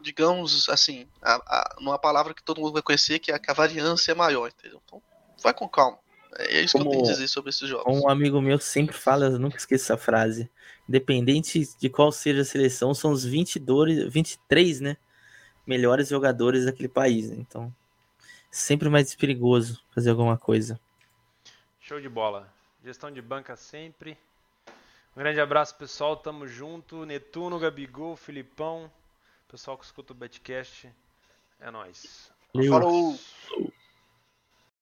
digamos 0.00 0.68
assim, 0.68 1.08
a, 1.22 1.34
a, 1.34 1.76
numa 1.80 1.98
palavra 1.98 2.34
que 2.34 2.42
todo 2.42 2.60
mundo 2.60 2.72
vai 2.72 2.82
conhecer, 2.82 3.18
que, 3.18 3.32
é, 3.32 3.38
que 3.38 3.50
a 3.50 3.54
variância 3.54 4.12
é 4.12 4.14
maior, 4.14 4.48
entendeu? 4.48 4.80
Então 4.84 5.02
vai 5.42 5.52
com 5.52 5.68
calma. 5.68 5.98
É 6.38 6.60
isso 6.60 6.76
como, 6.76 6.90
que 6.90 6.96
eu 6.96 7.00
tenho 7.00 7.10
a 7.10 7.12
dizer 7.14 7.28
sobre 7.28 7.50
esses 7.50 7.68
jogos. 7.68 7.86
Um 7.86 8.08
amigo 8.08 8.40
meu 8.40 8.58
sempre 8.58 8.96
fala, 8.96 9.26
eu 9.26 9.38
nunca 9.38 9.56
esqueço 9.56 9.84
essa 9.84 9.96
frase. 9.96 10.50
Independente 10.88 11.66
de 11.78 11.88
qual 11.88 12.12
seja 12.12 12.42
a 12.42 12.44
seleção, 12.44 12.94
são 12.94 13.10
os 13.10 13.24
22, 13.24 14.12
23, 14.12 14.80
né? 14.80 14.96
Melhores 15.66 16.08
jogadores 16.08 16.66
daquele 16.66 16.88
país. 16.88 17.30
Né? 17.30 17.36
Então, 17.38 17.74
sempre 18.50 18.88
mais 18.88 19.14
perigoso 19.14 19.82
fazer 19.94 20.10
alguma 20.10 20.36
coisa. 20.36 20.78
Show 21.80 22.00
de 22.00 22.08
bola. 22.08 22.52
Gestão 22.84 23.10
de 23.10 23.22
banca 23.22 23.56
sempre. 23.56 24.16
Um 25.16 25.20
grande 25.20 25.40
abraço, 25.40 25.74
pessoal. 25.76 26.16
Tamo 26.16 26.46
junto. 26.46 27.04
Netuno, 27.06 27.58
Gabigol, 27.58 28.16
Filipão. 28.16 28.90
Pessoal 29.48 29.78
que 29.78 29.84
escuta 29.84 30.12
o 30.12 30.16
Betcast. 30.16 30.92
É 31.58 31.70
nóis. 31.70 32.30
Falou! 32.68 33.18